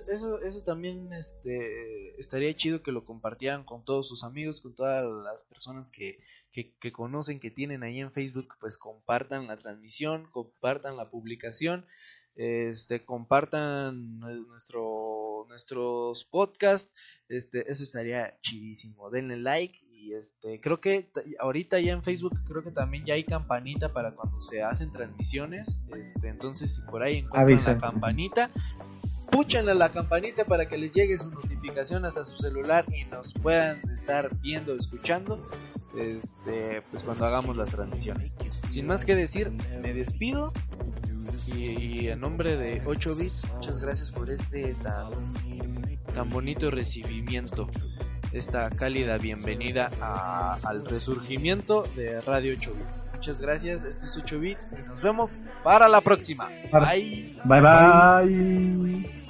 Eso, 0.08 0.40
eso 0.40 0.62
también 0.62 1.12
este, 1.12 2.18
estaría 2.20 2.54
chido 2.54 2.82
que 2.82 2.92
lo 2.92 3.04
compartieran 3.04 3.64
con 3.64 3.84
todos 3.84 4.08
sus 4.08 4.24
amigos, 4.24 4.60
con 4.60 4.74
todas 4.74 5.04
las 5.24 5.44
personas 5.44 5.90
que, 5.90 6.18
que, 6.52 6.92
conocen, 6.92 7.40
que 7.40 7.50
tienen 7.50 7.82
ahí 7.82 8.00
en 8.00 8.12
Facebook, 8.12 8.54
pues 8.60 8.78
compartan 8.78 9.46
la 9.46 9.56
transmisión, 9.56 10.28
compartan 10.30 10.96
la 10.96 11.10
publicación, 11.10 11.86
este, 12.36 13.04
compartan 13.04 14.18
nuestro, 14.20 15.46
nuestros 15.48 16.24
podcasts, 16.24 16.92
este, 17.28 17.70
eso 17.70 17.82
estaría 17.82 18.38
chidísimo. 18.40 19.10
Denle 19.10 19.36
like 19.36 19.83
y 20.04 20.14
este 20.14 20.60
creo 20.60 20.80
que 20.80 21.08
ahorita 21.38 21.80
ya 21.80 21.92
en 21.92 22.02
Facebook 22.02 22.34
creo 22.46 22.62
que 22.62 22.70
también 22.70 23.04
ya 23.06 23.14
hay 23.14 23.24
campanita 23.24 23.92
para 23.92 24.12
cuando 24.12 24.40
se 24.40 24.62
hacen 24.62 24.92
transmisiones 24.92 25.78
este 25.96 26.28
entonces 26.28 26.74
si 26.74 26.82
por 26.82 27.02
ahí 27.02 27.18
encuentran 27.18 27.64
la 27.64 27.78
campanita 27.78 28.50
puchenle 29.30 29.72
a 29.72 29.74
la 29.74 29.90
campanita 29.90 30.44
para 30.44 30.66
que 30.68 30.78
les 30.78 30.92
llegue 30.92 31.18
su 31.18 31.30
notificación 31.30 32.04
hasta 32.04 32.22
su 32.22 32.36
celular 32.36 32.84
y 32.94 33.04
nos 33.06 33.34
puedan 33.34 33.80
estar 33.90 34.34
viendo 34.40 34.74
escuchando 34.74 35.42
este 35.98 36.82
pues 36.90 37.02
cuando 37.02 37.26
hagamos 37.26 37.56
las 37.56 37.70
transmisiones. 37.70 38.36
Sin 38.68 38.86
más 38.86 39.04
que 39.04 39.16
decir 39.16 39.50
me 39.50 39.92
despido 39.92 40.52
y, 41.56 42.08
en 42.08 42.20
nombre 42.20 42.56
de 42.56 42.82
8 42.84 43.16
bits 43.16 43.50
muchas 43.54 43.80
gracias 43.80 44.10
por 44.10 44.30
este 44.30 44.74
tan, 44.74 45.10
tan 46.14 46.28
bonito 46.28 46.70
recibimiento 46.70 47.68
esta 48.34 48.68
cálida 48.70 49.16
bienvenida 49.16 49.90
al 50.62 50.84
resurgimiento 50.84 51.84
de 51.96 52.20
Radio 52.20 52.54
8 52.58 52.74
Bits. 52.74 53.04
Muchas 53.14 53.40
gracias, 53.40 53.84
esto 53.84 54.04
es 54.04 54.16
8 54.16 54.38
Bits 54.40 54.68
y 54.72 54.88
nos 54.88 55.00
vemos 55.00 55.38
para 55.62 55.88
la 55.88 56.00
próxima. 56.00 56.48
Bye 56.72 57.30
bye. 57.44 57.60
bye. 57.60 59.23